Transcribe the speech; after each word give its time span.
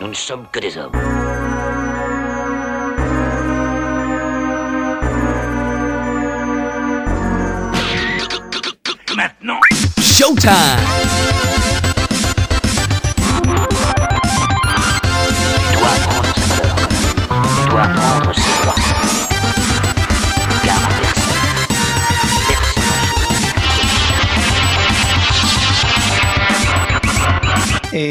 Nous 0.00 0.08
ne 0.08 0.14
sommes 0.14 0.46
que 0.50 0.60
des 0.60 0.78
hommes. 0.78 0.92
Maintenant, 9.14 9.60
Showtime! 10.00 10.99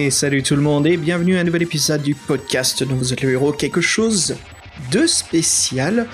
Salut 0.09 0.41
tout 0.41 0.55
le 0.55 0.61
monde 0.61 0.87
et 0.87 0.97
bienvenue 0.97 1.37
à 1.37 1.41
un 1.41 1.43
nouvel 1.43 1.61
épisode 1.61 2.01
du 2.01 2.15
podcast 2.15 2.83
dont 2.83 2.95
vous 2.95 3.13
êtes 3.13 3.21
le 3.21 3.31
héros. 3.31 3.51
Quelque 3.51 3.81
chose 3.81 4.37
de 4.91 5.05
spécial 5.05 6.07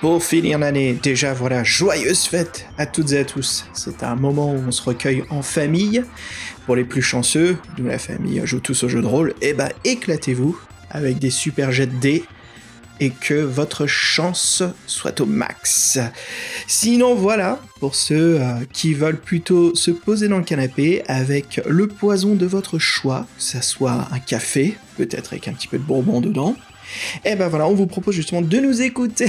pour 0.00 0.22
finir 0.22 0.58
l'année. 0.58 0.92
Déjà 1.02 1.32
voilà, 1.32 1.64
joyeuse 1.64 2.24
fête 2.24 2.66
à 2.76 2.84
toutes 2.84 3.12
et 3.12 3.18
à 3.20 3.24
tous. 3.24 3.64
C'est 3.72 4.02
un 4.02 4.16
moment 4.16 4.52
où 4.52 4.62
on 4.66 4.70
se 4.70 4.82
recueille 4.82 5.24
en 5.30 5.40
famille. 5.40 6.04
Pour 6.66 6.76
les 6.76 6.84
plus 6.84 7.00
chanceux, 7.00 7.56
nous 7.78 7.86
la 7.86 7.98
famille 7.98 8.42
joue 8.44 8.60
tous 8.60 8.82
au 8.82 8.88
jeu 8.88 9.00
de 9.00 9.06
rôle, 9.06 9.34
et 9.40 9.54
bah 9.54 9.70
éclatez-vous 9.84 10.58
avec 10.90 11.18
des 11.18 11.30
super 11.30 11.72
jets 11.72 11.86
de 11.86 11.96
dés 11.96 12.24
et 13.00 13.10
que 13.10 13.34
votre 13.34 13.86
chance 13.86 14.62
soit 14.86 15.20
au 15.20 15.26
max. 15.26 15.98
Sinon 16.66 17.14
voilà, 17.14 17.60
pour 17.80 17.94
ceux 17.94 18.40
euh, 18.40 18.54
qui 18.72 18.94
veulent 18.94 19.20
plutôt 19.20 19.74
se 19.74 19.90
poser 19.90 20.28
dans 20.28 20.38
le 20.38 20.44
canapé 20.44 21.02
avec 21.06 21.60
le 21.66 21.86
poison 21.86 22.34
de 22.34 22.46
votre 22.46 22.78
choix, 22.78 23.26
que 23.36 23.42
ça 23.42 23.62
soit 23.62 24.08
un 24.10 24.18
café, 24.18 24.76
peut-être 24.96 25.32
avec 25.32 25.48
un 25.48 25.52
petit 25.52 25.68
peu 25.68 25.78
de 25.78 25.84
bourbon 25.84 26.20
dedans, 26.20 26.54
et 27.24 27.36
ben 27.36 27.48
voilà, 27.48 27.68
on 27.68 27.74
vous 27.74 27.86
propose 27.86 28.14
justement 28.14 28.42
de 28.42 28.58
nous 28.58 28.82
écouter 28.82 29.28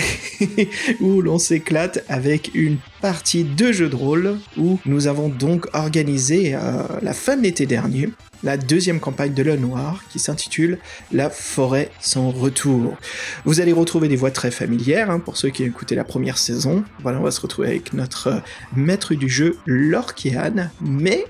où 0.99 1.21
l'on 1.21 1.39
s'éclate 1.39 2.03
avec 2.07 2.51
une 2.53 2.77
partie 3.01 3.43
de 3.43 3.71
jeu 3.71 3.89
de 3.89 3.95
rôle 3.95 4.37
où 4.57 4.79
nous 4.85 5.07
avons 5.07 5.29
donc 5.29 5.67
organisé 5.73 6.55
euh, 6.55 6.83
la 7.01 7.13
fin 7.13 7.35
de 7.35 7.43
l'été 7.43 7.65
dernier 7.65 8.09
la 8.43 8.57
deuxième 8.57 8.99
campagne 8.99 9.33
de 9.33 9.43
Le 9.43 9.57
Noir 9.57 10.03
qui 10.09 10.19
s'intitule 10.19 10.79
La 11.11 11.29
forêt 11.29 11.91
sans 11.99 12.31
retour. 12.31 12.97
Vous 13.45 13.59
allez 13.61 13.73
retrouver 13.73 14.07
des 14.07 14.15
voix 14.15 14.31
très 14.31 14.51
familières 14.51 15.09
hein, 15.09 15.19
pour 15.19 15.37
ceux 15.37 15.49
qui 15.49 15.63
ont 15.63 15.67
écouté 15.67 15.95
la 15.95 16.03
première 16.03 16.37
saison. 16.37 16.83
Voilà, 17.01 17.19
on 17.19 17.23
va 17.23 17.31
se 17.31 17.41
retrouver 17.41 17.69
avec 17.69 17.93
notre 17.93 18.27
euh, 18.27 18.39
maître 18.75 19.13
du 19.13 19.29
jeu, 19.29 19.57
Lorkian, 19.65 20.69
mais 20.81 21.25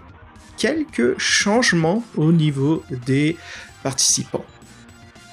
quelques 0.57 1.17
changements 1.17 2.03
au 2.15 2.31
niveau 2.31 2.83
des 3.05 3.37
participants. 3.81 4.45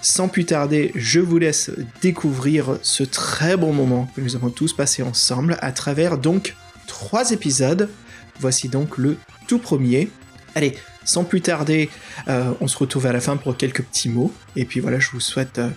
Sans 0.00 0.28
plus 0.28 0.44
tarder, 0.44 0.92
je 0.94 1.18
vous 1.18 1.38
laisse 1.38 1.70
découvrir 2.00 2.78
ce 2.82 3.02
très 3.02 3.56
bon 3.56 3.72
moment 3.72 4.08
que 4.14 4.20
nous 4.20 4.36
avons 4.36 4.50
tous 4.50 4.72
passé 4.72 5.02
ensemble 5.02 5.56
à 5.60 5.72
travers 5.72 6.16
donc 6.16 6.54
trois 6.86 7.32
épisodes. 7.32 7.90
Voici 8.38 8.68
donc 8.68 8.98
le 8.98 9.16
tout 9.48 9.58
premier. 9.58 10.08
Allez, 10.54 10.76
sans 11.06 11.24
plus 11.24 11.40
tarder, 11.40 11.88
euh, 12.28 12.52
on 12.60 12.68
se 12.68 12.76
retrouve 12.76 13.06
à 13.06 13.12
la 13.12 13.20
fin 13.20 13.36
pour 13.36 13.56
quelques 13.56 13.82
petits 13.82 14.10
mots. 14.10 14.32
Et 14.56 14.66
puis 14.66 14.80
voilà, 14.80 14.98
je 14.98 15.10
vous 15.10 15.20
souhaite 15.20 15.58
euh, 15.58 15.70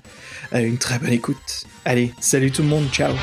une 0.59 0.77
très 0.77 0.99
bonne 0.99 1.13
écoute. 1.13 1.63
Allez, 1.85 2.13
salut 2.19 2.51
tout 2.51 2.63
le 2.63 2.67
monde, 2.67 2.89
ciao 2.91 3.13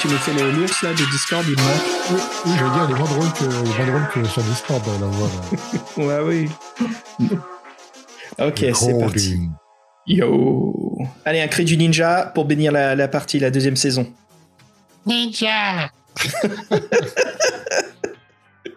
tu 0.00 0.08
nous 0.08 0.16
fais 0.18 0.32
le 0.32 0.50
l'ours 0.50 0.82
là 0.82 0.90
de 0.90 1.10
Discord, 1.10 1.44
il 1.48 1.56
manque. 1.56 1.66
Oui, 2.10 2.16
oui, 2.46 2.52
je 2.58 2.64
veux 2.64 2.70
dire, 2.70 2.86
il 2.88 2.94
est 2.94 2.98
moins 2.98 3.08
drôle 3.08 3.32
que, 3.32 3.44
il 3.44 3.70
est 3.70 3.76
moins 3.78 3.86
drôle 3.86 4.08
que 4.12 4.24
sur 4.28 4.42
Discord, 4.42 4.82
euh, 4.88 4.98
la 5.00 5.06
voix. 5.06 5.28
là. 5.28 5.42
Ouais, 6.26 6.48
oui. 7.18 7.28
ok, 8.38 8.64
c'est 8.74 8.98
parti. 8.98 9.40
Yo 10.06 10.98
Allez, 11.24 11.40
un 11.40 11.48
cri 11.48 11.64
du 11.64 11.76
ninja 11.76 12.30
pour 12.34 12.44
bénir 12.44 12.70
la, 12.72 12.94
la 12.94 13.08
partie, 13.08 13.38
la 13.38 13.50
deuxième 13.50 13.76
saison. 13.76 14.06
Ninja 15.06 15.90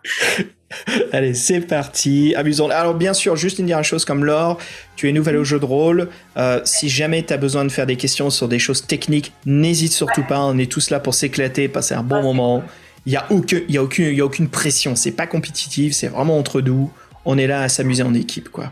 Allez, 1.12 1.34
c'est 1.34 1.62
parti. 1.62 2.36
Amusons. 2.36 2.70
Alors, 2.70 2.94
bien 2.94 3.14
sûr, 3.14 3.36
juste 3.36 3.58
une 3.60 3.66
dernière 3.66 3.84
chose 3.84 4.06
comme 4.06 4.24
Laure, 4.24 4.60
tu 4.96 5.10
es 5.10 5.12
nouvelle 5.12 5.38
au 5.38 5.44
jeu 5.44 5.60
de 5.60 5.66
rôle. 5.66 6.10
Euh, 6.38 6.62
si 6.64 6.90
jamais 6.90 7.24
tu 7.24 7.34
as 7.34 7.38
besoin 7.38 7.66
de 7.66 7.70
faire 7.70 7.88
des 7.88 7.96
questions 7.96 8.30
sur 8.30 8.48
des 8.48 8.60
choses 8.60 8.86
techniques, 8.86 9.34
n'hésite 9.46 9.92
surtout 9.94 10.24
pas. 10.24 10.40
On 10.42 10.58
est 10.60 10.72
tous 10.72 10.92
là 10.92 11.00
pour 11.00 11.14
s'éclater, 11.16 11.68
passer 11.68 11.96
un 11.96 12.04
bon 12.04 12.22
moment. 12.22 12.64
Il 13.06 13.12
n'y 13.12 13.18
a, 13.18 13.26
aucun, 13.32 13.62
y 13.68 13.78
a, 13.78 13.84
aucune, 13.84 14.06
il 14.06 14.16
y 14.16 14.22
a 14.22 14.26
aucune 14.26 14.48
pression. 14.48 14.96
C'est 14.96 15.12
pas 15.12 15.26
compétitif, 15.26 15.94
c'est 15.94 16.08
vraiment 16.08 16.38
entre 16.38 16.62
nous. 16.62 16.92
On 17.26 17.38
est 17.38 17.48
là 17.48 17.62
à 17.64 17.70
s'amuser 17.70 18.04
en 18.04 18.14
équipe, 18.14 18.50
quoi. 18.50 18.72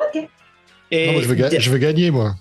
Ok. 0.00 0.22
Et 0.90 1.06
Non, 1.06 1.12
moi, 1.12 1.22
je, 1.22 1.28
veux 1.28 1.34
ga- 1.36 1.50
je 1.60 1.70
veux 1.70 1.78
gagner, 1.78 2.10
moi. 2.10 2.34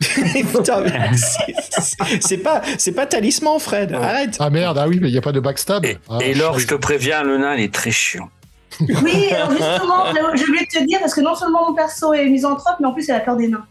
Putain, 0.52 0.80
mais 0.80 0.92
c'est- 2.20 2.38
pas, 2.38 2.62
c'est 2.78 2.92
pas 2.92 3.06
talisman, 3.06 3.58
Fred. 3.58 3.92
Arrête. 3.92 4.36
Ah 4.40 4.48
merde, 4.50 4.78
ah 4.80 4.88
oui, 4.88 4.98
mais 5.00 5.08
il 5.08 5.12
n'y 5.12 5.18
a 5.18 5.22
pas 5.22 5.32
de 5.32 5.40
backstab. 5.40 5.84
Et, 5.84 5.98
Ah, 6.08 6.18
et 6.22 6.32
Laure, 6.34 6.58
je- 6.58 6.66
te 6.66 6.74
préviens, 6.74 7.22
le 7.22 7.36
nain, 7.38 7.54
il 7.56 7.64
est 7.64 7.74
très 7.74 7.90
chiant. 7.90 8.28
Oui, 8.80 9.28
alors 9.32 9.50
justement, 9.50 10.04
je 10.34 10.44
voulais 10.46 10.66
te 10.72 10.82
dire, 10.86 10.98
parce 11.00 11.14
que 11.14 11.20
non 11.20 11.34
seulement 11.34 11.68
mon 11.68 11.74
perso 11.74 12.14
est 12.14 12.26
misanthrope, 12.30 12.76
mais 12.80 12.86
en 12.86 12.92
plus, 12.92 13.06
il 13.08 13.12
a 13.12 13.20
peur 13.20 13.36
des 13.36 13.48
nains. 13.48 13.64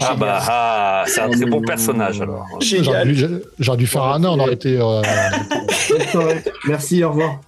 Ah 0.00 0.14
bah, 0.18 0.40
ah, 0.48 1.04
c'est 1.06 1.20
un 1.20 1.30
très 1.30 1.46
bon 1.46 1.62
personnage, 1.62 2.20
alors. 2.20 2.46
J'aurais 2.60 3.04
dû, 3.06 3.14
j'ai- 3.14 3.28
j'aurais 3.60 3.78
dû 3.78 3.86
faire 3.86 4.02
un 4.04 4.22
an, 4.24 4.36
on 4.36 4.40
aurait 4.40 4.54
été. 4.54 4.76
euh. 4.80 5.02
Merci, 6.66 7.04
au 7.04 7.10
revoir. 7.10 7.38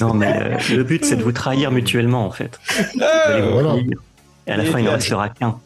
Non, 0.00 0.14
mais 0.14 0.26
euh, 0.34 0.56
le 0.76 0.82
but, 0.84 1.04
c'est 1.04 1.16
de 1.16 1.22
vous 1.22 1.32
trahir 1.32 1.70
mutuellement, 1.70 2.26
en 2.26 2.30
fait. 2.30 2.58
Vous 2.94 3.50
voilà. 3.52 3.74
Et 4.46 4.50
à 4.52 4.56
la 4.56 4.64
fin, 4.64 4.78
il 4.78 4.84
ne 4.84 4.90
restera 4.90 5.28
qu'un. 5.28 5.58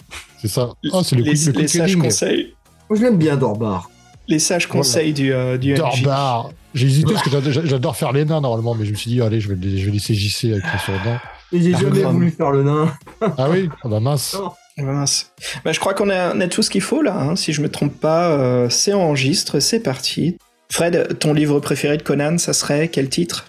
C'est 0.46 0.54
ça. 0.54 0.70
Oh, 0.92 1.02
c'est 1.02 1.16
le 1.16 1.22
les, 1.22 1.32
le 1.32 1.52
les 1.60 1.68
sages 1.68 1.96
conseils, 1.96 2.54
Moi, 2.88 2.98
je 2.98 3.04
l'aime 3.04 3.18
bien, 3.18 3.36
Dorbar. 3.36 3.90
les 4.28 4.38
sages 4.38 4.66
conseils 4.68 5.12
du, 5.12 5.32
euh, 5.32 5.58
du. 5.58 5.74
Dorbar. 5.74 6.50
J'ai 6.74 6.86
hésité 6.88 7.12
parce 7.14 7.24
que 7.24 7.30
j'ad- 7.30 7.66
j'adore 7.66 7.96
faire 7.96 8.12
les 8.12 8.24
nains 8.24 8.40
normalement, 8.40 8.74
mais 8.74 8.84
je 8.84 8.90
me 8.90 8.96
suis 8.96 9.10
dit, 9.10 9.22
allez, 9.22 9.40
je 9.40 9.48
vais, 9.48 9.56
je 9.78 9.86
vais 9.86 9.92
laisser 9.92 10.14
JC 10.14 10.52
avec 10.52 10.64
son 10.66 10.92
sourdin. 10.92 11.18
Et 11.52 11.62
j'ai 11.62 11.72
Ah, 11.74 11.78
jamais 11.80 12.02
voulu 12.02 12.30
faire 12.30 12.50
le 12.50 12.64
nain. 12.64 12.92
Ah 13.38 13.48
oui? 13.48 13.68
Ah 13.82 13.88
bah 13.88 14.00
mince. 14.00 14.36
Ah, 14.78 14.82
mince. 14.82 15.32
Bah, 15.64 15.72
je 15.72 15.80
crois 15.80 15.94
qu'on 15.94 16.10
a, 16.10 16.34
on 16.34 16.40
a 16.40 16.48
tout 16.48 16.62
ce 16.62 16.68
qu'il 16.68 16.82
faut 16.82 17.00
là, 17.02 17.16
hein. 17.18 17.34
si 17.36 17.52
je 17.54 17.62
me 17.62 17.70
trompe 17.70 17.98
pas. 17.98 18.30
euh, 18.32 18.68
c'est 18.68 18.92
enregistre, 18.92 19.58
c'est 19.60 19.80
parti. 19.80 20.36
Fred, 20.70 21.18
ton 21.18 21.32
livre 21.32 21.60
préféré 21.60 21.96
de 21.96 22.02
Conan, 22.02 22.36
ça 22.38 22.52
serait 22.52 22.88
quel 22.88 23.08
titre? 23.08 23.46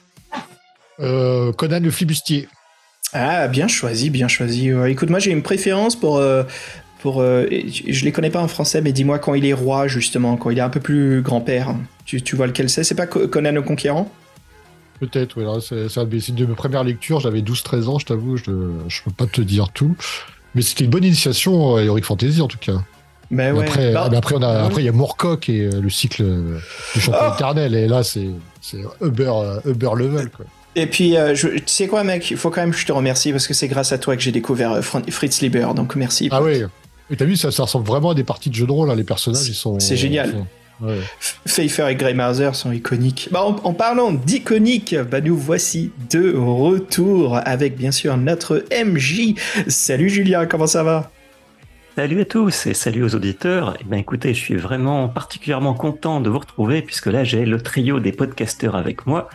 Euh, 0.99 1.51
Conan 1.53 1.79
le 1.81 1.91
flibustier. 1.91 2.47
Ah, 3.13 3.47
bien 3.47 3.67
choisi, 3.67 4.09
bien 4.09 4.27
choisi. 4.27 4.73
Ouais, 4.73 4.91
écoute, 4.91 5.09
moi 5.09 5.19
j'ai 5.19 5.31
une 5.31 5.43
préférence 5.43 5.95
pour. 5.95 6.17
euh, 6.17 6.43
pour 6.99 7.21
euh, 7.21 7.45
je 7.51 8.03
les 8.05 8.11
connais 8.11 8.29
pas 8.29 8.41
en 8.41 8.47
français, 8.47 8.81
mais 8.81 8.91
dis-moi 8.91 9.19
quand 9.19 9.33
il 9.35 9.45
est 9.45 9.53
roi, 9.53 9.87
justement, 9.87 10.35
quand 10.37 10.49
il 10.49 10.57
est 10.57 10.61
un 10.61 10.69
peu 10.69 10.79
plus 10.79 11.21
grand-père. 11.21 11.75
Tu, 12.05 12.21
tu 12.21 12.35
vois 12.35 12.47
lequel 12.47 12.69
c'est? 12.69 12.83
C'est 12.83 12.95
pas 12.95 13.05
Co- 13.07 13.27
Conan 13.27 13.51
le 13.51 13.61
Conquérant? 13.61 14.09
Peut-être, 14.99 15.37
oui. 15.37 15.45
C'est 16.19 16.33
de- 16.33 16.45
mes 16.45 16.55
premières 16.55 16.83
lectures. 16.83 17.19
J'avais 17.19 17.41
12-13 17.41 17.87
ans, 17.87 17.99
je 17.99 18.05
t'avoue. 18.05 18.37
Je 18.37 18.49
ne 18.49 18.87
peux 19.05 19.11
pas 19.15 19.27
te 19.27 19.41
dire 19.41 19.69
tout. 19.69 19.95
Mais 20.55 20.61
c'était 20.63 20.85
une 20.85 20.89
bonne 20.89 21.03
initiation 21.03 21.75
à 21.75 21.81
Heroic 21.83 22.01
Fantasy, 22.03 22.41
en 22.41 22.47
tout 22.47 22.57
cas. 22.57 22.73
Ben 23.29 23.51
Mais 23.53 23.59
ouais. 23.59 23.65
après, 23.67 23.93
Bah, 23.93 24.07
mais 24.09 24.17
après, 24.17 24.35
on 24.35 24.41
a, 24.41 24.61
ouais. 24.61 24.65
après, 24.65 24.81
il 24.81 24.85
y 24.85 24.89
a 24.89 24.93
Moorcock 24.93 25.49
et 25.49 25.65
euh, 25.65 25.81
le 25.81 25.89
cycle 25.89 26.23
euh, 26.23 26.57
du 26.95 27.01
champion 27.01 27.21
Oh 27.29 27.33
éternel. 27.35 27.75
Et 27.75 27.87
là, 27.87 28.01
c'est 28.03 28.29
Uber, 29.01 29.31
euh, 29.35 29.59
Uber 29.65 29.89
level. 29.97 30.29
Quoi. 30.31 30.45
Et 30.75 30.87
puis, 30.87 31.17
euh, 31.17 31.35
je, 31.35 31.49
tu 31.49 31.61
sais 31.67 31.87
quoi, 31.87 32.03
mec, 32.03 32.31
il 32.31 32.37
faut 32.37 32.49
quand 32.49 32.61
même 32.61 32.71
que 32.71 32.77
je 32.77 32.85
te 32.85 32.91
remercie 32.91 33.31
parce 33.31 33.45
que 33.47 33.53
c'est 33.53 33.67
grâce 33.67 33.91
à 33.91 33.97
toi 33.97 34.15
que 34.15 34.21
j'ai 34.21 34.31
découvert 34.31 34.71
euh, 34.71 34.81
Fritz 34.81 35.41
Lieber, 35.41 35.67
donc 35.75 35.95
merci. 35.95 36.29
Ah 36.31 36.41
ouais. 36.41 36.63
Et 37.09 37.15
t'as 37.15 37.25
vu, 37.25 37.35
ça, 37.35 37.51
ça 37.51 37.63
ressemble 37.63 37.85
vraiment 37.87 38.09
à 38.11 38.15
des 38.15 38.23
parties 38.23 38.49
de 38.49 38.55
jeux 38.55 38.67
de 38.67 38.71
rôle. 38.71 38.89
hein, 38.89 38.95
Les 38.95 39.03
personnages, 39.03 39.47
ils 39.47 39.53
sont. 39.53 39.79
c'est 39.79 39.95
génial. 39.95 40.31
sont- 40.31 40.85
ouais. 40.87 40.99
Pfeiffer 41.45 41.87
et 41.89 41.95
Grey 41.95 42.13
Mother 42.13 42.53
sont 42.55 42.71
iconiques. 42.71 43.29
Bah, 43.31 43.43
en, 43.43 43.55
en 43.63 43.73
parlant 43.73 44.11
d'iconique, 44.11 44.95
bah, 45.09 45.21
nous 45.21 45.37
voici 45.37 45.91
de 46.11 46.35
retour 46.35 47.39
avec 47.45 47.77
bien 47.77 47.91
sûr 47.91 48.17
notre 48.17 48.65
MJ. 48.71 49.35
Salut 49.67 50.09
Julien, 50.09 50.45
comment 50.45 50.67
ça 50.67 50.83
va? 50.83 51.09
Salut 51.95 52.21
à 52.21 52.25
tous 52.25 52.67
et 52.67 52.73
salut 52.75 53.03
aux 53.03 53.15
auditeurs. 53.15 53.75
Eh 53.81 53.83
bien, 53.85 53.97
écoutez, 53.97 54.33
je 54.35 54.39
suis 54.39 54.55
vraiment 54.55 55.07
particulièrement 55.09 55.73
content 55.73 56.19
de 56.21 56.29
vous 56.29 56.37
retrouver 56.39 56.81
puisque 56.83 57.07
là, 57.07 57.23
j'ai 57.23 57.43
le 57.45 57.59
trio 57.59 57.99
des 57.99 58.11
podcasteurs 58.11 58.75
avec 58.75 59.07
moi 59.07 59.29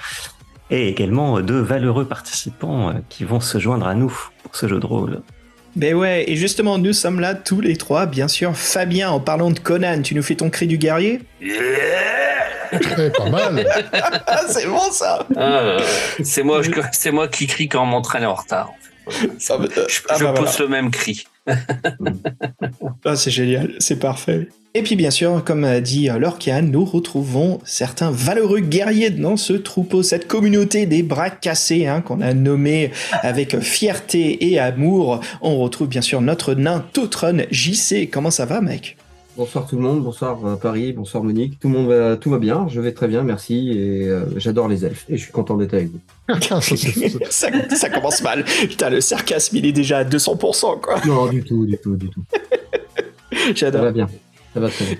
et 0.71 0.89
également 0.89 1.41
deux 1.41 1.61
valeureux 1.61 2.05
participants 2.05 2.91
euh, 2.91 2.93
qui 3.09 3.25
vont 3.25 3.41
se 3.41 3.59
joindre 3.59 3.87
à 3.89 3.95
nous 3.97 4.17
pour 4.45 4.55
ce 4.55 4.69
jeu 4.69 4.79
de 4.79 4.87
rôle. 4.87 5.23
Ben 5.75 5.95
ouais, 5.95 6.25
et 6.31 6.37
justement, 6.37 6.77
nous 6.79 6.93
sommes 6.93 7.19
là 7.21 7.35
tous 7.35 7.61
les 7.61 7.77
trois, 7.77 8.05
bien 8.07 8.29
sûr. 8.29 8.55
Fabien, 8.57 9.11
en 9.11 9.21
parlant 9.21 9.51
de 9.51 9.59
Conan, 9.59 10.03
tu 10.03 10.15
nous 10.15 10.23
fais 10.23 10.35
ton 10.35 10.51
cri 10.51 10.67
du 10.67 10.77
guerrier? 10.77 11.21
Eh, 11.41 13.11
pas 13.17 13.29
mal. 13.31 13.67
Ah, 14.27 14.43
c'est 14.49 14.67
bon 14.67 14.91
ça 14.91 15.27
Ah, 15.37 15.77
c'est 16.23 16.43
moi, 16.43 16.63
je- 16.63 16.71
c'est 16.93 17.11
moi 17.11 17.29
qui 17.29 17.47
crie 17.47 17.69
quand 17.69 17.85
mon 17.87 18.01
train 18.03 18.23
est 18.23 18.27
en 18.27 18.35
retard. 18.35 18.71
Ça 19.39 19.59
me- 19.59 19.67
Je, 19.69 20.01
Ah, 20.09 20.17
je 20.19 20.25
bah, 20.25 20.33
pose 20.33 20.57
voilà. 20.57 20.59
le 20.61 20.69
même 20.69 20.91
cri. 20.91 21.27
Ah, 23.05 23.17
c'est 23.17 23.31
génial, 23.31 23.73
c'est 23.79 23.99
parfait. 23.99 24.49
Et 24.75 24.83
puis 24.83 24.97
bien 24.97 25.11
sûr, 25.11 25.45
comme 25.45 25.65
a 25.65 25.81
dit 25.81 26.09
Lorcan, 26.19 26.63
nous 26.63 26.87
retrouvons 26.87 27.59
certains 27.65 28.11
valeureux 28.11 28.61
guerriers 28.61 29.11
dans 29.11 29.37
ce 29.37 29.53
troupeau, 29.53 30.03
cette 30.03 30.27
communauté 30.27 30.87
des 30.87 31.03
bras 31.03 31.29
cassés 31.29 31.87
hein, 31.87 32.01
qu'on 32.01 32.23
a 32.23 32.33
nommé 32.33 32.91
avec 33.21 33.59
fierté 33.61 34.51
et 34.51 34.59
amour. 34.59 35.21
On 35.43 35.59
retrouve 35.59 35.89
bien 35.89 36.01
sûr 36.01 36.23
notre 36.23 36.55
nain 36.55 36.83
Totron 36.95 37.43
JC. 37.51 38.09
Comment 38.11 38.31
ça 38.31 38.47
va 38.47 38.63
mec? 38.63 38.97
Bonsoir 39.37 39.67
tout 39.67 39.77
le 39.77 39.83
monde, 39.83 40.03
bonsoir 40.03 40.39
euh, 40.47 40.57
Paris, 40.57 40.93
bonsoir 40.95 41.23
Monique. 41.23 41.59
Tout 41.61 41.69
le 41.69 41.75
monde 41.75 41.89
va, 41.89 42.17
tout 42.17 42.31
va 42.31 42.39
bien, 42.39 42.67
je 42.71 42.81
vais 42.83 42.93
très 42.93 43.09
bien, 43.09 43.23
merci 43.23 43.71
et 43.71 44.07
euh, 44.09 44.25
j'adore 44.37 44.69
les 44.69 44.85
elfes 44.87 45.05
et 45.11 45.17
je 45.19 45.23
suis 45.23 45.33
content 45.33 45.57
d'être 45.59 45.73
avec 45.75 45.89
vous. 45.91 46.01
Ça, 46.43 46.61
c'est- 46.77 47.31
ça, 47.31 47.49
ça 47.77 47.89
commence 47.91 48.23
mal. 48.23 48.45
Putain, 48.45 48.89
le 48.91 49.01
sarcasme, 49.03 49.57
il 49.57 49.65
est 49.67 49.73
déjà 49.73 49.99
à 49.99 50.05
200%, 50.05 50.81
quoi. 50.81 50.97
Non, 51.07 51.27
du 51.29 51.43
tout, 51.43 51.65
du 51.67 51.77
tout, 51.79 51.97
du 51.97 52.09
tout. 52.09 52.23
Ça 53.33 53.53
J'adore. 53.55 53.83
va 53.85 53.93
bien, 53.93 54.09
ça 54.55 54.61
va 54.61 54.69
très 54.69 54.85
bien. 54.85 54.97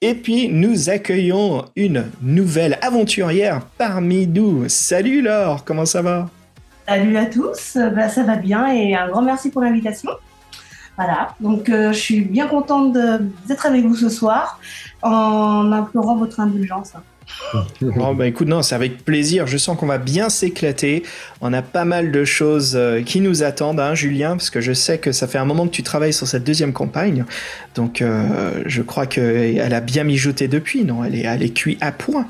Et 0.00 0.14
puis, 0.14 0.48
nous 0.48 0.90
accueillons 0.90 1.64
une 1.76 2.04
nouvelle 2.22 2.76
aventurière 2.82 3.60
parmi 3.78 4.26
nous. 4.26 4.68
Salut 4.68 5.22
Laure, 5.22 5.64
comment 5.64 5.86
ça 5.86 6.02
va? 6.02 6.28
Salut 6.88 7.16
à 7.16 7.26
tous, 7.26 7.78
bah, 7.94 8.08
ça 8.08 8.24
va 8.24 8.34
bien 8.36 8.66
et 8.72 8.96
un 8.96 9.08
grand 9.08 9.22
merci 9.22 9.50
pour 9.50 9.62
l'invitation. 9.62 10.10
Voilà, 10.98 11.34
donc 11.40 11.68
euh, 11.68 11.92
je 11.92 11.98
suis 11.98 12.20
bien 12.20 12.48
contente 12.48 12.92
de- 12.92 13.20
d'être 13.46 13.64
avec 13.64 13.84
vous 13.84 13.94
ce 13.96 14.08
soir 14.08 14.58
en 15.02 15.70
implorant 15.72 16.16
votre 16.16 16.38
indulgence. 16.40 16.92
Oh 17.54 18.14
bah 18.14 18.26
écoute, 18.26 18.48
non, 18.48 18.62
c'est 18.62 18.74
avec 18.74 19.04
plaisir. 19.04 19.46
Je 19.46 19.58
sens 19.58 19.76
qu'on 19.76 19.86
va 19.86 19.98
bien 19.98 20.28
s'éclater. 20.28 21.02
On 21.40 21.52
a 21.52 21.62
pas 21.62 21.84
mal 21.84 22.10
de 22.12 22.24
choses 22.24 22.74
euh, 22.76 23.02
qui 23.02 23.20
nous 23.20 23.42
attendent, 23.42 23.80
hein, 23.80 23.94
Julien, 23.94 24.30
parce 24.36 24.50
que 24.50 24.60
je 24.60 24.72
sais 24.72 24.98
que 24.98 25.12
ça 25.12 25.26
fait 25.26 25.38
un 25.38 25.44
moment 25.44 25.66
que 25.66 25.72
tu 25.72 25.82
travailles 25.82 26.12
sur 26.12 26.26
cette 26.26 26.44
deuxième 26.44 26.72
campagne. 26.72 27.24
Donc, 27.74 28.00
euh, 28.00 28.62
je 28.66 28.82
crois 28.82 29.06
qu'elle 29.06 29.74
a 29.74 29.80
bien 29.80 30.04
mijoté 30.04 30.48
depuis, 30.48 30.84
non? 30.84 31.04
Elle 31.04 31.14
est, 31.14 31.24
elle 31.24 31.42
est 31.42 31.54
cuite 31.54 31.78
à 31.82 31.92
point. 31.92 32.26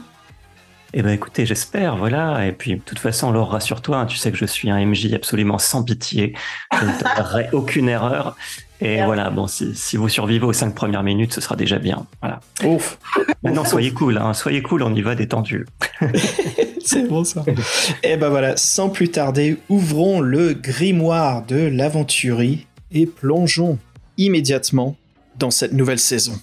Eh 0.95 1.03
ben 1.03 1.11
écoutez, 1.11 1.47
j'espère, 1.47 1.97
voilà. 1.97 2.47
Et 2.47 2.53
puis, 2.53 2.75
de 2.77 2.81
toute 2.81 2.99
façon, 2.99 3.33
Laure, 3.33 3.51
rassure-toi, 3.51 3.97
hein, 3.97 4.07
tu 4.07 4.19
sais 4.19 4.31
que 4.31 4.37
je 4.37 4.45
suis 4.45 4.71
un 4.71 4.85
MJ 4.85 5.13
absolument 5.15 5.59
sans 5.59 5.83
pitié. 5.83 6.35
Je 6.79 6.85
ne 6.85 6.93
tolérerai 6.99 7.49
aucune 7.53 7.89
erreur. 7.89 8.37
Et 8.83 8.97
Bien. 8.97 9.07
voilà, 9.07 9.31
bon, 9.31 9.47
si, 9.47 9.75
si 9.75 9.97
vous 9.97 10.09
survivez 10.09 10.45
aux 10.45 10.53
cinq 10.53 10.75
premières 10.75 11.03
minutes, 11.05 11.33
ce 11.33 11.41
sera 11.41 11.57
déjà 11.57 11.79
bien. 11.79 12.05
Voilà. 12.21 12.41
Ouf, 12.65 12.99
Maintenant, 13.43 13.65
soyez 13.65 13.93
cool, 13.93 14.19
hein, 14.19 14.35
soyez 14.35 14.61
cool, 14.61 14.83
on 14.83 14.93
y 14.95 15.01
va 15.03 15.15
détendu. 15.15 15.67
c'est 16.85 17.09
bon 17.09 17.25
ça. 17.25 17.45
Et 18.03 18.17
ben 18.17 18.29
voilà, 18.29 18.57
sans 18.57 18.91
plus 18.91 19.09
tarder, 19.09 19.59
ouvrons 19.69 20.21
le 20.21 20.53
grimoire 20.53 21.47
de 21.47 21.57
l'aventurie 21.57 22.67
et 22.91 23.07
plongeons 23.07 23.79
immédiatement 24.19 24.97
dans 25.39 25.51
cette 25.51 25.73
nouvelle 25.73 26.01
saison. 26.01 26.35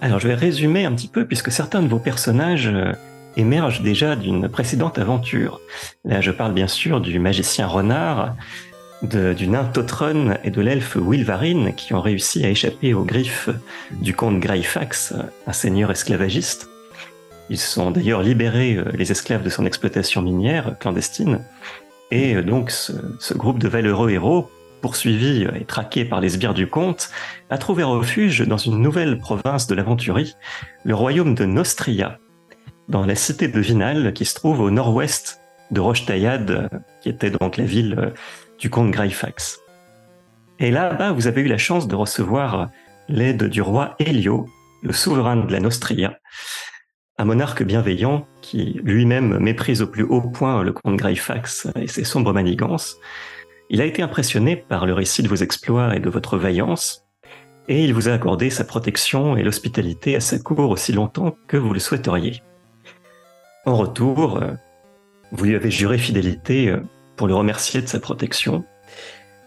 Alors, 0.00 0.20
je 0.20 0.28
vais 0.28 0.34
résumer 0.34 0.84
un 0.84 0.92
petit 0.92 1.08
peu, 1.08 1.26
puisque 1.26 1.50
certains 1.50 1.82
de 1.82 1.88
vos 1.88 1.98
personnages 1.98 2.68
euh, 2.68 2.92
émergent 3.36 3.82
déjà 3.82 4.14
d'une 4.14 4.48
précédente 4.48 4.98
aventure. 4.98 5.60
Là, 6.04 6.20
je 6.20 6.30
parle 6.30 6.52
bien 6.54 6.68
sûr 6.68 7.00
du 7.00 7.18
magicien 7.18 7.66
renard, 7.66 8.36
du 9.02 9.48
nain 9.48 9.64
Totron 9.64 10.36
et 10.44 10.50
de 10.50 10.60
l'elfe 10.60 10.96
Wilvarine, 10.96 11.74
qui 11.74 11.94
ont 11.94 12.00
réussi 12.00 12.44
à 12.44 12.48
échapper 12.48 12.94
aux 12.94 13.04
griffes 13.04 13.48
du 13.90 14.14
comte 14.14 14.38
Greyfax, 14.38 15.14
un 15.46 15.52
seigneur 15.52 15.90
esclavagiste. 15.90 16.68
Ils 17.50 17.58
sont 17.58 17.90
d'ailleurs 17.90 18.22
libérés, 18.22 18.76
euh, 18.76 18.84
les 18.94 19.10
esclaves 19.10 19.42
de 19.42 19.50
son 19.50 19.66
exploitation 19.66 20.22
minière 20.22 20.76
clandestine. 20.78 21.40
Et 22.12 22.36
euh, 22.36 22.42
donc, 22.42 22.70
ce 22.70 23.34
groupe 23.34 23.58
de 23.58 23.68
valeureux 23.68 24.10
héros, 24.10 24.48
poursuivis 24.80 25.46
et 25.54 25.64
traqués 25.64 26.04
par 26.04 26.20
les 26.20 26.30
sbires 26.30 26.54
du 26.54 26.66
comte, 26.66 27.10
a 27.50 27.58
trouvé 27.58 27.82
refuge 27.82 28.46
dans 28.46 28.56
une 28.56 28.80
nouvelle 28.80 29.18
province 29.18 29.66
de 29.66 29.74
l'aventurie, 29.74 30.34
le 30.84 30.94
royaume 30.94 31.34
de 31.34 31.44
Nostria, 31.44 32.18
dans 32.88 33.04
la 33.04 33.14
cité 33.14 33.48
de 33.48 33.60
Vinal 33.60 34.12
qui 34.12 34.24
se 34.24 34.34
trouve 34.34 34.60
au 34.60 34.70
nord-ouest 34.70 35.40
de 35.70 35.80
Rochetaillade, 35.80 36.70
qui 37.02 37.08
était 37.08 37.30
donc 37.30 37.56
la 37.56 37.64
ville 37.64 37.96
euh, 37.98 38.10
du 38.58 38.70
comte 38.70 38.90
Greyfax. 38.90 39.60
Et 40.58 40.70
là-bas, 40.70 41.12
vous 41.12 41.26
avez 41.26 41.42
eu 41.42 41.48
la 41.48 41.58
chance 41.58 41.86
de 41.86 41.94
recevoir 41.94 42.70
l'aide 43.08 43.44
du 43.44 43.62
roi 43.62 43.94
Helio, 43.98 44.48
le 44.82 44.92
souverain 44.92 45.36
de 45.36 45.52
la 45.52 45.60
Nostria, 45.60 46.18
un 47.18 47.24
monarque 47.24 47.62
bienveillant 47.62 48.26
qui 48.42 48.80
lui-même 48.84 49.38
méprise 49.38 49.82
au 49.82 49.88
plus 49.88 50.04
haut 50.04 50.22
point 50.22 50.62
le 50.62 50.72
comte 50.72 50.96
Greyfax 50.96 51.68
et 51.76 51.88
ses 51.88 52.04
sombres 52.04 52.32
manigances. 52.32 52.96
Il 53.70 53.82
a 53.82 53.84
été 53.84 54.02
impressionné 54.02 54.56
par 54.56 54.86
le 54.86 54.94
récit 54.94 55.22
de 55.22 55.28
vos 55.28 55.36
exploits 55.36 55.94
et 55.94 56.00
de 56.00 56.08
votre 56.08 56.38
vaillance, 56.38 57.04
et 57.68 57.84
il 57.84 57.92
vous 57.92 58.08
a 58.08 58.12
accordé 58.12 58.48
sa 58.48 58.64
protection 58.64 59.36
et 59.36 59.42
l'hospitalité 59.42 60.16
à 60.16 60.20
sa 60.20 60.38
cour 60.38 60.70
aussi 60.70 60.92
longtemps 60.92 61.36
que 61.46 61.58
vous 61.58 61.74
le 61.74 61.80
souhaiteriez. 61.80 62.42
En 63.66 63.76
retour, 63.76 64.38
euh, 64.38 64.52
vous 65.32 65.44
lui 65.44 65.54
avez 65.54 65.70
juré 65.70 65.98
fidélité 65.98 66.70
euh, 66.70 66.80
pour 67.16 67.28
le 67.28 67.34
remercier 67.34 67.82
de 67.82 67.86
sa 67.86 68.00
protection. 68.00 68.64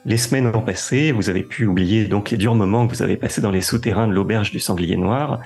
Les 0.06 0.18
semaines 0.18 0.56
ont 0.56 0.62
passé, 0.62 1.12
vous 1.12 1.32
avez 1.32 1.42
pu 1.42 1.66
oublier 1.66 2.06
donc 2.06 2.30
les 2.30 2.38
durs 2.38 2.54
moments 2.54 2.88
que 2.88 2.96
vous 2.96 3.02
avez 3.02 3.18
passés 3.18 3.42
dans 3.42 3.50
les 3.50 3.62
souterrains 3.62 4.08
de 4.08 4.14
l'auberge 4.14 4.52
du 4.52 4.60
Sanglier 4.60 4.98
Noir. 4.98 5.40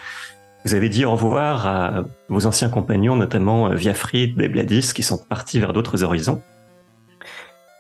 Vous 0.66 0.76
avez 0.76 0.90
dit 0.90 1.06
au 1.06 1.12
revoir 1.12 1.66
à 1.66 2.04
vos 2.28 2.46
anciens 2.46 2.70
compagnons, 2.70 3.16
notamment 3.16 3.70
euh, 3.70 3.76
Viafrid 3.76 4.42
et 4.42 4.50
Bladis, 4.50 4.92
qui 4.94 5.04
sont 5.04 5.18
partis 5.18 5.62
vers 5.62 5.72
d'autres 5.72 6.04
horizons. 6.04 6.42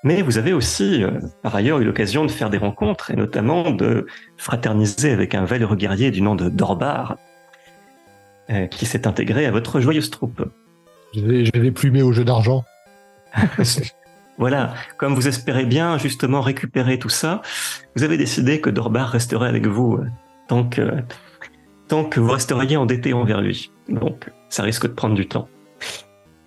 Mais 0.05 0.21
vous 0.21 0.37
avez 0.37 0.53
aussi, 0.53 1.03
euh, 1.03 1.19
par 1.41 1.55
ailleurs, 1.55 1.79
eu 1.79 1.83
l'occasion 1.83 2.25
de 2.25 2.31
faire 2.31 2.51
des 2.51 2.59
rencontres, 2.59 3.09
et 3.09 3.15
notamment 3.15 3.71
de 3.71 4.05
fraterniser 4.37 5.11
avec 5.11 5.33
un 5.33 5.45
valeureux 5.45 5.75
guerrier 5.75 6.11
du 6.11 6.21
nom 6.21 6.35
de 6.35 6.47
Dorbar, 6.47 7.17
euh, 8.51 8.67
qui 8.67 8.85
s'est 8.85 9.07
intégré 9.07 9.47
à 9.47 9.51
votre 9.51 9.79
joyeuse 9.79 10.11
troupe. 10.11 10.43
Je 11.15 11.69
plumé 11.71 12.03
au 12.03 12.13
jeu 12.13 12.23
d'argent. 12.23 12.63
Voilà, 14.37 14.73
comme 14.97 15.15
vous 15.15 15.29
espérez 15.29 15.63
bien 15.63 15.97
justement 15.97 16.41
récupérer 16.41 16.99
tout 16.99 17.07
ça, 17.07 17.41
vous 17.95 18.03
avez 18.03 18.17
décidé 18.17 18.59
que 18.59 18.69
Dorbar 18.69 19.07
resterait 19.07 19.47
avec 19.47 19.65
vous 19.65 19.93
euh, 19.93 20.07
tant 20.49 20.65
que, 20.65 20.91
tant 21.87 22.03
que 22.03 22.19
vous 22.19 22.31
resteriez 22.31 22.75
endetté 22.75 23.13
envers 23.13 23.39
lui. 23.39 23.71
Donc, 23.87 24.29
ça 24.49 24.63
risque 24.63 24.87
de 24.87 24.91
prendre 24.91 25.15
du 25.15 25.25
temps. 25.29 25.47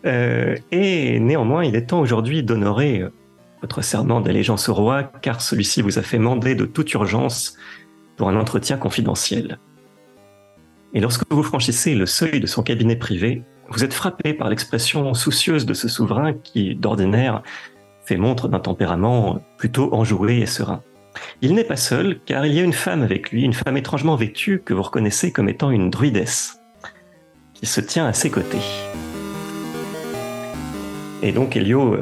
Et 0.04 1.18
néanmoins, 1.18 1.64
il 1.64 1.74
est 1.76 1.86
temps 1.86 2.00
aujourd'hui 2.00 2.42
d'honorer 2.42 3.04
votre 3.60 3.82
serment 3.82 4.20
d'allégeance 4.20 4.68
au 4.68 4.74
roi, 4.74 5.04
car 5.04 5.40
celui-ci 5.40 5.82
vous 5.82 5.98
a 5.98 6.02
fait 6.02 6.18
mander 6.18 6.54
de 6.54 6.64
toute 6.64 6.92
urgence 6.94 7.56
pour 8.16 8.28
un 8.28 8.36
entretien 8.36 8.76
confidentiel. 8.76 9.58
Et 10.94 11.00
lorsque 11.00 11.22
vous 11.30 11.42
franchissez 11.42 11.94
le 11.94 12.06
seuil 12.06 12.40
de 12.40 12.46
son 12.46 12.62
cabinet 12.62 12.96
privé, 12.96 13.42
vous 13.68 13.84
êtes 13.84 13.92
frappé 13.92 14.32
par 14.32 14.48
l'expression 14.48 15.12
soucieuse 15.12 15.66
de 15.66 15.74
ce 15.74 15.88
souverain 15.88 16.32
qui, 16.32 16.74
d'ordinaire, 16.74 17.42
fait 18.04 18.16
montre 18.16 18.48
d'un 18.48 18.60
tempérament 18.60 19.40
plutôt 19.58 19.92
enjoué 19.94 20.38
et 20.38 20.46
serein. 20.46 20.82
Il 21.42 21.54
n'est 21.54 21.64
pas 21.64 21.76
seul, 21.76 22.20
car 22.24 22.46
il 22.46 22.54
y 22.54 22.60
a 22.60 22.64
une 22.64 22.72
femme 22.72 23.02
avec 23.02 23.30
lui, 23.30 23.42
une 23.42 23.52
femme 23.52 23.76
étrangement 23.76 24.16
vêtue 24.16 24.62
que 24.64 24.72
vous 24.72 24.82
reconnaissez 24.82 25.32
comme 25.32 25.48
étant 25.48 25.70
une 25.70 25.90
druidesse, 25.90 26.60
qui 27.54 27.66
se 27.66 27.80
tient 27.80 28.06
à 28.06 28.12
ses 28.12 28.30
côtés. 28.30 28.58
Et 31.22 31.32
donc 31.32 31.56
Elio 31.56 31.96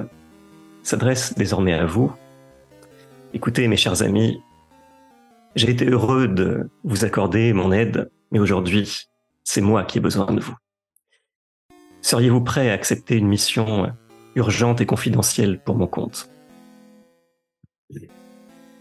s'adresse 0.86 1.34
désormais 1.34 1.72
à 1.72 1.84
vous. 1.84 2.12
Écoutez, 3.34 3.66
mes 3.66 3.76
chers 3.76 4.02
amis, 4.02 4.40
j'ai 5.56 5.70
été 5.70 5.84
heureux 5.84 6.28
de 6.28 6.70
vous 6.84 7.04
accorder 7.04 7.52
mon 7.52 7.72
aide, 7.72 8.10
mais 8.30 8.38
aujourd'hui, 8.38 9.08
c'est 9.42 9.60
moi 9.60 9.84
qui 9.84 9.98
ai 9.98 10.00
besoin 10.00 10.32
de 10.32 10.40
vous. 10.40 10.54
Seriez-vous 12.02 12.40
prêt 12.40 12.70
à 12.70 12.74
accepter 12.74 13.16
une 13.16 13.26
mission 13.26 13.92
urgente 14.36 14.80
et 14.80 14.86
confidentielle 14.86 15.60
pour 15.64 15.76
mon 15.76 15.88
compte? 15.88 16.30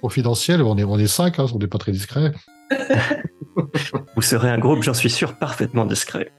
Confidentiel, 0.01 0.62
on 0.62 0.77
est, 0.77 0.83
on 0.83 1.00
est 1.00 1.07
cinq, 1.07 1.39
hein, 1.39 1.47
on 1.53 1.57
n'est 1.57 1.67
pas 1.67 1.79
très 1.79 1.91
discret. 1.91 2.33
Vous 4.15 4.21
serez 4.21 4.50
un 4.50 4.59
groupe, 4.59 4.83
j'en 4.83 4.93
suis 4.93 5.09
sûr, 5.09 5.38
parfaitement 5.38 5.85
discret. 5.85 6.31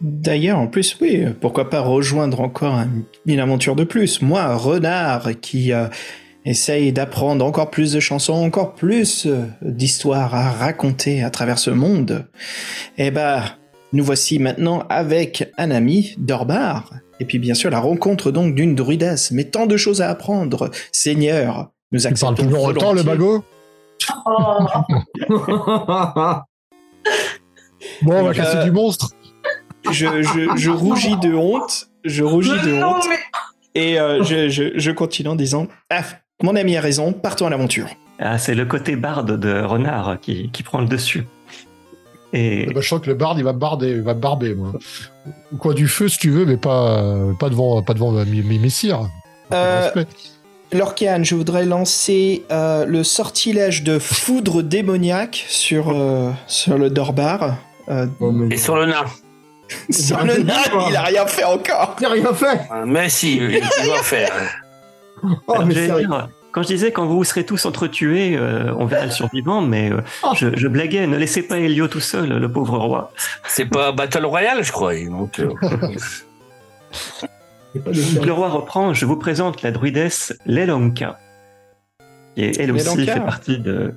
D'ailleurs, 0.00 0.58
en 0.58 0.66
plus, 0.66 0.96
oui, 1.00 1.24
pourquoi 1.40 1.70
pas 1.70 1.80
rejoindre 1.80 2.40
encore 2.40 2.74
un- 2.74 2.88
une 3.26 3.40
aventure 3.40 3.76
de 3.76 3.84
plus? 3.84 4.20
Moi, 4.22 4.54
renard, 4.56 5.28
qui 5.40 5.72
euh, 5.72 5.86
essaye 6.44 6.92
d'apprendre 6.92 7.44
encore 7.44 7.70
plus 7.70 7.92
de 7.92 8.00
chansons, 8.00 8.34
encore 8.34 8.74
plus 8.74 9.26
euh, 9.26 9.44
d'histoires 9.62 10.34
à 10.34 10.50
raconter 10.50 11.22
à 11.22 11.30
travers 11.30 11.58
ce 11.58 11.70
monde, 11.70 12.26
eh 12.98 13.10
ben, 13.10 13.42
nous 13.92 14.04
voici 14.04 14.38
maintenant 14.38 14.84
avec 14.90 15.50
un 15.56 15.70
ami, 15.70 16.14
Dorbar, 16.18 16.90
et 17.20 17.24
puis 17.24 17.38
bien 17.38 17.54
sûr 17.54 17.70
la 17.70 17.78
rencontre 17.80 18.30
donc 18.32 18.54
d'une 18.56 18.74
druidesse, 18.74 19.30
mais 19.30 19.44
tant 19.44 19.66
de 19.66 19.76
choses 19.76 20.02
à 20.02 20.10
apprendre. 20.10 20.70
Seigneur, 20.92 21.70
nous 21.92 22.06
acceptons 22.06 22.34
toujours 22.34 22.64
autant, 22.64 22.92
le 22.92 23.04
bagot? 23.04 23.44
Oh, 24.26 24.66
Bon, 28.02 28.14
on 28.14 28.22
va 28.24 28.30
Euh, 28.30 28.32
casser 28.34 28.64
du 28.64 28.70
monstre. 28.72 29.10
Je, 29.90 30.22
je, 30.22 30.56
je 30.56 30.70
rougis 30.70 31.16
de 31.18 31.34
honte, 31.34 31.88
je 32.04 32.24
rougis 32.24 32.50
de 32.64 32.72
non, 32.80 32.94
honte, 32.96 33.04
mais- 33.08 33.18
et 33.80 33.98
euh, 34.00 34.22
je, 34.22 34.48
je, 34.48 34.64
je 34.76 34.90
continue 34.90 35.28
en 35.28 35.34
disant 35.36 35.66
Ah, 35.90 36.02
mon 36.42 36.56
ami 36.56 36.76
a 36.76 36.80
raison, 36.80 37.12
partons 37.12 37.46
à 37.46 37.50
l'aventure. 37.50 37.88
Ah, 38.18 38.38
c'est 38.38 38.54
le 38.54 38.64
côté 38.64 38.96
barde 38.96 39.38
de 39.38 39.60
Renard 39.62 40.18
qui, 40.20 40.50
qui 40.52 40.62
prend 40.62 40.80
le 40.80 40.86
dessus. 40.86 41.26
Et 42.32 42.66
Ah 42.68 42.72
bah, 42.72 42.80
je 42.80 42.88
sens 42.88 43.00
que 43.00 43.06
le 43.08 43.14
barde, 43.14 43.38
il 43.38 43.44
va 43.44 43.52
me 43.52 43.58
barder, 43.58 43.90
il 43.90 44.00
va 44.02 44.14
barber, 44.14 44.54
moi. 44.54 44.72
Ou 45.52 45.56
quoi, 45.56 45.74
du 45.74 45.86
feu, 45.88 46.08
si 46.08 46.18
tu 46.18 46.30
veux, 46.30 46.44
mais 46.46 46.56
pas, 46.56 47.02
pas 47.38 47.48
devant, 47.48 47.82
pas 47.82 47.94
devant 47.94 48.12
mes, 48.12 48.42
mes 48.42 48.58
messires. 48.58 49.08
Euh. 49.52 49.90
Lorcan, 50.72 51.20
je 51.22 51.34
voudrais 51.36 51.64
lancer 51.64 52.44
euh, 52.50 52.84
le 52.86 53.04
sortilège 53.04 53.84
de 53.84 53.98
foudre 54.00 54.62
démoniaque 54.62 55.44
sur, 55.48 55.90
euh, 55.90 56.30
sur 56.48 56.78
le 56.78 56.90
Dorbar. 56.90 57.56
Euh, 57.88 58.06
Oh, 58.18 58.32
mais- 58.32 58.54
Et 58.54 58.58
sur 58.58 58.74
le 58.76 58.86
nain. 58.86 59.04
sur 59.90 60.22
le 60.24 60.38
nain, 60.38 60.54
il 60.88 60.96
a 60.96 61.02
rien 61.02 61.26
fait 61.26 61.44
encore. 61.44 61.96
J'ai 62.00 62.06
rien 62.06 62.32
fait 62.34 62.60
Ah, 62.70 62.84
Mais 62.86 63.08
si, 63.08 63.36
il 63.36 63.50
il 63.84 63.90
va 63.90 64.02
faire. 64.02 64.32
Oh, 65.46 65.52
Alors, 65.54 65.66
mais 65.66 65.74
j'allais 65.74 65.86
sérieux. 65.86 66.06
dire, 66.08 66.28
quand 66.52 66.62
je 66.62 66.68
disais 66.68 66.92
quand 66.92 67.06
vous 67.06 67.24
serez 67.24 67.44
tous 67.44 67.64
entretués, 67.66 68.36
euh, 68.36 68.72
on 68.78 68.84
verra 68.86 69.06
le 69.06 69.10
survivant, 69.10 69.60
mais 69.60 69.90
euh, 69.90 70.00
je, 70.34 70.48
je 70.56 70.68
blaguais, 70.68 71.06
ne 71.06 71.16
laissez 71.16 71.42
pas 71.42 71.58
Elio 71.58 71.88
tout 71.88 72.00
seul, 72.00 72.28
le 72.28 72.52
pauvre 72.52 72.78
roi. 72.78 73.10
C'est 73.46 73.66
pas 73.66 73.90
Battle 73.92 74.24
Royale, 74.26 74.62
je 74.62 74.70
crois. 74.72 74.94
et 74.94 75.06
Donc, 75.06 75.40
euh, 75.40 75.48
le 77.74 78.30
roi 78.32 78.48
reprend, 78.48 78.94
je 78.94 79.04
vous 79.06 79.16
présente 79.16 79.62
la 79.62 79.70
druidesse 79.72 80.32
Lelonka, 80.46 81.18
qui 82.36 82.44
est, 82.44 82.58
elle 82.60 82.70
aussi 82.72 82.86
Lelonka. 82.96 83.14
fait 83.14 83.20
partie 83.20 83.58
de, 83.58 83.94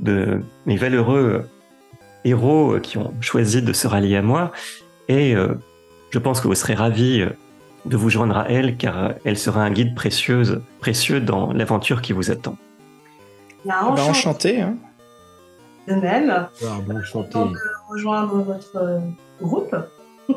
de 0.00 0.40
mes 0.64 0.76
valeureux 0.76 1.44
héros 2.24 2.78
qui 2.82 2.96
ont 2.98 3.12
choisi 3.20 3.60
de 3.62 3.72
se 3.72 3.86
rallier 3.86 4.16
à 4.16 4.22
moi, 4.22 4.50
et 5.08 5.34
euh, 5.34 5.54
je 6.10 6.18
pense 6.18 6.40
que 6.40 6.48
vous 6.48 6.54
serez 6.54 6.74
ravis 6.74 7.20
euh, 7.20 7.30
de 7.84 7.96
vous 7.96 8.10
joindre 8.10 8.36
à 8.36 8.48
elle, 8.48 8.76
car 8.76 8.98
euh, 8.98 9.08
elle 9.24 9.38
sera 9.38 9.62
un 9.62 9.70
guide 9.70 9.94
précieuse, 9.94 10.60
précieux 10.80 11.20
dans 11.20 11.52
l'aventure 11.52 12.02
qui 12.02 12.12
vous 12.12 12.30
attend. 12.30 12.56
Bah, 13.64 13.80
enchanté 13.82 14.10
enchanté. 14.10 14.60
Hein. 14.60 14.76
de 15.88 15.94
même. 15.94 16.30
Ah, 16.30 16.48
bon. 16.86 17.00
Content 17.12 17.46
de 17.46 17.58
rejoindre 17.88 18.42
votre 18.42 19.00
groupe 19.40 19.74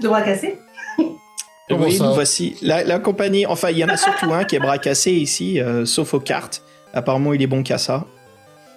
de 0.00 0.08
bras 0.08 0.22
cassés. 0.22 0.58
Comment 1.68 1.84
oui, 1.84 1.98
nous 2.00 2.14
voici. 2.14 2.56
La, 2.62 2.84
la 2.84 2.98
compagnie, 2.98 3.44
enfin, 3.46 3.70
il 3.70 3.78
y 3.78 3.84
en 3.84 3.88
a 3.88 3.96
surtout 3.96 4.32
un 4.32 4.44
qui 4.44 4.56
est 4.56 4.60
bras 4.60 4.78
cassé 4.78 5.12
ici, 5.12 5.60
euh, 5.60 5.84
sauf 5.84 6.14
aux 6.14 6.20
cartes. 6.20 6.62
Apparemment, 6.94 7.32
il 7.32 7.42
est 7.42 7.48
bon 7.48 7.62
qu'à 7.62 7.78
ça. 7.78 8.06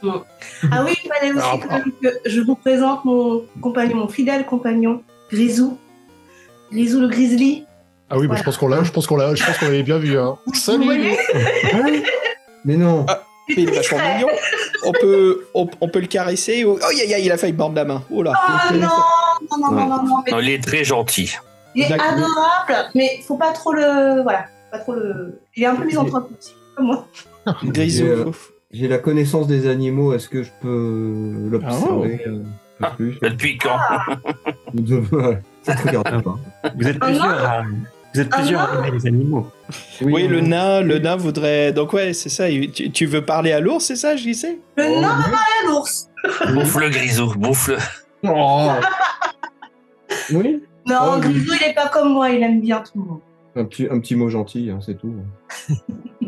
Ah 0.04 0.84
oui, 0.86 0.94
il 1.04 1.10
fallait 1.10 1.32
aussi 1.34 1.60
quand 1.68 1.72
même 1.72 1.92
que 2.02 2.08
je 2.26 2.42
vous 2.42 2.56
présente 2.56 3.06
mon 3.06 3.44
compagnon, 3.62 3.96
mon 3.98 4.08
fidèle 4.08 4.46
compagnon, 4.46 5.04
Grisou. 5.32 5.78
Grisou 6.72 7.00
le 7.02 7.08
Grizzly. 7.08 7.66
Ah 8.10 8.18
oui, 8.18 8.28
bah, 8.28 8.36
je 8.38 8.44
pense 8.44 8.58
qu'on 8.58 8.68
l'a, 8.68 8.84
je 8.84 8.92
pense 8.92 9.06
qu'on 9.08 9.18
l'a, 9.18 9.36
je 9.36 9.46
pense 9.46 9.58
qu'on 9.58 9.66
l'avait 9.66 9.84
bien 9.84 9.98
vu. 10.00 10.18
Hein. 10.18 10.38
Salut. 10.54 11.16
Mais 12.66 12.76
non 12.76 13.06
Il 13.48 13.68
est 13.70 13.72
vachement 13.72 13.98
mignon. 14.16 14.28
On 14.86 14.92
peut, 14.92 15.46
on, 15.54 15.68
on 15.82 15.88
peut 15.90 16.00
le 16.00 16.08
caresser. 16.08 16.64
ou- 16.66 16.78
Oh, 16.82 16.86
aïe, 16.90 17.02
aïe, 17.02 17.14
aïe, 17.16 17.26
il 17.26 17.32
a 17.32 17.38
failli 17.38 17.54
mordre 17.54 17.76
la 17.76 17.86
main. 17.86 18.04
Oh 18.12 18.22
là. 18.24 18.34
Ah 18.36 18.70
non, 18.74 18.80
non, 18.80 18.88
non, 19.58 19.72
non, 19.72 19.88
non, 19.88 20.04
non, 20.04 20.24
mais 20.26 20.32
non, 20.32 20.40
il 20.40 20.50
est 20.50 20.64
très 20.64 20.84
gentil. 20.84 21.36
il 21.76 21.84
est 21.84 21.94
adorable, 21.94 22.90
mais 22.96 23.20
faut 23.28 23.38
pas 23.38 23.52
trop 23.52 23.74
le, 23.74 24.22
voilà, 24.24 24.46
pas 24.72 24.80
trop 24.80 24.94
le. 24.94 25.40
Il 25.56 25.64
est 25.64 25.68
un 25.68 25.76
peu 25.76 25.86
misanthrope 25.86 26.30
aussi, 26.38 26.54
comme 26.76 26.86
moi. 26.88 27.08
Grisou. 27.64 28.06
Euh, 28.06 28.32
J'ai 28.72 28.88
la 28.88 29.00
connaissance 29.00 29.48
des 29.48 29.68
animaux, 29.68 30.14
est-ce 30.14 30.30
que 30.30 30.44
je 30.44 30.52
peux 30.62 31.48
l'observer 31.50 32.22
euh, 32.28 32.44
un 32.80 32.84
Ah. 32.84 32.90
peu 32.92 32.96
plus 32.98 33.18
Mais 33.22 33.30
depuis 33.32 33.58
quand 33.58 33.78
Ouais, 35.12 35.42
Ça 35.64 35.76
te 35.76 35.88
regarde 35.88 36.24
pas. 36.24 36.38
Vous 36.78 36.88
êtes 36.88 37.00
plusieurs 37.00 37.26
à, 37.50 37.64
vous 38.14 38.20
êtes 38.22 38.30
plusieurs 38.30 38.62
à 38.62 38.78
aimer 38.88 38.92
les 38.98 39.08
animaux. 39.08 39.48
Oui, 40.02 40.28
le 40.28 40.40
on- 40.40 40.48
nain, 40.48 40.82
le 40.82 41.00
nain 41.00 41.16
voudrait. 41.16 41.74
Donc 41.74 41.94
ouais, 41.94 42.14
c'est 42.14 42.30
ça. 42.30 42.48
Tu, 42.48 42.92
tu 42.92 43.06
veux 43.08 43.26
parler 43.26 43.52
à 43.54 43.60
l'ours, 43.60 43.86
c'est 43.86 43.96
ça, 43.96 44.16
je 44.16 44.22
disais? 44.24 44.60
Le 44.78 44.84
Oh, 44.88 45.02
nain 45.02 45.16
oui. 45.18 45.34
à 45.34 45.68
l'ours. 45.72 46.10
Bouffe-le, 46.54 46.90
Grisou, 46.90 47.34
bouffe-le. 47.38 47.78
Oh. 48.24 48.72
Oui 50.32 50.62
Non, 50.88 50.96
Oh, 51.02 51.12
oui. 51.16 51.22
Grisou, 51.22 51.54
il 51.60 51.70
est 51.70 51.74
pas 51.74 51.88
comme 51.90 52.14
moi, 52.14 52.30
il 52.30 52.44
aime 52.44 52.62
bien 52.62 52.82
tout 52.82 53.00
le 53.00 53.04
monde. 53.10 53.20
un 53.56 53.66
petit, 53.66 53.88
un 53.90 54.00
petit 54.00 54.16
mot 54.16 54.30
gentil, 54.30 54.70
hein, 54.70 54.80
c'est 54.86 54.98
tout. 54.98 55.14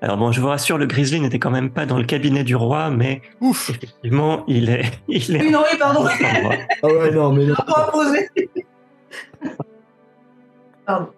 Alors 0.00 0.16
bon, 0.16 0.30
je 0.30 0.40
vous 0.40 0.46
rassure, 0.46 0.78
le 0.78 0.86
grizzly 0.86 1.20
n'était 1.20 1.40
quand 1.40 1.50
même 1.50 1.70
pas 1.70 1.84
dans 1.84 1.98
le 1.98 2.04
cabinet 2.04 2.44
du 2.44 2.54
roi, 2.54 2.90
mais 2.90 3.20
Ouf. 3.40 3.70
effectivement, 3.70 4.44
il 4.46 4.70
est, 4.70 4.84
il 5.08 5.36
est 5.36 5.40
Oui, 5.40 5.50
non, 5.50 5.64
oui, 5.70 5.78
pardon. 5.78 6.06
Ah 6.06 6.86
ouais, 6.86 7.10
non, 7.10 7.32
mais 7.32 7.46
non. 7.46 7.54
Pardon. 10.86 11.08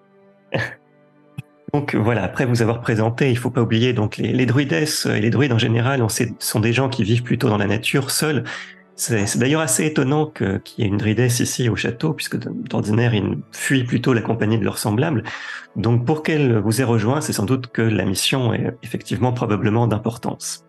Donc 1.73 1.95
voilà, 1.95 2.25
après 2.25 2.47
vous 2.47 2.63
avoir 2.63 2.81
présenté, 2.81 3.31
il 3.31 3.39
faut 3.39 3.51
pas 3.51 3.63
oublier 3.63 3.93
donc 3.93 4.17
les, 4.17 4.33
les 4.33 4.47
druidesses 4.47 5.07
et 5.07 5.21
les 5.21 5.31
druides 5.31 5.53
en 5.53 5.59
général, 5.59 6.03
on 6.03 6.09
sait, 6.09 6.33
sont 6.41 6.59
des 6.59 6.73
gens 6.73 6.89
qui 6.89 7.05
vivent 7.05 7.23
plutôt 7.23 7.49
dans 7.49 7.59
la 7.59 7.67
nature, 7.67 8.11
seuls. 8.11 8.45
C'est 9.01 9.39
d'ailleurs 9.39 9.63
assez 9.63 9.87
étonnant 9.87 10.27
qu'il 10.27 10.61
y 10.77 10.83
ait 10.83 10.87
une 10.87 10.99
druidesse 10.99 11.41
ici 11.41 11.71
au 11.71 11.77
château, 11.77 12.13
puisque 12.13 12.37
d'ordinaire 12.37 13.15
ils 13.15 13.39
fuient 13.51 13.85
plutôt 13.85 14.13
la 14.13 14.21
compagnie 14.21 14.59
de 14.59 14.65
leurs 14.65 14.77
semblables. 14.77 15.23
Donc 15.75 16.05
pour 16.05 16.23
qu'elle 16.23 16.59
vous 16.59 16.83
ait 16.83 16.85
rejoint, 16.85 17.23
c'est 17.23 17.33
sans 17.33 17.47
doute 17.47 17.69
que 17.69 17.81
la 17.81 18.05
mission 18.05 18.53
est 18.53 18.77
effectivement 18.83 19.33
probablement 19.33 19.87
d'importance. 19.87 20.67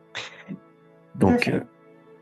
Donc 1.15 1.49
euh, 1.49 1.59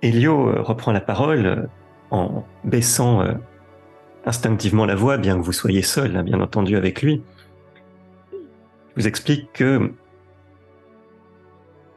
Elio 0.01 0.49
euh, 0.49 0.61
reprend 0.63 0.91
la 0.91 1.01
parole 1.01 1.45
euh, 1.45 1.67
en 2.09 2.43
baissant 2.63 3.21
euh, 3.21 3.33
instinctivement 4.25 4.87
la 4.87 4.95
voix, 4.95 5.17
bien 5.17 5.37
que 5.37 5.43
vous 5.43 5.53
soyez 5.53 5.83
seul, 5.83 6.17
hein, 6.17 6.23
bien 6.23 6.41
entendu, 6.41 6.75
avec 6.75 7.03
lui 7.03 7.21
vous 8.95 9.07
explique 9.07 9.53
que 9.53 9.93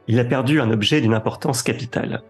il 0.07 0.19
a 0.19 0.23
perdu 0.23 0.61
un 0.61 0.69
objet 0.69 1.01
d'une 1.01 1.15
importance 1.15 1.63
capitale. 1.63 2.21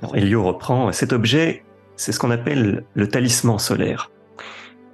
Alors 0.00 0.16
Elio 0.16 0.44
reprend, 0.44 0.92
cet 0.92 1.12
objet, 1.12 1.64
c'est 1.96 2.12
ce 2.12 2.20
qu'on 2.20 2.30
appelle 2.30 2.84
le 2.94 3.08
talisman 3.08 3.58
solaire. 3.58 4.10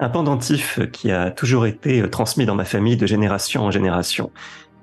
Un 0.01 0.09
pendentif 0.09 0.81
qui 0.93 1.11
a 1.11 1.31
toujours 1.31 1.67
été 1.67 2.09
transmis 2.11 2.47
dans 2.47 2.55
ma 2.55 2.65
famille 2.65 2.97
de 2.97 3.07
génération 3.07 3.63
en 3.63 3.71
génération, 3.71 4.31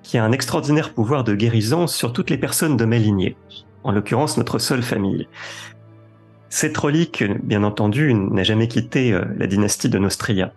qui 0.03 0.17
a 0.17 0.23
un 0.23 0.31
extraordinaire 0.31 0.93
pouvoir 0.93 1.23
de 1.23 1.33
guérison 1.33 1.87
sur 1.87 2.13
toutes 2.13 2.29
les 2.29 2.37
personnes 2.37 2.77
de 2.77 2.85
ma 2.85 2.97
lignée, 2.97 3.35
en 3.83 3.91
l'occurrence 3.91 4.37
notre 4.37 4.59
seule 4.59 4.83
famille. 4.83 5.27
Cette 6.49 6.77
relique, 6.77 7.23
bien 7.43 7.63
entendu, 7.63 8.13
n'a 8.13 8.43
jamais 8.43 8.67
quitté 8.67 9.13
euh, 9.13 9.23
la 9.37 9.47
dynastie 9.47 9.89
de 9.89 9.97
Nostria. 9.97 10.53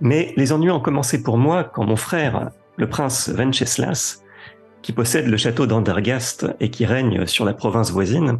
Mais 0.00 0.34
les 0.36 0.52
ennuis 0.52 0.70
ont 0.70 0.80
commencé 0.80 1.22
pour 1.22 1.38
moi 1.38 1.64
quand 1.64 1.84
mon 1.84 1.96
frère, 1.96 2.50
le 2.76 2.88
prince 2.88 3.30
Venceslas, 3.30 4.22
qui 4.88 4.94
possède 4.94 5.26
le 5.26 5.36
château 5.36 5.66
d'Andergast 5.66 6.46
et 6.60 6.70
qui 6.70 6.86
règne 6.86 7.26
sur 7.26 7.44
la 7.44 7.52
province 7.52 7.90
voisine, 7.90 8.38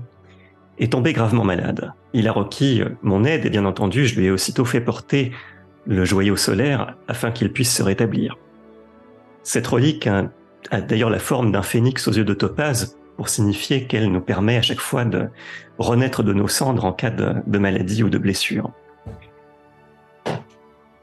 est 0.79 0.93
tombé 0.93 1.13
gravement 1.13 1.45
malade. 1.45 1.93
Il 2.15 2.27
a 2.27 2.33
requis 2.33 2.83
mon 3.03 3.25
aide 3.25 3.45
et 3.45 3.51
bien 3.51 3.67
entendu, 3.67 4.07
je 4.07 4.19
lui 4.19 4.25
ai 4.25 4.31
aussitôt 4.31 4.65
fait 4.65 4.81
porter 4.81 5.33
le 5.87 6.07
joyau 6.07 6.37
solaire 6.37 6.97
afin 7.07 7.33
qu'il 7.33 7.53
puisse 7.53 7.77
se 7.77 7.83
rétablir. 7.83 8.39
Cette 9.43 9.67
relique 9.67 10.07
a, 10.07 10.31
d'ailleurs 10.81 11.11
la 11.11 11.19
forme 11.19 11.53
d'un 11.53 11.61
phénix 11.61 12.09
aux 12.09 12.13
yeux 12.13 12.25
de 12.25 12.33
topaz 12.33 12.97
pour 13.19 13.29
signifier 13.29 13.85
qu'elle 13.85 14.11
nous 14.11 14.23
permet 14.23 14.57
à 14.57 14.63
chaque 14.63 14.81
fois 14.81 15.05
de 15.05 15.29
renaître 15.77 16.23
de 16.23 16.33
nos 16.33 16.49
cendres 16.49 16.87
en 16.87 16.95
cas 16.95 17.11
de 17.11 17.59
maladie 17.59 18.03
ou 18.03 18.09
de 18.09 18.17
blessure. 18.17 18.73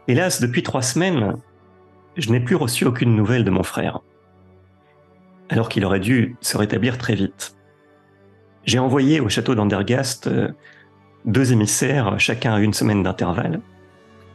Hélas, 0.07 0.41
depuis 0.41 0.63
trois 0.63 0.81
semaines, 0.81 1.35
je 2.17 2.31
n'ai 2.31 2.39
plus 2.39 2.55
reçu 2.55 2.85
aucune 2.85 3.15
nouvelle 3.15 3.43
de 3.43 3.51
mon 3.51 3.61
frère, 3.61 4.01
alors 5.49 5.69
qu'il 5.69 5.85
aurait 5.85 5.99
dû 5.99 6.35
se 6.41 6.57
rétablir 6.57 6.97
très 6.97 7.15
vite. 7.15 7.55
J'ai 8.63 8.79
envoyé 8.79 9.19
au 9.19 9.29
château 9.29 9.55
d'Andergast 9.55 10.27
euh, 10.27 10.49
deux 11.25 11.53
émissaires, 11.53 12.19
chacun 12.19 12.53
à 12.53 12.59
une 12.59 12.73
semaine 12.73 13.03
d'intervalle. 13.03 13.61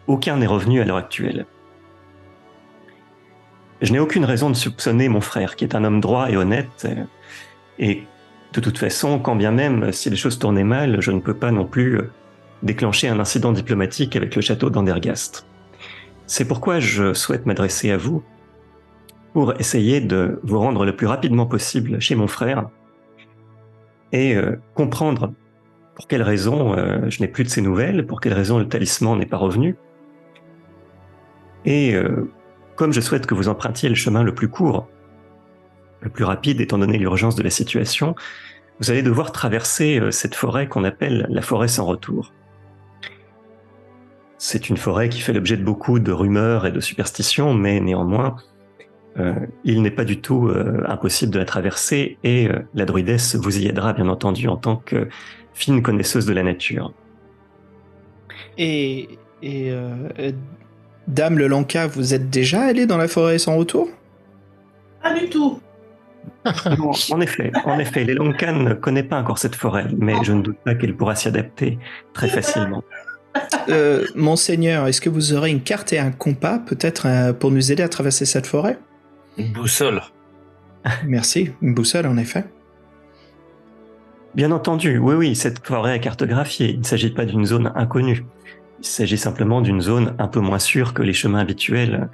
Aucun 0.07 0.37
n'est 0.37 0.47
revenu 0.47 0.81
à 0.81 0.85
l'heure 0.85 0.97
actuelle. 0.97 1.47
Je 3.81 3.93
n'ai 3.93 3.99
aucune 3.99 4.25
raison 4.25 4.51
de 4.51 4.55
soupçonner 4.55 5.09
mon 5.09 5.21
frère, 5.21 5.57
qui 5.57 5.65
est 5.65 5.75
un 5.75 5.85
homme 5.85 6.01
droit 6.01 6.31
et 6.31 6.37
honnête, 6.37 6.85
euh, 6.85 7.05
et 7.79 8.05
de 8.53 8.61
toute 8.61 8.79
façon, 8.79 9.19
quand 9.19 9.37
bien 9.37 9.53
même 9.53 9.93
si 9.93 10.11
les 10.11 10.17
choses 10.17 10.39
tournaient 10.39 10.65
mal, 10.65 11.01
je 11.01 11.13
ne 11.13 11.21
peux 11.21 11.35
pas 11.35 11.51
non 11.51 11.65
plus 11.65 11.99
euh, 11.99 12.11
déclencher 12.63 13.09
un 13.09 13.19
incident 13.19 13.53
diplomatique 13.53 14.17
avec 14.17 14.37
le 14.37 14.43
château 14.43 14.71
d'Andergast. 14.71 15.47
C'est 16.27 16.47
pourquoi 16.47 16.79
je 16.79 17.15
souhaite 17.15 17.47
m'adresser 17.47 17.91
à 17.91 17.97
vous 17.97 18.23
pour 19.33 19.59
essayer 19.61 20.01
de 20.01 20.41
vous 20.43 20.59
rendre 20.59 20.85
le 20.85 20.95
plus 20.95 21.07
rapidement 21.07 21.47
possible 21.47 22.01
chez 22.01 22.15
mon 22.15 22.27
frère 22.27 22.69
et 24.13 24.35
euh, 24.35 24.57
comprendre 24.75 25.33
pour 25.95 26.09
quelle 26.09 26.23
raison 26.23 26.77
euh, 26.77 27.09
je 27.09 27.21
n'ai 27.21 27.29
plus 27.29 27.45
de 27.45 27.49
ces 27.49 27.61
nouvelles, 27.61 28.07
pour 28.07 28.21
quelle 28.21 28.33
raison 28.33 28.59
le 28.59 28.69
talisman 28.69 29.19
n'est 29.19 29.27
pas 29.27 29.37
revenu. 29.37 29.77
Et 31.65 31.95
euh, 31.95 32.31
comme 32.75 32.93
je 32.93 33.01
souhaite 33.01 33.27
que 33.27 33.35
vous 33.35 33.49
empruntiez 33.49 33.89
le 33.89 33.95
chemin 33.95 34.23
le 34.23 34.35
plus 34.35 34.49
court, 34.49 34.89
le 36.01 36.11
plus 36.11 36.25
rapide 36.25 36.61
étant 36.61 36.79
donné 36.79 36.99
l'urgence 36.99 37.37
de 37.37 37.43
la 37.43 37.51
situation, 37.51 38.15
vous 38.81 38.91
allez 38.91 39.03
devoir 39.03 39.31
traverser 39.31 40.01
cette 40.11 40.35
forêt 40.35 40.67
qu'on 40.67 40.85
appelle 40.85 41.27
la 41.29 41.43
forêt 41.43 41.69
sans 41.69 41.85
retour. 41.85 42.33
C'est 44.39 44.71
une 44.71 44.79
forêt 44.79 45.11
qui 45.11 45.21
fait 45.21 45.35
l'objet 45.35 45.59
de 45.59 45.63
beaucoup 45.63 45.99
de 45.99 46.11
rumeurs 46.13 46.65
et 46.65 46.73
de 46.73 46.81
superstitions, 46.81 47.53
mais 47.53 47.79
néanmoins, 47.79 48.37
euh, 49.21 49.35
il 49.65 49.83
n'est 49.83 49.91
pas 49.91 50.05
du 50.05 50.21
tout 50.21 50.49
euh, 50.49 50.83
impossible 50.89 51.33
de 51.33 51.39
la 51.39 51.45
traverser 51.45 52.19
et 52.25 52.49
euh, 52.49 52.61
la 52.75 52.85
druidesse 52.85 53.37
vous 53.37 53.59
y 53.59 53.67
aidera 53.67 53.93
bien 53.93 54.09
entendu 54.09 54.49
en 54.49 54.57
tant 54.57 54.77
que 54.77 55.09
fine 55.55 55.83
connaisseuse 55.83 56.27
de 56.27 56.33
la 56.33 56.43
nature. 56.43 56.93
Et, 58.59 59.09
et 59.43 59.71
euh, 59.71 60.33
Dame 61.07 61.39
le 61.39 61.47
Lanka, 61.47 61.87
vous 61.87 62.15
êtes 62.15 62.31
déjà 62.31 62.63
allé 62.63 62.87
dans 62.87 62.99
la 62.99 63.09
forêt 63.09 63.39
sans 63.39 63.57
retour? 63.57 63.89
Pas 65.03 65.15
du 65.19 65.29
tout. 65.29 65.61
En, 66.45 66.93
en 67.11 67.21
effet, 67.21 67.51
en 67.65 67.79
effet, 67.79 68.05
les 68.05 68.15
Lonkan 68.15 68.53
ne 68.53 68.75
connaît 68.75 69.03
pas 69.03 69.19
encore 69.19 69.39
cette 69.39 69.57
forêt, 69.57 69.87
mais 69.97 70.15
je 70.23 70.33
ne 70.33 70.43
doute 70.43 70.59
pas 70.65 70.75
qu'elle 70.75 70.95
pourra 70.95 71.15
s'y 71.15 71.29
adapter 71.29 71.79
très 72.13 72.29
facilement. 72.29 72.83
euh, 73.69 74.07
Monseigneur, 74.15 74.87
est-ce 74.87 75.01
que 75.01 75.11
vous 75.11 75.33
aurez 75.33 75.51
une 75.51 75.63
carte 75.63 75.93
et 75.93 75.99
un 75.99 76.11
compas, 76.11 76.59
peut-être, 76.59 77.07
euh, 77.07 77.33
pour 77.33 77.51
nous 77.51 77.73
aider 77.73 77.83
à 77.83 77.89
traverser 77.89 78.27
cette 78.27 78.47
forêt? 78.47 78.79
Une 79.41 79.53
boussole. 79.53 80.03
Merci, 81.07 81.53
une 81.63 81.75
boussole 81.75 82.07
en 82.07 82.17
effet. 82.17 82.45
Bien 84.35 84.53
entendu, 84.53 84.99
oui, 84.99 85.15
oui, 85.15 85.35
cette 85.35 85.67
forêt 85.67 85.97
est 85.97 86.01
cartographiée. 86.01 86.71
Il 86.71 86.81
ne 86.81 86.85
s'agit 86.85 87.11
pas 87.11 87.25
d'une 87.25 87.45
zone 87.45 87.73
inconnue. 87.75 88.25
Il 88.79 88.87
s'agit 88.87 89.19
simplement 89.19 89.61
d'une 89.61 89.81
zone 89.81 90.15
un 90.19 90.29
peu 90.29 90.41
moins 90.41 90.59
sûre 90.59 90.95
que 90.95 91.03
les 91.03 91.13
chemins 91.13 91.41
habituels, 91.41 92.09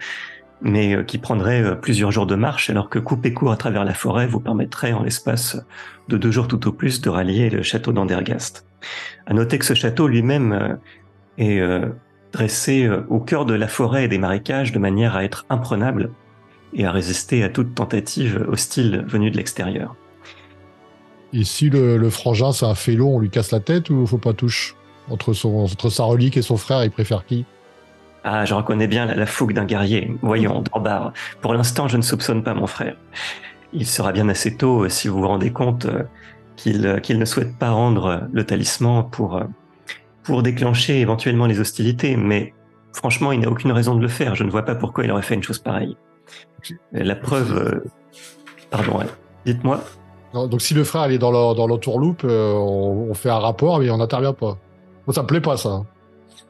mais 0.62 0.94
euh, 0.94 1.02
qui 1.02 1.18
prendrait 1.18 1.62
euh, 1.62 1.74
plusieurs 1.74 2.12
jours 2.12 2.26
de 2.26 2.34
marche, 2.34 2.70
alors 2.70 2.88
que 2.88 2.98
couper 2.98 3.34
court 3.34 3.52
à 3.52 3.56
travers 3.56 3.84
la 3.84 3.92
forêt 3.92 4.26
vous 4.26 4.40
permettrait, 4.40 4.92
en 4.92 5.02
l'espace 5.02 5.60
de 6.08 6.16
deux 6.16 6.30
jours 6.30 6.48
tout 6.48 6.66
au 6.66 6.72
plus, 6.72 7.00
de 7.00 7.10
rallier 7.10 7.50
le 7.50 7.62
château 7.62 7.92
d'Andergast. 7.92 8.66
À 9.26 9.34
noter 9.34 9.58
que 9.58 9.64
ce 9.64 9.74
château 9.74 10.08
lui-même 10.08 10.52
euh, 10.52 10.74
est 11.38 11.60
dressé 12.32 12.88
au 13.08 13.20
cœur 13.20 13.44
de 13.44 13.52
la 13.52 13.68
forêt 13.68 14.04
et 14.04 14.08
des 14.08 14.16
marécages 14.16 14.72
de 14.72 14.78
manière 14.78 15.16
à 15.16 15.24
être 15.24 15.44
imprenable 15.50 16.10
et 16.76 16.84
à 16.84 16.92
résister 16.92 17.42
à 17.42 17.48
toute 17.48 17.74
tentative 17.74 18.46
hostile 18.48 19.04
venue 19.08 19.30
de 19.30 19.36
l'extérieur. 19.36 19.96
Et 21.32 21.42
si 21.42 21.70
le, 21.70 21.96
le 21.96 22.10
frangin, 22.10 22.52
c'est 22.52 22.66
un 22.66 22.74
félon, 22.74 23.16
on 23.16 23.18
lui 23.18 23.30
casse 23.30 23.50
la 23.50 23.60
tête 23.60 23.90
ou 23.90 24.06
faut 24.06 24.18
pas 24.18 24.34
touche 24.34 24.76
entre, 25.10 25.32
son, 25.32 25.56
entre 25.56 25.90
sa 25.90 26.04
relique 26.04 26.36
et 26.36 26.42
son 26.42 26.56
frère, 26.56 26.84
il 26.84 26.90
préfère 26.90 27.24
qui? 27.24 27.44
Ah, 28.24 28.44
je 28.44 28.54
reconnais 28.54 28.86
bien 28.86 29.06
la, 29.06 29.14
la 29.14 29.26
fougue 29.26 29.52
d'un 29.52 29.64
guerrier. 29.64 30.12
Voyons, 30.22 30.62
Dorbar, 30.62 31.12
pour 31.40 31.54
l'instant, 31.54 31.88
je 31.88 31.96
ne 31.96 32.02
soupçonne 32.02 32.42
pas 32.42 32.54
mon 32.54 32.66
frère. 32.66 32.96
Il 33.72 33.86
sera 33.86 34.12
bien 34.12 34.28
assez 34.28 34.56
tôt, 34.56 34.84
euh, 34.84 34.88
si 34.88 35.08
vous 35.08 35.20
vous 35.20 35.28
rendez 35.28 35.52
compte, 35.52 35.86
euh, 35.86 36.04
qu'il 36.56 36.86
euh, 36.86 36.98
qu'il 36.98 37.18
ne 37.18 37.24
souhaite 37.24 37.58
pas 37.58 37.70
rendre 37.70 38.28
le 38.32 38.44
talisman 38.44 39.08
pour, 39.10 39.40
pour 40.22 40.42
déclencher 40.42 41.00
éventuellement 41.00 41.46
les 41.46 41.60
hostilités, 41.60 42.16
mais 42.16 42.52
franchement, 42.92 43.32
il 43.32 43.40
n'a 43.40 43.48
aucune 43.48 43.72
raison 43.72 43.94
de 43.94 44.02
le 44.02 44.08
faire. 44.08 44.34
Je 44.34 44.44
ne 44.44 44.50
vois 44.50 44.64
pas 44.64 44.74
pourquoi 44.74 45.04
il 45.04 45.10
aurait 45.10 45.22
fait 45.22 45.34
une 45.34 45.42
chose 45.42 45.58
pareille. 45.58 45.96
La 46.92 47.14
preuve... 47.16 47.56
euh, 47.56 47.84
Pardon, 48.70 48.98
ouais. 48.98 49.06
dites-moi. 49.44 49.82
Donc 50.34 50.60
si 50.60 50.74
le 50.74 50.84
frère 50.84 51.06
il 51.08 51.14
est 51.14 51.18
dans 51.18 51.30
la- 51.30 51.54
dans 51.54 51.66
l'entourloupe, 51.66 52.22
euh, 52.24 52.52
on, 52.52 53.08
on 53.10 53.14
fait 53.14 53.30
un 53.30 53.38
rapport 53.38 53.78
mais 53.78 53.88
on 53.90 53.96
n'intervient 53.98 54.32
pas. 54.34 54.58
Moi, 55.06 55.14
ça 55.14 55.22
me 55.22 55.26
plaît 55.26 55.40
pas 55.40 55.56
ça. 55.56 55.84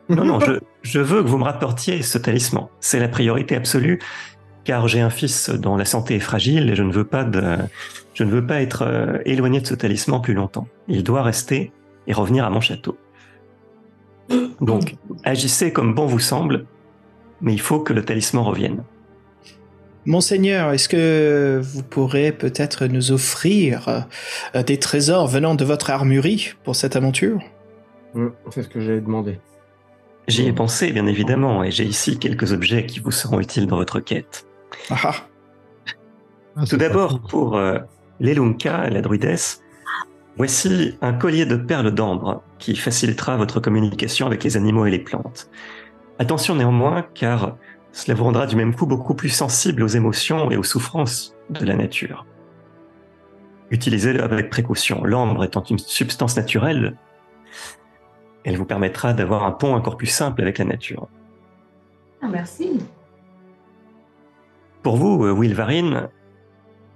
Non, 0.08 0.24
non, 0.24 0.40
je, 0.40 0.52
je 0.82 0.98
veux 1.00 1.22
que 1.22 1.28
vous 1.28 1.38
me 1.38 1.44
rapportiez 1.44 2.02
ce 2.02 2.16
talisman. 2.18 2.68
C'est 2.80 2.98
la 2.98 3.08
priorité 3.08 3.54
absolue, 3.54 4.00
car 4.64 4.88
j'ai 4.88 5.00
un 5.00 5.10
fils 5.10 5.50
dont 5.50 5.76
la 5.76 5.84
santé 5.84 6.16
est 6.16 6.20
fragile 6.20 6.70
et 6.70 6.74
je 6.74 6.82
ne 6.82 6.90
veux 6.92 7.04
pas 7.04 7.22
de, 7.24 7.58
je 8.14 8.24
ne 8.24 8.30
veux 8.30 8.44
pas 8.46 8.62
être 8.62 8.82
euh, 8.82 9.18
éloigné 9.26 9.60
de 9.60 9.66
ce 9.66 9.74
talisman 9.74 10.20
plus 10.22 10.34
longtemps. 10.34 10.66
Il 10.88 11.04
doit 11.04 11.22
rester 11.22 11.70
et 12.06 12.12
revenir 12.14 12.44
à 12.46 12.50
mon 12.50 12.60
château. 12.60 12.96
Donc, 14.60 14.96
agissez 15.22 15.72
comme 15.72 15.94
bon 15.94 16.06
vous 16.06 16.18
semble, 16.18 16.64
mais 17.40 17.52
il 17.52 17.60
faut 17.60 17.78
que 17.80 17.92
le 17.92 18.04
talisman 18.04 18.42
revienne. 18.44 18.82
Monseigneur, 20.06 20.72
est-ce 20.72 20.88
que 20.88 21.60
vous 21.62 21.82
pourrez 21.82 22.30
peut-être 22.30 22.86
nous 22.86 23.10
offrir 23.10 24.06
euh, 24.54 24.62
des 24.62 24.78
trésors 24.78 25.26
venant 25.26 25.56
de 25.56 25.64
votre 25.64 25.90
armurerie 25.90 26.54
pour 26.62 26.76
cette 26.76 26.94
aventure? 26.94 27.40
Hum, 28.14 28.32
C'est 28.50 28.62
ce 28.62 28.68
que 28.68 28.80
j'avais 28.80 29.00
demandé. 29.00 29.40
J'y 30.28 30.46
ai 30.46 30.52
pensé, 30.52 30.92
bien 30.92 31.06
évidemment, 31.06 31.64
et 31.64 31.72
j'ai 31.72 31.84
ici 31.84 32.18
quelques 32.18 32.52
objets 32.52 32.86
qui 32.86 33.00
vous 33.00 33.10
seront 33.10 33.40
utiles 33.40 33.66
dans 33.66 33.76
votre 33.76 33.98
quête. 33.98 34.46
Ah 34.90 34.96
ah. 35.04 35.14
Ah, 36.56 36.64
Tout 36.68 36.76
d'abord, 36.76 37.20
pour 37.22 37.56
euh, 37.56 37.78
l'Elunka, 38.20 38.88
la 38.88 39.02
druidesse, 39.02 39.60
voici 40.36 40.96
un 41.00 41.14
collier 41.14 41.46
de 41.46 41.56
perles 41.56 41.90
d'ambre 41.92 42.42
qui 42.58 42.76
facilitera 42.76 43.36
votre 43.36 43.58
communication 43.60 44.26
avec 44.26 44.44
les 44.44 44.56
animaux 44.56 44.86
et 44.86 44.90
les 44.90 45.00
plantes. 45.00 45.50
Attention 46.18 46.54
néanmoins, 46.54 47.04
car 47.14 47.56
cela 47.96 48.14
vous 48.14 48.24
rendra 48.24 48.46
du 48.46 48.56
même 48.56 48.74
coup 48.74 48.84
beaucoup 48.84 49.14
plus 49.14 49.30
sensible 49.30 49.82
aux 49.82 49.88
émotions 49.88 50.50
et 50.50 50.58
aux 50.58 50.62
souffrances 50.62 51.34
de 51.48 51.64
la 51.64 51.74
nature. 51.74 52.26
Utilisez-le 53.70 54.22
avec 54.22 54.50
précaution. 54.50 55.02
L'ambre 55.02 55.44
étant 55.44 55.62
une 55.62 55.78
substance 55.78 56.36
naturelle, 56.36 56.98
elle 58.44 58.58
vous 58.58 58.66
permettra 58.66 59.14
d'avoir 59.14 59.44
un 59.44 59.50
pont 59.50 59.74
encore 59.74 59.96
plus 59.96 60.08
simple 60.08 60.42
avec 60.42 60.58
la 60.58 60.66
nature. 60.66 61.08
Ah, 62.20 62.28
merci. 62.30 62.80
Pour 64.82 64.96
vous, 64.96 65.24
euh, 65.24 65.32
Wilvarine, 65.32 66.10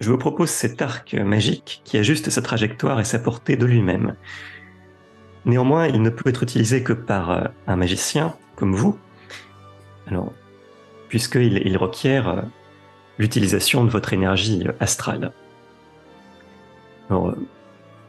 je 0.00 0.10
vous 0.10 0.18
propose 0.18 0.50
cet 0.50 0.82
arc 0.82 1.14
magique 1.14 1.80
qui 1.82 1.96
ajuste 1.96 2.28
sa 2.28 2.42
trajectoire 2.42 3.00
et 3.00 3.04
sa 3.04 3.18
portée 3.18 3.56
de 3.56 3.64
lui-même. 3.64 4.16
Néanmoins, 5.46 5.86
il 5.86 6.02
ne 6.02 6.10
peut 6.10 6.28
être 6.28 6.42
utilisé 6.42 6.82
que 6.82 6.92
par 6.92 7.30
euh, 7.30 7.44
un 7.66 7.76
magicien 7.76 8.36
comme 8.54 8.74
vous, 8.74 8.98
alors, 10.06 10.32
puisqu'il 11.10 11.60
il 11.66 11.76
requiert 11.76 12.28
euh, 12.28 12.40
l'utilisation 13.18 13.84
de 13.84 13.90
votre 13.90 14.14
énergie 14.14 14.64
euh, 14.66 14.72
astrale. 14.80 15.32
Alors, 17.10 17.28
euh, 17.28 17.46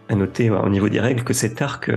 à 0.08 0.16
noter 0.16 0.50
au 0.50 0.70
niveau 0.70 0.88
des 0.88 1.00
règles 1.00 1.24
que 1.24 1.34
cet 1.34 1.62
arc, 1.62 1.92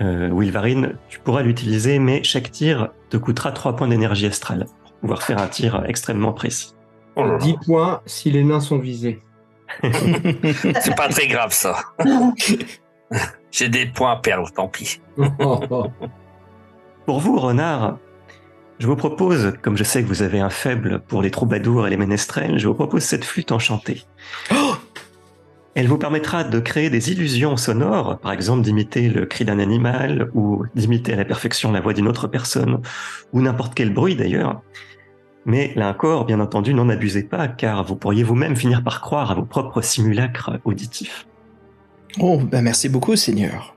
euh, 0.00 0.30
Wilvarine, 0.32 0.96
tu 1.08 1.20
pourras 1.20 1.42
l'utiliser, 1.42 1.98
mais 1.98 2.22
chaque 2.22 2.50
tir 2.50 2.88
te 3.10 3.16
coûtera 3.16 3.52
3 3.52 3.76
points 3.76 3.88
d'énergie 3.88 4.26
astrale 4.26 4.66
pour 4.82 4.92
pouvoir 4.94 5.22
faire 5.22 5.38
un 5.38 5.48
tir 5.48 5.84
extrêmement 5.86 6.32
précis. 6.32 6.74
Oh 7.16 7.24
là 7.24 7.32
là. 7.32 7.38
10 7.38 7.54
points 7.64 8.00
si 8.06 8.30
les 8.30 8.44
nains 8.44 8.60
sont 8.60 8.78
visés. 8.78 9.20
C'est 9.82 10.96
pas 10.96 11.08
très 11.08 11.26
grave 11.26 11.52
ça. 11.52 11.76
J'ai 13.50 13.68
des 13.68 13.86
points 13.86 14.12
à 14.12 14.16
perdre, 14.16 14.50
tant 14.52 14.68
pis. 14.68 15.00
Pour 17.04 17.20
vous, 17.20 17.38
renard, 17.38 17.98
je 18.78 18.86
vous 18.86 18.96
propose, 18.96 19.54
comme 19.60 19.76
je 19.76 19.84
sais 19.84 20.02
que 20.02 20.08
vous 20.08 20.22
avez 20.22 20.40
un 20.40 20.50
faible 20.50 21.00
pour 21.00 21.20
les 21.20 21.30
troubadours 21.30 21.86
et 21.86 21.90
les 21.90 21.96
ménestrels, 21.96 22.58
je 22.58 22.68
vous 22.68 22.74
propose 22.74 23.02
cette 23.02 23.24
flûte 23.24 23.50
enchantée. 23.50 24.04
Elle 25.74 25.88
vous 25.88 25.98
permettra 25.98 26.44
de 26.44 26.58
créer 26.60 26.90
des 26.90 27.12
illusions 27.12 27.56
sonores, 27.56 28.18
par 28.18 28.32
exemple 28.32 28.62
d'imiter 28.62 29.08
le 29.08 29.26
cri 29.26 29.44
d'un 29.44 29.58
animal 29.58 30.30
ou 30.34 30.64
d'imiter 30.74 31.12
à 31.12 31.16
la 31.16 31.24
perfection 31.24 31.72
la 31.72 31.80
voix 31.80 31.92
d'une 31.92 32.08
autre 32.08 32.28
personne, 32.28 32.80
ou 33.32 33.40
n'importe 33.40 33.74
quel 33.74 33.92
bruit 33.92 34.16
d'ailleurs. 34.16 34.62
Mais 35.44 35.72
là 35.76 35.88
encore, 35.88 36.24
bien 36.24 36.40
entendu, 36.40 36.74
n'en 36.74 36.88
abusez 36.88 37.22
pas, 37.22 37.48
car 37.48 37.84
vous 37.84 37.96
pourriez 37.96 38.22
vous-même 38.22 38.56
finir 38.56 38.84
par 38.84 39.00
croire 39.00 39.30
à 39.30 39.34
vos 39.34 39.44
propres 39.44 39.82
simulacres 39.82 40.58
auditifs. 40.64 41.26
Oh, 42.20 42.38
ben 42.38 42.62
merci 42.62 42.88
beaucoup, 42.88 43.16
Seigneur. 43.16 43.74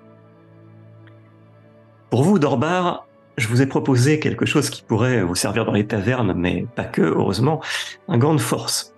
Pour 2.09 2.23
vous, 2.23 2.39
Dorbar, 2.39 3.07
je 3.37 3.47
vous 3.47 3.61
ai 3.61 3.65
proposé 3.65 4.19
quelque 4.19 4.45
chose 4.45 4.69
qui 4.69 4.83
pourrait 4.83 5.23
vous 5.23 5.35
servir 5.35 5.65
dans 5.65 5.71
les 5.71 5.87
tavernes, 5.87 6.33
mais 6.33 6.65
pas 6.75 6.83
que, 6.83 7.01
heureusement, 7.01 7.61
un 8.07 8.17
gant 8.17 8.35
de 8.35 8.41
force. 8.41 8.93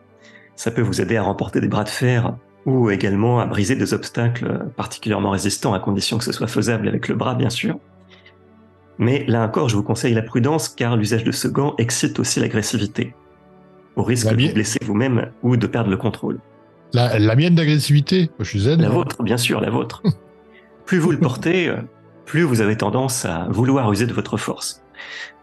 Ça 0.56 0.72
peut 0.72 0.82
vous 0.82 1.02
aider 1.02 1.18
à 1.18 1.24
remporter 1.24 1.62
des 1.62 1.68
bras 1.68 1.84
de 1.84 1.90
fer 1.90 2.36
ou 2.66 2.90
également 2.90 3.40
à 3.40 3.46
briser 3.46 3.76
des 3.76 3.94
obstacles 3.94 4.70
particulièrement 4.78 5.32
résistants 5.32 5.74
à 5.74 5.80
condition 5.80 6.18
que 6.18 6.24
ce 6.24 6.32
soit 6.32 6.48
faisable 6.48 6.88
avec 6.88 7.08
le 7.08 7.16
bras, 7.16 7.36
bien 7.36 7.50
sûr. 7.50 7.78
Mais 8.98 9.26
là 9.28 9.44
encore, 9.44 9.70
je 9.70 9.76
vous 9.76 9.84
conseille 9.84 10.14
la 10.14 10.22
prudence 10.22 10.70
car 10.70 10.96
l'usage 10.96 11.24
de 11.24 11.32
ce 11.32 11.48
gant 11.48 11.76
excite 11.78 12.20
aussi 12.20 12.40
l'agressivité, 12.40 13.16
au 13.96 14.04
risque 14.04 14.26
La 14.26 14.36
de 14.36 14.48
vous 14.48 14.54
blesser 14.54 14.80
vous-même 14.86 15.32
ou 15.42 15.58
de 15.58 15.68
perdre 15.68 15.90
le 15.90 15.98
contrôle. 15.98 16.40
La, 16.94 17.18
la 17.18 17.36
mienne 17.36 17.56
d'agressivité, 17.56 18.30
je 18.40 18.46
suis 18.46 18.62
zen. 18.62 18.82
La 18.82 18.90
vôtre, 18.90 19.24
bien 19.24 19.38
sûr, 19.38 19.60
la 19.60 19.72
vôtre. 19.72 20.04
plus 20.86 21.00
vous 21.00 21.12
le 21.12 21.20
portez, 21.20 21.74
plus 22.26 22.44
vous 22.44 22.62
avez 22.62 22.78
tendance 22.78 23.26
à 23.26 23.48
vouloir 23.50 23.92
user 23.92 24.06
de 24.08 24.14
votre 24.14 24.38
force. 24.38 24.82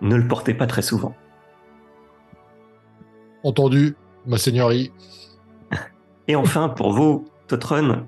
Ne 0.00 0.16
le 0.16 0.26
portez 0.26 0.54
pas 0.54 0.66
très 0.66 0.82
souvent. 0.82 1.14
Entendu, 3.42 3.96
ma 4.26 4.38
seigneurie. 4.38 4.92
Et 6.28 6.36
enfin, 6.36 6.68
pour 6.68 6.92
vous, 6.92 7.28
Totron, 7.48 8.06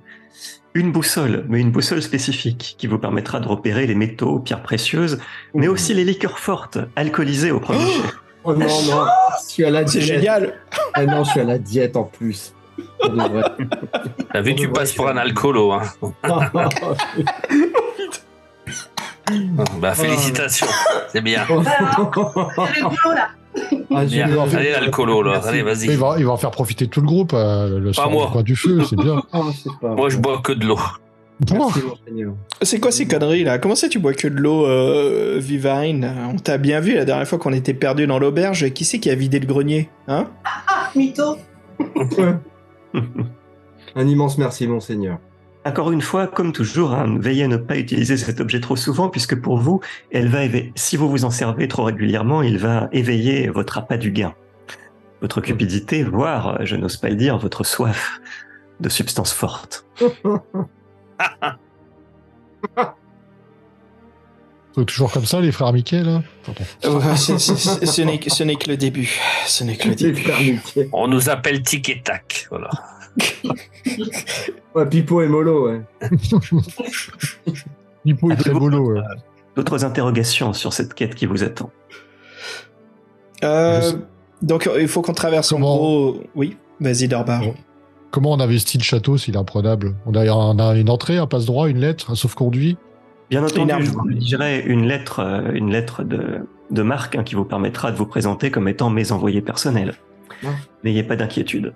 une 0.75 0.93
boussole, 0.93 1.45
mais 1.49 1.61
une 1.61 1.71
boussole 1.71 2.03
spécifique 2.03 2.77
qui 2.79 2.87
vous 2.87 2.99
permettra 2.99 3.41
de 3.41 3.49
repérer 3.49 3.87
les 3.87 3.95
métaux, 3.95 4.39
pierres 4.39 4.63
précieuses, 4.63 5.19
mais 5.55 5.69
aussi 5.69 5.95
les 5.95 6.05
liqueurs 6.05 6.39
fortes, 6.39 6.79
alcoolisées 6.97 7.51
au 7.51 7.61
premier 7.61 7.87
chef. 7.87 8.19
Oh 8.45 8.55
non, 8.55 8.67
non, 8.67 9.05
je 9.41 9.49
suis 9.49 9.65
à 9.65 9.71
la 9.71 9.87
C'est 9.87 10.01
diète. 10.01 10.17
génial. 10.19 10.55
Ah 10.95 11.05
non, 11.07 11.25
je 11.25 11.31
suis 11.31 11.41
à 11.41 11.45
la 11.45 11.59
diète 11.59 11.97
en 11.97 12.05
plus. 12.05 12.55
T'as 14.33 14.41
vu, 14.41 14.55
tu 14.55 14.69
passes 14.71 14.93
pour 14.93 15.09
un 15.09 15.17
alcoolo. 15.17 15.73
Hein. 15.73 15.83
Bah, 19.81 19.95
félicitations. 19.95 20.67
C'est 21.09 21.21
bien. 21.21 21.43
C'est 21.47 21.55
le 21.55 22.89
boulot 22.89 23.15
là. 23.15 23.29
Ah. 23.95 23.99
Allez, 23.99 24.19
là. 24.19 25.41
Allez, 25.45 25.59
Il 25.59 25.65
vas-y. 25.65 25.95
va, 25.97 26.15
il 26.19 26.25
va 26.25 26.33
en 26.33 26.37
faire 26.39 26.51
profiter 26.51 26.87
tout 26.89 27.01
le 27.03 27.07
groupe, 27.07 27.33
euh, 27.35 27.79
le 27.79 27.93
soir 27.93 28.11
moi. 28.11 28.31
coin 28.33 28.43
du 28.43 28.57
feu, 28.57 28.83
c'est 28.89 28.97
bien. 28.97 29.23
Ah, 29.33 29.41
pas- 29.81 29.95
Moi, 29.95 30.09
je 30.09 30.17
bois 30.17 30.41
que 30.43 30.53
de 30.53 30.65
l'eau. 30.67 30.79
C'est 32.63 32.79
quoi 32.81 32.93
ces 32.93 33.07
conneries 33.07 33.45
là? 33.45 33.59
Comment 33.59 33.75
ça 33.75 33.89
tu 33.89 33.99
bois 33.99 34.15
que 34.15 34.29
de 34.29 34.37
l'eau, 34.39 34.65
euh, 34.65 35.39
Vivine 35.41 36.11
On 36.33 36.37
t'a 36.39 36.57
bien 36.57 36.81
vu 36.81 36.95
la 36.95 37.05
dernière 37.05 37.27
fois 37.27 37.39
qu'on 37.39 37.53
était 37.53 37.75
perdu 37.75 38.07
dans 38.07 38.19
l'auberge. 38.19 38.71
Qui 38.73 38.85
c'est 38.85 39.01
qui 39.01 39.11
a 39.11 39.15
vidé 39.15 39.39
le 39.41 39.47
grenier 39.47 39.91
Hein? 40.09 40.29
Ah, 40.45 40.89
mytho. 40.95 41.37
Un 43.95 44.07
immense 44.07 44.39
merci, 44.39 44.67
monseigneur. 44.67 45.19
Encore 45.65 45.93
une 45.93 46.01
fois, 46.03 46.27
comme 46.27 46.53
toujours, 46.53 46.93
hein, 46.93 47.17
veillez 47.21 47.45
à 47.45 47.49
ne 47.49 47.57
pas 47.57 47.77
utiliser 47.77 48.17
cet 48.17 48.41
objet 48.41 48.59
trop 48.61 48.75
souvent, 48.75 49.09
puisque 49.09 49.41
pour 49.41 49.59
vous, 49.59 49.81
elle 50.11 50.29
va 50.29 50.45
éve- 50.45 50.73
si 50.75 50.97
vous 50.97 51.09
vous 51.09 51.25
en 51.25 51.31
servez 51.31 51.69
trop 51.69 51.85
régulièrement, 51.85 52.43
il 52.43 52.59
va 52.59 52.89
éveiller 52.93 53.49
votre 53.49 53.79
appât 53.79 53.97
du 53.97 54.11
gain, 54.11 54.35
votre 55.21 55.41
cupidité, 55.41 56.03
voire, 56.03 56.61
euh, 56.61 56.65
je 56.65 56.75
n'ose 56.75 56.97
pas 56.97 57.11
le 57.11 57.15
dire, 57.15 57.39
votre 57.39 57.63
soif 57.65 58.21
de 58.81 58.89
substances 58.89 59.33
fortes. 59.33 59.87
C'est 64.75 64.87
toujours 64.87 65.13
comme 65.13 65.27
ça, 65.27 65.41
les 65.41 65.53
frères 65.53 65.73
Mickey, 65.73 66.03
là? 66.03 66.23
Pardon. 66.47 66.99
Ouais, 66.99 67.17
c'est- 67.17 67.39
c'est- 67.39 67.57
c'est- 67.57 67.85
Ce 67.87 68.01
n'est 68.03 68.19
que- 68.19 68.31
ce 68.31 68.43
n'est 68.43 68.57
que 68.57 68.71
le 68.71 68.79
début. 68.79 69.11
Ce 69.47 69.65
n'est 69.65 69.77
que 69.77 69.85
le 69.85 69.91
Les 69.91 69.97
début. 69.97 70.23
frères 70.23 70.41
Mickey. 70.41 70.89
On 70.93 71.09
nous 71.09 71.29
appelle 71.29 71.63
Tic 71.63 71.91
et 71.91 72.01
Tac. 72.03 72.47
Voilà. 72.51 72.71
Ouais, 74.75 74.87
Pipo 74.87 75.21
et 75.23 75.29
Molo, 75.29 75.69
ouais. 75.69 75.83
Hippo 78.05 78.31
est 78.31 78.37
très 78.37 78.53
bolo. 78.53 78.93
ouais. 78.95 79.01
D'autres 79.57 79.85
interrogations 79.85 80.53
sur 80.53 80.73
cette 80.73 80.95
quête 80.95 81.15
qui 81.15 81.27
vous 81.27 81.43
attend 81.45 81.71
Euh, 83.45 83.93
donc 84.41 84.69
il 84.79 84.89
faut 84.89 85.03
qu'on 85.03 85.13
traverse 85.13 85.53
en 85.53 85.57
Comment- 85.57 85.77
gros. 85.77 86.21
Oui, 86.35 86.57
vas-y 86.81 87.07
Dorbar. 87.09 87.41
Bon. 87.43 87.55
Comment 88.11 88.33
on 88.33 88.41
investit 88.41 88.79
le 88.79 88.83
château 88.85 89.17
s'il 89.19 89.35
est 89.35 89.39
imprenable 89.39 89.95
on 90.07 90.15
a, 90.15 90.25
on 90.31 90.59
a 90.59 90.75
une 90.77 90.91
entrée, 90.91 91.17
un 91.19 91.27
passe-droit, 91.27 91.69
une 91.69 91.79
lettre, 91.79 92.11
un 92.11 92.15
sauve-conduit 92.15 92.77
Bien 93.31 93.43
entendu, 93.45 93.73
je 93.87 93.91
vous 93.91 94.03
rédigerai 94.03 94.61
une 94.67 94.87
lettre, 94.87 95.21
euh, 95.21 95.53
une 95.55 95.71
lettre 95.71 96.03
de, 96.03 96.41
de 96.71 96.83
marque 96.83 97.17
hein, 97.17 97.23
qui 97.25 97.35
vous 97.35 97.45
permettra 97.47 97.91
de 97.91 97.97
vous 97.97 98.05
présenter 98.07 98.51
comme 98.51 98.69
étant 98.69 98.91
mes 98.91 99.11
envoyés 99.13 99.41
personnels. 99.41 99.95
N'ayez 100.85 101.03
pas 101.03 101.17
d'inquiétude. 101.17 101.73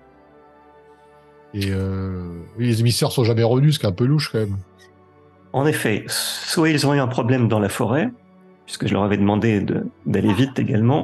Et 1.55 1.71
euh, 1.71 2.23
les 2.59 2.81
émissaires 2.81 3.13
sont 3.13 3.25
jamais 3.25 3.43
revenus, 3.43 3.75
ce 3.75 3.79
qui 3.79 3.87
est 3.87 3.89
un 3.89 3.93
peu 3.93 4.05
louche 4.05 4.31
quand 4.31 4.39
même. 4.39 4.57
En 5.53 5.67
effet, 5.67 6.05
soit 6.09 6.69
ils 6.69 6.87
ont 6.87 6.93
eu 6.95 6.99
un 7.01 7.07
problème 7.07 7.49
dans 7.49 7.61
la 7.61 7.69
forêt, 7.71 8.11
puisque 8.67 8.87
je 8.87 8.93
leur 8.93 9.05
avais 9.05 9.17
demandé 9.17 9.61
de- 9.61 9.87
d'aller 10.05 10.33
vite 10.35 10.59
également, 10.59 11.03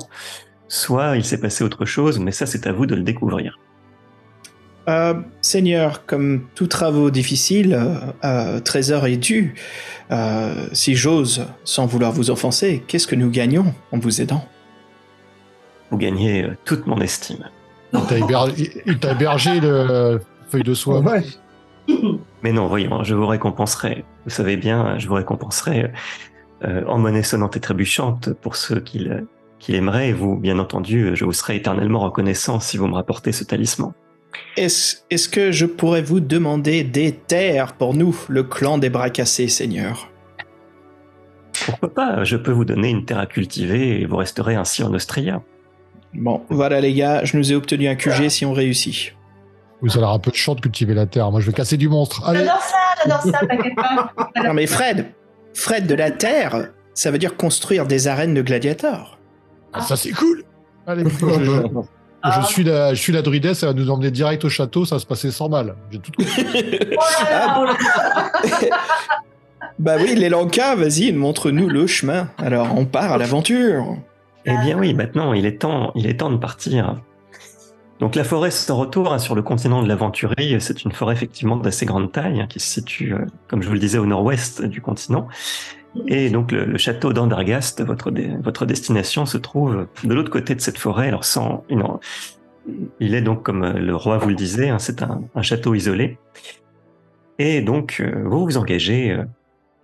soit 0.69 1.17
il 1.17 1.25
s'est 1.25 1.41
passé 1.41 1.65
autre 1.65 1.85
chose, 1.87 2.19
mais 2.19 2.33
ça 2.33 2.45
c'est 2.45 2.67
à 2.67 2.73
vous 2.73 2.85
de 2.87 2.95
le 2.95 3.03
découvrir. 3.03 3.59
Euh, 4.89 5.15
Seigneur, 5.41 6.05
comme 6.07 6.43
tout 6.57 6.67
travaux 6.67 7.11
difficiles, 7.11 7.81
euh, 8.25 8.59
trésor 8.61 9.07
est 9.07 9.17
dû. 9.17 9.55
Euh, 10.11 10.67
si 10.73 10.97
j'ose, 10.97 11.47
sans 11.65 11.87
vouloir 11.87 12.11
vous 12.13 12.31
offenser, 12.31 12.83
qu'est-ce 12.89 13.07
que 13.07 13.15
nous 13.15 13.31
gagnons 13.31 13.73
en 13.93 13.99
vous 13.99 14.21
aidant? 14.21 14.45
Vous 15.91 15.99
gagnez 15.99 16.49
toute 16.65 16.87
mon 16.89 17.01
estime. 17.01 17.49
Il 17.95 18.01
t'a 18.07 18.19
héber- 18.19 18.53
il- 18.59 18.83
il 18.87 18.99
t'a 18.99 19.13
hébergé 19.13 19.61
le 19.61 20.21
feuille 20.53 20.62
de 20.62 20.75
soie. 20.75 21.01
Ouais. 21.01 21.23
Mais 22.43 22.53
non, 22.53 22.67
voyons, 22.69 23.03
je 23.03 23.15
vous 23.15 23.27
récompenserai. 23.27 24.05
Vous 24.25 24.31
savez 24.31 24.57
bien, 24.57 24.99
je 24.99 25.09
vous 25.09 25.15
récompenserai 25.15 25.91
euh, 26.65 26.85
en 26.87 26.99
monnaie 26.99 27.23
sonnante 27.23 27.57
et 27.57 27.61
trébuchante 27.61 28.33
pour 28.35 28.55
ceux 28.57 28.81
qui 28.81 29.01
le- 29.01 29.27
qui 29.59 29.73
l'aimeraient. 29.73 30.11
Et 30.11 30.12
vous, 30.12 30.37
bien 30.37 30.59
entendu, 30.59 31.11
je 31.15 31.25
vous 31.25 31.33
serai 31.33 31.57
éternellement 31.57 32.01
reconnaissant 32.01 32.61
si 32.61 32.77
vous 32.77 32.87
me 32.87 32.95
rapportez 32.95 33.33
ce 33.33 33.45
talisman. 33.45 33.93
Est-ce 34.57 34.99
est-ce 35.11 35.29
que 35.29 35.51
je 35.53 35.67
pourrais 35.67 36.03
vous 36.03 36.21
demander 36.21 36.85
des 36.85 37.12
terres 37.12 37.73
pour 37.75 37.95
nous, 37.95 38.15
le 38.29 38.43
clan 38.45 38.79
des 38.79 38.91
bras 38.91 39.11
cassés, 39.11 39.49
Seigneur? 39.49 40.09
Pourquoi 41.67 41.93
pas? 41.95 42.25
Je 42.25 42.37
peux 42.37 42.51
vous 42.53 42.65
donner 42.65 42.91
une 42.91 43.05
terre 43.05 43.19
à 43.21 43.27
cultiver 43.27 44.01
et 44.01 44.07
vous 44.07 44.17
resterez 44.17 44.55
ainsi 44.57 44.83
en 44.83 44.93
Austria. 44.95 45.43
Bon, 46.15 46.43
voilà 46.51 46.81
les 46.81 46.93
gars, 46.95 47.25
je 47.25 47.37
nous 47.37 47.53
ai 47.53 47.55
obtenu 47.55 47.88
un 47.88 47.95
QG 47.95 48.29
si 48.29 48.45
on 48.45 48.53
réussit. 48.53 49.15
Vous 49.83 49.97
avez 49.99 50.07
un 50.07 50.18
peu 50.18 50.31
de 50.31 50.37
chant 50.37 50.55
de 50.55 50.61
cultiver 50.61 50.95
la 50.95 51.07
terre. 51.07 51.31
Moi, 51.31 51.40
je 51.40 51.47
vais 51.47 51.53
casser 51.53 51.77
du 51.77 51.88
monstre. 51.88 52.23
J'adore 52.33 52.62
ça, 52.62 52.77
j'adore 53.03 53.23
ça, 53.23 53.47
t'inquiète 53.47 53.75
pas. 53.77 54.12
Non 54.45 54.55
mais 54.55 54.66
Fred, 54.66 55.12
Fred 55.55 55.87
de 55.87 55.95
la 55.95 56.11
terre, 56.11 56.68
ça 56.95 57.11
veut 57.11 57.18
dire 57.18 57.37
construire 57.37 57.87
des 57.87 58.07
arènes 58.09 58.33
de 58.35 58.42
gladiators. 58.42 59.18
Ah, 59.73 59.81
Ça, 59.83 59.97
c'est 59.97 60.12
cool 60.12 60.45
Allez, 60.87 61.05
je, 61.05 61.09
je- 61.27 62.40
je 62.40 62.47
suis 62.47 62.62
la, 62.62 62.95
je 62.95 63.01
suis 63.01 63.12
la 63.12 63.21
druidesse, 63.23 63.59
ça 63.61 63.66
va 63.66 63.73
nous 63.73 63.90
emmener 63.90 64.12
direct 64.12 64.45
au 64.45 64.49
château, 64.49 64.85
ça 64.85 64.95
va 64.95 64.99
se 65.01 65.07
passer 65.07 65.33
sans 65.33 65.49
mal. 65.49 65.75
J'ai 65.90 65.99
tout 65.99 66.12
là. 66.18 67.75
Bah 69.79 69.97
oui, 69.99 70.14
les 70.14 70.29
Lancas, 70.29 70.77
vas-y, 70.77 71.12
montre-nous 71.12 71.68
le 71.68 71.87
chemin. 71.87 72.29
Alors 72.38 72.68
on 72.77 72.85
part 72.85 73.12
à 73.12 73.18
l'aventure. 73.18 73.97
Eh 74.45 74.57
bien 74.59 74.79
oui, 74.79 74.95
maintenant, 74.95 75.33
il 75.33 75.47
est 75.47 75.61
temps, 75.62 75.92
il 75.95 76.07
est 76.07 76.18
temps 76.18 76.31
de 76.31 76.37
partir. 76.37 77.01
Donc 78.03 78.17
la 78.17 78.25
forêt 78.25 78.51
sans 78.51 78.77
retour 78.77 79.12
hein, 79.12 79.21
sur 79.21 79.37
le 79.37 79.43
continent 79.43 79.81
de 79.81 79.87
l'aventurie, 79.87 80.61
c'est 80.61 80.83
une 80.83 80.91
forêt 80.91 81.15
effectivement 81.15 81.57
d'assez 81.57 81.87
grande 81.87 82.11
taille 82.11 82.41
hein, 82.41 82.49
qui 82.49 82.59
se 82.59 82.67
situe, 82.67 83.15
euh, 83.15 83.27
comme 83.47 83.62
je 83.62 83.69
vous 83.69 83.75
le 83.75 83.79
disais, 83.79 83.99
au 83.99 84.07
nord-ouest 84.07 84.65
du 84.65 84.81
continent. 84.81 85.29
Et 86.09 86.29
donc 86.29 86.51
le, 86.51 86.77
château 86.79 87.12
d'Andergast, 87.12 87.81
votre, 87.81 88.11
destination, 88.67 89.25
se 89.25 89.38
trouve 89.38 89.87
de 90.03 90.15
l'autre 90.15 90.31
côté 90.31 90.57
de 90.57 90.61
cette 90.61 90.79
forêt. 90.79 91.07
Alors 91.07 91.25
sans, 91.25 91.65
il 92.99 93.15
est 93.15 93.23
donc 93.23 93.45
comme 93.45 93.62
euh, 93.62 93.75
le 93.75 93.95
roi 93.95 94.19
vous 94.19 94.31
le 94.31 94.35
disait, 94.35 94.69
hein, 94.69 94.81
c'est 94.81 95.01
un, 95.05 95.23
château 95.43 95.73
isolé. 95.77 96.19
Et 97.38 97.61
donc 97.61 98.01
euh, 98.01 98.25
vous 98.25 98.45
vous 98.45 98.57
engagez 98.57 99.17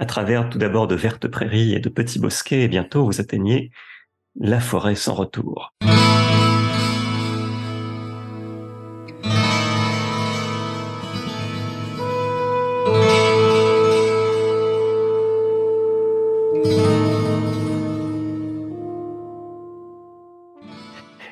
à 0.01 0.07
travers 0.07 0.51
tout 0.51 0.59
d'abord 0.59 0.89
de 0.89 0.97
vertes 0.97 1.29
prairies 1.29 1.73
et 1.73 1.79
de 1.79 1.89
petits 1.89 2.19
bosquets, 2.19 2.63
et 2.63 2.69
bientôt 2.69 3.05
vous 3.05 3.21
atteignez 3.21 3.71
la 4.41 4.59
forêt 4.59 4.97
sans 4.97 5.15
retour. 5.15 5.73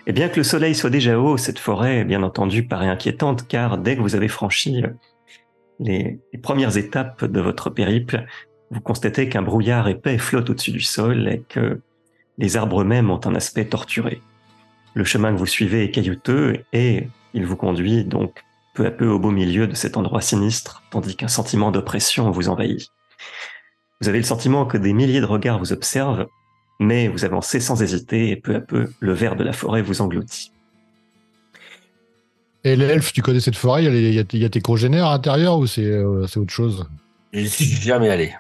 Et 0.07 0.13
bien 0.13 0.29
que 0.29 0.37
le 0.37 0.45
soleil 0.45 0.75
soit 0.75 0.91
déjà 0.91 1.19
haut, 1.19 1.37
cette 1.37 1.59
forêt, 1.59 2.05
bien 2.05 2.23
entendu, 2.23 2.67
paraît 2.67 2.89
inquiétante 2.89 3.49
car 3.49 3.79
dès 3.79 3.97
que 3.97 4.01
vous 4.01 4.15
avez 4.15 4.29
franchi 4.29 4.83
les, 5.81 6.21
les 6.33 6.39
premières 6.39 6.77
étapes 6.77 7.25
de 7.25 7.41
votre 7.41 7.71
périple, 7.71 8.25
vous 8.71 8.81
constatez 8.81 9.29
qu'un 9.29 9.43
brouillard 9.43 9.89
épais 9.89 10.19
flotte 10.19 10.51
au-dessus 10.51 10.73
du 10.73 10.81
sol 10.81 11.29
et 11.29 11.43
que 11.49 11.81
les 12.39 12.57
arbres 12.57 12.83
eux-mêmes 12.83 13.11
ont 13.11 13.21
un 13.25 13.35
aspect 13.35 13.65
torturé. 13.65 14.21
Le 14.95 15.05
chemin 15.05 15.33
que 15.33 15.39
vous 15.39 15.47
suivez 15.47 15.85
est 15.85 15.91
caillouteux 15.91 16.65
et 16.73 17.09
il 17.35 17.45
vous 17.45 17.57
conduit 17.57 18.05
donc 18.05 18.43
peu 18.75 18.87
à 18.87 18.91
peu 18.91 19.09
au 19.09 19.19
beau 19.19 19.31
milieu 19.31 19.67
de 19.67 19.75
cet 19.75 19.97
endroit 19.97 20.21
sinistre, 20.21 20.83
tandis 20.91 21.17
qu'un 21.17 21.29
sentiment 21.29 21.71
d'oppression 21.71 22.31
vous 22.31 22.49
envahit. 22.49 22.89
Vous 24.01 24.09
avez 24.09 24.19
le 24.19 24.25
sentiment 24.25 24.67
que 24.67 24.77
des 24.77 24.93
milliers 24.93 25.21
de 25.21 25.27
regards 25.27 25.59
vous 25.59 25.73
observent, 25.73 26.27
mais 26.79 27.09
vous 27.09 27.25
avancez 27.25 27.61
sans 27.61 27.83
hésiter 27.83 28.31
et 28.31 28.37
peu 28.37 28.55
à 28.55 28.61
peu, 28.61 28.89
le 29.01 29.13
vert 29.13 29.37
de 29.37 29.45
la 29.45 29.53
forêt 29.53 29.83
vous 29.83 30.01
engloutit. 30.01 30.53
Et 32.65 32.75
l'elfe, 32.75 33.13
tu 33.13 33.23
connais 33.23 33.41
cette 33.41 33.57
forêt? 33.57 33.85
Il 33.85 33.95
y 33.95 34.19
a 34.19 34.23
y, 34.23 34.45
y 34.45 34.51
tes 34.51 34.61
congénères 34.61 35.07
à 35.07 35.13
l'intérieur 35.13 35.59
ou 35.59 35.67
c'est 35.67 35.85
euh, 35.85 36.27
autre 36.37 36.53
chose? 36.53 36.89
Je 37.33 37.45
suis 37.45 37.67
jamais 37.67 38.11
allé. 38.11 38.35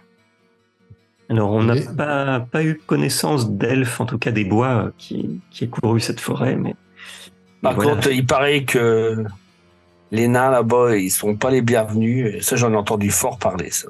Alors, 1.29 1.53
on 1.53 1.62
n'a 1.62 1.77
Et- 1.77 1.85
pas, 1.96 2.40
pas 2.40 2.64
eu 2.64 2.81
connaissance 2.87 3.51
d'elfes, 3.51 4.01
en 4.01 4.07
tout 4.07 4.18
cas 4.18 4.31
des 4.33 4.44
bois 4.44 4.92
qui, 4.99 5.40
qui 5.51 5.64
aient 5.64 5.68
couru 5.68 6.01
cette 6.01 6.20
forêt, 6.20 6.57
mais. 6.57 6.75
Par 7.62 7.75
voilà. 7.75 7.92
contre, 7.92 8.11
il 8.11 8.27
paraît 8.27 8.64
que 8.64 9.25
les 10.12 10.29
nains 10.29 10.51
là-bas, 10.51 10.96
ils 10.96 11.11
sont 11.11 11.37
pas 11.37 11.51
les 11.51 11.62
bienvenus. 11.62 12.44
Ça, 12.44 12.57
j'en 12.57 12.72
ai 12.72 12.77
entendu 12.77 13.11
fort 13.11 13.38
parler. 13.38 13.70
Ça. 13.70 13.88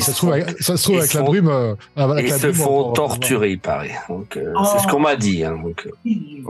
Ça 0.00 0.12
se 0.12 0.16
trouve, 0.16 0.32
avec, 0.32 0.50
ça 0.62 0.76
se 0.76 0.82
trouve 0.84 0.98
avec 0.98 1.14
la 1.14 1.22
brume. 1.22 1.48
euh, 1.48 1.74
avec 1.96 2.26
ils 2.26 2.30
la 2.30 2.36
se 2.38 2.42
brume, 2.48 2.54
font 2.54 2.88
on- 2.90 2.92
torturer, 2.92 3.50
il 3.52 3.58
paraît. 3.58 3.94
Donc, 4.08 4.36
euh, 4.36 4.52
Oh. 4.56 4.64
c'est 4.72 4.82
ce 4.82 4.88
qu'on 4.88 5.00
m'a 5.00 5.16
dit. 5.16 5.42
hein, 5.44 5.58
donc, 5.62 5.86
euh. 5.86 5.90
Il, 6.04 6.42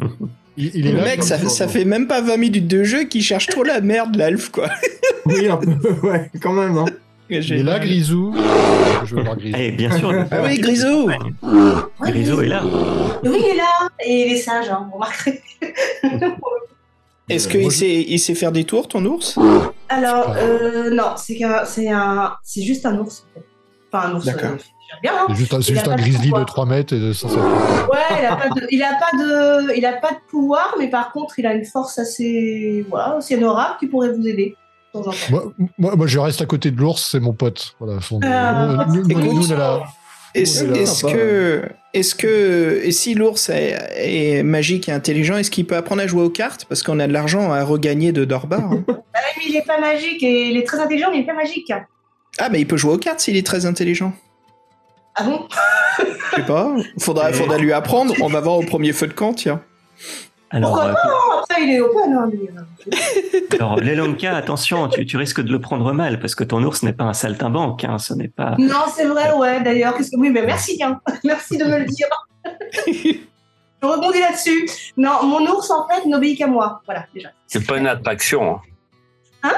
il 0.74 0.86
est 0.86 0.92
Le 0.92 0.98
là. 0.98 1.04
mec, 1.04 1.22
ça, 1.22 1.38
ça 1.48 1.68
fait 1.68 1.84
même 1.84 2.06
pas 2.08 2.20
20 2.20 2.36
minutes 2.36 2.66
de 2.68 2.82
jeu 2.84 3.04
qu'il 3.04 3.22
cherche 3.22 3.46
trop 3.46 3.62
la 3.62 3.80
merde, 3.80 4.16
l'elfe, 4.16 4.50
quoi. 4.50 4.68
Oui, 5.26 5.46
un 5.48 5.56
peu, 5.58 5.70
ouais, 6.08 6.30
quand 6.40 6.52
même. 6.54 6.76
Hein. 6.78 6.86
Il 7.30 7.36
est 7.52 7.62
là, 7.62 7.78
Grisou. 7.78 8.34
Je 9.04 9.14
veux 9.14 9.22
voir 9.22 9.36
Grisou. 9.36 9.56
Et 9.58 9.70
bien 9.72 9.90
sûr. 9.98 10.24
Ah 10.30 10.38
oui, 10.44 10.58
Grisou 10.58 11.10
Grisou 12.00 12.40
est 12.40 12.48
là. 12.48 12.62
Oui, 13.22 13.36
il 13.38 13.44
est 13.52 13.56
là. 13.56 13.88
Et 14.02 14.26
il 14.26 14.32
est 14.32 14.36
sage, 14.38 14.70
hein, 14.70 14.86
vous 14.88 14.94
remarquerez. 14.94 15.42
Est-ce 17.28 17.46
qu'il 17.48 17.70
sait, 17.70 18.06
il 18.08 18.18
sait 18.18 18.34
faire 18.34 18.52
des 18.52 18.64
tours, 18.64 18.88
ton 18.88 19.04
ours? 19.04 19.38
Alors, 19.88 20.34
euh, 20.36 20.90
non, 20.90 21.12
c'est 21.16 21.42
un, 21.90 22.32
c'est 22.42 22.62
juste 22.62 22.84
un 22.86 22.98
ours. 22.98 23.26
Enfin, 23.92 24.08
un 24.10 24.14
ours. 24.16 24.24
D'accord. 24.26 24.50
euh, 24.50 24.56
j'aime 24.58 24.98
bien. 25.02 25.12
Hein. 25.14 25.24
C'est 25.28 25.34
juste, 25.34 25.54
un- 25.54 25.60
juste 25.60 25.88
un 25.88 25.96
de 25.96 26.00
grizzly 26.02 26.26
de 26.28 26.30
pouvoir. 26.32 26.46
3 26.46 26.66
mètres 26.66 26.92
et 26.94 27.00
de 27.00 27.12
150. 27.12 27.42
Ouais, 27.90 27.98
il 28.20 28.26
a 28.26 28.36
pas 28.36 28.48
de, 28.50 28.66
il 28.70 28.82
a 28.82 28.92
pas 28.92 29.16
de, 29.16 29.76
il 29.76 29.86
a 29.86 29.92
pas 29.94 30.10
de 30.12 30.18
pouvoir, 30.30 30.74
mais 30.78 30.88
par 30.88 31.12
contre, 31.12 31.38
il 31.38 31.46
a 31.46 31.54
une 31.54 31.64
force 31.64 31.98
assez, 31.98 32.84
voilà, 32.88 33.16
aussi 33.16 33.34
honorable 33.34 33.76
qui 33.80 33.86
pourrait 33.86 34.12
vous 34.12 34.26
aider. 34.26 34.54
de. 34.94 35.00
Moi, 35.30 35.42
moi, 35.78 35.96
moi, 35.96 36.06
je 36.06 36.18
reste 36.18 36.40
à 36.42 36.46
côté 36.46 36.70
de 36.70 36.76
l'ours, 36.78 37.10
c'est 37.10 37.20
mon 37.20 37.32
pote. 37.32 37.74
Voilà, 37.78 38.00
son- 38.00 38.20
Ah, 38.24 38.86
nous, 38.88 39.02
nous, 39.06 39.20
nous, 39.34 39.52
on. 39.52 39.82
Est-ce 40.34 40.64
Oh 40.64 40.86
sympa. 40.86 41.14
que, 41.14 41.62
est-ce 41.94 42.14
que, 42.14 42.80
et 42.84 42.92
si 42.92 43.14
l'ours 43.14 43.48
est, 43.48 43.76
est 43.96 44.42
magique 44.42 44.88
et 44.88 44.92
intelligent, 44.92 45.36
est-ce 45.36 45.50
qu'il 45.50 45.66
peut 45.66 45.76
apprendre 45.76 46.02
à 46.02 46.06
jouer 46.06 46.22
aux 46.22 46.30
cartes? 46.30 46.64
Parce 46.66 46.82
qu'on 46.82 47.00
a 47.00 47.06
de 47.06 47.12
l'argent 47.12 47.50
à 47.52 47.62
regagner 47.64 48.12
de 48.12 48.24
Dorbar. 48.24 48.72
hein. 48.72 48.84
Ah, 49.14 49.20
mais 49.36 49.42
il 49.48 49.56
est 49.56 49.66
pas 49.66 49.80
magique 49.80 50.22
et 50.22 50.48
il 50.50 50.56
est 50.56 50.62
très 50.66 50.78
intelligent, 50.78 51.10
mais 51.10 51.18
il 51.18 51.22
est 51.22 51.26
pas 51.26 51.34
magique. 51.34 51.72
ah, 52.38 52.48
mais 52.50 52.60
il 52.60 52.66
peut 52.66 52.76
jouer 52.76 52.92
aux 52.92 52.98
cartes 52.98 53.18
s'il 53.20 53.36
est 53.36 53.44
très 53.46 53.66
intelligent. 53.66 54.12
Ah 55.16 55.24
bon? 55.24 55.48
Je 55.98 56.36
sais 56.36 56.46
pas. 56.46 56.76
Faudra, 57.00 57.32
faudra 57.32 57.58
lui 57.58 57.72
apprendre. 57.72 58.14
On 58.22 58.28
va 58.28 58.40
voir 58.40 58.56
au 58.58 58.62
premier 58.62 58.92
feu 58.92 59.08
de 59.08 59.12
camp, 59.12 59.34
tiens. 59.34 59.60
Alors, 60.50 60.70
Pourquoi 60.70 60.90
euh, 60.90 60.92
Non, 60.92 60.94
après 60.94 61.27
il 61.62 61.70
est 61.70 61.80
open. 61.80 62.12
Hein, 62.12 62.30
lui. 62.30 62.48
alors 63.52 63.76
l'Elonka, 63.76 64.36
attention, 64.36 64.88
tu, 64.88 65.04
tu 65.06 65.16
risques 65.16 65.40
de 65.40 65.50
le 65.52 65.60
prendre 65.60 65.92
mal 65.92 66.18
parce 66.20 66.34
que 66.34 66.44
ton 66.44 66.62
ours 66.62 66.82
n'est 66.82 66.92
pas 66.92 67.04
un 67.04 67.12
saltimbanque. 67.12 67.84
Hein, 67.84 67.98
ce 67.98 68.14
n'est 68.14 68.28
pas. 68.28 68.54
Non, 68.58 68.84
c'est 68.94 69.06
vrai, 69.06 69.32
ouais. 69.32 69.62
D'ailleurs, 69.62 69.94
que 69.94 70.02
oui, 70.16 70.30
mais 70.30 70.42
merci, 70.42 70.82
hein. 70.82 71.00
merci 71.24 71.56
de 71.58 71.64
me 71.64 71.78
le 71.78 71.84
dire. 71.84 72.06
Je 73.80 73.86
rebondis 73.86 74.18
là-dessus. 74.18 74.68
Non, 74.96 75.22
mon 75.22 75.40
ours 75.52 75.70
en 75.70 75.86
fait 75.86 76.04
n'obéit 76.06 76.36
qu'à 76.38 76.48
moi. 76.48 76.82
Voilà, 76.84 77.06
déjà. 77.14 77.28
C'est 77.46 77.64
pas 77.66 77.78
une 77.78 77.86
attraction. 77.86 78.54
Hein, 78.56 78.60
Hein? 79.44 79.52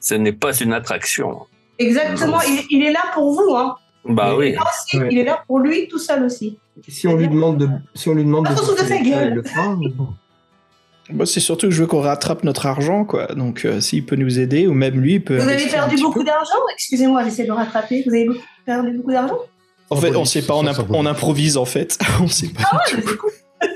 Ce 0.00 0.14
n'est 0.14 0.32
pas 0.32 0.52
une 0.58 0.72
attraction. 0.72 1.46
Exactement. 1.78 2.40
Il, 2.42 2.64
il 2.70 2.82
est 2.84 2.92
là 2.92 3.02
pour 3.14 3.32
vous, 3.32 3.54
hein. 3.54 3.76
Bah 4.04 4.34
oui. 4.36 4.52
Là 4.54 4.62
aussi, 4.62 4.98
Ouais. 4.98 5.08
Il 5.12 5.18
est 5.18 5.24
là 5.24 5.44
pour 5.46 5.60
lui 5.60 5.86
tout 5.88 5.98
seul 5.98 6.24
aussi. 6.24 6.58
Si 6.88 7.06
on 7.06 7.14
lui 7.16 7.28
demande 7.28 7.58
de, 7.58 7.68
si 7.94 8.08
on 8.08 8.14
lui 8.14 8.24
demande 8.24 8.46
de, 8.46 8.50
Attention 8.52 8.72
de 8.72 8.78
sa 8.78 8.84
bouffer, 8.84 9.02
gueule. 9.10 9.28
il 9.28 9.34
le 9.34 9.42
fera. 9.44 9.76
Moi, 11.12 11.26
c'est 11.26 11.40
surtout 11.40 11.68
que 11.68 11.74
je 11.74 11.80
veux 11.80 11.86
qu'on 11.86 12.00
rattrape 12.00 12.44
notre 12.44 12.66
argent, 12.66 13.04
quoi. 13.04 13.26
Donc, 13.34 13.64
euh, 13.64 13.80
s'il 13.80 14.04
peut 14.06 14.16
nous 14.16 14.38
aider, 14.38 14.66
ou 14.66 14.72
même 14.74 15.00
lui, 15.00 15.14
il 15.14 15.24
peut. 15.24 15.36
Vous 15.38 15.48
avez 15.48 15.66
perdu 15.66 15.96
beaucoup 16.00 16.22
d'argent? 16.24 16.52
Excusez-moi, 16.74 17.24
j'essaie 17.24 17.42
de 17.42 17.48
le 17.48 17.54
rattraper. 17.54 18.02
Vous 18.06 18.14
avez 18.14 18.28
perdu 18.64 18.96
beaucoup 18.96 19.12
d'argent? 19.12 19.38
En 19.90 19.96
fait, 19.96 20.14
on 20.14 20.24
sait 20.24 20.42
pas, 20.42 20.54
on, 20.54 20.66
imp- 20.66 21.06
improvise, 21.06 21.56
en 21.56 21.64
fait. 21.64 21.98
on 22.20 22.28
sait 22.28 22.48
pas. 22.48 22.62
Ah. 22.72 23.66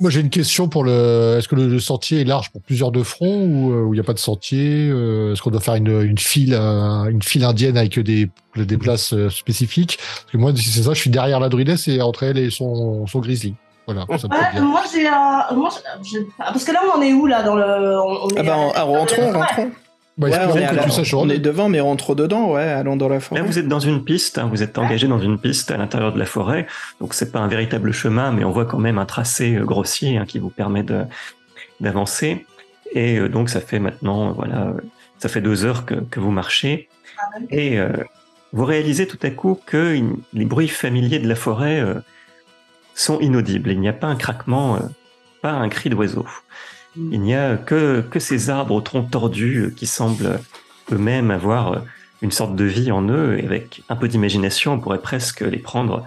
Moi, 0.00 0.08
j'ai 0.10 0.20
une 0.20 0.30
question 0.30 0.66
pour 0.66 0.82
le. 0.82 1.36
Est-ce 1.38 1.46
que 1.46 1.54
le, 1.54 1.68
le 1.68 1.78
sentier 1.78 2.22
est 2.22 2.24
large 2.24 2.50
pour 2.50 2.62
plusieurs 2.62 2.90
de 2.90 3.02
front 3.02 3.44
ou 3.44 3.70
euh, 3.72 3.82
où 3.82 3.92
il 3.92 3.98
n'y 3.98 4.00
a 4.00 4.04
pas 4.04 4.14
de 4.14 4.18
sentier 4.18 4.88
euh, 4.90 5.32
Est-ce 5.34 5.42
qu'on 5.42 5.50
doit 5.50 5.60
faire 5.60 5.74
une, 5.74 6.00
une 6.02 6.16
file, 6.16 6.54
euh, 6.54 7.04
une 7.10 7.22
file 7.22 7.44
indienne 7.44 7.76
avec 7.76 7.98
des, 7.98 8.30
des 8.56 8.78
places 8.78 9.12
euh, 9.12 9.28
spécifiques? 9.28 9.98
Parce 9.98 10.32
que 10.32 10.38
moi, 10.38 10.52
si 10.56 10.70
c'est 10.70 10.84
ça, 10.84 10.94
je 10.94 11.00
suis 11.00 11.10
derrière 11.10 11.38
la 11.38 11.50
druidesse 11.50 11.86
et 11.88 12.00
entre 12.00 12.22
elle 12.22 12.38
et 12.38 12.48
son, 12.48 13.06
son 13.06 13.18
grizzly. 13.20 13.54
Voilà, 13.92 14.18
ça 14.18 14.28
me 14.28 14.32
Ouais, 14.32 14.44
fait 14.44 14.52
bien. 14.52 14.60
moi 14.62 14.82
j'ai 14.92 15.06
un. 15.08 15.46
Moi, 15.54 15.70
ah, 16.38 16.44
Parce 16.52 16.64
que 16.64 16.72
là, 16.72 16.80
on 16.94 16.98
en 16.98 17.02
est 17.02 17.12
où 17.12 17.26
là 17.26 17.42
dans 17.42 17.56
le. 17.56 17.64
on- 18.00 18.24
on 18.24 18.28
Ah 18.36 18.40
est 18.40 18.42
bah, 18.44 18.56
ah, 18.74 18.82
rentrons, 18.82 19.22
Ouais. 19.22 19.30
rentrons. 19.32 19.70
Bah, 20.18 20.28
Ouais, 20.28 20.34
on, 20.36 20.56
est 20.56 20.66
que 20.66 20.74
la- 20.74 21.18
on 21.18 21.28
est 21.30 21.38
devant, 21.38 21.68
mais 21.70 21.80
rentre 21.80 22.14
dedans, 22.14 22.50
ouais, 22.52 22.62
allons 22.62 22.96
dans 22.96 23.08
la 23.08 23.20
forêt. 23.20 23.40
Là, 23.40 23.46
vous 23.46 23.58
êtes 23.58 23.68
dans 23.68 23.80
une 23.80 24.04
piste, 24.04 24.36
hein, 24.36 24.48
vous 24.50 24.62
êtes 24.62 24.76
engagé 24.76 25.06
dans 25.08 25.18
une 25.20 25.38
piste 25.38 25.70
à 25.70 25.78
l'intérieur 25.78 26.12
de 26.12 26.18
la 26.18 26.26
forêt, 26.26 26.66
donc 27.00 27.14
c'est 27.14 27.32
pas 27.32 27.38
un 27.38 27.48
véritable 27.48 27.90
chemin, 27.92 28.30
mais 28.30 28.44
on 28.44 28.50
voit 28.50 28.66
quand 28.66 28.76
même 28.78 28.98
un 28.98 29.06
tracé 29.06 29.54
euh, 29.56 29.64
grossier 29.64 30.18
hein, 30.18 30.26
qui 30.26 30.38
vous 30.38 30.50
permet 30.50 30.82
de 30.82 31.04
d'avancer. 31.80 32.44
Et 32.92 33.16
euh, 33.18 33.28
donc 33.28 33.48
ça 33.48 33.60
fait 33.60 33.78
maintenant, 33.78 34.28
euh, 34.28 34.32
voilà, 34.32 34.72
ça 35.18 35.28
fait 35.28 35.40
deux 35.40 35.64
heures 35.64 35.86
que, 35.86 35.94
que 35.94 36.20
vous 36.20 36.32
marchez, 36.32 36.88
et 37.50 37.78
euh, 37.78 37.88
vous 38.52 38.64
réalisez 38.64 39.06
tout 39.06 39.18
à 39.22 39.30
coup 39.30 39.58
que 39.64 39.98
les 40.34 40.44
bruits 40.44 40.68
familiers 40.68 41.20
de 41.20 41.28
la 41.28 41.36
forêt 41.36 41.80
euh, 41.80 41.94
sont 42.94 43.20
inaudibles. 43.20 43.70
Il 43.70 43.80
n'y 43.80 43.88
a 43.88 43.92
pas 43.92 44.08
un 44.08 44.16
craquement, 44.16 44.76
euh, 44.76 44.80
pas 45.42 45.52
un 45.52 45.68
cri 45.68 45.90
d'oiseau. 45.90 46.26
Il 46.96 47.20
n'y 47.20 47.34
a 47.34 47.56
que, 47.56 48.00
que 48.00 48.18
ces 48.18 48.50
arbres 48.50 48.74
au 48.74 48.80
tronc 48.80 49.04
tordu 49.04 49.58
euh, 49.58 49.70
qui 49.70 49.86
semblent 49.86 50.40
eux-mêmes 50.92 51.30
avoir 51.30 51.72
euh, 51.72 51.78
une 52.22 52.32
sorte 52.32 52.54
de 52.54 52.64
vie 52.64 52.90
en 52.90 53.08
eux, 53.08 53.38
et 53.38 53.44
avec 53.44 53.82
un 53.88 53.96
peu 53.96 54.06
d'imagination, 54.06 54.74
on 54.74 54.80
pourrait 54.80 55.00
presque 55.00 55.40
les 55.40 55.58
prendre 55.58 56.04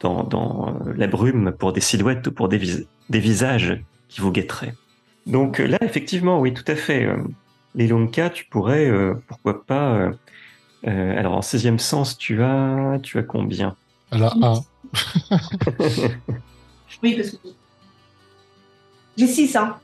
dans, 0.00 0.22
dans 0.22 0.78
la 0.94 1.06
brume 1.08 1.52
pour 1.58 1.72
des 1.72 1.80
silhouettes 1.80 2.26
ou 2.28 2.32
pour 2.32 2.48
des, 2.48 2.58
vis- 2.58 2.86
des 3.08 3.18
visages 3.18 3.82
qui 4.08 4.20
vous 4.20 4.30
guetteraient. 4.30 4.74
Donc 5.26 5.58
là, 5.58 5.78
effectivement, 5.82 6.38
oui, 6.38 6.54
tout 6.54 6.64
à 6.68 6.76
fait. 6.76 7.08
Les 7.74 7.88
Lonka, 7.88 8.30
tu 8.30 8.44
pourrais, 8.44 8.88
euh, 8.88 9.14
pourquoi 9.26 9.64
pas... 9.64 10.10
euh, 10.86 11.18
alors, 11.18 11.34
en 11.34 11.42
sixième 11.42 11.78
sens, 11.78 12.16
tu 12.16 12.42
as, 12.42 12.98
tu 13.02 13.18
as 13.18 13.22
combien? 13.22 13.74
Elle 14.12 14.22
a 14.22 14.32
un. 14.40 14.60
Oui, 17.02 17.14
parce 17.16 17.30
que. 17.30 17.36
J'ai 19.16 19.26
6, 19.26 19.56
hein. 19.56 19.76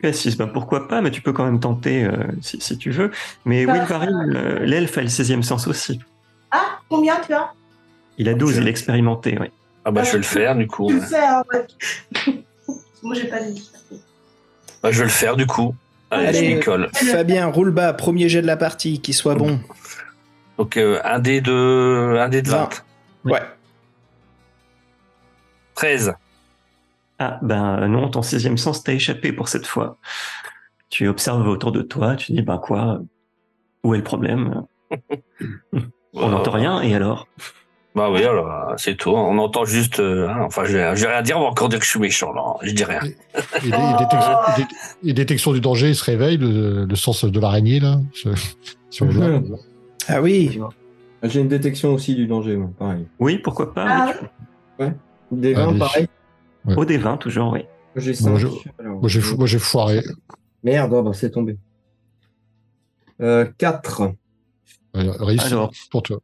Tu 0.00 0.08
as 0.08 0.12
six, 0.12 0.36
ben 0.36 0.48
pourquoi 0.48 0.88
pas, 0.88 1.00
mais 1.00 1.12
tu 1.12 1.20
peux 1.20 1.32
quand 1.32 1.44
même 1.44 1.60
tenter 1.60 2.04
euh, 2.04 2.24
si, 2.40 2.60
si 2.60 2.76
tu 2.76 2.90
veux. 2.90 3.12
Mais 3.44 3.64
Bah, 3.66 3.74
Wilvarine, 3.74 4.32
euh, 4.34 4.58
l'elfe 4.64 4.98
a 4.98 5.02
le 5.02 5.08
sixième 5.08 5.44
sens 5.44 5.68
aussi. 5.68 6.00
Ah, 6.50 6.80
combien 6.88 7.16
tu 7.24 7.32
as? 7.32 7.52
Il 8.18 8.28
a 8.28 8.34
12, 8.34 8.54
Ok. 8.56 8.60
il 8.62 8.66
est 8.66 8.70
expérimenté, 8.70 9.38
oui. 9.40 9.48
Ah 9.84 9.90
bah 9.92 10.02
je 10.04 10.12
vais 10.12 10.18
le 10.18 10.24
faire 10.24 10.54
du 10.56 10.66
coup. 10.66 10.88
Tu 10.88 10.94
le 10.94 11.00
fais, 11.00 11.24
hein, 11.24 11.42
ouais. 11.52 11.66
Moi, 13.02 13.14
j'ai 13.14 13.26
pas 13.28 13.40
dit. 13.42 13.68
Bah, 14.82 14.90
je 14.90 14.98
vais 14.98 15.04
le 15.04 15.10
faire 15.10 15.36
du 15.36 15.46
coup. 15.46 15.74
Allez, 16.10 16.26
Allez. 16.26 16.50
je 16.50 16.54
m'y 16.56 16.60
colle. 16.60 16.90
Fabien, 16.92 17.46
roule 17.46 17.70
bas, 17.70 17.92
premier 17.92 18.28
jet 18.28 18.42
de 18.42 18.46
la 18.46 18.56
partie, 18.56 19.00
qui 19.00 19.12
soit 19.12 19.34
bon. 19.36 19.60
Donc 20.58 20.76
euh, 20.76 21.00
un 21.04 21.20
dé 21.20 21.40
de 21.40 22.16
un 22.18 22.28
dé 22.28 22.42
de 22.42 22.48
20. 22.48 22.56
Vingt. 22.58 22.70
Ouais. 23.24 23.40
13. 25.82 26.14
Ah, 27.18 27.38
ben 27.42 27.88
non, 27.88 28.08
ton 28.08 28.22
sixième 28.22 28.56
sens 28.56 28.84
t'a 28.84 28.92
échappé 28.92 29.32
pour 29.32 29.48
cette 29.48 29.66
fois. 29.66 29.98
Tu 30.90 31.08
observes 31.08 31.48
autour 31.48 31.72
de 31.72 31.82
toi, 31.82 32.14
tu 32.14 32.30
dis, 32.32 32.42
ben 32.42 32.58
quoi? 32.58 33.00
Où 33.82 33.94
est 33.94 33.98
le 33.98 34.04
problème? 34.04 34.62
On 36.14 36.28
n'entend 36.28 36.52
rien, 36.52 36.80
et 36.82 36.94
alors? 36.94 37.26
Bah 37.96 38.10
oui, 38.12 38.22
alors 38.22 38.74
c'est 38.78 38.96
tout. 38.96 39.10
On 39.10 39.38
entend 39.38 39.64
juste. 39.64 39.98
euh, 39.98 40.28
hein, 40.28 40.42
enfin, 40.42 40.64
je 40.64 40.76
vais, 40.76 40.94
je 40.96 41.04
vais 41.04 41.12
rien 41.12 41.22
dire, 41.22 41.36
on 41.36 41.42
va 41.42 41.46
encore 41.48 41.68
dire 41.68 41.80
que 41.80 41.84
je 41.84 41.90
suis 41.90 41.98
méchant. 42.00 42.32
Non, 42.32 42.56
je 42.62 42.70
dis 42.72 42.84
rien. 42.84 43.00
Et, 43.64 43.70
dé- 43.70 43.90
et 43.90 43.94
détection, 43.98 44.32
et 44.48 44.52
dé- 44.62 44.66
et 45.10 45.12
détection 45.12 45.52
du 45.52 45.60
danger, 45.60 45.88
il 45.88 45.96
se 45.96 46.04
réveille, 46.04 46.36
le, 46.36 46.84
le 46.84 46.96
sens 46.96 47.24
de 47.24 47.40
l'araignée, 47.40 47.80
là. 47.80 47.98
Ah 50.08 50.22
oui. 50.22 50.60
J'ai 51.24 51.40
une 51.40 51.48
détection 51.48 51.92
aussi 51.92 52.14
du 52.14 52.26
danger, 52.26 52.56
moi, 52.56 52.70
pareil. 52.78 53.04
Oui, 53.18 53.38
pourquoi 53.38 53.74
pas 53.74 54.14
Ah, 54.78 54.84
Des 55.32 55.54
20, 55.54 55.68
Allez. 55.70 55.78
pareil. 55.78 56.08
Ouais. 56.66 56.74
Au 56.76 56.84
des 56.84 56.98
20, 56.98 57.16
toujours, 57.16 57.52
oui. 57.52 57.64
J'ai 57.96 58.12
Moi, 58.22 58.38
5. 58.38 58.48
je- 58.78 58.82
Moi, 58.84 59.08
j'ai 59.08 59.20
fou- 59.20 59.46
foiré. 59.58 60.02
Merde, 60.62 60.92
oh, 60.94 61.02
bah, 61.02 61.10
c'est 61.12 61.30
tombé. 61.30 61.56
Euh, 63.20 63.46
4. 63.58 64.02
Euh, 64.96 65.10
Réussi 65.20 65.46
Alors. 65.46 65.72
pour 65.90 66.02
toi. 66.02 66.20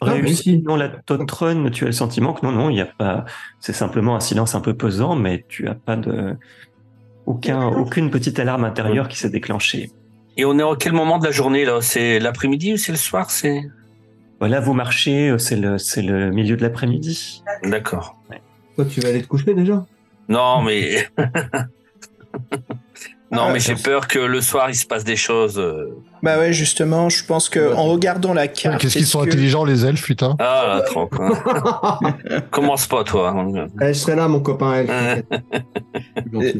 Ah, 0.00 0.12
Réussi. 0.12 0.58
Non, 0.62 0.76
la 0.76 0.88
Totrun, 0.88 1.70
tu 1.70 1.84
as 1.84 1.86
le 1.88 1.92
sentiment 1.92 2.32
que 2.32 2.44
non, 2.46 2.52
non, 2.52 2.70
il 2.70 2.74
n'y 2.74 2.80
a 2.80 2.86
pas. 2.86 3.24
C'est 3.60 3.72
simplement 3.72 4.14
un 4.14 4.20
silence 4.20 4.54
un 4.54 4.60
peu 4.60 4.74
pesant, 4.74 5.16
mais 5.16 5.44
tu 5.48 5.66
as 5.68 5.74
pas 5.74 5.96
de. 5.96 6.36
Aucun, 7.26 7.66
aucune 7.66 8.10
petite 8.10 8.38
alarme 8.38 8.64
intérieure 8.64 9.08
qui 9.08 9.18
s'est 9.18 9.28
déclenchée. 9.30 9.90
Et 10.36 10.44
on 10.44 10.58
est 10.58 10.62
en 10.62 10.76
quel 10.76 10.92
moment 10.92 11.18
de 11.18 11.24
la 11.24 11.30
journée 11.32 11.64
là? 11.64 11.80
C'est 11.82 12.20
l'après-midi 12.20 12.74
ou 12.74 12.76
c'est 12.76 12.92
le 12.92 12.98
soir? 12.98 13.30
C'est 13.30 13.62
Voilà, 14.38 14.60
vous 14.60 14.72
marchez, 14.72 15.30
euh, 15.30 15.38
c'est 15.38 15.56
le, 15.56 15.78
c'est 15.78 16.00
le 16.02 16.30
milieu 16.30 16.56
de 16.56 16.62
l'après-midi. 16.62 17.42
d'accord. 17.64 18.16
Toi, 18.78 18.86
tu 18.88 19.00
vas 19.00 19.08
aller 19.08 19.22
te 19.22 19.26
coucher 19.26 19.54
déjà? 19.54 19.84
Non, 20.28 20.62
mais 20.62 21.08
non, 23.32 23.42
Ah, 23.48 23.50
mais 23.52 23.58
j'ai 23.58 23.74
peur 23.74 24.06
que 24.06 24.20
le 24.20 24.40
soir 24.40 24.70
il 24.70 24.76
se 24.76 24.86
passe 24.86 25.02
des 25.02 25.16
choses. 25.16 25.58
euh. 25.58 25.88
Bah 26.22 26.38
ouais, 26.38 26.52
justement, 26.52 27.08
je 27.08 27.24
pense 27.24 27.48
que 27.48 27.74
en 27.74 27.84
regardant 27.86 28.32
la 28.34 28.46
carte. 28.46 28.80
Qu'est-ce 28.80 28.98
qu'ils 28.98 29.06
sont 29.06 29.20
que- 29.22 29.26
intelligents, 29.26 29.64
les 29.64 29.84
elfes, 29.84 30.04
putain? 30.04 30.36
Ah 30.38 30.76
la 30.76 30.80
trompe. 30.86 31.12
hein. 31.20 32.40
Commence 32.52 32.86
pas 32.86 33.02
toi. 33.02 33.34
Eh, 33.82 33.88
Je 33.88 33.92
serai 33.94 34.14
là, 34.14 34.28
mon 34.28 34.38
copain. 34.38 34.84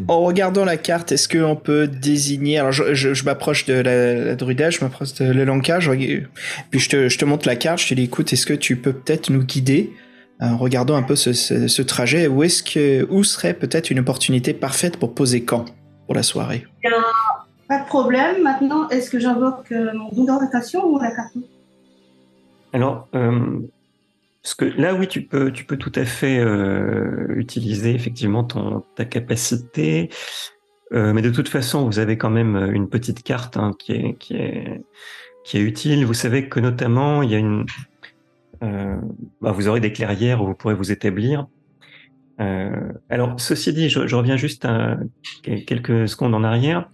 En 0.08 0.20
regardant 0.22 0.64
la 0.64 0.76
carte, 0.76 1.12
est-ce 1.12 1.28
qu'on 1.28 1.54
peut 1.54 1.86
désigner 1.86 2.58
Alors, 2.58 2.72
je, 2.72 2.94
je- 2.94 3.14
je 3.14 3.24
m'approche 3.24 3.64
de 3.66 3.74
la, 3.74 4.14
la 4.14 4.34
druida, 4.34 4.70
je 4.70 4.80
m'approche 4.80 5.14
de 5.14 5.32
je 5.32 5.90
reg- 5.90 6.26
puis 6.70 6.80
je 6.80 6.88
te, 6.88 7.08
je 7.08 7.16
te 7.16 7.24
montre 7.24 7.46
la 7.46 7.54
carte, 7.54 7.78
je 7.80 7.88
te 7.88 7.94
dis, 7.94 8.02
écoute, 8.02 8.32
est-ce 8.32 8.44
que 8.46 8.54
tu 8.54 8.74
peux 8.76 8.92
peut-être 8.92 9.30
nous 9.30 9.44
guider 9.44 9.92
en 10.40 10.56
regardant 10.56 10.94
un 10.96 11.02
peu 11.02 11.16
ce, 11.16 11.32
ce- 11.32 11.68
ce 11.68 11.82
trajet, 11.82 12.26
où 12.28 12.42
est-ce 12.42 12.62
que 12.62 13.06
où 13.10 13.24
serait 13.24 13.54
peut-être 13.54 13.90
une 13.90 13.98
opportunité 13.98 14.52
parfaite 14.54 14.96
pour 14.96 15.14
poser 15.14 15.44
camp 15.44 15.64
pour 16.06 16.14
la 16.14 16.22
soirée? 16.22 16.64
Pas 17.68 17.80
de 17.80 17.86
problème. 17.86 18.42
Maintenant, 18.42 18.88
est-ce 18.88 19.10
que 19.10 19.18
j'invoque 19.18 19.70
euh, 19.72 19.92
mon 19.94 20.08
don 20.12 20.24
d'orientation 20.24 20.86
ou 20.86 20.98
la 20.98 21.10
carte 21.10 21.34
Alors, 22.72 23.08
euh, 23.14 23.58
parce 24.42 24.54
que 24.54 24.64
là, 24.64 24.94
oui, 24.94 25.06
tu 25.06 25.20
peux, 25.22 25.52
tu 25.52 25.64
peux 25.64 25.76
tout 25.76 25.92
à 25.94 26.06
fait 26.06 26.38
euh, 26.38 27.26
utiliser 27.36 27.94
effectivement 27.94 28.44
ton, 28.44 28.84
ta 28.96 29.04
capacité. 29.04 30.08
Euh, 30.94 31.12
mais 31.12 31.20
de 31.20 31.28
toute 31.28 31.48
façon, 31.50 31.84
vous 31.84 31.98
avez 31.98 32.16
quand 32.16 32.30
même 32.30 32.56
une 32.72 32.88
petite 32.88 33.22
carte 33.22 33.58
hein, 33.58 33.72
qui, 33.78 33.92
est, 33.92 34.14
qui, 34.18 34.36
est, 34.36 34.82
qui 35.44 35.58
est 35.58 35.60
utile. 35.60 36.06
Vous 36.06 36.14
savez 36.14 36.48
que 36.48 36.60
notamment, 36.60 37.22
il 37.22 37.30
y 37.30 37.34
a 37.34 37.38
une, 37.38 37.60
euh, 37.60 37.97
bah, 38.60 39.52
vous 39.52 39.68
aurez 39.68 39.80
des 39.80 39.92
clairières 39.92 40.42
où 40.42 40.46
vous 40.46 40.54
pourrez 40.54 40.74
vous 40.74 40.92
établir. 40.92 41.46
Euh, 42.40 42.92
alors, 43.10 43.38
ceci 43.38 43.72
dit, 43.72 43.88
je, 43.88 44.14
reviens 44.14 44.36
juste 44.36 44.64
à 44.64 44.96
quelques 45.42 46.08
secondes 46.08 46.34
en 46.34 46.44
arrière. 46.44 46.88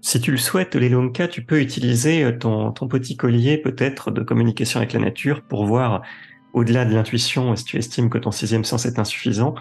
Si 0.00 0.20
tu 0.20 0.32
le 0.32 0.36
souhaites, 0.36 0.74
Lelonka, 0.74 1.28
tu 1.28 1.44
peux 1.44 1.60
utiliser 1.60 2.24
euh, 2.24 2.36
ton, 2.36 2.72
ton 2.72 2.88
petit 2.88 3.16
collier 3.16 3.56
peut-être 3.56 4.10
de 4.10 4.22
communication 4.22 4.80
avec 4.80 4.92
la 4.92 5.00
nature 5.00 5.42
pour 5.42 5.64
voir 5.64 6.02
au-delà 6.52 6.84
de 6.84 6.92
l'intuition, 6.92 7.54
si 7.56 7.64
tu 7.64 7.78
estimes 7.78 8.10
que 8.10 8.18
ton 8.18 8.30
sixième 8.30 8.64
sens 8.64 8.84
est 8.84 8.98
insuffisant, 8.98 9.54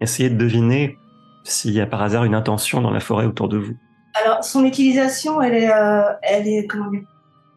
essayer 0.00 0.30
de 0.30 0.36
deviner 0.36 0.96
s'il 1.42 1.72
y 1.72 1.80
a 1.80 1.86
par 1.86 2.02
hasard 2.02 2.24
une 2.24 2.34
intention 2.34 2.80
dans 2.80 2.90
la 2.90 3.00
forêt 3.00 3.26
autour 3.26 3.48
de 3.48 3.56
vous. 3.56 3.76
Alors, 4.22 4.44
son 4.44 4.64
utilisation, 4.64 5.40
elle 5.40 5.54
est, 5.54 5.72
euh, 5.72 6.12
elle 6.22 6.46
est, 6.46 6.66
comment 6.66 6.90
dire, 6.90 7.02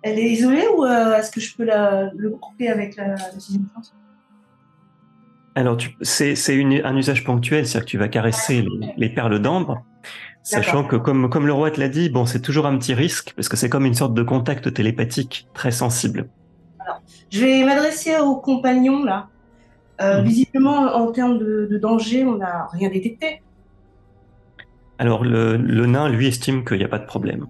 elle 0.05 0.19
est 0.19 0.29
isolée 0.29 0.67
ou 0.77 0.85
euh, 0.85 1.17
est-ce 1.17 1.31
que 1.31 1.41
je 1.41 1.55
peux 1.55 1.63
la, 1.63 2.11
le 2.15 2.29
grouper 2.29 2.69
avec 2.69 2.95
la, 2.95 3.17
sens 3.17 3.57
Alors, 5.55 5.77
c'est 6.01 6.35
un 6.85 6.95
usage 6.95 7.23
ponctuel, 7.23 7.65
c'est-à-dire 7.65 7.85
que 7.85 7.89
tu 7.89 7.97
vas 7.97 8.07
caresser 8.07 8.61
les, 8.61 8.93
les 8.97 9.09
perles 9.09 9.39
d'ambre, 9.39 9.83
sachant 10.43 10.83
que, 10.83 10.95
comme, 10.95 11.27
comme 11.31 11.47
le 11.47 11.53
roi 11.53 11.71
te 11.71 11.79
l'a 11.79 11.89
dit, 11.89 12.09
bon, 12.09 12.27
c'est 12.27 12.41
toujours 12.41 12.67
un 12.67 12.77
petit 12.77 12.93
risque, 12.93 13.33
parce 13.35 13.49
que 13.49 13.57
c'est 13.57 13.67
comme 13.67 13.83
une 13.83 13.95
sorte 13.95 14.13
de 14.13 14.21
contact 14.21 14.71
télépathique 14.71 15.47
très 15.55 15.71
sensible. 15.71 16.29
Je 17.31 17.39
vais 17.39 17.63
m'adresser 17.63 18.15
aux 18.19 18.35
compagnons 18.35 19.03
là. 19.03 19.27
Euh, 20.01 20.19
Mhm. 20.19 20.27
Visiblement, 20.27 20.77
en 20.93 21.11
termes 21.11 21.39
de, 21.39 21.67
de 21.71 21.77
danger, 21.79 22.25
on 22.25 22.35
n'a 22.35 22.67
rien 22.73 22.89
détecté. 22.89 23.41
Alors, 24.99 25.23
le, 25.23 25.57
le 25.57 25.85
nain, 25.87 26.09
lui, 26.09 26.27
estime 26.27 26.63
qu'il 26.63 26.77
n'y 26.77 26.83
a 26.83 26.89
pas 26.89 26.99
de 26.99 27.05
problème. 27.05 27.47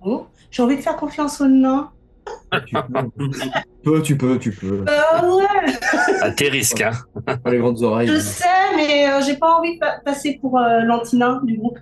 Bon, 0.00 0.26
j'ai 0.56 0.62
envie 0.62 0.76
de 0.76 0.80
faire 0.80 0.96
confiance 0.96 1.38
aux 1.42 1.46
nains. 1.46 1.90
Tu 2.66 2.74
peux, 3.84 4.02
tu 4.02 4.16
peux, 4.16 4.38
tu 4.38 4.50
peux. 4.52 4.84
Euh, 4.88 5.36
ouais, 5.36 5.44
À 6.22 6.30
tes 6.30 6.48
risques, 6.48 6.80
hein. 6.80 6.92
Pas 7.44 7.50
les 7.50 7.58
grandes 7.58 7.82
oreilles. 7.82 8.08
je 8.08 8.16
sais, 8.16 8.44
mais 8.74 9.06
euh, 9.06 9.20
j'ai 9.20 9.36
pas 9.36 9.52
envie 9.58 9.74
de 9.74 9.78
pa- 9.78 10.00
passer 10.02 10.38
pour 10.40 10.58
euh, 10.58 10.80
l'anti-nain 10.80 11.42
du 11.44 11.58
groupe. 11.58 11.78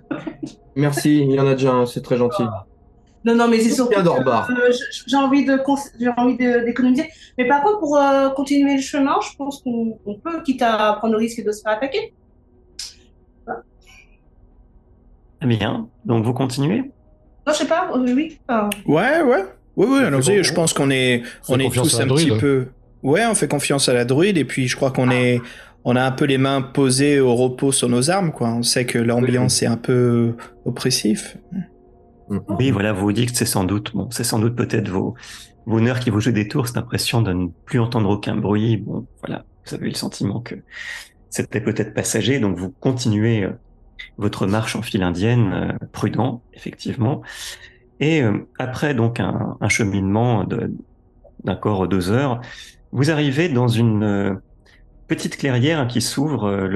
Merci, 0.75 1.19
il 1.21 1.31
y 1.31 1.39
en 1.39 1.47
a 1.47 1.53
déjà 1.53 1.71
un, 1.71 1.85
c'est 1.85 2.01
très 2.01 2.17
gentil. 2.17 2.43
Non, 3.23 3.35
non, 3.35 3.47
mais 3.47 3.61
c'est 3.61 3.71
surtout 3.71 3.97
euh, 3.97 4.71
j'ai 5.07 5.15
envie 5.15 5.45
de 5.45 5.59
j'ai 5.97 6.09
envie 6.17 6.35
d'économiser. 6.37 7.09
Mais 7.37 7.47
par 7.47 7.63
contre, 7.63 7.79
pour 7.79 7.97
euh, 7.97 8.29
continuer 8.31 8.75
le 8.75 8.81
chemin, 8.81 9.15
je 9.21 9.35
pense 9.37 9.61
qu'on 9.63 9.97
on 10.05 10.19
peut, 10.19 10.43
quitte 10.43 10.61
à 10.61 10.93
prendre 10.97 11.13
le 11.13 11.19
risque 11.19 11.41
de 11.43 11.51
se 11.53 11.61
faire 11.61 11.71
attaquer. 11.71 12.13
Très 15.39 15.47
bien. 15.47 15.89
Donc, 16.03 16.25
vous 16.25 16.33
continuez? 16.33 16.91
Non, 17.45 17.53
je 17.53 17.57
sais 17.59 17.67
pas. 17.67 17.91
oui. 17.95 18.39
enfin, 18.47 18.69
Ouais, 18.85 19.21
ouais. 19.21 19.45
Oui, 19.77 19.87
oui, 19.89 20.09
bon. 20.09 20.21
Je 20.21 20.53
pense 20.53 20.73
qu'on 20.73 20.89
est, 20.89 21.23
on 21.49 21.59
est 21.59 21.65
confiance 21.65 21.91
tous 21.91 21.99
un 21.99 22.05
druide. 22.07 22.29
petit 22.29 22.39
peu. 22.39 22.65
Ouais, 23.03 23.25
on 23.25 23.35
fait 23.35 23.47
confiance 23.47 23.89
à 23.89 23.93
la 23.93 24.05
druide 24.05 24.37
et 24.37 24.45
puis 24.45 24.67
je 24.67 24.75
crois 24.75 24.91
qu'on 24.91 25.11
est, 25.11 25.41
on 25.83 25.95
a 25.95 26.03
un 26.03 26.11
peu 26.11 26.25
les 26.25 26.37
mains 26.37 26.61
posées 26.61 27.19
au 27.19 27.35
repos 27.35 27.71
sur 27.71 27.89
nos 27.89 28.09
armes, 28.09 28.31
quoi. 28.31 28.49
On 28.49 28.63
sait 28.63 28.85
que 28.85 28.97
l'ambiance 28.97 29.61
est 29.61 29.67
un 29.67 29.77
peu 29.77 30.35
oppressif. 30.65 31.37
Oui, 32.29 32.71
voilà, 32.71 32.93
vous 32.93 33.01
vous 33.01 33.11
dites 33.11 33.31
que 33.31 33.37
c'est 33.37 33.45
sans 33.45 33.65
doute, 33.65 33.91
bon, 33.93 34.09
c'est 34.09 34.23
sans 34.23 34.39
doute 34.39 34.55
peut-être 34.55 34.89
vos, 34.89 35.13
vos 35.67 35.79
nerfs 35.79 35.99
qui 35.99 36.09
vous 36.09 36.19
jouent 36.19 36.31
des 36.31 36.47
tours, 36.47 36.67
cette 36.67 36.77
impression 36.77 37.21
de 37.21 37.31
ne 37.33 37.47
plus 37.65 37.79
entendre 37.79 38.09
aucun 38.09 38.35
bruit. 38.35 38.77
Bon, 38.77 39.05
voilà, 39.23 39.45
vous 39.65 39.75
avez 39.75 39.85
eu 39.85 39.89
le 39.89 39.95
sentiment 39.95 40.39
que 40.39 40.55
c'était 41.29 41.61
peut-être 41.61 41.93
passager, 41.93 42.39
donc 42.39 42.57
vous 42.57 42.71
continuez 42.71 43.43
euh, 43.43 43.51
votre 44.17 44.47
marche 44.47 44.75
en 44.75 44.81
file 44.81 45.03
indienne, 45.03 45.51
euh, 45.53 45.85
prudent, 45.91 46.41
effectivement. 46.53 47.21
Et 47.99 48.21
euh, 48.21 48.47
après 48.59 48.93
donc 48.93 49.19
un, 49.19 49.57
cheminement 49.69 50.43
d'un 50.43 51.55
corps 51.55 51.87
deux 51.87 52.11
heures, 52.11 52.41
vous 52.91 53.11
arrivez 53.11 53.49
dans 53.49 53.67
une 53.67 54.03
euh, 54.03 54.35
petite 55.07 55.37
clairière 55.37 55.87
qui 55.87 56.01
s'ouvre 56.01 56.69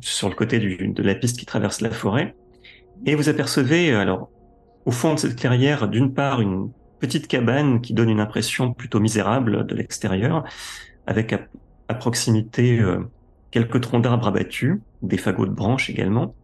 sur 0.00 0.28
le 0.28 0.34
côté 0.34 0.58
de 0.58 1.02
la 1.02 1.14
piste 1.14 1.38
qui 1.38 1.46
traverse 1.46 1.80
la 1.80 1.90
forêt, 1.90 2.34
et 3.06 3.14
vous 3.14 3.28
apercevez 3.28 3.92
alors 3.92 4.30
au 4.86 4.90
fond 4.90 5.14
de 5.14 5.18
cette 5.18 5.36
clairière, 5.36 5.88
d'une 5.88 6.12
part, 6.12 6.40
une 6.40 6.70
petite 6.98 7.26
cabane 7.26 7.80
qui 7.80 7.92
donne 7.92 8.08
une 8.08 8.20
impression 8.20 8.72
plutôt 8.72 9.00
misérable 9.00 9.66
de 9.66 9.74
l'extérieur, 9.74 10.44
avec 11.06 11.34
à, 11.88 11.94
proximité 11.94 12.82
quelques 13.50 13.80
troncs 13.80 14.02
d'arbres 14.02 14.28
abattus, 14.28 14.78
des 15.02 15.18
fagots 15.18 15.46
de 15.46 15.52
branches 15.52 15.90
également. 15.90 16.34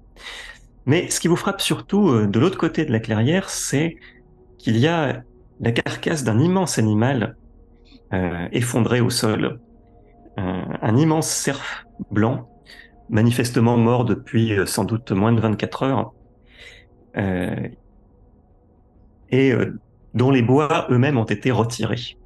Mais 0.87 1.11
ce 1.11 1.20
qui 1.20 1.28
vous 1.28 1.37
frappe 1.37 1.61
surtout 1.61 2.09
euh, 2.09 2.26
de 2.26 2.38
l'autre 2.40 2.59
côté 2.59 2.85
de 2.85 2.92
la 2.92 3.00
clairière, 3.00 3.50
c'est 3.50 3.96
qu'il 4.59 4.76
y 4.78 4.87
a 4.87 5.22
la 5.61 5.72
carcasse 5.72 6.24
d'un 6.24 6.38
immense 6.38 6.78
animal 6.78 7.37
euh, 8.12 8.48
effondré 8.52 9.00
au 9.00 9.11
sol. 9.11 9.61
Euh, 10.38 10.62
un 10.83 10.96
immense 10.96 11.28
cerf 11.28 11.85
blanc, 12.11 12.48
manifestement 13.09 13.76
mort 13.76 14.04
depuis 14.04 14.56
sans 14.66 14.85
doute 14.85 15.12
moins 15.12 15.33
de 15.33 15.40
24 15.40 15.83
heures. 15.83 16.12
Et 19.33 19.52
dont 20.14 20.30
les 20.30 20.42
bois 20.42 20.87
eux-mêmes 20.90 21.18
ont 21.18 21.24
été 21.24 21.50
retirés. 21.50 22.16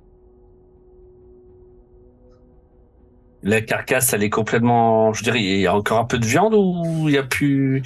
La 3.46 3.60
carcasse, 3.60 4.12
elle 4.14 4.22
est 4.22 4.30
complètement. 4.30 5.12
Je 5.12 5.22
dirais, 5.22 5.42
il 5.42 5.60
y 5.60 5.66
a 5.66 5.76
encore 5.76 5.98
un 5.98 6.04
peu 6.06 6.18
de 6.18 6.24
viande 6.24 6.54
ou 6.54 7.08
il 7.08 7.14
y 7.14 7.18
a 7.18 7.22
plus? 7.22 7.82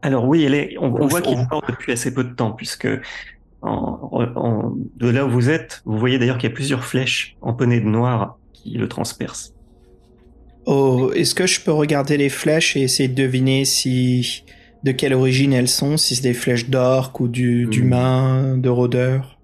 Alors 0.00 0.26
oui, 0.28 0.44
elle 0.44 0.54
est, 0.54 0.76
on, 0.78 0.94
on 0.94 1.02
On- 1.02 1.06
voit 1.08 1.20
qu'il 1.22 1.36
mort 1.36 1.62
depuis 1.68 1.92
assez 1.92 2.14
peu 2.14 2.22
de 2.24 2.32
temps, 2.34 2.52
puisque 2.52 2.86
en, 3.62 3.98
en- 4.36 4.74
de 4.96 5.08
là 5.08 5.26
où 5.26 5.30
vous 5.30 5.50
êtes, 5.50 5.82
vous 5.84 5.98
voyez 5.98 6.18
d'ailleurs 6.18 6.38
qu'il 6.38 6.48
y 6.48 6.52
a 6.52 6.54
plusieurs 6.54 6.84
flèches 6.84 7.36
empennées 7.40 7.80
de 7.80 7.86
noir 7.86 8.38
qui 8.52 8.70
le 8.72 8.88
transpercent. 8.88 9.50
Oh, 10.66 11.10
est-ce 11.14 11.34
que 11.34 11.46
je 11.46 11.60
peux 11.60 11.72
regarder 11.72 12.16
les 12.16 12.28
flèches 12.30 12.76
et 12.76 12.82
essayer 12.82 13.08
de 13.08 13.14
deviner 13.14 13.64
si 13.64 14.44
de 14.82 14.92
quelle 14.92 15.14
origine 15.14 15.52
elles 15.52 15.68
sont, 15.68 15.96
si 15.96 16.14
c'est 16.14 16.22
des 16.22 16.34
flèches 16.34 16.68
d'orques 16.70 17.18
ou 17.20 17.28
du, 17.28 17.66
Hmm. 17.66 17.70
d'humains, 17.70 18.58
de 18.58 18.68
rôdeurs 18.68 19.38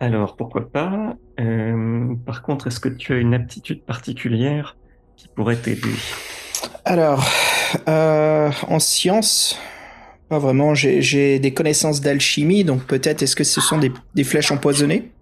Alors 0.00 0.36
pourquoi 0.36 0.70
pas? 0.70 1.14
Euh, 1.40 2.14
Par 2.26 2.42
contre, 2.42 2.66
est-ce 2.66 2.80
que 2.80 2.88
tu 2.88 3.12
as 3.12 3.18
une 3.18 3.34
aptitude 3.34 3.84
particulière 3.84 4.76
qui 5.16 5.28
pourrait 5.28 5.56
t'aider? 5.56 5.94
Alors, 6.84 7.24
euh, 7.88 8.50
en 8.68 8.78
sciences, 8.78 9.58
pas 10.28 10.38
vraiment. 10.38 10.74
J'ai, 10.74 11.38
des 11.38 11.54
connaissances 11.54 12.00
d'alchimie, 12.00 12.64
donc 12.64 12.84
peut-être 12.84 13.22
est-ce 13.22 13.36
que 13.36 13.44
ce 13.44 13.60
sont 13.60 13.78
des, 13.78 13.92
des 14.14 14.24
flèches 14.24 14.50
empoisonnées? 14.50 15.12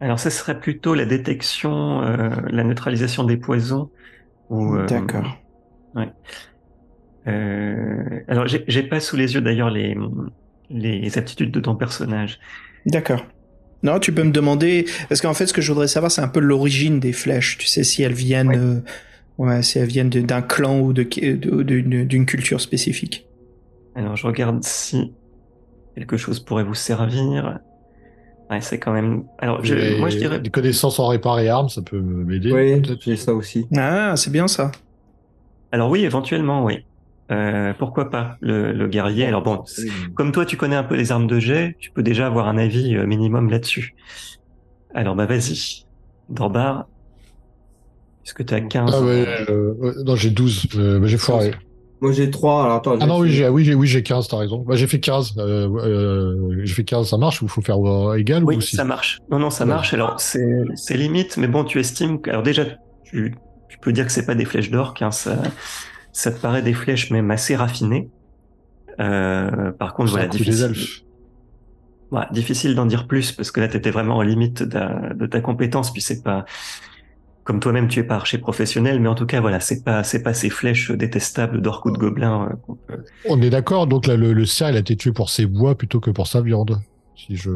Alors, 0.00 0.20
ce 0.20 0.28
serait 0.28 0.60
plutôt 0.60 0.94
la 0.94 1.06
détection, 1.06 2.02
euh, 2.02 2.30
la 2.48 2.64
neutralisation 2.64 3.24
des 3.24 3.38
poisons. 3.38 3.90
D'accord. 4.50 5.38
euh, 7.26 8.20
alors, 8.28 8.46
j'ai 8.46 8.64
j'ai 8.68 8.82
pas 8.82 9.00
sous 9.00 9.16
les 9.16 9.34
yeux 9.34 9.40
d'ailleurs 9.40 9.70
les, 9.70 9.96
les 10.68 11.18
aptitudes 11.18 11.50
de 11.50 11.60
ton 11.60 11.76
personnage. 11.76 12.38
D'accord. 12.84 13.24
Non, 13.82 13.98
tu 14.00 14.12
peux 14.12 14.22
me 14.24 14.30
demander 14.32 14.86
parce 15.08 15.20
qu'en 15.20 15.34
fait, 15.34 15.46
ce 15.46 15.52
que 15.52 15.60
je 15.60 15.70
voudrais 15.70 15.88
savoir, 15.88 16.10
c'est 16.10 16.22
un 16.22 16.28
peu 16.28 16.40
l'origine 16.40 16.98
des 17.00 17.12
flèches. 17.12 17.58
Tu 17.58 17.66
sais 17.66 17.84
si 17.84 18.02
elles 18.02 18.12
viennent, 18.14 18.48
Ouais. 18.48 18.56
euh, 18.58 18.80
ouais, 19.38 19.62
si 19.62 19.78
elles 19.78 19.88
viennent 19.88 20.10
d'un 20.10 20.42
clan 20.42 20.80
ou 20.80 20.92
d'une 20.92 22.26
culture 22.26 22.60
spécifique. 22.60 23.26
Alors, 23.94 24.16
je 24.16 24.26
regarde 24.26 24.62
si 24.64 25.12
quelque 25.94 26.16
chose 26.16 26.40
pourrait 26.40 26.64
vous 26.64 26.74
servir. 26.74 27.58
Ouais, 28.50 28.60
c'est 28.60 28.78
quand 28.78 28.92
même. 28.92 29.24
Alors, 29.38 29.64
je, 29.64 29.74
Et 29.74 29.98
moi, 29.98 30.08
je 30.08 30.18
dirais. 30.18 30.40
Des 30.40 30.50
connaissances 30.50 30.98
en 30.98 31.08
réparer 31.08 31.48
armes, 31.48 31.68
ça 31.68 31.82
peut 31.82 32.00
m'aider. 32.00 32.52
Oui, 32.52 32.96
j'ai 33.04 33.16
ça 33.16 33.34
aussi. 33.34 33.66
Ah, 33.76 34.14
c'est 34.16 34.30
bien 34.30 34.48
ça. 34.48 34.70
Alors 35.72 35.90
oui, 35.90 36.04
éventuellement, 36.04 36.64
oui. 36.64 36.84
Euh, 37.32 37.74
pourquoi 37.74 38.10
pas 38.10 38.36
le, 38.40 38.72
le 38.72 38.86
guerrier? 38.88 39.26
Alors 39.26 39.42
bon, 39.42 39.64
comme 40.14 40.32
toi, 40.32 40.46
tu 40.46 40.56
connais 40.56 40.76
un 40.76 40.84
peu 40.84 40.94
les 40.94 41.10
armes 41.12 41.26
de 41.26 41.38
jet, 41.38 41.76
tu 41.80 41.90
peux 41.92 42.02
déjà 42.02 42.26
avoir 42.26 42.48
un 42.48 42.56
avis 42.58 42.94
euh, 42.96 43.06
minimum 43.06 43.50
là-dessus. 43.50 43.94
Alors, 44.94 45.14
bah 45.16 45.26
vas-y, 45.26 45.84
Dorbar. 46.28 46.86
Est-ce 48.24 48.34
que 48.34 48.42
tu 48.42 48.54
as 48.54 48.60
15 48.60 48.92
Ah 48.92 49.00
ouais, 49.02 49.26
euh, 49.50 49.74
ouais, 49.74 49.92
non, 50.04 50.16
j'ai 50.16 50.30
12, 50.30 50.66
euh, 50.76 50.98
mais 50.98 51.08
j'ai 51.08 51.18
foiré. 51.18 51.54
Moi 52.00 52.12
j'ai 52.12 52.30
3. 52.30 52.64
Alors 52.64 52.76
attends. 52.76 52.98
Ah 53.00 53.06
non, 53.06 53.18
oui, 53.20 53.30
j'ai 53.30 53.36
j'ai 53.36 53.48
oui, 53.48 53.64
j'ai 53.64 53.74
oui, 53.74 53.86
j'ai 53.86 54.02
15, 54.02 54.28
t'as 54.28 54.38
raison. 54.38 54.58
Bah, 54.66 54.76
j'ai 54.76 54.86
fait 54.86 55.00
15. 55.00 55.32
Euh, 55.38 55.68
euh, 55.68 56.60
j'ai 56.64 56.74
fait 56.74 56.84
15, 56.84 57.08
ça 57.08 57.18
marche 57.18 57.40
ou 57.42 57.48
faut 57.48 57.62
faire 57.62 57.76
égal 58.16 58.44
Oui, 58.44 58.56
ou 58.56 58.60
ça 58.60 58.84
marche. 58.84 59.18
Non, 59.30 59.38
non, 59.38 59.50
ça 59.50 59.64
Ouais. 59.64 59.70
marche. 59.70 59.94
Alors, 59.94 60.20
c'est 60.20 60.96
limite, 60.96 61.36
mais 61.36 61.46
bon, 61.48 61.64
tu 61.64 61.78
estimes. 61.78 62.20
que- 62.20 62.30
Alors, 62.30 62.42
déjà, 62.42 62.64
tu, 63.04 63.34
tu 63.68 63.78
peux 63.80 63.92
dire 63.92 64.06
que 64.06 64.12
c'est 64.12 64.26
pas 64.26 64.34
des 64.34 64.44
flèches 64.44 64.70
d'orc. 64.70 65.00
Hein, 65.02 65.10
ça, 65.10 65.40
ça 66.16 66.32
te 66.32 66.40
paraît 66.40 66.62
des 66.62 66.72
flèches 66.74 67.10
même 67.10 67.30
assez 67.30 67.54
raffinées. 67.56 68.10
Euh, 69.00 69.72
par 69.72 69.94
contre, 69.94 70.10
voilà, 70.12 70.26
difficile, 70.28 70.64
elfes. 70.64 71.00
voilà, 72.10 72.28
difficile 72.32 72.74
d'en 72.74 72.86
dire 72.86 73.06
plus 73.06 73.32
parce 73.32 73.50
que 73.50 73.60
là, 73.60 73.68
tu 73.68 73.76
étais 73.76 73.90
vraiment 73.90 74.16
en 74.16 74.22
limite 74.22 74.62
de 74.62 74.70
ta, 74.70 75.12
de 75.14 75.26
ta 75.26 75.40
compétence. 75.40 75.92
Puis 75.92 76.00
c'est 76.02 76.22
pas 76.22 76.44
comme 77.44 77.60
toi-même, 77.60 77.86
tu 77.86 78.00
es 78.00 78.02
pas 78.04 78.16
archer 78.16 78.38
professionnel, 78.38 78.98
mais 78.98 79.08
en 79.08 79.14
tout 79.14 79.26
cas, 79.26 79.40
voilà, 79.40 79.60
c'est 79.60 79.84
pas 79.84 80.02
c'est 80.02 80.22
pas 80.22 80.34
ces 80.34 80.50
flèches 80.50 80.90
détestables 80.90 81.60
d'orc 81.62 81.84
ou 81.86 81.90
de 81.92 81.98
gobelin. 81.98 82.48
euh, 82.50 82.74
peut- 82.88 83.04
On 83.28 83.40
est 83.42 83.50
d'accord, 83.50 83.86
donc 83.86 84.06
là, 84.06 84.16
le, 84.16 84.32
le 84.32 84.46
cerf, 84.46 84.70
il 84.70 84.76
a 84.76 84.80
été 84.80 84.96
tué 84.96 85.12
pour 85.12 85.30
ses 85.30 85.46
bois 85.46 85.76
plutôt 85.76 86.00
que 86.00 86.10
pour 86.10 86.26
sa 86.26 86.40
viande. 86.40 86.80
Si 87.14 87.36
je. 87.36 87.50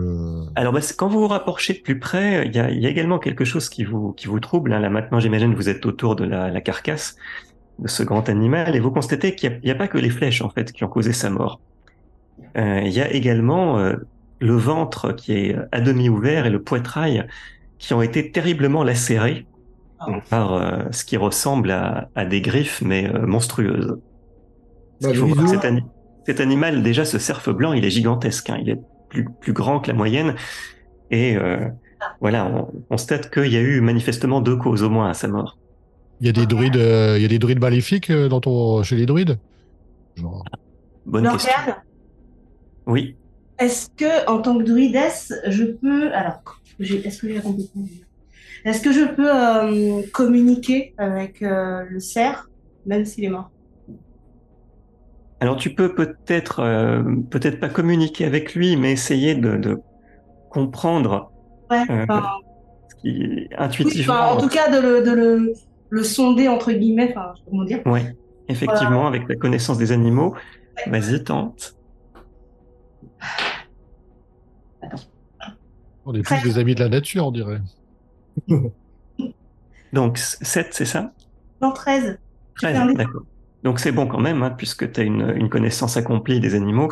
Alors, 0.54 0.72
bah, 0.72 0.80
quand 0.96 1.08
vous 1.08 1.20
vous 1.20 1.28
rapprochez 1.28 1.74
de 1.74 1.80
plus 1.80 1.98
près, 1.98 2.46
il 2.46 2.54
y 2.54 2.58
a, 2.60 2.70
il 2.70 2.80
y 2.80 2.86
a 2.86 2.88
également 2.90 3.18
quelque 3.18 3.44
chose 3.44 3.68
qui 3.68 3.84
vous, 3.84 4.12
qui 4.12 4.26
vous 4.28 4.38
trouble. 4.40 4.72
hein. 4.72 4.78
Là, 4.80 4.90
maintenant, 4.90 5.18
j'imagine 5.20 5.52
que 5.52 5.56
vous 5.56 5.68
êtes 5.68 5.84
autour 5.86 6.14
de 6.16 6.24
la, 6.24 6.50
la 6.50 6.60
carcasse 6.60 7.16
de 7.80 7.88
ce 7.88 8.02
grand 8.02 8.28
animal 8.28 8.76
et 8.76 8.80
vous 8.80 8.90
constatez 8.92 9.34
qu'il 9.34 9.50
n'y 9.50 9.56
a, 9.56 9.58
il 9.62 9.68
y 9.68 9.70
a 9.72 9.74
pas 9.74 9.88
que 9.88 9.98
les 9.98 10.10
flèches, 10.10 10.42
en 10.42 10.50
fait, 10.50 10.72
qui 10.72 10.84
ont 10.84 10.88
causé 10.88 11.12
sa 11.12 11.30
mort. 11.30 11.60
Euh, 12.56 12.80
il 12.84 12.92
y 12.92 13.00
a 13.00 13.10
également 13.10 13.78
euh, 13.78 13.96
le 14.40 14.54
ventre 14.54 15.12
qui 15.12 15.32
est 15.32 15.56
à 15.72 15.80
demi 15.80 16.08
ouvert 16.08 16.46
et 16.46 16.50
le 16.50 16.62
poitrail 16.62 17.26
qui 17.78 17.94
ont 17.94 18.02
été 18.02 18.30
terriblement 18.30 18.84
lacérés 18.84 19.46
par 20.30 20.54
euh, 20.54 20.82
ce 20.92 21.04
qui 21.04 21.16
ressemble 21.16 21.70
à, 21.70 22.08
à 22.14 22.24
des 22.24 22.40
griffes, 22.40 22.80
mais 22.82 23.06
euh, 23.06 23.26
monstrueuses. 23.26 23.98
Bah, 25.00 25.08
Il 25.10 25.16
faut 25.16 25.26
le 25.26 25.32
voir 25.32 25.36
que 25.36 25.42
bisou. 25.42 25.54
cet, 25.54 25.64
ani- 25.64 25.84
cet 26.26 26.40
animal, 26.40 26.82
déjà, 26.82 27.04
ce 27.04 27.18
cerf 27.18 27.52
blanc, 27.54 27.72
il 27.72 27.84
est 27.84 27.90
gigantesque. 27.90 28.50
hein. 28.50 28.58
Il 28.62 28.70
est 28.70 28.80
plus, 29.08 29.26
plus 29.40 29.52
grand 29.52 29.80
que 29.80 29.88
la 29.88 29.94
moyenne. 29.94 30.34
Et 31.10 31.36
euh, 31.36 31.68
voilà, 32.20 32.46
on 32.46 32.70
constate 32.88 33.30
qu'il 33.30 33.52
y 33.52 33.56
a 33.56 33.60
eu 33.60 33.80
manifestement 33.80 34.40
deux 34.40 34.56
causes 34.56 34.82
au 34.82 34.90
moins 34.90 35.10
à 35.10 35.14
sa 35.14 35.28
mort. 35.28 35.58
Il 36.20 36.26
y 36.26 36.28
a 36.28 36.32
des 36.32 36.46
druides, 36.46 36.76
euh, 36.76 37.14
il 37.16 37.22
y 37.22 37.24
a 37.24 37.28
des 37.28 37.38
druides 37.38 37.60
maléfiques 37.60 38.10
euh, 38.10 38.28
dans 38.28 38.40
ton, 38.40 38.82
chez 38.82 38.96
les 38.96 39.06
druides? 39.06 39.38
Genre, 40.16 40.44
Bonne 41.06 41.28
question. 41.30 41.52
Lorcan, 41.66 41.80
Oui. 42.86 43.16
est-ce 43.58 43.88
que, 43.96 44.28
en 44.28 44.40
tant 44.42 44.58
que 44.58 44.64
druidesse, 44.64 45.32
je 45.46 45.64
peux. 45.64 46.12
Alors, 46.12 46.42
est-ce 46.78 47.20
que 47.20 47.28
j'ai 47.28 47.34
la 47.34 47.40
compétence 47.40 47.88
Est-ce 48.64 48.80
que 48.82 48.92
je 48.92 49.04
peux 49.14 49.30
euh, 49.34 50.02
communiquer 50.12 50.94
avec 50.98 51.42
euh, 51.42 51.84
le 51.88 52.00
cerf, 52.00 52.48
même 52.86 53.04
s'il 53.06 53.24
est 53.24 53.30
mort? 53.30 53.50
Alors 55.42 55.56
tu 55.56 55.74
peux 55.74 55.94
peut-être, 55.94 56.60
euh, 56.60 57.02
peut-être 57.30 57.60
pas 57.60 57.70
communiquer 57.70 58.26
avec 58.26 58.54
lui, 58.54 58.76
mais 58.76 58.92
essayer 58.92 59.34
de, 59.34 59.56
de 59.56 59.78
comprendre 60.50 61.32
Ouais. 61.70 61.84
Euh, 61.88 62.04
enfin, 62.08 62.28
ce 62.88 62.94
qui 62.96 63.08
oui, 63.10 63.48
intuitivement. 63.56 64.12
enfin, 64.14 64.34
en 64.34 64.40
tout 64.40 64.48
cas, 64.48 64.68
de 64.70 64.80
le, 64.86 65.02
de 65.02 65.12
le, 65.12 65.52
le 65.90 66.02
sonder, 66.04 66.48
entre 66.48 66.72
guillemets, 66.72 67.10
enfin, 67.10 67.32
je 67.34 67.38
sais 67.40 67.44
pas 67.44 67.50
comment 67.50 67.64
dire. 67.64 67.86
Ouais, 67.86 68.16
effectivement, 68.48 69.06
avec 69.06 69.28
la 69.28 69.36
connaissance 69.36 69.78
des 69.78 69.92
animaux. 69.92 70.34
Vas-y, 70.86 71.22
tente. 71.22 71.76
on 76.06 76.14
est 76.14 76.26
tous 76.26 76.42
des 76.42 76.58
amis 76.58 76.74
de 76.74 76.80
la 76.80 76.88
nature, 76.88 77.26
on 77.26 77.30
dirait. 77.30 77.60
Donc 79.92 80.18
7, 80.18 80.68
c'est 80.70 80.84
ça? 80.84 81.12
Non, 81.60 81.72
13. 81.72 82.18
Très 82.56 82.74
Super. 82.74 82.94
d'accord. 82.94 83.22
Donc 83.62 83.78
c'est 83.78 83.92
bon 83.92 84.06
quand 84.06 84.20
même, 84.20 84.42
hein, 84.42 84.50
puisque 84.50 84.90
tu 84.90 85.00
as 85.00 85.04
une, 85.04 85.34
une 85.36 85.50
connaissance 85.50 85.96
accomplie 85.96 86.40
des 86.40 86.54
animaux. 86.54 86.88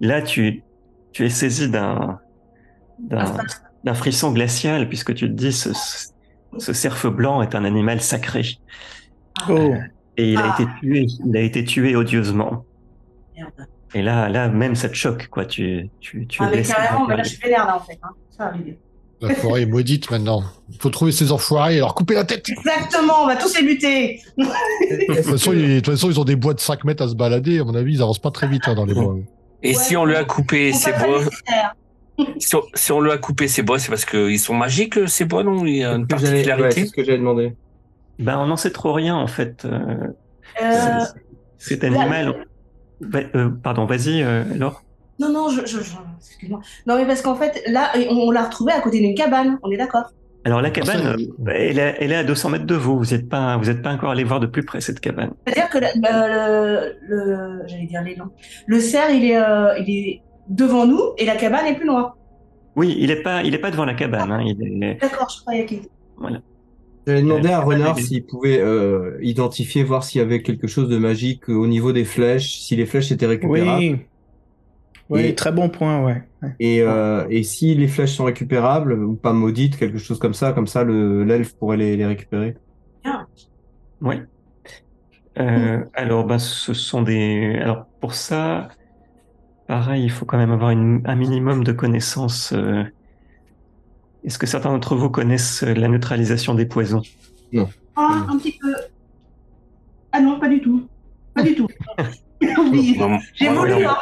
Là, 0.00 0.22
tu, 0.22 0.62
tu 1.12 1.26
es 1.26 1.28
saisi 1.28 1.68
d'un 1.68 2.18
d'un 2.98 3.36
d'un 3.84 3.94
frisson 3.94 4.32
glacial, 4.32 4.88
puisque 4.88 5.14
tu 5.14 5.26
te 5.26 5.32
dis 5.32 5.52
ce, 5.52 5.70
ce 6.58 6.72
cerf 6.72 7.10
blanc 7.10 7.42
est 7.42 7.54
un 7.54 7.64
animal 7.64 8.00
sacré. 8.00 8.44
Oh. 9.48 9.74
Et 10.16 10.32
il 10.32 10.38
a 10.38 10.54
Ah. 10.56 10.56
été 10.60 10.70
tué, 10.80 11.06
il 11.26 11.36
a 11.36 11.40
été 11.40 11.64
tué 11.64 11.96
odieusement. 11.96 12.64
Merde. 13.36 13.50
Et 13.94 14.02
là, 14.02 14.28
là 14.28 14.48
même 14.48 14.74
ça 14.74 14.88
te 14.88 14.94
choque, 14.94 15.28
quoi. 15.28 15.44
Tu, 15.46 15.88
tu, 16.00 16.26
tu 16.26 16.42
es 16.42 16.46
Ah, 16.46 16.50
mais 16.54 16.62
carrément, 16.62 17.06
mais 17.06 17.16
là, 17.16 17.22
je 17.22 17.30
suis 17.30 17.38
vénère, 17.38 17.66
là, 17.66 17.76
en 17.76 17.80
fait. 17.80 17.98
Hein. 18.02 18.10
Ça 18.36 18.44
va 18.44 18.50
arriver. 18.50 18.78
La 19.22 19.34
forêt 19.34 19.62
est 19.62 19.66
maudite 19.66 20.10
maintenant. 20.10 20.42
Il 20.70 20.78
faut 20.78 20.88
trouver 20.88 21.12
ces 21.12 21.30
enfoirés 21.30 21.76
et 21.76 21.78
leur 21.80 21.94
couper 21.94 22.14
la 22.14 22.24
tête. 22.24 22.48
Exactement, 22.48 23.24
on 23.24 23.26
va 23.26 23.36
tous 23.36 23.54
les 23.60 23.66
buter. 23.66 24.18
De 24.38 25.14
toute 25.16 25.24
façon, 25.26 25.52
ils, 25.52 25.74
de 25.74 25.80
toute 25.80 25.92
façon, 25.94 26.08
ils 26.10 26.18
ont 26.18 26.24
des 26.24 26.36
bois 26.36 26.54
de 26.54 26.60
5 26.60 26.84
mètres 26.84 27.02
à 27.04 27.08
se 27.08 27.14
balader. 27.14 27.58
À 27.60 27.64
mon 27.64 27.74
avis, 27.74 27.94
ils 27.94 28.02
avancent 28.02 28.18
pas 28.18 28.30
très 28.30 28.46
vite 28.48 28.62
hein, 28.66 28.74
dans 28.74 28.86
les 28.86 28.94
bois. 28.94 29.16
Et 29.62 29.68
Ouais, 29.68 29.74
si 29.74 29.94
on 29.96 30.06
lui 30.06 30.16
a 30.16 30.24
coupé 30.24 30.72
ses 30.72 30.92
bois. 30.92 31.20
Si 32.38 32.54
on, 32.56 32.62
si 32.74 32.92
on 32.92 33.00
lui 33.00 33.10
a 33.10 33.18
coupé 33.18 33.48
ses 33.48 33.62
bois, 33.62 33.78
c'est 33.78 33.88
parce 33.88 34.04
qu'ils 34.04 34.38
sont 34.38 34.54
magiques, 34.54 35.08
ces 35.08 35.24
bois, 35.24 35.42
non? 35.44 35.64
Il 35.64 35.76
y 35.76 35.84
a 35.84 35.92
une 35.94 36.06
C'est 36.10 36.16
ce 36.18 36.20
que 36.22 36.26
j'allais- 36.26 36.38
ouais, 36.40 36.44
particularité? 36.46 36.80
c'est 36.82 36.86
ce 36.86 36.92
que 36.92 37.04
j'allais 37.04 37.18
demander. 37.18 37.54
Ben, 38.18 38.38
on 38.38 38.46
n'en 38.46 38.56
sait 38.56 38.70
trop 38.72 38.92
rien, 38.92 39.16
en 39.16 39.26
fait. 39.26 39.64
Euh, 39.64 40.08
Euh, 40.62 41.00
cet 41.58 41.84
animal. 41.84 42.44
Euh, 43.14 43.48
pardon, 43.62 43.86
vas-y, 43.86 44.22
euh, 44.22 44.44
Laure. 44.56 44.82
non, 45.18 45.32
non, 45.32 45.48
je, 45.48 45.60
je, 45.64 45.78
je- 45.80 45.92
excuse-moi. 46.18 46.60
Non, 46.86 46.96
mais 46.96 47.06
parce 47.06 47.22
qu'en 47.22 47.34
fait, 47.36 47.62
là, 47.66 47.92
on, 48.10 48.14
on 48.16 48.30
l'a 48.30 48.42
retrouvé 48.44 48.72
à 48.72 48.80
côté 48.80 48.98
d'une 49.00 49.14
cabane. 49.14 49.58
On 49.62 49.70
est 49.70 49.76
d'accord? 49.78 50.10
Alors 50.44 50.60
la 50.62 50.70
cabane, 50.70 51.06
euh, 51.06 51.50
elle, 51.54 51.78
est, 51.78 51.96
elle 52.00 52.12
est 52.12 52.16
à 52.16 52.24
200 52.24 52.48
mètres 52.50 52.64
de 52.66 52.74
vous. 52.74 52.98
Vous 52.98 53.14
n'êtes 53.14 53.28
pas, 53.28 53.56
vous 53.58 53.68
êtes 53.70 53.82
pas 53.82 53.92
encore 53.92 54.10
allé 54.10 54.24
voir 54.24 54.40
de 54.40 54.46
plus 54.46 54.64
près 54.64 54.80
cette 54.80 54.98
cabane. 55.00 55.32
C'est-à-dire 55.46 55.68
que 55.70 55.78
la- 55.78 55.92
le, 55.94 56.96
le, 57.06 57.24
le- 57.24 57.62
j'allais 57.68 57.86
dire 57.86 58.02
l'élan. 58.02 58.26
Le 58.66 58.80
cerf, 58.80 59.10
il 59.12 59.24
est, 59.26 59.36
euh, 59.38 59.78
il 59.78 59.90
est 59.90 60.22
devant 60.50 60.86
nous 60.86 61.00
et 61.16 61.24
la 61.24 61.36
cabane 61.36 61.66
est 61.66 61.76
plus 61.76 61.86
loin. 61.86 62.12
Oui, 62.76 62.94
il 62.98 63.10
est 63.10 63.22
pas, 63.22 63.42
il 63.42 63.54
est 63.54 63.58
pas 63.58 63.70
devant 63.70 63.84
la 63.86 63.94
cabane. 63.94 64.30
Hein, 64.30 64.44
est, 64.46 65.00
D'accord, 65.00 65.28
je 65.34 65.40
croyais 65.40 65.64
qu'il. 65.66 65.80
J'avais 67.06 67.22
demandé 67.22 67.48
à 67.48 67.60
Euh, 67.60 67.64
Renard 67.64 67.98
s'il 67.98 68.24
pouvait 68.26 68.60
euh, 68.60 69.18
identifier, 69.22 69.82
voir 69.82 70.04
s'il 70.04 70.20
y 70.20 70.24
avait 70.24 70.42
quelque 70.42 70.66
chose 70.66 70.88
de 70.88 70.98
magique 70.98 71.48
au 71.48 71.66
niveau 71.66 71.92
des 71.92 72.04
flèches, 72.04 72.60
si 72.60 72.76
les 72.76 72.84
flèches 72.86 73.10
étaient 73.10 73.26
récupérables. 73.26 73.80
Oui. 73.80 73.96
Oui, 75.08 75.20
Et- 75.26 75.34
très 75.34 75.50
bon 75.50 75.68
point, 75.68 76.04
ouais. 76.04 76.22
Et, 76.60 76.82
euh, 76.82 77.26
et 77.30 77.42
si 77.42 77.74
les 77.74 77.88
flèches 77.88 78.12
sont 78.12 78.24
récupérables 78.24 78.92
ou 78.92 79.14
pas 79.16 79.32
maudites, 79.32 79.76
quelque 79.76 79.98
chose 79.98 80.18
comme 80.20 80.34
ça, 80.34 80.52
comme 80.52 80.68
ça 80.68 80.84
le 80.84 81.24
l'elfe 81.24 81.54
pourrait 81.54 81.76
les, 81.78 81.96
les 81.96 82.06
récupérer. 82.06 82.56
Oui. 84.00 84.16
Euh, 85.38 85.84
alors, 85.94 86.24
bah, 86.26 86.38
ce 86.38 86.74
sont 86.74 87.02
des. 87.02 87.58
Alors, 87.60 87.86
pour 88.00 88.14
ça, 88.14 88.68
pareil, 89.70 90.02
il 90.02 90.10
faut 90.10 90.24
quand 90.24 90.36
même 90.36 90.50
avoir 90.50 90.70
une- 90.70 91.00
un 91.04 91.14
minimum 91.14 91.62
de 91.62 91.70
connaissances. 91.70 92.52
euh. 92.52 92.82
Est-ce 94.24 94.36
que 94.36 94.46
certains 94.46 94.70
d'entre 94.72 94.96
vous 94.96 95.10
connaissent 95.10 95.62
euh, 95.62 95.74
la 95.74 95.86
neutralisation 95.86 96.54
des 96.54 96.66
poisons? 96.66 97.02
Ah, 97.94 98.26
un 98.28 98.36
petit 98.36 98.58
peu. 98.60 98.74
Ah 100.10 100.20
non, 100.20 100.40
pas 100.40 100.48
du 100.48 100.60
tout. 100.60 100.88
Pas 101.34 101.44
du 101.44 101.54
tout. 101.54 101.68
J'ai 102.42 102.56
oublié. 102.56 102.98
Non, 102.98 103.18
J'ai 103.36 103.48
moi, 103.48 103.68
voulu, 103.68 103.84
non. 103.84 103.90
hein. 103.90 103.96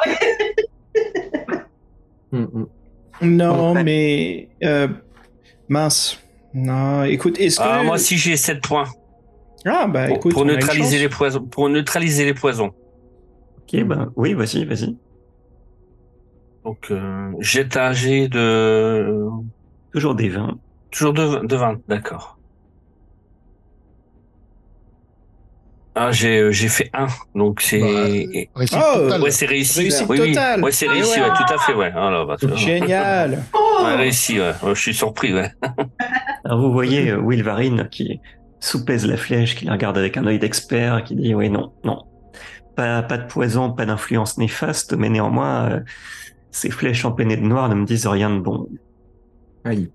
Hum, 2.31 2.49
hum. 2.51 2.67
Non, 3.21 3.75
mais 3.83 4.49
euh, 4.63 4.87
mince. 5.67 6.17
Non, 6.55 7.03
écoute, 7.03 7.39
est-ce 7.39 7.59
que 7.59 7.63
Ah, 7.63 7.83
moi, 7.83 7.99
si 7.99 8.17
j'ai 8.17 8.37
7 8.37 8.61
points 8.61 8.89
ah 9.65 9.85
bah 9.87 10.07
pour, 10.07 10.17
écoute, 10.17 10.33
pour 10.33 10.45
neutraliser 10.45 10.97
les 10.97 11.09
poisons, 11.09 11.41
pour 11.45 11.69
neutraliser 11.69 12.25
les 12.25 12.33
poisons. 12.33 12.71
Ok, 13.59 13.83
ben 13.83 14.11
oui, 14.15 14.33
vas-y, 14.33 14.65
vas-y. 14.65 14.97
Donc, 16.69 16.91
euh, 16.91 17.31
jet 17.39 17.63
de 17.65 19.27
Toujours 19.91 20.13
des 20.13 20.29
vins. 20.29 20.55
toujours 20.91 21.13
de, 21.13 21.45
de 21.45 21.55
20, 21.55 21.79
d'accord. 21.87 22.37
Ah, 25.95 26.11
j'ai 26.11 26.37
euh, 26.39 26.51
j'ai 26.51 26.67
fait 26.67 26.89
1, 26.93 27.07
donc 27.33 27.59
c'est 27.61 27.79
Bah, 27.79 28.03
Réussite 28.55 28.77
Oh, 28.79 28.97
totale. 28.99 29.21
ouais, 29.23 29.31
c'est 29.31 29.45
réussi. 29.47 29.79
Réussite 29.79 30.05
oui, 30.09 30.19
oui. 30.21 30.27
totale. 30.33 30.63
Ouais, 30.63 30.71
c'est 30.71 30.87
réussi, 30.87 31.19
ouais. 31.19 31.25
ouais, 31.25 31.35
tout 31.35 31.53
à 31.53 31.57
fait, 31.57 31.73
ouais. 31.73 31.91
Ah, 31.95 32.11
là, 32.11 32.25
bah. 32.25 32.37
Génial. 32.55 33.43
Oh 33.53 33.79
Ouais, 33.83 33.95
réussi, 33.95 34.39
ouais. 34.39 34.53
Ouais, 34.61 34.75
Je 34.75 34.79
suis 34.79 34.93
surpris, 34.93 35.33
ouais. 35.33 35.51
Alors 36.45 36.61
vous 36.61 36.71
voyez 36.71 37.09
euh, 37.09 37.17
Wilvarine 37.19 37.89
qui 37.89 38.21
soupèse 38.59 39.07
la 39.07 39.17
flèche, 39.17 39.55
qui 39.55 39.65
la 39.65 39.73
regarde 39.73 39.97
avec 39.97 40.17
un 40.17 40.27
œil 40.27 40.37
d'expert, 40.37 41.03
qui 41.03 41.15
dit 41.15 41.33
oui 41.33 41.49
non 41.49 41.73
non 41.83 42.03
pas 42.75 43.01
pas 43.03 43.17
de 43.17 43.25
poison, 43.27 43.73
pas 43.73 43.85
d'influence 43.85 44.37
néfaste, 44.37 44.93
mais 44.93 45.09
néanmoins 45.09 45.69
euh, 45.71 45.79
ces 46.51 46.69
flèches 46.69 47.05
empennnées 47.05 47.37
de 47.37 47.41
noir 47.43 47.69
ne 47.69 47.75
me 47.75 47.85
disent 47.85 48.07
rien 48.07 48.29
de 48.35 48.39
bon. 48.39 48.67
Aïe. 49.63 49.89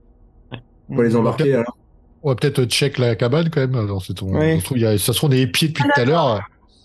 Faut 0.95 1.03
les 1.03 1.17
embarquer 1.17 1.55
alors. 1.55 1.77
On 2.23 2.31
va 2.31 2.37
peut-être 2.37 2.65
check 2.67 2.99
la 2.99 3.17
cabane 3.17 3.51
quand 3.51 3.61
même. 3.61 3.75
Alors, 3.75 4.03
c'est 4.05 4.15
ton- 4.15 4.33
Ouais. 4.35 4.55
ça 4.55 4.61
se 4.61 4.65
trouve, 4.65 4.79
il 4.79 4.83
y 4.83 4.87
a- 4.87 4.99
ça 4.99 5.13
se 5.13 5.19
trouve, 5.19 5.31
on 5.31 5.33
est 5.35 5.47
pieds 5.47 5.69
depuis 5.69 5.85
tout 5.85 6.01
à 6.01 6.05
l'heure. 6.05 6.43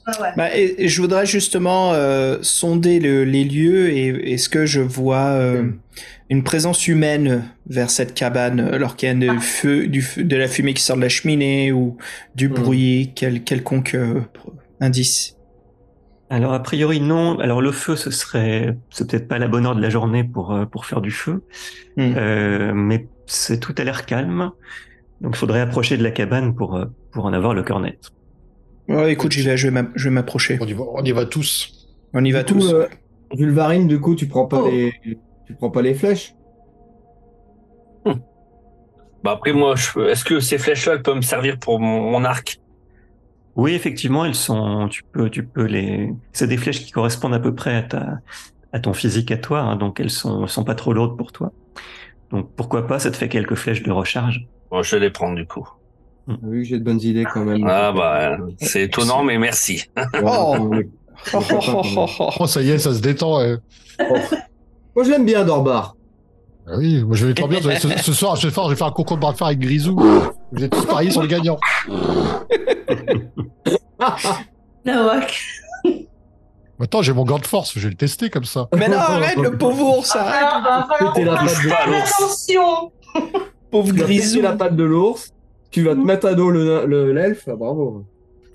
Ouais, 0.07 0.13
ouais. 0.22 0.30
Bah, 0.36 0.55
et, 0.57 0.76
et 0.84 0.88
je 0.88 1.01
voudrais 1.01 1.26
justement 1.26 1.93
euh, 1.93 2.39
sonder 2.41 2.99
le- 2.99 3.24
les 3.24 3.43
lieux 3.43 3.89
et 3.91 4.34
est-ce 4.34 4.49
que 4.49 4.65
je 4.65 4.82
vois 4.82 5.28
euh, 5.28 5.61
Mm. 5.63 5.80
une 6.30 6.43
présence 6.43 6.88
humaine 6.88 7.43
vers 7.67 7.89
cette 7.89 8.13
cabane 8.15 8.59
alors 8.59 8.95
qu'il 8.95 9.07
y 9.07 9.11
a 9.11 9.32
Ah. 9.32 9.36
de, 9.36 9.39
feu, 9.39 9.88
du 9.88 10.01
feu- 10.01 10.24
de 10.24 10.36
la 10.36 10.47
fumée 10.47 10.74
qui 10.74 10.82
sort 10.84 10.95
de 10.97 11.01
la 11.01 11.09
cheminée 11.09 11.72
ou 11.72 11.97
du 12.36 12.49
Mm. 12.49 12.53
bruit, 12.53 13.11
quel, 13.15 13.43
quelconque 13.43 13.93
euh, 13.95 14.22
indice 14.82 15.36
Alors 16.30 16.53
a 16.53 16.59
priori 16.61 17.01
non. 17.01 17.39
Alors 17.39 17.61
le 17.61 17.71
feu, 17.71 17.95
ce 17.95 18.11
serait, 18.11 18.77
c'est 18.91 19.09
peut-être 19.09 19.27
pas 19.27 19.39
la 19.39 19.47
bonne 19.47 19.65
heure 19.65 19.75
de 19.75 19.82
la 19.82 19.89
journée 19.89 20.23
pour 20.23 20.51
euh, 20.53 20.65
pour 20.65 20.86
faire 20.86 21.01
du 21.01 21.11
feu, 21.11 21.43
Hmm. 21.97 22.13
Euh, 22.17 22.73
mais 22.73 23.07
c'est 23.25 23.59
tout 23.59 23.73
a 23.77 23.84
l'air 23.84 24.05
calme. 24.05 24.51
Donc 25.21 25.36
il 25.36 25.38
faudrait 25.38 25.59
approcher 25.61 25.97
de 25.97 26.03
la 26.03 26.11
cabane 26.11 26.55
pour 26.55 26.75
euh, 26.75 26.86
pour 27.11 27.25
en 27.25 27.34
avoir 27.34 27.53
le 27.53 27.63
cœur 27.63 27.80
net. 27.80 28.11
Ouais, 28.88 29.11
écoute, 29.11 29.34
je 29.34 29.49
vais 29.49 29.71
m'a- 29.71 29.89
je 29.95 30.03
vais 30.05 30.13
m'approcher. 30.13 30.57
On 30.61 30.67
y 30.67 30.73
va, 30.73 30.84
on 30.93 31.03
y 31.03 31.11
va 31.11 31.25
tous. 31.25 31.88
On 32.13 32.23
y 32.23 32.32
va 32.32 32.43
Du 32.43 32.53
coup, 32.53 32.59
tous. 32.59 32.73
euh, 32.73 32.88
Vulvarine, 33.36 33.88
du 33.88 33.99
coup, 33.99 34.15
tu 34.15 34.27
prends 34.27 34.45
pas 34.47 34.61
Oh. 34.63 34.69
les, 34.69 34.93
tu 35.45 35.55
prends 35.55 35.69
pas 35.69 35.82
les 35.82 35.93
flèches? 35.93 36.34
Bah 39.23 39.32
après, 39.32 39.51
moi, 39.51 39.75
je... 39.75 39.99
est-ce 40.09 40.23
que 40.23 40.39
ces 40.39 40.57
flèches-là 40.57 40.93
elles 40.93 41.01
peuvent 41.01 41.17
me 41.17 41.21
servir 41.21 41.59
pour 41.59 41.80
mon, 41.80 42.11
mon 42.11 42.23
arc? 42.23 42.59
Oui, 43.56 43.74
effectivement, 43.74 44.26
elles 44.26 44.36
sont. 44.36 44.88
Tu 44.89 45.04
peux 45.04 45.30
tu 45.30 45.43
peux 45.43 45.66
les. 45.66 46.14
C'est 46.34 46.47
des 46.47 46.58
flèches 46.58 46.84
qui 46.84 46.91
correspondent 46.91 47.34
à 47.34 47.39
peu 47.39 47.54
près 47.54 47.76
à 47.76 47.84
ta 47.84 48.20
à 48.72 48.80
ton 48.80 48.93
physique 48.93 49.32
à 49.32 49.38
toi, 49.38 49.62
hein, 49.62 49.76
donc 49.76 50.00
elles 50.00 50.12
sont 50.12 50.43
elles 50.43 50.50
sont 50.50 50.64
pas 50.64 50.76
trop 50.76 50.93
lourdes 50.93 51.18
pour 51.18 51.32
toi. 51.32 51.52
Donc 52.32 52.50
pourquoi 52.56 52.86
pas, 52.86 53.00
ça 53.00 53.10
te 53.12 53.18
fait 53.18 53.30
quelques 53.30 53.56
flèches 53.56 53.84
de 53.84 53.91
recharge. 53.91 54.47
Bon, 54.70 54.84
je 54.84 54.95
vais 54.95 55.02
les 55.02 55.10
prendre 55.10 55.36
du 55.36 55.45
coup. 55.45 55.68
Vu 56.43 56.62
que 56.62 56.70
j'ai 56.70 56.78
de 56.78 56.84
bonnes 56.84 57.02
idées 57.02 57.26
quand 57.26 57.43
même. 57.43 57.66
Ah 57.68 57.91
bah, 57.91 58.38
c'est 58.60 58.84
étonnant, 58.84 59.24
mais 59.24 59.38
merci. 59.39 59.86
Oh. 60.24 60.70
Oh, 61.34 61.39
oh, 61.52 61.60
oh, 61.68 61.82
oh, 61.97 62.06
oh. 62.20 62.30
Oh, 62.39 62.45
ça 62.45 62.62
y 62.62 62.70
est, 62.70 62.78
ça 62.78 62.93
se 62.93 63.02
détend. 63.02 63.39
ouais. 63.39 63.58
Moi, 64.95 65.04
je 65.04 65.10
l'aime 65.10 65.26
bien, 65.26 65.43
Dorbar. 65.43 65.95
Ah 66.72 66.76
oui, 66.78 67.03
moi 67.03 67.15
je 67.15 67.26
vais 67.26 67.34
trop 67.34 67.47
bien. 67.47 67.59
Ce, 67.61 67.88
ce 67.89 68.13
soir, 68.13 68.38
ce 68.38 68.49
soir, 68.49 68.65
je 68.67 68.72
vais 68.72 68.78
faire 68.78 68.88
un 68.88 68.91
concours 68.91 69.17
de 69.17 69.22
bras 69.22 69.32
de 69.32 69.38
fer 69.38 69.47
avec 69.47 69.59
Grisou. 69.59 69.95
Vous 70.51 70.63
êtes 70.63 70.72
tous 70.72 70.86
pariés 70.86 71.09
sur 71.11 71.22
le 71.22 71.28
gagnant. 71.28 71.57
Nawak. 74.86 75.39
Attends, 76.82 77.01
j'ai 77.01 77.11
mon 77.13 77.26
gant 77.26 77.39
de 77.39 77.45
force, 77.45 77.74
je 77.76 77.80
vais 77.82 77.89
le 77.89 77.95
tester 77.95 78.30
comme 78.30 78.45
ça. 78.45 78.70
Mais 78.74 78.88
non, 78.88 78.97
arrête, 78.97 79.36
le 79.38 79.57
pauvre 79.57 79.97
ours, 79.97 80.15
arrête. 80.15 80.41
Ah, 80.41 80.61
bah, 80.63 80.88
la 81.01 81.11
patte 81.11 81.24
de- 81.24 81.70
à 81.72 81.86
l'ours. 81.88 82.13
Attention 82.13 82.91
Pauvre 83.72 83.91
grisou. 83.93 84.41
la 84.41 84.53
patte 84.53 84.76
de 84.76 84.84
l'ours. 84.84 85.34
Tu 85.72 85.84
vas 85.84 85.93
te 85.93 85.99
mettre 85.99 86.28
à 86.28 86.34
dos 86.36 86.49
le- 86.49 86.86
le- 86.86 87.11
l'elfe. 87.11 87.43
Ah, 87.47 87.55
bravo. 87.57 88.05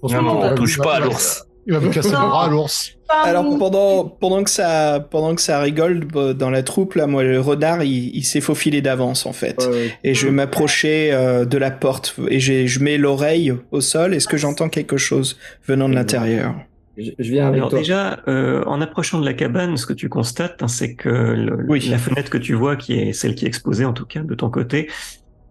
Non, 0.03 0.23
non, 0.23 0.41
va- 0.41 0.51
touche 0.53 0.79
pas 0.79 0.97
à 0.97 1.01
l'ours. 1.01 1.45
Il 1.67 1.73
va 1.73 1.81
me 1.81 1.89
casser 1.91 2.11
le 2.11 2.17
bras, 2.17 2.49
l'ours. 2.49 2.93
Alors 3.09 3.45
pendant 3.59 4.05
pendant 4.05 4.43
que 4.43 4.51
ça 4.51 5.07
pendant 5.11 5.35
que 5.35 5.41
ça 5.41 5.61
rigole 5.61 6.05
bah, 6.05 6.35
dans 6.35 6.51
la 6.51 6.63
troupe 6.63 6.95
là, 6.95 7.07
moi 7.07 7.23
le 7.23 7.41
renard 7.41 7.83
il, 7.85 8.15
il 8.15 8.25
s'est 8.25 8.41
faufilé 8.41 8.83
d'avance 8.83 9.25
en 9.27 9.33
fait. 9.33 9.67
Et 10.03 10.15
je 10.15 10.27
vais 10.27 10.33
m'approcher 10.33 11.11
euh, 11.13 11.45
de 11.45 11.57
la 11.59 11.71
porte 11.71 12.17
et 12.29 12.41
j'ai- 12.41 12.67
je 12.67 12.81
mets 12.81 12.99
l'oreille 12.99 13.55
au 13.71 13.81
sol. 13.81 14.15
Est-ce 14.15 14.27
que 14.29 14.37
j'entends 14.37 14.69
quelque 14.69 14.97
chose 14.97 15.39
venant 15.67 15.89
de 15.89 15.95
l'intérieur? 15.95 16.55
Je, 16.99 17.11
je 17.19 17.31
viens 17.31 17.47
avec 17.49 17.59
Alors 17.59 17.71
toi. 17.71 17.79
déjà, 17.81 18.21
euh, 18.29 18.63
en 18.67 18.81
approchant 18.81 19.19
de 19.21 19.25
la 19.25 19.35
cabane, 19.35 19.77
ce 19.77 19.85
que 19.87 19.93
tu 19.93 20.09
constates, 20.09 20.63
hein, 20.63 20.69
c'est 20.69 20.95
que 20.95 21.09
le- 21.09 21.67
Oui. 21.69 21.87
la 21.91 21.99
fenêtre 21.99 22.31
que 22.31 22.39
tu 22.39 22.55
vois, 22.55 22.77
qui 22.77 22.95
est 22.99 23.13
celle 23.13 23.35
qui 23.35 23.45
est 23.45 23.49
exposée 23.49 23.85
en 23.85 23.93
tout 23.93 24.07
cas 24.07 24.21
de 24.21 24.35
ton 24.35 24.49
côté, 24.51 24.89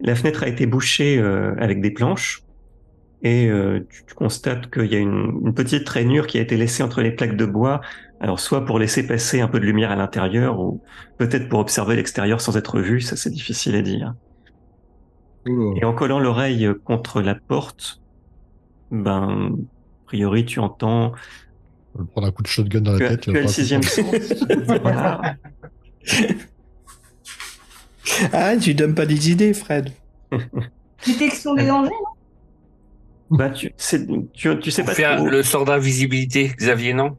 la 0.01 0.15
fenêtre 0.15 0.43
a 0.43 0.47
été 0.47 0.65
bouchée 0.65 1.17
euh, 1.17 1.53
avec 1.59 1.81
des 1.81 1.91
planches. 1.91 2.41
Et 3.23 3.47
euh, 3.49 3.85
tu, 3.89 4.05
tu 4.05 4.13
constates 4.15 4.69
qu'il 4.69 4.85
y 4.91 4.95
a 4.95 4.99
une, 4.99 5.39
une 5.45 5.53
petite 5.53 5.87
rainure 5.87 6.27
qui 6.27 6.37
a 6.37 6.41
été 6.41 6.57
laissée 6.57 6.83
entre 6.83 7.01
les 7.01 7.11
plaques 7.11 7.37
de 7.37 7.45
bois. 7.45 7.81
Alors 8.19 8.39
soit 8.39 8.65
pour 8.65 8.79
laisser 8.79 9.05
passer 9.07 9.41
un 9.41 9.47
peu 9.47 9.59
de 9.59 9.65
lumière 9.65 9.91
à 9.91 9.95
l'intérieur, 9.95 10.59
ou 10.59 10.81
peut-être 11.17 11.49
pour 11.49 11.59
observer 11.59 11.95
l'extérieur 11.95 12.41
sans 12.41 12.57
être 12.57 12.79
vu. 12.79 13.01
Ça 13.01 13.15
c'est 13.15 13.29
difficile 13.31 13.75
à 13.75 13.81
dire. 13.81 14.13
Et 15.75 15.83
en 15.83 15.93
collant 15.93 16.19
l'oreille 16.19 16.69
contre 16.85 17.21
la 17.21 17.35
porte, 17.35 18.01
ben, 18.91 19.55
a 20.03 20.05
priori 20.05 20.45
tu 20.45 20.59
entends 20.59 21.13
Je 21.95 22.01
vais 22.01 22.07
prendre 22.07 22.27
un 22.27 22.31
coup 22.31 22.43
de 22.43 22.47
shotgun 22.47 22.81
dans 22.81 22.93
la 22.93 22.99
tu 22.99 23.07
tête. 23.07 23.21
tu 23.21 23.37
as 23.37 23.41
le 23.41 23.47
sixième 23.47 23.83
sens. 23.83 24.05
Voilà. 24.81 25.37
Ah, 28.31 28.57
tu 28.57 28.73
donnes 28.73 28.95
pas 28.95 29.05
des 29.05 29.31
idées, 29.31 29.53
Fred. 29.53 29.91
Détection 31.05 31.55
des 31.55 31.67
dangers 31.67 31.91
Bah, 33.29 33.49
tu, 33.49 33.73
tu, 34.33 34.59
tu 34.59 34.71
sais 34.71 34.83
pas 34.83 34.93
faire 34.93 35.17
trop. 35.17 35.27
le 35.27 35.43
sort 35.43 35.65
d'invisibilité, 35.65 36.51
Xavier, 36.57 36.93
non? 36.93 37.17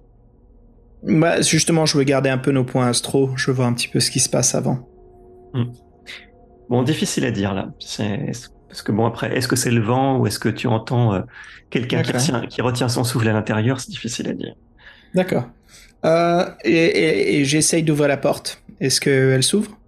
Bah, 1.02 1.40
justement, 1.42 1.86
je 1.86 1.98
veux 1.98 2.04
garder 2.04 2.30
un 2.30 2.38
peu 2.38 2.50
nos 2.52 2.64
points 2.64 2.86
astro. 2.88 3.30
Je 3.36 3.50
veux 3.50 3.56
voir 3.56 3.68
un 3.68 3.74
petit 3.74 3.88
peu 3.88 4.00
ce 4.00 4.10
qui 4.10 4.20
se 4.20 4.28
passe 4.28 4.54
avant. 4.54 4.88
Bon, 6.68 6.82
difficile 6.82 7.24
à 7.24 7.30
dire 7.30 7.54
là. 7.54 7.68
C'est 7.78 8.32
parce 8.68 8.82
que 8.82 8.90
bon 8.90 9.06
après, 9.06 9.36
est-ce 9.36 9.46
que 9.48 9.56
c'est 9.56 9.70
le 9.70 9.80
vent 9.82 10.18
ou 10.18 10.26
est-ce 10.26 10.38
que 10.38 10.48
tu 10.48 10.66
entends 10.66 11.14
euh, 11.14 11.20
quelqu'un 11.70 12.02
qui 12.02 12.12
retient, 12.12 12.46
qui 12.46 12.62
retient 12.62 12.88
son 12.88 13.04
souffle 13.04 13.28
à 13.28 13.32
l'intérieur 13.32 13.80
C'est 13.80 13.90
difficile 13.90 14.28
à 14.28 14.32
dire. 14.34 14.54
D'accord. 15.14 15.44
Euh, 16.04 16.44
et 16.64 16.72
et- 16.72 17.36
et 17.40 17.44
j'essaye 17.44 17.82
d'ouvrir 17.82 18.08
la 18.08 18.16
porte. 18.16 18.62
Est-ce 18.80 19.00
qu'elle 19.00 19.42
s'ouvre? 19.42 19.78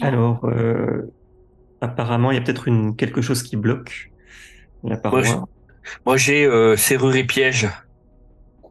Alors, 0.00 0.44
euh, 0.46 1.14
apparemment, 1.80 2.30
il 2.30 2.34
y 2.34 2.38
a 2.38 2.42
peut-être 2.42 2.66
quelque 2.96 3.22
chose 3.22 3.42
qui 3.42 3.56
bloque. 3.56 4.11
Moi, 4.84 6.16
j'ai 6.16 6.44
euh, 6.44 6.76
serrure 6.76 7.14
et 7.16 7.24
piège. 7.24 7.68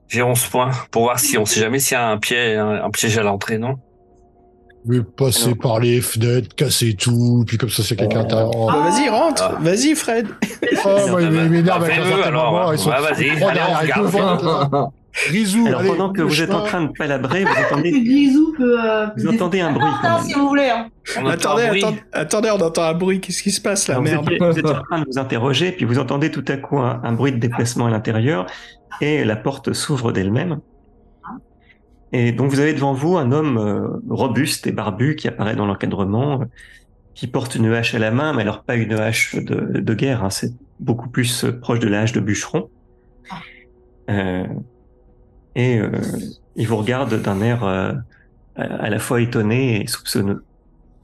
J'ai 0.07 0.23
11 0.23 0.45
points 0.47 0.71
pour 0.91 1.03
voir 1.03 1.19
si 1.19 1.37
on 1.37 1.45
sait 1.45 1.59
jamais 1.61 1.79
s'il 1.79 1.93
y 1.93 1.97
a 1.97 2.09
un 2.09 2.17
piège, 2.17 2.57
un, 2.57 2.83
un 2.83 2.89
piège 2.89 3.17
à 3.17 3.23
l'entrée, 3.23 3.57
non? 3.57 3.75
Je 4.87 4.93
vais 4.93 5.03
passer 5.03 5.45
Alors- 5.45 5.57
par 5.59 5.79
les 5.79 6.01
fenêtres, 6.01 6.55
casser 6.55 6.95
tout, 6.95 7.43
puis 7.47 7.57
comme 7.57 7.69
ça, 7.69 7.83
c'est 7.83 7.95
quelqu'un 7.95 8.19
l'intérieur. 8.23 8.49
Oh, 8.55 8.67
Bah, 8.67 8.89
Vas-y, 8.89 9.09
rentre. 9.09 9.43
Ah. 9.43 9.57
Vas-y, 9.61 9.95
Fred. 9.95 10.27
Oh, 10.85 11.07
moi, 11.09 11.21
il 11.21 11.29
bah, 11.29 11.43
m'énerve 11.43 11.79
bah, 11.79 11.85
avec 11.85 11.97
un 11.99 12.03
certain 12.05 12.21
alors, 12.23 12.51
moment, 12.51 12.71
ils 12.73 12.79
sont 12.79 12.89
ouais, 12.89 12.99
vas-y, 13.01 13.29
allez, 13.43 13.61
on 13.69 13.79
regarde. 13.79 14.91
Grisou, 15.27 15.67
Alors 15.67 15.81
allez, 15.81 15.89
pendant 15.89 16.13
que 16.13 16.21
vous 16.21 16.41
êtes 16.41 16.53
en 16.53 16.63
train 16.63 16.83
de 16.85 16.91
palabrer, 16.97 17.43
vous 17.43 17.53
Que 17.53 17.65
entendez, 17.73 17.91
Grisou 18.03 18.53
peut. 18.57 18.77
euh, 18.83 19.07
vous 19.17 19.27
entendez 19.27 19.59
un 19.59 19.71
bruit. 19.73 19.83
quand 20.01 20.07
Ah, 20.07 20.17
même. 20.17 20.23
si 20.27 20.33
vous 20.33 20.47
voulez. 20.47 20.69
hein. 20.69 20.87
On 21.19 21.25
Attendez, 21.27 21.63
un 21.63 21.67
bruit. 21.69 21.85
attendez, 22.13 22.49
on 22.51 22.61
entend 22.61 22.83
un 22.83 22.93
bruit. 22.93 23.19
Qu'est-ce 23.19 23.43
qui 23.43 23.51
se 23.51 23.61
passe 23.61 23.87
là? 23.87 23.95
Alors, 23.95 24.05
vous, 24.05 24.09
Merde. 24.11 24.31
étiez, 24.31 24.37
vous 24.47 24.59
étiez 24.59 24.71
en 24.75 24.81
train 24.83 24.99
de 25.01 25.05
vous 25.11 25.19
interroger, 25.19 25.71
puis 25.73 25.85
vous 25.85 25.99
entendez 25.99 26.31
tout 26.31 26.45
à 26.47 26.55
coup 26.57 26.79
un, 26.79 27.01
un 27.03 27.11
bruit 27.13 27.31
de 27.33 27.37
déplacement 27.37 27.87
à 27.87 27.89
l'intérieur, 27.91 28.45
et 29.01 29.23
la 29.25 29.35
porte 29.35 29.73
s'ouvre 29.73 30.11
d'elle-même. 30.11 30.59
Et 32.13 32.31
donc 32.33 32.51
vous 32.51 32.59
avez 32.59 32.73
devant 32.73 32.93
vous 32.93 33.15
un 33.17 33.31
homme 33.31 33.57
euh, 33.57 33.87
robuste 34.09 34.67
et 34.67 34.73
barbu 34.73 35.15
qui 35.15 35.27
apparaît 35.29 35.55
dans 35.55 35.65
l'encadrement, 35.65 36.41
euh, 36.41 36.45
qui 37.15 37.25
porte 37.27 37.55
une 37.55 37.71
hache 37.73 37.95
à 37.95 37.99
la 37.99 38.11
main, 38.11 38.33
mais 38.33 38.41
alors 38.41 38.63
pas 38.63 38.75
une 38.75 38.93
hache 38.93 39.35
de, 39.35 39.79
de 39.79 39.93
guerre, 39.93 40.23
hein, 40.23 40.29
c'est 40.29 40.51
beaucoup 40.79 41.09
plus 41.09 41.45
proche 41.61 41.79
de 41.79 41.87
la 41.87 42.01
hache 42.01 42.11
de 42.11 42.19
bûcheron. 42.19 42.69
Euh, 44.09 44.45
et 45.55 45.77
euh, 45.79 45.89
il 46.55 46.67
vous 46.67 46.77
regarde 46.77 47.21
d'un 47.21 47.41
air 47.41 47.63
euh, 47.63 47.93
à 48.55 48.89
la 48.89 48.99
fois 48.99 49.21
étonné 49.21 49.81
et 49.81 49.87
soupçonneux. 49.87 50.43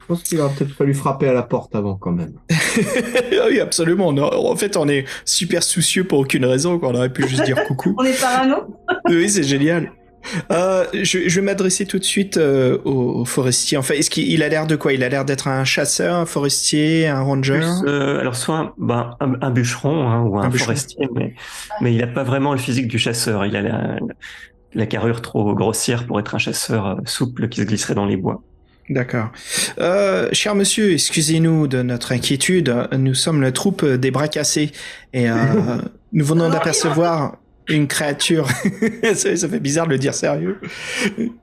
Je 0.00 0.06
pense 0.14 0.22
qu'il 0.22 0.40
aurait 0.40 0.54
peut-être 0.54 0.72
fallu 0.74 0.94
frapper 0.94 1.28
à 1.28 1.34
la 1.34 1.42
porte 1.42 1.74
avant 1.74 1.96
quand 1.96 2.12
même. 2.12 2.32
oui, 3.50 3.60
absolument. 3.60 4.08
On 4.08 4.16
a- 4.16 4.34
en 4.36 4.56
fait, 4.56 4.76
on 4.78 4.88
est 4.88 5.04
super 5.26 5.62
soucieux 5.62 6.04
pour 6.04 6.20
aucune 6.20 6.46
raison. 6.46 6.78
qu'on 6.78 6.94
aurait 6.94 7.12
pu 7.12 7.28
juste 7.28 7.44
dire 7.44 7.62
coucou. 7.66 7.94
On 7.98 8.04
est 8.04 8.18
parano. 8.18 8.74
Oui, 9.08 9.28
c'est 9.28 9.42
génial. 9.42 9.92
Euh, 10.50 10.84
je, 10.92 11.28
je 11.28 11.40
vais 11.40 11.44
m'adresser 11.46 11.86
tout 11.86 11.98
de 11.98 12.04
suite 12.04 12.36
euh, 12.36 12.78
au, 12.84 13.20
au 13.20 13.24
forestier. 13.24 13.78
Enfin, 13.78 13.94
est-ce 13.94 14.10
qu'il 14.10 14.42
a 14.42 14.48
l'air 14.48 14.66
de 14.66 14.76
quoi? 14.76 14.92
Il 14.92 15.02
a 15.02 15.08
l'air 15.08 15.24
d'être 15.24 15.48
un 15.48 15.64
chasseur, 15.64 16.16
un 16.16 16.26
forestier, 16.26 17.06
un 17.08 17.20
ranger? 17.20 17.60
Plus, 17.60 17.88
euh, 17.90 18.20
alors 18.20 18.36
soit 18.36 18.74
ben, 18.78 19.16
un, 19.20 19.34
un 19.40 19.50
bûcheron 19.50 20.08
hein, 20.08 20.22
ou 20.22 20.38
un, 20.38 20.42
Un 20.44 20.48
bûcheron. 20.48 20.66
forestier, 20.66 21.08
mais, 21.14 21.34
mais 21.80 21.94
il 21.94 21.98
n'a 21.98 22.06
pas 22.06 22.24
vraiment 22.24 22.52
le 22.52 22.58
physique 22.58 22.88
du 22.88 22.98
chasseur. 22.98 23.46
Il 23.46 23.56
a 23.56 23.62
la, 23.62 23.96
la 24.74 24.86
carrure 24.86 25.22
trop 25.22 25.54
grossière 25.54 26.06
pour 26.06 26.20
être 26.20 26.34
un 26.34 26.38
chasseur 26.38 27.00
souple 27.04 27.48
qui 27.48 27.60
se 27.60 27.66
glisserait 27.66 27.94
dans 27.94 28.06
les 28.06 28.16
bois. 28.16 28.42
D'accord. 28.90 29.28
Euh, 29.78 30.28
cher 30.32 30.54
monsieur, 30.54 30.92
excusez-nous 30.92 31.66
de 31.68 31.82
notre 31.82 32.12
inquiétude. 32.12 32.88
Nous 32.96 33.14
sommes 33.14 33.42
la 33.42 33.52
troupe 33.52 33.84
des 33.84 34.10
bras 34.10 34.28
cassés 34.28 34.72
et 35.12 35.28
euh, 35.30 35.34
nous 36.12 36.24
venons 36.24 36.48
d'apercevoir 36.48 37.36
une 37.68 37.86
créature. 37.86 38.48
ça, 39.14 39.48
fait 39.48 39.60
bizarre 39.60 39.86
de 39.86 39.92
le 39.92 39.98
dire 39.98 40.14
sérieux. 40.14 40.58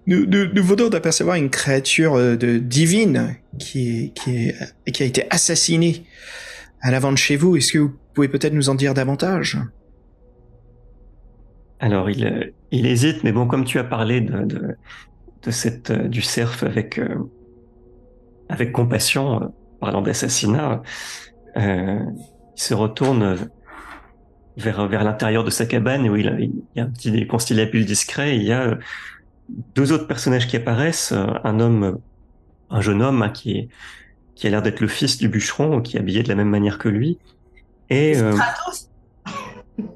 Nous, 0.08 0.26
nous, 0.26 0.46
nous 0.54 0.90
d'apercevoir 0.90 1.36
une 1.36 1.50
créature 1.50 2.16
euh, 2.16 2.36
divine 2.36 3.36
qui, 3.60 4.14
qui, 4.14 4.52
a 4.52 5.06
été 5.06 5.26
assassinée 5.30 6.06
à 6.82 6.92
l'avant 6.92 7.12
de 7.12 7.18
chez 7.18 7.36
vous. 7.36 7.56
Est-ce 7.56 7.74
que 7.74 7.80
vous 7.80 7.94
pouvez 8.14 8.28
peut-être 8.28 8.54
nous 8.54 8.70
en 8.70 8.76
dire 8.76 8.94
davantage? 8.94 9.58
Alors 11.80 12.10
il, 12.10 12.26
euh, 12.26 12.46
il 12.72 12.86
hésite, 12.86 13.24
mais 13.24 13.32
bon, 13.32 13.48
comme 13.48 13.66
tu 13.66 13.80
as 13.80 13.84
parlé 13.84 14.22
de, 14.22 14.46
de, 15.44 15.52
cette, 15.52 15.92
euh, 15.92 16.08
du 16.08 16.22
cerf 16.22 16.64
avec, 16.64 17.00
avec 18.50 18.72
compassion, 18.72 19.54
parlant 19.80 20.02
d'assassinat, 20.02 20.82
il 21.58 22.14
se 22.56 22.74
retourne 22.74 23.38
vers, 24.58 24.88
vers 24.88 25.04
l'intérieur 25.04 25.44
de 25.44 25.50
sa 25.50 25.66
cabane 25.66 26.08
où 26.10 26.16
il, 26.16 26.52
y 26.76 26.80
a 26.80 26.84
un 26.84 26.90
petit 26.90 27.28
conciliabule 27.28 27.86
discret. 27.86 28.36
Et 28.36 28.38
il 28.38 28.44
y 28.44 28.52
a 28.52 28.62
euh, 28.62 28.76
deux 29.76 29.92
autres 29.92 30.08
personnages 30.08 30.48
qui 30.48 30.58
apparaissent. 30.58 31.12
euh, 31.12 31.28
Un 31.44 31.60
homme, 31.60 32.00
un 32.70 32.82
jeune 32.82 33.02
homme 33.02 33.22
hein, 33.22 33.30
qui, 33.30 33.52
est, 33.52 33.70
qui 34.36 34.48
a 34.48 34.50
l'air 34.50 34.62
d'être 34.62 34.82
le 34.82 34.88
fils 34.88 35.18
du 35.18 35.30
bûcheron, 35.30 35.82
qui 35.82 35.98
est 35.98 36.00
habillé 36.00 36.24
de 36.24 36.30
la 36.30 36.36
même 36.36 36.50
manière 36.50 36.78
que 36.78 36.90
lui. 36.90 37.18
Et, 37.90 38.18
euh, 38.18 38.34
Stratos. 38.34 38.90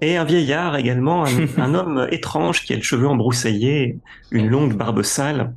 Et 0.02 0.18
un 0.18 0.26
vieillard 0.26 0.76
également, 0.76 1.26
un, 1.26 1.30
un 1.58 1.74
homme 1.74 2.08
étrange 2.12 2.64
qui 2.64 2.74
a 2.74 2.76
le 2.76 2.82
cheveu 2.82 3.08
embroussaillé, 3.08 3.98
une 4.32 4.48
longue 4.48 4.76
barbe 4.76 5.04
sale, 5.04 5.54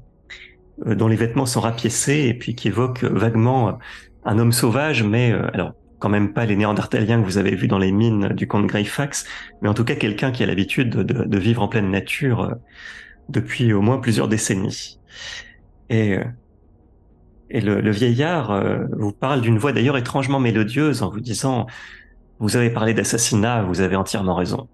euh, 0.87 0.95
dont 0.95 1.09
les 1.09 1.17
vêtements 1.17 1.47
sont 1.47 1.61
rapiécés 1.61 2.27
et 2.29 2.35
puis 2.35 2.55
qui 2.55 2.69
évoque 2.69 3.05
vaguement 3.05 3.79
un 4.25 4.39
homme 4.39 4.53
sauvage, 4.53 5.03
mais 5.03 5.33
euh, 5.33 5.47
alors 5.53 5.73
quand 6.03 6.09
même 6.09 6.33
pas 6.33 6.47
les 6.47 6.57
néandertaliens 6.57 7.21
que 7.21 7.25
vous 7.25 7.39
avez 7.39 7.55
vus 7.55 7.69
dans 7.69 7.79
les 7.79 7.93
mines 7.93 8.31
du 8.31 8.49
comte 8.49 8.67
Greyfax, 8.67 9.25
mais 9.61 9.69
en 9.69 9.75
tout 9.75 9.85
cas 9.85 9.95
quelqu'un 9.95 10.33
qui 10.33 10.43
a 10.43 10.47
l'habitude 10.47 10.91
de, 10.91 11.39
vivre 11.39 11.63
en 11.63 11.69
pleine 11.69 11.93
nature 11.93 12.41
euh, 12.41 12.55
depuis 13.29 13.73
au 13.73 13.83
moins 13.83 13.99
plusieurs 13.99 14.27
décennies. 14.27 14.99
Et, 15.91 16.19
euh, 16.19 16.25
et 17.51 17.61
le, 17.61 17.81
le 17.81 17.91
vieillard 17.93 18.51
euh, 18.51 18.79
vous 18.99 19.13
parle 19.13 19.43
d'une 19.43 19.59
voix 19.59 19.73
d'ailleurs 19.73 19.97
étrangement 19.97 20.41
mélodieuse 20.41 21.05
en 21.05 21.09
vous 21.09 21.21
disant 21.21 21.69
Vous 22.41 22.57
avez 22.57 22.71
parlé 22.71 22.95
d'assassinat, 22.95 23.63
vous 23.63 23.81
avez 23.81 23.95
entièrement 23.95 24.35
raison. 24.35 24.69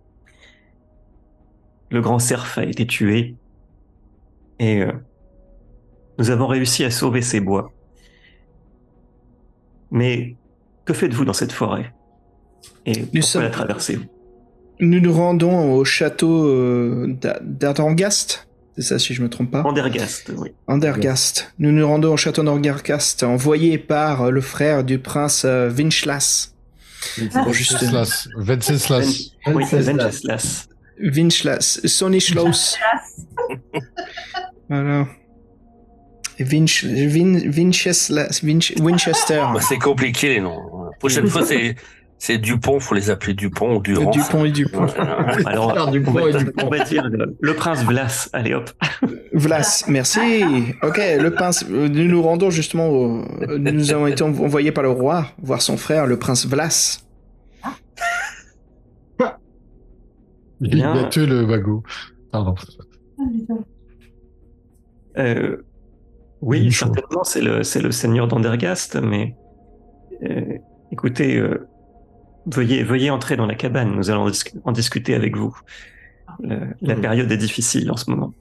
Le 1.91 2.01
grand 2.01 2.21
cerf 2.21 2.57
a 2.57 2.65
été 2.65 2.87
tué 2.87 3.35
et 4.61 4.83
nous 6.19 6.31
avons 6.31 6.47
réussi 6.47 6.85
à 6.85 6.91
sauver 6.91 7.21
ces 7.21 7.41
bois. 7.41 7.73
Mais 9.91 10.38
que 10.89 10.95
faites-vous 10.95 11.25
dans 11.25 11.33
cette 11.33 11.53
forêt? 11.53 11.93
Et 12.87 13.01
pourquoi 13.01 13.23
sommes- 13.23 13.43
la 13.43 13.51
traversez-vous? 13.51 14.05
Nous 14.81 15.01
nous 15.01 15.13
rendons 15.13 15.73
au 15.75 15.85
château 15.85 16.47
euh, 16.49 17.07
d'A- 17.21 17.39
d'Ardergast. 17.43 18.49
C'est 18.77 18.83
ça, 18.85 18.99
si 18.99 19.13
je 19.13 19.23
me 19.23 19.29
trompe 19.29 19.51
pas? 19.51 19.63
Andergast, 19.63 20.31
oui. 20.37 20.51
Andergast. 20.69 21.53
Nous 21.59 21.73
nous 21.73 21.87
rendons 21.87 22.13
au 22.13 22.17
château 22.17 22.43
d'Andergast, 22.45 23.25
envoyé 23.25 23.77
par 23.77 24.23
euh, 24.23 24.31
le 24.31 24.41
frère 24.41 24.85
du 24.85 24.99
prince 25.01 25.45
Vinchlas. 25.45 26.53
Venceslas. 27.19 28.29
Venceslas. 28.37 29.33
Venceslas. 29.47 30.69
Vinchlas. 31.01 31.81
Sonny 31.85 32.21
Schloss. 32.21 32.77
voilà. 34.69 35.07
Vinch, 36.41 36.85
Vin, 36.85 37.39
Vinch- 37.51 38.81
Winchester. 38.81 39.43
Bah, 39.53 39.61
c'est 39.61 39.79
compliqué 39.79 40.29
les 40.29 40.41
noms. 40.41 40.68
La 40.99 41.01
prochaine 41.01 41.27
fois, 41.29 41.45
c'est 41.45 41.77
c'est 42.21 42.39
Dupont, 42.39 42.81
faut 42.81 42.97
les 42.97 43.11
appeler 43.11 43.33
Dupont 43.35 43.77
ou 43.77 43.81
Durand. 43.81 44.11
Dupont 44.11 44.45
et 44.45 44.51
Dupont. 44.51 44.87
Alors, 45.47 45.69
on 45.69 45.85
va, 45.85 46.29
et 46.29 46.33
du 46.33 46.51
on 46.65 46.69
va 46.69 46.81
dire 46.81 47.09
le, 47.09 47.55
prince 47.55 47.85
Vlas. 47.85 48.29
Allez 48.33 48.55
hop. 48.55 48.69
Vlas, 49.33 49.85
merci. 49.87 50.19
Ok, 50.83 50.99
le 50.99 51.29
prince. 51.31 51.65
euh, 51.71 51.89
Nous 51.89 52.07
nous 52.07 52.21
rendons 52.21 52.51
justement. 52.51 52.89
Au, 52.89 53.25
nous 53.59 53.93
avons 53.93 54.09
été 54.09 54.25
envoyés 54.25 54.73
par 54.73 54.83
le 54.83 54.91
roi 54.91 55.27
voir 55.41 55.63
son 55.63 55.77
frère, 55.77 56.07
le 56.09 56.19
prince 56.19 56.45
Vlas. 56.47 57.05
Il 60.61 60.71
Bien. 60.71 60.93
a 60.95 61.05
tué 61.05 61.25
le 61.25 61.47
magot. 61.47 61.85
Pardon. 62.33 62.57
Euh, 65.17 65.57
oui, 66.41 66.73
certainement, 66.73 67.23
c'est 67.23 67.41
le, 67.43 67.63
c'est 67.63 67.81
le 67.81 67.93
seigneur 67.93 68.27
d'Andergast, 68.27 68.97
mais 69.01 69.37
euh, 70.25 70.59
écoutez, 70.91 71.37
euh, 71.37 71.69
veuillez, 72.47 72.83
veuillez 72.83 73.11
entrer 73.11 73.37
dans 73.37 73.47
la 73.47 73.55
cabane, 73.55 73.95
nous 73.95 74.11
allons 74.11 74.31
dis- 74.31 74.43
en 74.65 74.73
discuter 74.73 75.15
avec 75.15 75.37
vous. 75.37 75.55
Le- 76.41 76.69
la 76.83 76.95
Mhm. 76.95 77.01
période 77.01 77.33
est 77.33 77.37
difficile 77.37 77.91
en 77.91 77.97
ce 77.97 78.11
moment. 78.11 78.33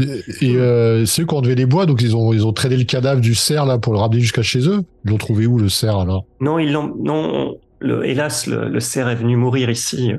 Et, 0.00 0.22
et, 0.46 0.56
euh, 0.56 1.04
c'est 1.06 1.22
eux 1.22 1.26
qui 1.26 1.34
ont 1.34 1.38
enlevé 1.38 1.56
les 1.56 1.66
bois, 1.66 1.84
donc 1.86 2.02
ils 2.02 2.14
ont, 2.14 2.32
ils 2.32 2.46
ont 2.46 2.52
traîné 2.52 2.76
le 2.76 2.84
cadavre 2.84 3.20
du 3.20 3.34
cerf 3.34 3.66
là 3.66 3.78
pour 3.78 3.92
le 3.92 3.98
ramener 3.98 4.20
jusqu'à 4.20 4.42
chez 4.42 4.68
eux. 4.68 4.82
Ils 5.04 5.10
l'ont 5.10 5.16
trouvé 5.18 5.46
où 5.46 5.58
le 5.58 5.68
cerf 5.68 5.98
alors? 5.98 6.24
Non, 6.40 6.58
ils 6.60 6.70
l'ont, 6.72 6.94
non, 7.02 7.56
le, 7.80 8.06
hélas, 8.06 8.46
le, 8.46 8.68
le 8.68 8.80
cerf 8.80 9.08
est 9.08 9.16
venu 9.16 9.36
mourir 9.36 9.70
ici 9.70 10.12
euh, 10.12 10.18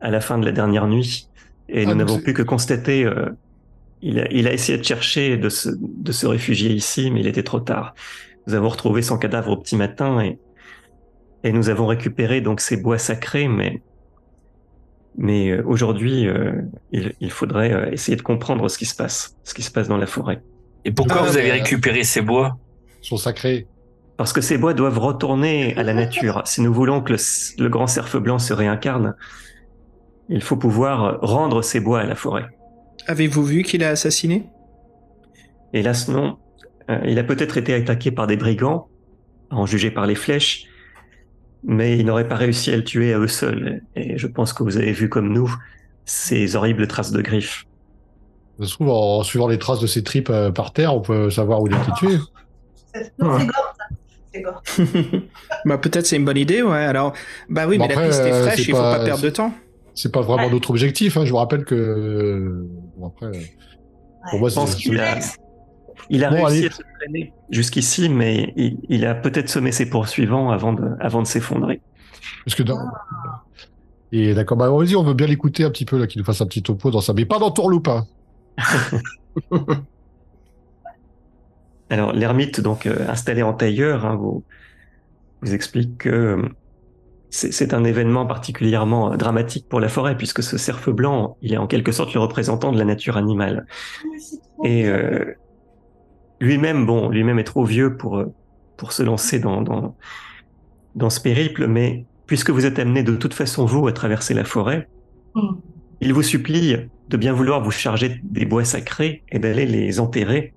à 0.00 0.10
la 0.10 0.20
fin 0.20 0.38
de 0.38 0.44
la 0.44 0.50
dernière 0.50 0.88
nuit, 0.88 1.28
et 1.68 1.82
Ah, 1.82 1.84
nous 1.84 1.90
donc 1.90 1.98
n'avons 1.98 2.18
pu 2.18 2.32
que 2.34 2.42
constater. 2.42 3.04
euh, 3.04 3.26
il, 4.02 4.18
a, 4.18 4.32
il 4.32 4.48
a 4.48 4.52
essayé 4.52 4.78
de 4.78 4.82
chercher 4.82 5.36
de 5.36 5.50
se, 5.50 5.68
de 5.78 6.10
se 6.10 6.26
réfugier 6.26 6.72
ici, 6.72 7.10
mais 7.12 7.20
il 7.20 7.26
était 7.26 7.42
trop 7.42 7.60
tard. 7.60 7.94
Nous 8.50 8.56
avons 8.56 8.68
retrouvé 8.68 9.00
son 9.00 9.16
cadavre 9.16 9.52
au 9.52 9.56
petit 9.56 9.76
matin 9.76 10.20
et, 10.20 10.36
et 11.44 11.52
nous 11.52 11.68
avons 11.68 11.86
récupéré 11.86 12.40
donc 12.40 12.60
ces 12.60 12.76
bois 12.76 12.98
sacrés, 12.98 13.46
mais 13.46 13.80
mais 15.16 15.50
euh, 15.50 15.62
aujourd'hui, 15.64 16.26
euh, 16.26 16.62
il, 16.90 17.12
il 17.20 17.30
faudrait 17.30 17.72
euh, 17.72 17.92
essayer 17.92 18.16
de 18.16 18.22
comprendre 18.22 18.68
ce 18.68 18.76
qui 18.76 18.86
se 18.86 18.96
passe, 18.96 19.36
ce 19.44 19.54
qui 19.54 19.62
se 19.62 19.70
passe 19.70 19.86
dans 19.86 19.98
la 19.98 20.06
forêt. 20.06 20.42
Et 20.84 20.90
pourquoi 20.90 21.18
Ah, 21.20 21.22
vous 21.26 21.36
avez 21.36 21.52
récupéré 21.52 22.02
ces 22.02 22.22
bois? 22.22 22.58
Ils 23.02 23.06
sont 23.06 23.16
sacrés. 23.16 23.68
Parce 24.16 24.32
que 24.32 24.40
ces 24.40 24.58
bois 24.58 24.74
doivent 24.74 24.98
retourner 24.98 25.76
à 25.76 25.84
la 25.84 25.94
nature. 25.94 26.42
Si 26.44 26.60
nous 26.60 26.72
voulons 26.72 27.02
que 27.02 27.12
le, 27.12 27.18
le 27.62 27.68
grand 27.68 27.86
cerf 27.86 28.20
blanc 28.20 28.40
se 28.40 28.52
réincarne, 28.52 29.14
il 30.28 30.42
faut 30.42 30.56
pouvoir 30.56 31.20
rendre 31.20 31.62
ces 31.62 31.78
bois 31.78 32.00
à 32.00 32.04
la 32.04 32.16
forêt. 32.16 32.46
Avez-vous 33.06 33.44
vu 33.44 33.62
qu'il 33.62 33.84
a 33.84 33.90
assassiné? 33.90 34.46
Hélas, 35.72 36.08
non. 36.08 36.36
Euh, 36.90 36.98
il 37.06 37.18
a 37.18 37.24
peut-être 37.24 37.56
été 37.56 37.72
attaqué 37.74 38.10
par 38.10 38.26
des 38.26 38.36
brigands, 38.36 38.88
à 39.50 39.56
en 39.56 39.66
juger 39.66 39.90
par 39.90 40.06
les 40.06 40.14
flèches, 40.14 40.64
mais 41.64 41.98
il 41.98 42.06
n'aurait 42.06 42.28
pas 42.28 42.36
réussi 42.36 42.72
à 42.72 42.76
le 42.76 42.84
tuer 42.84 43.12
à 43.14 43.18
eux 43.18 43.28
seuls. 43.28 43.82
Et 43.96 44.18
je 44.18 44.26
pense 44.26 44.52
que 44.52 44.62
vous 44.62 44.76
avez 44.76 44.92
vu 44.92 45.08
comme 45.08 45.32
nous 45.32 45.54
ces 46.04 46.56
horribles 46.56 46.86
traces 46.88 47.12
de 47.12 47.22
griffes. 47.22 47.66
Ça 48.58 48.66
se 48.66 48.74
trouve, 48.74 48.90
en 48.90 49.22
suivant 49.22 49.48
les 49.48 49.58
traces 49.58 49.80
de 49.80 49.86
ses 49.86 50.02
tripes 50.02 50.30
euh, 50.30 50.50
par 50.50 50.72
terre, 50.72 50.94
on 50.94 51.00
peut 51.00 51.30
savoir 51.30 51.62
où 51.62 51.66
il 51.68 51.74
a 51.74 51.80
été 51.82 51.92
tué. 51.96 52.16
Non, 53.18 53.38
c'est 53.38 53.46
gore, 53.46 53.74
ça. 53.78 53.84
C'est 54.32 54.42
gore. 54.42 54.62
Bah 55.64 55.78
peut-être 55.78 56.06
c'est 56.06 56.16
une 56.16 56.24
bonne 56.24 56.36
idée, 56.36 56.62
ouais. 56.62 56.78
Alors, 56.84 57.12
bah 57.48 57.66
oui, 57.68 57.78
Bon, 57.78 57.86
mais 57.86 57.92
après, 57.92 58.04
la 58.04 58.08
piste 58.10 58.20
est 58.22 58.32
euh, 58.32 58.42
fraîche, 58.46 58.56
c'est 58.56 58.62
il 58.68 58.70
faut 58.74 58.76
pas- 58.82 58.98
pas 58.98 59.04
perdre 59.04 59.22
de 59.22 59.30
temps. 59.30 59.52
C'est 59.94 60.12
pas 60.12 60.20
vraiment 60.22 60.44
Ouais. 60.46 60.50
notre 60.52 60.70
objectif. 60.70 61.16
Hein. 61.16 61.24
Je 61.24 61.30
vous 61.30 61.36
rappelle 61.36 61.64
que. 61.64 62.66
Bon, 62.96 63.06
après, 63.08 63.30
pour 64.30 64.38
moi, 64.40 64.48
Je 64.48 64.54
pense 64.54 64.70
c'est. 64.72 64.76
qu'il 64.78 64.98
a, 65.00 65.18
il 66.08 66.24
a 66.24 66.30
Bon, 66.30 66.44
réussi 66.44 66.64
allez. 66.64 66.66
à 66.66 66.70
se 66.70 66.82
traîner 66.98 67.32
jusqu'ici, 67.50 68.08
mais 68.08 68.52
il, 68.56 68.78
il 68.88 69.06
a 69.06 69.14
peut-être 69.14 69.48
semé 69.48 69.72
ses 69.72 69.88
poursuivants 69.88 70.50
avant 70.50 70.72
de, 70.72 70.88
avant 71.00 71.22
de 71.22 71.26
s'effondrer. 71.26 71.82
Parce 72.44 72.54
que 72.54 72.62
dans... 72.62 72.78
Et 74.12 74.34
d'accord, 74.34 74.56
bah 74.56 74.68
vas-y, 74.70 74.96
on 74.96 75.04
veut 75.04 75.14
bien 75.14 75.26
l'écouter 75.26 75.64
un 75.64 75.70
petit 75.70 75.84
peu, 75.84 75.98
là, 75.98 76.06
qu'il 76.06 76.20
nous 76.20 76.24
fasse 76.26 76.40
un 76.40 76.46
petit 76.46 76.62
topo 76.62 76.90
dans 76.90 77.00
ça. 77.00 77.12
Mais 77.12 77.24
pas 77.26 77.38
dans 77.38 77.50
Tourloupe, 77.50 77.88
hein. 77.88 78.06
Alors, 81.90 82.12
l'ermite, 82.12 82.60
donc 82.60 82.86
euh, 82.86 83.08
installé 83.08 83.42
en 83.42 83.52
tailleur, 83.52 84.06
hein, 84.06 84.14
vous, 84.16 84.44
vous 85.42 85.54
explique 85.54 85.98
que 85.98 86.08
euh, 86.08 86.48
c'est 87.30 87.74
un 87.74 87.84
événement 87.84 88.26
particulièrement 88.26 89.12
euh, 89.12 89.16
dramatique 89.16 89.68
pour 89.68 89.80
la 89.80 89.88
forêt, 89.88 90.16
puisque 90.16 90.42
ce 90.42 90.58
cerf 90.58 90.90
blanc, 90.92 91.36
il 91.42 91.52
est 91.52 91.58
en 91.58 91.66
quelque 91.66 91.92
sorte 91.92 92.14
le 92.14 92.20
représentant 92.20 92.72
de 92.72 92.78
la 92.78 92.84
nature 92.84 93.16
animale. 93.16 93.66
Trop 94.56 94.64
Et 94.64 94.86
euh, 94.88 95.34
lui-même, 96.40 96.86
bon, 96.86 97.08
lui-même 97.08 97.38
est 97.38 97.44
trop 97.44 97.64
vieux 97.64 97.96
pour 97.96 98.18
euh, 98.18 98.32
pour 98.76 98.92
se 98.92 99.02
lancer 99.02 99.38
dans 99.38 99.62
dans 99.62 99.96
dans 100.94 101.10
ce 101.10 101.20
périple, 101.20 101.66
mais 101.66 102.06
puisque 102.26 102.50
vous 102.50 102.66
êtes 102.66 102.78
amené 102.78 103.02
de 103.02 103.16
toute 103.16 103.34
façon 103.34 103.64
vous 103.64 103.86
à 103.86 103.92
traverser 103.92 104.34
la 104.34 104.44
forêt, 104.44 104.88
Hmm. 105.34 105.60
il 106.00 106.12
vous 106.12 106.22
supplie 106.22 106.76
de 107.08 107.16
bien 107.16 107.32
vouloir 107.32 107.62
vous 107.62 107.70
charger 107.70 108.20
des 108.24 108.44
bois 108.44 108.64
sacrés 108.64 109.22
et 109.30 109.38
d'aller 109.38 109.64
les 109.64 110.00
enterrer 110.00 110.54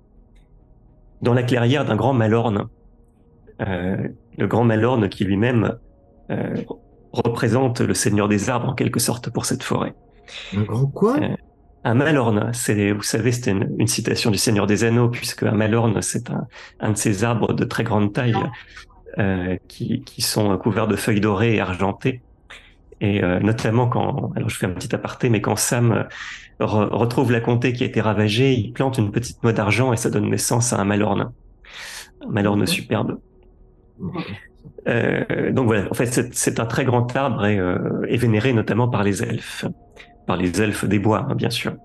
dans 1.21 1.33
la 1.33 1.43
clairière 1.43 1.85
d'un 1.85 1.95
grand 1.95 2.13
malorne. 2.13 2.67
Euh, 3.61 4.07
le 4.37 4.47
grand 4.47 4.63
malorne 4.63 5.09
qui 5.09 5.25
lui-même 5.25 5.77
euh, 6.31 6.55
représente 7.11 7.81
le 7.81 7.93
seigneur 7.93 8.27
des 8.27 8.49
arbres 8.49 8.69
en 8.69 8.73
quelque 8.73 8.99
sorte 8.99 9.29
pour 9.29 9.45
cette 9.45 9.61
forêt. 9.61 9.93
Un 10.55 10.63
grand 10.63 10.87
quoi? 10.87 11.17
Euh, 11.19 11.35
Un 11.85 11.95
malorne, 11.95 12.51
c'est, 12.53 12.91
vous 12.93 13.01
savez, 13.03 13.31
c'était 13.33 13.51
une, 13.51 13.75
une 13.77 13.87
citation 13.87 14.31
du 14.31 14.37
Seigneur 14.37 14.67
des 14.67 14.85
Anneaux, 14.85 15.09
puisque 15.09 15.43
un 15.43 15.51
malorne, 15.51 16.01
c'est 16.01 16.29
un, 16.29 16.47
un 16.79 16.91
de 16.91 16.97
ces 16.97 17.23
arbres 17.25 17.53
de 17.53 17.65
très 17.65 17.83
grande 17.83 18.13
taille 18.13 18.35
euh, 19.19 19.57
qui, 19.67 20.03
qui 20.03 20.21
sont 20.21 20.57
couverts 20.57 20.87
de 20.87 20.95
feuilles 20.95 21.21
dorées 21.21 21.55
et 21.55 21.59
argentées. 21.61 22.21
Et 23.01 23.23
euh, 23.23 23.39
notamment 23.41 23.87
quand, 23.89 24.31
alors 24.35 24.49
je 24.49 24.55
fais 24.57 24.65
un 24.65 24.71
petit 24.71 24.95
aparté, 24.95 25.29
mais 25.29 25.41
quand 25.41 25.57
Sam 25.57 25.91
euh, 25.91 26.03
re- 26.65 26.89
retrouve 26.93 27.31
la 27.31 27.41
comté 27.41 27.73
qui 27.73 27.83
a 27.83 27.87
été 27.87 28.01
ravagée, 28.01 28.53
il 28.53 28.71
plante 28.73 28.97
une 28.97 29.11
petite 29.11 29.43
noix 29.43 29.53
d'argent 29.53 29.91
et 29.93 29.97
ça 29.97 30.09
donne 30.09 30.29
naissance 30.29 30.71
à 30.73 30.79
un 30.79 30.85
malorne, 30.85 31.31
un 32.25 32.31
malorne 32.31 32.65
superbe. 32.65 33.19
Euh, 34.87 35.51
donc 35.51 35.65
voilà, 35.67 35.87
en 35.91 35.93
fait, 35.93 36.07
c'est- 36.07 36.33
c'est 36.33 36.59
un 36.59 36.65
très 36.65 36.85
grand 36.85 37.13
arbre 37.15 37.45
et 37.45 37.57
euh, 37.59 38.03
est 38.07 38.17
vénéré 38.17 38.53
notamment 38.53 38.87
par 38.89 39.03
les 39.03 39.23
elfes, 39.23 39.65
par 40.25 40.37
les 40.37 40.61
elfes 40.61 40.85
des 40.85 40.99
bois, 40.99 41.25
hein, 41.29 41.35
bien 41.35 41.49
sûr, 41.49 41.75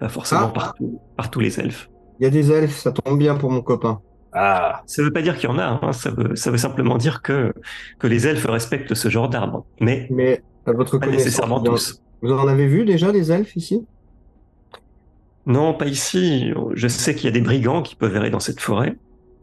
pas 0.00 0.08
forcément 0.08 0.46
Ah. 0.50 0.52
par, 0.54 0.74
tous- 0.74 0.98
par 1.16 1.30
tous 1.30 1.40
les 1.40 1.60
elfes. 1.60 1.88
Il 2.20 2.24
y 2.24 2.26
a 2.26 2.30
des 2.30 2.50
elfes, 2.52 2.76
ça 2.78 2.92
tombe 2.92 3.18
bien 3.18 3.34
pour 3.36 3.50
mon 3.50 3.60
copain. 3.62 4.00
Ah, 4.32 4.82
Ça 4.86 5.02
veut 5.02 5.12
pas 5.12 5.22
dire 5.22 5.36
qu'il 5.36 5.48
y 5.48 5.52
en 5.52 5.58
a, 5.58 5.78
hein, 5.82 5.92
ça, 5.92 6.10
veut, 6.10 6.34
ça 6.34 6.50
veut 6.50 6.58
simplement 6.58 6.96
dire 6.98 7.22
que, 7.22 7.52
que 8.00 8.06
les 8.08 8.26
elfes 8.26 8.46
respectent 8.46 8.94
ce 8.94 9.08
genre 9.08 9.28
d'arbre, 9.28 9.64
mais 9.80 10.08
Mais 10.10 10.42
à 10.66 10.72
votre 10.72 10.98
pas 10.98 11.06
connaissance, 11.06 11.24
nécessairement 11.26 11.60
vous 11.60 11.66
en- 11.66 11.70
tous. 11.74 12.02
vous 12.22 12.32
en 12.32 12.48
avez 12.48 12.66
vu 12.66 12.84
déjà 12.84 13.12
des 13.12 13.30
elfes 13.30 13.54
ici? 13.56 13.84
Non, 15.46 15.74
pas 15.74 15.86
ici. 15.86 16.52
Je 16.74 16.88
sais 16.88 17.14
qu'il 17.14 17.26
y 17.26 17.28
a 17.28 17.32
des 17.32 17.40
brigands 17.42 17.82
qui 17.82 17.94
peuvent 17.96 18.14
errer 18.16 18.30
dans 18.30 18.40
cette 18.40 18.60
forêt. 18.60 18.96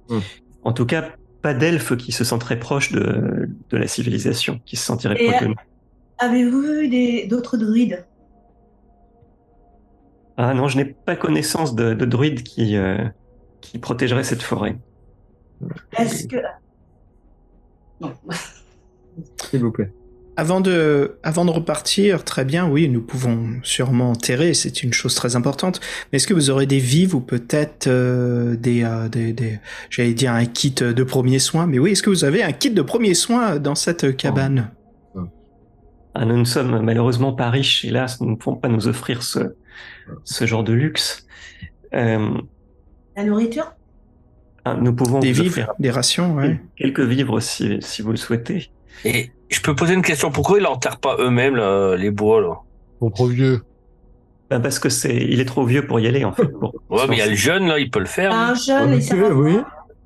Hmm. 0.09 0.19
En 0.63 0.73
tout 0.73 0.85
cas, 0.85 1.09
pas 1.41 1.53
d'elfes 1.53 1.95
qui 1.95 2.11
se 2.11 2.23
sentent 2.23 2.41
très 2.41 2.59
proches 2.59 2.91
de, 2.91 3.49
de 3.69 3.77
la 3.77 3.87
civilisation, 3.87 4.59
qui 4.65 4.75
se 4.75 4.85
sentiraient 4.85 5.15
proches 5.15 5.41
de 5.41 5.47
nous. 5.47 5.55
Avez-vous 6.17 6.61
vu 6.61 6.87
des- 6.87 7.27
d'autres 7.27 7.57
druides? 7.57 8.05
Ah 10.37 10.53
non, 10.53 10.67
je 10.67 10.77
n'ai 10.77 10.85
pas 10.85 11.15
connaissance 11.15 11.75
de, 11.75 11.93
de 11.93 12.05
druide 12.05 12.43
qui, 12.43 12.75
euh, 12.77 12.97
qui 13.61 13.77
protégerait 13.79 14.23
cette 14.23 14.41
forêt. 14.41 14.77
Est-ce 15.97 16.27
que. 16.27 16.37
Non. 17.99 18.13
S'il 19.49 19.61
vous 19.61 19.71
plaît. 19.71 19.91
Avant 20.37 20.61
de, 20.61 21.17
avant 21.23 21.43
de 21.43 21.51
repartir, 21.51 22.23
très 22.23 22.45
bien, 22.45 22.67
oui, 22.67 22.87
nous 22.87 23.01
pouvons 23.01 23.59
sûrement 23.63 24.11
enterrer, 24.11 24.53
c'est 24.53 24.81
une 24.81 24.93
chose 24.93 25.13
très 25.13 25.35
importante. 25.35 25.81
Mais 26.11 26.15
est-ce 26.15 26.25
que 26.25 26.33
vous 26.33 26.49
aurez 26.49 26.65
des 26.65 26.79
vives 26.79 27.13
ou 27.13 27.19
peut-être 27.19 27.87
euh, 27.87 28.55
des, 28.55 28.83
euh, 28.83 29.09
des, 29.09 29.33
des- 29.33 29.59
j'allais 29.89 30.13
dire 30.13 30.31
un 30.31 30.45
kit 30.45 30.71
de 30.73 31.03
premiers 31.03 31.37
soins, 31.39 31.67
mais 31.67 31.79
oui, 31.79 31.91
est-ce 31.91 32.01
que 32.01 32.09
vous 32.09 32.23
avez 32.23 32.41
un 32.43 32.53
kit 32.53 32.71
de 32.71 32.81
premiers 32.81 33.13
soins 33.13 33.59
dans 33.59 33.75
cette 33.75 34.15
cabane? 34.15 34.71
Ah, 36.15 36.25
nous 36.25 36.37
ne 36.37 36.45
sommes 36.45 36.81
malheureusement 36.81 37.33
pas 37.33 37.49
riches, 37.49 37.85
hélas, 37.85 38.19
nous 38.21 38.31
ne 38.31 38.35
pouvons 38.35 38.55
pas 38.55 38.69
nous 38.69 38.87
offrir 38.87 39.23
ce, 39.23 39.39
ce 40.23 40.45
genre 40.45 40.63
de 40.63 40.73
luxe. 40.73 41.25
Euh, 41.93 42.29
La 43.15 43.23
nourriture? 43.23 43.73
Ah, 44.63 44.75
nous 44.79 44.93
pouvons 44.93 45.19
Des 45.19 45.33
vous 45.33 45.41
offrir 45.47 45.71
des 45.79 45.89
rations, 45.89 46.35
ouais. 46.35 46.59
quelques 46.75 46.99
vivres 47.01 47.39
si, 47.39 47.77
si 47.81 48.01
vous 48.03 48.11
le 48.11 48.17
souhaitez. 48.17 48.69
Et 49.05 49.31
je 49.49 49.59
peux 49.61 49.75
poser 49.75 49.95
une 49.95 50.03
question. 50.03 50.31
Pourquoi 50.31 50.59
ils 50.59 50.63
n'enterrent 50.63 50.99
pas 50.99 51.15
eux-mêmes 51.19 51.55
là, 51.55 51.95
les 51.95 52.11
bois 52.11 52.41
là? 52.41 52.55
Bon, 52.99 53.09
trop 53.09 53.25
vieux. 53.27 53.63
Ben, 54.51 54.59
parce 54.59 54.77
que 54.79 54.89
c'est, 54.89 55.15
il 55.15 55.39
est 55.39 55.45
trop 55.45 55.65
vieux 55.65 55.87
pour 55.87 55.99
y 55.99 56.07
aller 56.07 56.23
en 56.25 56.31
fait. 56.33 56.45
pour- 56.47 56.75
Ouais, 56.89 57.07
mais 57.09 57.15
il 57.15 57.19
y 57.19 57.23
a 57.23 57.27
le 57.27 57.35
jeune 57.35 57.67
là, 57.67 57.79
il 57.79 57.89
peut 57.89 57.99
le 57.99 58.05
faire. 58.05 58.31
Un 58.33 58.53
jeune, 58.53 59.01
ça 59.01 59.15
va 59.15 59.29
oui. 59.29 59.57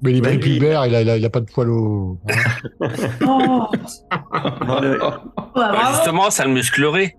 Mais 0.01 0.11
il 0.11 0.17
est 0.17 0.21
Bah, 0.21 0.37
pubère, 0.37 0.85
il 0.85 0.93
a, 0.95 1.01
il, 1.01 1.09
a, 1.09 1.17
il 1.17 1.25
a 1.25 1.29
pas 1.29 1.39
de 1.41 1.51
poil 1.51 1.69
au. 1.69 2.17
hein. 2.29 2.35
Oh, 3.27 3.67
le- 4.81 4.91
ouais, 4.91 4.99
Bah, 5.55 5.71
bravo. 5.71 5.95
justement, 5.95 6.29
ça 6.29 6.45
le 6.45 6.51
musclerait. 6.53 7.15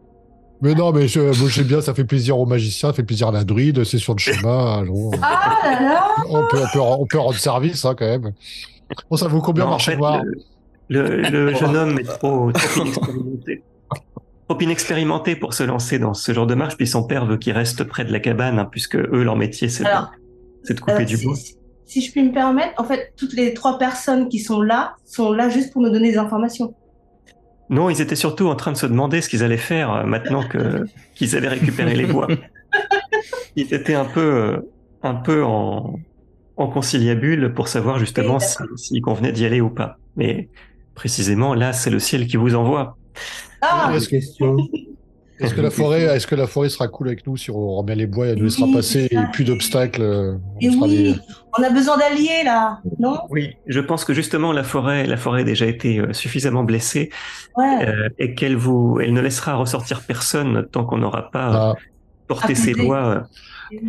Mais 0.63 0.75
non, 0.75 0.93
mais 0.93 1.07
je, 1.09 1.21
moi, 1.21 1.49
j'aime 1.49 1.67
bien, 1.67 1.81
ça 1.81 1.93
fait 1.95 2.05
plaisir 2.05 2.39
aux 2.39 2.47
magiciens, 2.47 2.89
ça 2.91 2.95
fait 2.95 3.03
plaisir 3.03 3.29
à 3.29 3.33
la 3.33 3.45
druide, 3.45 3.85
c'est 3.85 3.99
sur 3.99 4.15
le 4.15 4.47
allons. 4.79 5.11
Ah 5.23 5.59
là 5.65 5.81
là 5.83 6.09
on, 6.31 6.47
peut, 6.49 6.59
on, 6.63 6.67
peut, 6.73 6.81
on 6.81 7.07
peut 7.07 7.19
rendre 7.19 7.39
service, 7.39 7.85
hein, 7.85 7.95
quand 7.99 8.07
même. 8.07 8.33
Bon, 9.11 9.17
ça 9.17 9.29
vaut 9.29 9.41
combien 9.41 9.65
Non, 9.65 9.69
en 9.69 9.73
marché 9.73 9.93
fait, 9.93 9.97
noir 9.99 10.23
le, 10.89 11.21
le- 11.23 11.31
le 11.31 11.55
jeune 11.57 11.77
homme 11.77 11.99
est 11.99 12.05
trop, 12.05 12.53
trop 12.53 12.81
inexpérimenté. 12.83 13.63
Trop 14.49 14.61
inexpérimenté 14.61 15.35
pour 15.37 15.55
se 15.55 15.65
lancer 15.65 15.99
dans 15.99 16.15
ce 16.15 16.33
genre 16.33 16.47
de 16.47 16.55
marche, 16.55 16.77
puis 16.77 16.87
son 16.87 17.03
père 17.05 17.27
veut 17.27 17.37
qu'il 17.37 17.53
reste 17.53 17.83
près 17.85 18.05
de 18.05 18.13
la 18.13 18.21
cabane, 18.21 18.59
hein, 18.61 18.69
puisque 18.71 18.95
eux, 18.97 19.25
leur 19.25 19.37
métier, 19.37 19.69
c'est 19.69 19.83
de, 19.85 20.81
couper 20.81 20.93
Euh, 20.93 21.05
du 21.05 21.17
si, 21.17 21.25
bois. 21.27 21.35
si- 21.37 21.57
si 21.85 22.01
je 22.03 22.11
puis 22.13 22.23
me 22.23 22.33
permettre, 22.33 22.73
en 22.81 22.85
fait, 22.85 23.13
toutes 23.17 23.33
les 23.35 23.55
trois 23.55 23.79
personnes 23.79 24.29
qui 24.29 24.39
sont 24.41 24.61
là 24.61 24.95
sont 25.05 25.33
là 25.33 25.49
juste 25.49 25.73
pour 25.73 25.83
nous 25.83 25.91
donner 25.91 26.11
des 26.13 26.19
informations. 26.19 26.75
Non, 27.69 27.91
ils 27.91 28.01
étaient 28.01 28.17
surtout 28.17 28.47
en 28.49 28.55
train 28.55 28.73
de 28.73 28.77
se 28.77 28.87
demander 28.87 29.21
ce 29.21 29.29
qu'ils 29.29 29.43
allaient 29.43 29.57
faire 29.57 29.93
euh, 29.93 30.05
maintenant 30.05 30.47
que 30.47 30.85
qu'ils 31.15 31.37
avaient 31.37 31.49
récupéré 31.49 31.95
les 31.95 32.07
bois. 32.07 32.29
Ils 33.57 33.73
étaient 33.73 33.95
un 33.95 34.05
peu, 34.05 34.21
euh, 34.21 34.57
un 35.03 35.15
peu 35.15 35.43
en, 35.45 35.99
en 36.57 36.69
conciliabule 36.69 37.53
pour 37.55 37.69
savoir 37.69 37.99
justement 37.99 38.39
si- 38.39 38.57
s'il 38.77 39.03
convenait 39.03 39.33
d'y 39.33 39.45
aller 39.47 39.61
ou 39.61 39.71
pas. 39.71 39.99
Mais 40.17 40.49
précisément, 40.95 41.55
là, 41.55 41.73
c'est 41.73 41.91
le 41.91 41.99
ciel 41.99 42.27
qui 42.27 42.37
vous 42.37 42.55
envoie. 42.55 42.97
Ah 43.63 43.93
question. 44.09 44.57
Est-ce 45.41 45.55
que 45.55 45.61
la 45.61 45.71
forêt, 45.71 46.03
est-ce 46.03 46.27
que 46.27 46.35
la 46.35 46.47
forêt 46.47 46.69
sera 46.69 46.89
cool 46.89 47.09
avec 47.09 47.27
nous 47.27 47.37
si 47.37 47.51
on 47.51 47.77
remet 47.77 47.95
les 47.95 48.07
bois 48.07 48.27
et 48.27 48.31
elle 48.31 48.39
nous 48.39 48.45
laissera 48.45 48.67
Oui, 48.67 48.73
passer 48.73 49.09
et 49.11 49.17
plus 49.33 49.45
d'obstacles 49.45 50.03
euh, 50.03 50.37
on 50.55 50.61
Et 50.61 50.69
oui, 50.71 50.89
des- 50.89 51.15
on 51.59 51.63
a 51.63 51.71
besoin 51.71 51.99
d'alliés 51.99 52.43
là, 52.45 52.81
non? 52.99 53.19
Oui, 53.31 53.55
je 53.67 53.81
pense 53.81 54.05
que 54.05 54.15
justement 54.15 54.53
la 54.53 54.63
forêt, 54.65 55.07
la 55.07 55.17
forêt 55.17 55.43
a 55.43 55.45
déjà 55.45 55.67
été 55.67 55.99
euh, 55.99 56.13
suffisamment 56.13 56.65
blessée 56.65 57.11
Ouais. 57.57 57.87
euh, 57.87 58.09
et 58.19 58.35
qu'elle 58.35 58.57
vous, 58.57 58.99
elle 59.03 59.13
ne 59.13 59.21
laissera 59.21 59.57
ressortir 59.57 60.03
personne 60.03 60.67
tant 60.73 60.85
qu'on 60.85 60.99
n'aura 60.99 61.31
pas 61.31 61.51
Ah, 61.53 61.75
porté 62.29 62.55
ses 62.55 62.71
Apaisé. 62.73 62.87
bois 62.87 63.27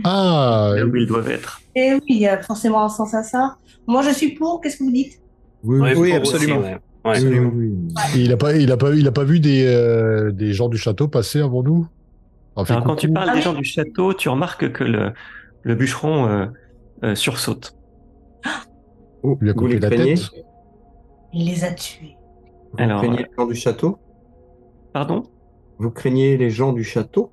ah, 0.03 0.73
là 0.75 0.85
où 0.85 0.95
ils 0.95 1.07
doivent 1.07 1.29
être. 1.29 1.59
Et 1.75 1.93
oui, 1.93 2.01
il 2.07 2.17
y 2.17 2.27
a 2.27 2.41
forcément 2.41 2.83
un 2.83 2.89
sens 2.89 3.13
à 3.13 3.23
ça. 3.23 3.55
Moi, 3.87 4.01
je 4.01 4.09
suis 4.09 4.31
pour. 4.33 4.59
Qu'est-ce 4.61 4.77
que 4.77 4.83
vous 4.83 4.91
dites? 4.91 5.13
Oui, 5.63 5.79
Oui, 5.95 6.09
pour 6.09 6.17
absolument. 6.17 6.57
aussi, 6.59 6.65
ouais. 6.73 6.77
Ouais. 7.05 7.11
absolument. 7.13 7.51
oui. 7.55 7.73
il 8.15 8.31
a 8.31 8.37
pas, 8.37 8.55
il 8.55 8.71
a 8.71 8.77
pas, 8.77 8.93
il 8.93 9.07
a 9.07 9.11
pas 9.11 9.23
vu 9.23 9.39
des, 9.39 9.65
euh, 9.65 10.31
des 10.31 10.53
gens 10.53 10.67
du 10.69 10.77
château 10.77 11.07
passer 11.07 11.39
avant 11.41 11.63
nous? 11.63 11.87
Quand 12.55 12.95
tu 12.95 13.11
parles 13.11 13.29
Ah 13.29 13.33
des 13.33 13.37
oui. 13.39 13.43
gens 13.43 13.53
du 13.53 13.63
château, 13.63 14.13
tu 14.13 14.29
remarques 14.29 14.71
que 14.71 14.83
le, 14.83 15.13
le 15.61 15.75
bûcheron 15.75 16.27
euh, 16.27 16.45
euh, 17.03 17.15
sursaute. 17.15 17.75
Oh, 19.23 19.37
il 19.41 19.45
lui 19.45 19.49
a 19.51 19.53
vous 19.53 19.59
coupé 19.59 19.73
les 19.75 19.79
la 19.79 19.89
craignez? 19.89 20.15
Tête. 20.15 20.31
Il 21.33 21.45
les 21.45 21.63
a 21.63 21.73
tués. 21.73 22.15
Vous 22.73 22.83
Alors, 22.83 22.99
craignez 23.01 23.19
les 23.19 23.29
gens 23.37 23.45
du 23.47 23.55
château? 23.55 23.99
Pardon? 24.93 25.23
Vous 25.77 25.91
craignez 25.91 26.37
les 26.37 26.49
gens 26.49 26.73
du 26.73 26.83
château? 26.83 27.31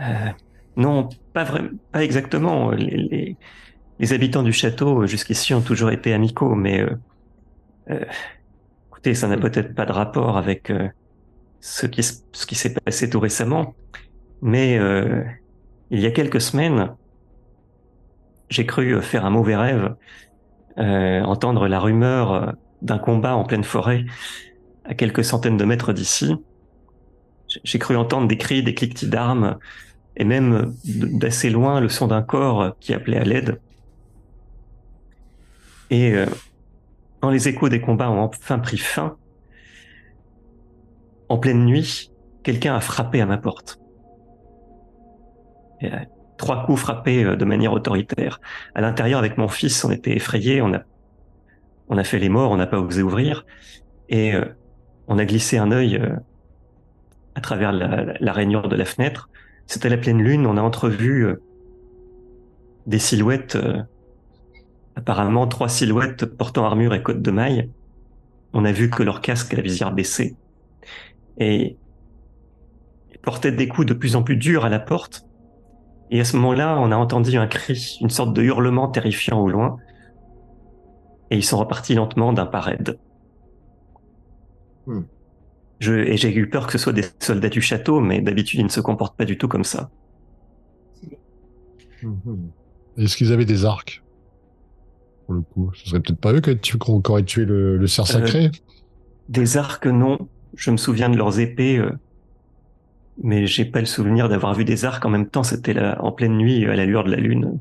Euh, 0.00 0.30
Non, 0.76 1.08
pas 1.32 1.44
vraiment, 1.44 1.70
pas 1.92 2.02
exactement. 2.02 2.70
Les, 2.72 2.96
les, 2.96 3.36
les 3.98 4.12
habitants 4.12 4.42
du 4.42 4.52
château 4.52 5.02
euh, 5.02 5.06
jusqu'ici 5.06 5.54
ont 5.54 5.62
toujours 5.62 5.90
été 5.90 6.12
amicaux, 6.12 6.54
mais 6.54 6.84
euh, 7.90 8.04
écoutez, 8.88 9.14
ça 9.14 9.28
n'a 9.28 9.36
peut-être 9.36 9.74
pas 9.74 9.86
de 9.86 9.92
rapport 9.92 10.36
avec 10.36 10.70
euh, 10.70 10.88
ce 11.60 11.86
qui, 11.86 12.02
s'est 12.02 12.74
passé 12.74 13.10
tout 13.10 13.20
récemment. 13.20 13.74
Mais 14.40 14.78
euh, 14.78 15.22
il 15.90 16.00
y 16.00 16.06
a 16.06 16.10
quelques 16.10 16.40
semaines, 16.40 16.94
j'ai 18.48 18.66
cru 18.66 19.00
faire 19.02 19.24
un 19.24 19.30
mauvais 19.30 19.56
rêve, 19.56 19.94
entendre 20.76 21.68
la 21.68 21.78
rumeur 21.78 22.54
d'un 22.80 22.98
combat 22.98 23.36
en 23.36 23.44
pleine 23.44 23.62
forêt 23.62 24.04
à 24.84 24.94
quelques 24.94 25.24
centaines 25.24 25.56
de 25.56 25.64
mètres 25.64 25.92
d'ici. 25.92 26.34
J'ai- 27.64 27.78
cru 27.78 27.96
entendre 27.96 28.26
des 28.26 28.38
cris, 28.38 28.62
des 28.62 28.74
cliquetis 28.74 29.08
d'armes, 29.08 29.58
et 30.16 30.24
même 30.24 30.74
d'assez 30.84 31.50
loin 31.50 31.80
le 31.80 31.88
son 31.88 32.06
d'un 32.06 32.22
corps 32.22 32.74
qui 32.80 32.94
appelait 32.94 33.18
à 33.18 33.24
l'aide. 33.24 33.60
Et 35.90 36.14
quand 37.22 37.30
les 37.30 37.48
échos 37.48 37.68
des 37.68 37.80
combats 37.80 38.10
ont 38.10 38.20
enfin 38.20 38.58
pris 38.58 38.78
fin, 38.78 39.16
en 41.28 41.38
pleine 41.38 41.64
nuit, 41.64 42.10
quelqu'un 42.42 42.74
a 42.74 42.80
frappé 42.80 43.20
à 43.20 43.26
ma 43.26 43.38
porte. 43.38 43.78
Euh, 45.84 45.88
trois 46.36 46.66
coups 46.66 46.80
frappés 46.80 47.24
euh, 47.24 47.36
de 47.36 47.44
manière 47.44 47.72
autoritaire. 47.72 48.40
À 48.74 48.80
l'intérieur, 48.80 49.20
avec 49.20 49.38
mon 49.38 49.46
fils, 49.46 49.84
on 49.84 49.92
était 49.92 50.16
effrayés, 50.16 50.60
on 50.62 50.72
a, 50.72 52.04
fait 52.04 52.18
les 52.18 52.28
morts, 52.28 52.50
on 52.50 52.56
n'a 52.56 52.66
pas 52.66 52.80
osé 52.80 53.02
ouvrir, 53.02 53.46
et 54.08 54.34
euh, 54.34 54.44
on 55.06 55.16
a 55.18 55.24
glissé 55.24 55.58
un 55.58 55.70
œil 55.70 56.02
à 57.36 57.40
travers 57.40 57.70
la, 57.70 58.32
rainure 58.32 58.68
de 58.68 58.74
la 58.74 58.84
fenêtre. 58.84 59.30
C'était 59.66 59.88
la 59.88 59.96
pleine 59.96 60.20
lune, 60.20 60.44
on 60.44 60.56
a 60.56 60.62
entrevu 60.62 61.36
des 62.86 62.98
silhouettes, 62.98 63.56
apparemment 64.96 65.46
trois 65.46 65.68
silhouettes 65.68 66.24
portant 66.24 66.64
armure 66.64 66.94
et 66.94 67.02
côte 67.02 67.22
de 67.22 67.30
maille. 67.30 67.70
On 68.52 68.64
a 68.64 68.72
vu 68.72 68.90
que 68.90 69.02
leur 69.02 69.20
casque 69.20 69.52
et 69.52 69.56
la 69.56 69.62
visière 69.62 69.92
baissée. 69.92 70.36
Et 71.38 71.76
ils 73.12 73.18
portaient 73.18 73.52
des 73.52 73.68
coups 73.68 73.86
de 73.86 73.94
plus 73.94 74.16
en 74.16 74.22
plus 74.22 74.36
durs 74.36 74.64
à 74.64 74.68
la 74.68 74.78
porte. 74.78 75.26
Et 76.10 76.20
à 76.20 76.24
ce 76.24 76.36
moment-là, 76.36 76.78
on 76.78 76.92
a 76.92 76.96
entendu 76.96 77.36
un 77.38 77.46
cri, 77.46 77.98
une 78.02 78.10
sorte 78.10 78.34
de 78.34 78.42
hurlement 78.42 78.88
terrifiant 78.88 79.40
au 79.40 79.48
loin. 79.48 79.78
Et 81.30 81.36
ils 81.36 81.44
sont 81.44 81.58
repartis 81.58 81.94
lentement 81.94 82.34
d'un 82.34 82.44
pas 82.44 82.60
raide. 82.60 82.98
Hmm. 84.86 85.02
Je, 85.78 85.94
et 85.94 86.16
j'ai 86.16 86.34
eu 86.34 86.48
peur 86.48 86.66
que 86.66 86.72
ce 86.72 86.78
soit 86.78 86.92
des 86.92 87.04
soldats 87.18 87.48
du 87.48 87.62
château, 87.62 88.00
mais 88.00 88.20
d'habitude, 88.20 88.60
ils 88.60 88.64
ne 88.64 88.68
se 88.68 88.80
comportent 88.80 89.16
pas 89.16 89.24
du 89.24 89.38
tout 89.38 89.48
comme 89.48 89.64
ça. 89.64 89.90
Mhm. 92.02 92.50
Est-ce 92.98 93.16
qu'ils 93.16 93.32
avaient 93.32 93.44
des 93.44 93.64
arcs? 93.64 94.01
Pour 95.26 95.34
le 95.34 95.40
coup, 95.42 95.70
ce 95.74 95.88
serait 95.88 96.00
peut-être 96.00 96.20
pas 96.20 96.32
eux 96.32 96.40
qui 96.40 96.50
auraient 96.50 96.58
tué- 96.60 96.78
qui 96.78 97.10
auraient 97.10 97.24
tué 97.24 97.44
le, 97.44 97.76
le 97.76 97.86
cerf 97.86 98.06
Euh, 98.10 98.12
sacré. 98.26 98.50
Des 99.28 99.56
arcs, 99.56 99.86
non. 99.86 100.18
Je 100.56 100.70
me 100.70 100.76
souviens 100.76 101.08
de 101.08 101.16
leurs 101.16 101.38
épées, 101.40 101.78
euh, 101.78 101.90
mais 103.22 103.46
j'ai 103.46 103.64
pas 103.64 103.80
le 103.80 103.86
souvenir 103.86 104.28
d'avoir 104.28 104.54
vu 104.54 104.64
des 104.64 104.84
arcs. 104.84 105.04
En 105.04 105.10
même 105.10 105.28
temps, 105.28 105.42
c'était 105.42 105.78
en 105.98 106.12
pleine 106.12 106.36
nuit, 106.36 106.66
à 106.66 106.74
la 106.74 106.84
lueur 106.84 107.04
de 107.04 107.10
la 107.10 107.16
lune, 107.16 107.58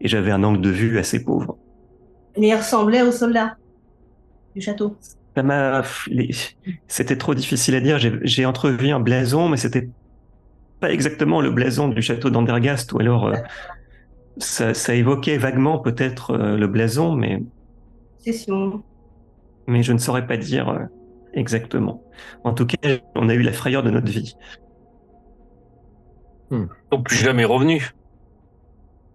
et 0.00 0.08
j'avais 0.08 0.30
un 0.30 0.42
angle 0.44 0.60
de 0.60 0.70
vue 0.70 0.98
assez 0.98 1.24
pauvre. 1.24 1.58
Mais 2.38 2.48
ils 2.48 2.54
ressemblaient 2.54 3.02
aux 3.02 3.12
soldats 3.12 3.56
du 4.54 4.60
château. 4.60 4.96
Les- 6.08 6.30
c'était 6.86 7.16
trop 7.16 7.34
difficile 7.34 7.74
à 7.74 7.80
dire. 7.80 7.98
J'ai 7.98 8.12
j'ai 8.22 8.44
entrevu 8.46 8.90
un 8.90 9.00
blason, 9.00 9.48
mais 9.48 9.56
c'était 9.56 9.88
pas 10.80 10.92
exactement 10.92 11.40
le 11.40 11.50
blason 11.50 11.88
du 11.88 12.02
château 12.02 12.30
d'Andergast, 12.30 12.92
ou 12.92 13.00
alors 13.00 13.28
euh, 13.28 13.36
ça, 14.38 14.74
ça 14.74 14.94
évoquait 14.94 15.38
vaguement 15.38 15.78
peut-être 15.78 16.32
euh, 16.32 16.56
le 16.56 16.66
blason, 16.66 17.14
mais 17.14 17.42
Session. 18.18 18.82
mais 19.66 19.82
je 19.82 19.92
ne 19.92 19.98
saurais 19.98 20.26
pas 20.26 20.36
dire 20.36 20.68
euh, 20.68 20.84
exactement. 21.34 22.02
En 22.44 22.52
tout 22.54 22.66
cas, 22.66 22.98
on 23.14 23.28
a 23.28 23.34
eu 23.34 23.42
la 23.42 23.52
frayeur 23.52 23.82
de 23.82 23.90
notre 23.90 24.10
vie. 24.10 24.36
Ils 26.50 26.68
sont 26.92 27.02
plus 27.02 27.16
jamais 27.16 27.44
revenus. 27.44 27.94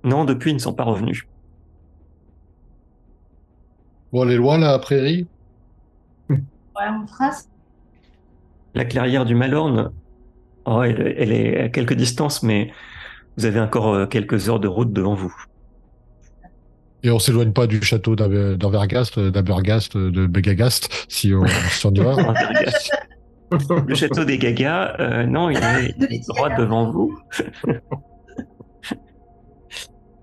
Non, 0.03 0.23
depuis, 0.25 0.51
ils 0.51 0.55
ne 0.55 0.59
sont 0.59 0.73
pas 0.73 0.83
revenus. 0.83 1.23
Bon, 4.11 4.23
elle 4.23 4.31
est 4.31 4.37
loin, 4.37 4.57
la 4.57 4.79
prairie? 4.79 5.27
Ouais, 6.29 6.37
on 6.89 7.05
trace. 7.05 7.49
La 8.73 8.85
clairière 8.85 9.25
du 9.25 9.35
Malorne, 9.35 9.91
oh, 10.65 10.81
elle, 10.83 11.15
elle 11.17 11.31
est 11.31 11.59
à 11.61 11.69
quelques 11.69 11.93
distances, 11.93 12.43
mais 12.43 12.71
vous 13.37 13.45
avez 13.45 13.59
encore 13.59 13.93
euh, 13.93 14.05
quelques 14.05 14.49
heures 14.49 14.59
de 14.59 14.67
route 14.67 14.93
devant 14.93 15.15
vous. 15.15 15.33
Et 17.03 17.11
on 17.11 17.19
s'éloigne 17.19 17.51
pas 17.51 17.67
du 17.67 17.81
château 17.83 18.15
d'Abergast, 18.15 19.17
euh, 19.17 19.29
d'Abergast, 19.29 19.95
euh, 19.95 20.09
de 20.09 20.25
Begagast, 20.25 21.05
si 21.07 21.33
on, 21.33 21.45
si 21.69 21.85
on 21.85 21.93
y 21.93 21.99
va. 21.99 22.15
Le 23.87 23.95
château 23.95 24.25
des 24.25 24.37
Gagas, 24.37 24.95
euh, 24.99 25.25
non, 25.25 25.49
il 25.49 25.57
est, 25.57 26.27
droit 26.27 26.49
devant 26.49 26.91
vous. 26.91 27.19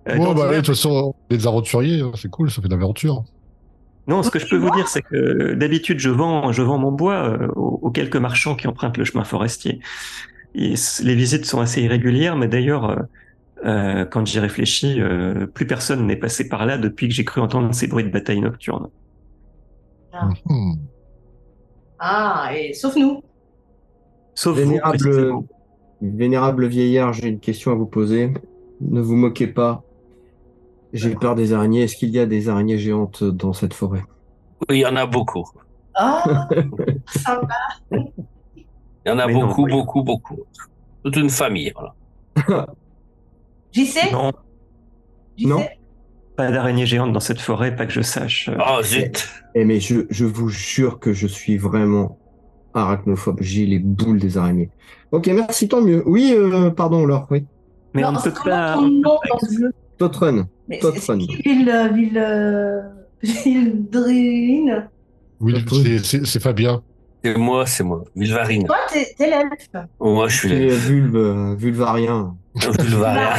Euh, 0.09 0.17
Bon, 0.17 0.35
bah, 0.35 0.51
de 0.51 0.57
toute 0.57 0.67
façon, 0.67 1.15
on 1.31 1.33
est 1.33 1.39
des 1.39 1.47
aventuriers, 1.47 2.01
hein, 2.01 2.11
c'est 2.17 2.29
cool, 2.29 2.51
ça 2.51 2.61
fait 2.61 2.67
de 2.67 2.75
l'aventure. 2.75 3.23
Non, 4.09 4.25
ce 4.25 4.33
que 4.33 4.41
je 4.41 4.49
peux 4.49 4.57
vous 4.57 4.71
dire, 4.71 4.89
c'est 4.89 5.03
que 5.03 5.55
d'habitude, 5.55 6.01
je 6.01 6.11
vends, 6.11 6.51
je 6.51 6.61
vends 6.61 6.77
mon 6.77 6.91
bois 6.91 7.29
euh, 7.29 7.47
aux, 7.55 7.79
aux 7.83 7.91
quelques 7.93 8.17
marchands 8.17 8.57
qui 8.57 8.67
empruntent 8.67 8.97
le 8.97 9.05
chemin 9.05 9.23
forestier. 9.23 9.79
Et 10.55 10.75
les 11.03 11.15
visites 11.15 11.47
sont 11.47 11.61
assez 11.61 11.83
irrégulières, 11.83 12.37
mais 12.37 12.49
d'ailleurs, 12.49 12.91
euh, 12.91 12.97
euh, 13.65 14.05
quand 14.05 14.27
j'y 14.27 14.39
réfléchis, 14.39 15.01
euh, 15.01 15.47
plus 15.47 15.67
personne 15.67 16.07
n'est 16.07 16.17
passé 16.17 16.49
par 16.49 16.67
là 16.67 16.79
depuis 16.79 17.09
que 17.09 17.15
j'ai 17.15 17.25
cru 17.25 17.41
entendre 17.41 17.75
ces 17.75 17.87
bruits 17.87 18.05
de 18.05 18.11
bataille 18.11 18.41
nocturne. 18.41 18.89
Hmm. 20.45 20.75
Ah, 21.99 22.51
et 22.55 22.75
sauf 22.75 22.97
nous. 22.97 23.23
Sauf 24.35 24.57
Vénérable, 24.57 25.33
vénérable 26.03 26.67
vieillard, 26.67 27.13
j'ai 27.13 27.29
une 27.29 27.41
question 27.41 27.71
à 27.73 27.75
vous 27.75 27.87
poser. 27.87 28.33
Ne 28.81 29.01
vous 29.01 29.17
moquez 29.17 29.47
pas. 29.47 29.83
J'ai 30.93 31.15
peur 31.15 31.35
des 31.35 31.53
araignées. 31.53 31.83
Est-ce 31.83 31.97
qu'il 31.97 32.11
y 32.11 32.19
a 32.19 32.27
des 32.27 32.49
araignées 32.49 32.79
géantes 32.79 33.25
dans 33.25 33.53
cette 33.53 33.73
forêt? 33.73 34.03
Oui, 34.69 34.79
il 34.79 34.81
y 34.81 34.87
en 34.87 34.97
a 34.97 35.07
beaucoup. 35.07 35.49
Ah, 35.95 36.49
sympa. 37.07 37.55
Il 39.05 39.11
y 39.11 39.13
en 39.13 39.19
a 39.19 39.27
Mais 39.27 39.35
non, 39.35 39.47
beaucoup, 39.47 39.65
oui. 39.65 39.73
beaucoup, 39.73 40.03
beaucoup. 40.03 40.39
Toute 41.05 41.17
une 41.17 41.31
famille, 41.31 41.73
voilà. 41.75 41.95
J'y 43.73 43.87
sais 43.87 44.11
Non. 44.13 44.33
J'y 45.37 45.47
Non. 45.47 45.59
sais 45.59 45.79
Pas 46.37 46.51
d'araignée 46.51 46.87
géante 46.87 47.13
dans 47.13 47.21
cette 47.21 47.41
forêt, 47.41 47.75
pas 47.75 47.87
que 47.87 47.93
je 47.93 48.03
sache. 48.03 48.49
Euh, 48.49 48.57
Oh, 48.59 48.83
zut. 48.83 49.29
Eh 49.55 49.65
mais 49.65 49.81
je, 49.81 50.03
je 50.11 50.25
vous 50.25 50.49
jure 50.49 50.99
que 50.99 51.13
je 51.13 51.27
suis 51.27 51.57
vraiment 51.59 52.19
arachnophobe. 52.75 53.39
J'ai 53.41 53.67
les 53.67 53.79
boules 53.79 54.19
des 54.21 54.39
araignées. 54.39 54.71
Ok, 55.11 55.27
merci, 55.29 55.69
tant 55.69 55.83
mieux. 55.83 56.03
Oui, 56.07 56.33
euh, 56.37 56.71
pardon, 56.71 57.05
Laure, 57.05 57.27
oui. 57.31 57.45
Mais 57.95 58.03
Non, 58.03 58.09
on 58.09 58.13
ne 58.13 58.21
peut 58.21 58.33
pas. 58.45 58.79
Totrun. 59.99 60.49
Qui 60.71 61.43
ville, 61.43 61.69
euh, 61.69 61.89
ville, 61.89 62.17
euh, 62.19 62.81
c'est- 63.23 63.73
c'est 66.05 66.27
c'est 66.27 66.41
Fabien. 66.41 66.83
C'est 67.25 67.37
moi, 67.39 67.67
c'est 67.67 67.85
moi. 67.85 68.03
Vilvarine. 68.17 68.67
Toi, 68.67 68.77
t'es 68.93 69.15
t'es 69.17 69.31
l'elfe. 69.31 69.69
Moi, 70.01 70.27
je 70.29 70.37
suis 70.37 70.49
Les 70.49 70.69
le 70.71 70.75
vulves, 70.75 71.17
euh, 71.17 71.55
vulvarien. 71.57 72.35
Vilvarien. 72.55 73.31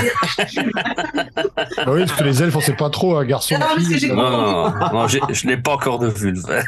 Ah 1.78 1.92
oui, 1.92 2.00
parce 2.06 2.14
que 2.14 2.24
les 2.24 2.42
elfes, 2.44 2.56
on 2.56 2.62
sait 2.62 2.76
pas 2.76 2.90
trop, 2.90 3.18
un 3.18 3.26
garçon. 3.26 3.56
Non, 3.56 3.62
parce 3.76 3.88
que 3.88 3.94
j'ai 3.98 4.08
fille. 4.08 4.16
Non, 4.16 4.30
non, 4.30 4.70
non, 4.70 4.74
non, 4.94 5.08
j'ai- 5.08 5.20
je 5.30 5.48
n'ai 5.48 5.58
pas 5.58 5.74
encore 5.74 6.00
de 6.00 6.08
vulve. 6.08 6.46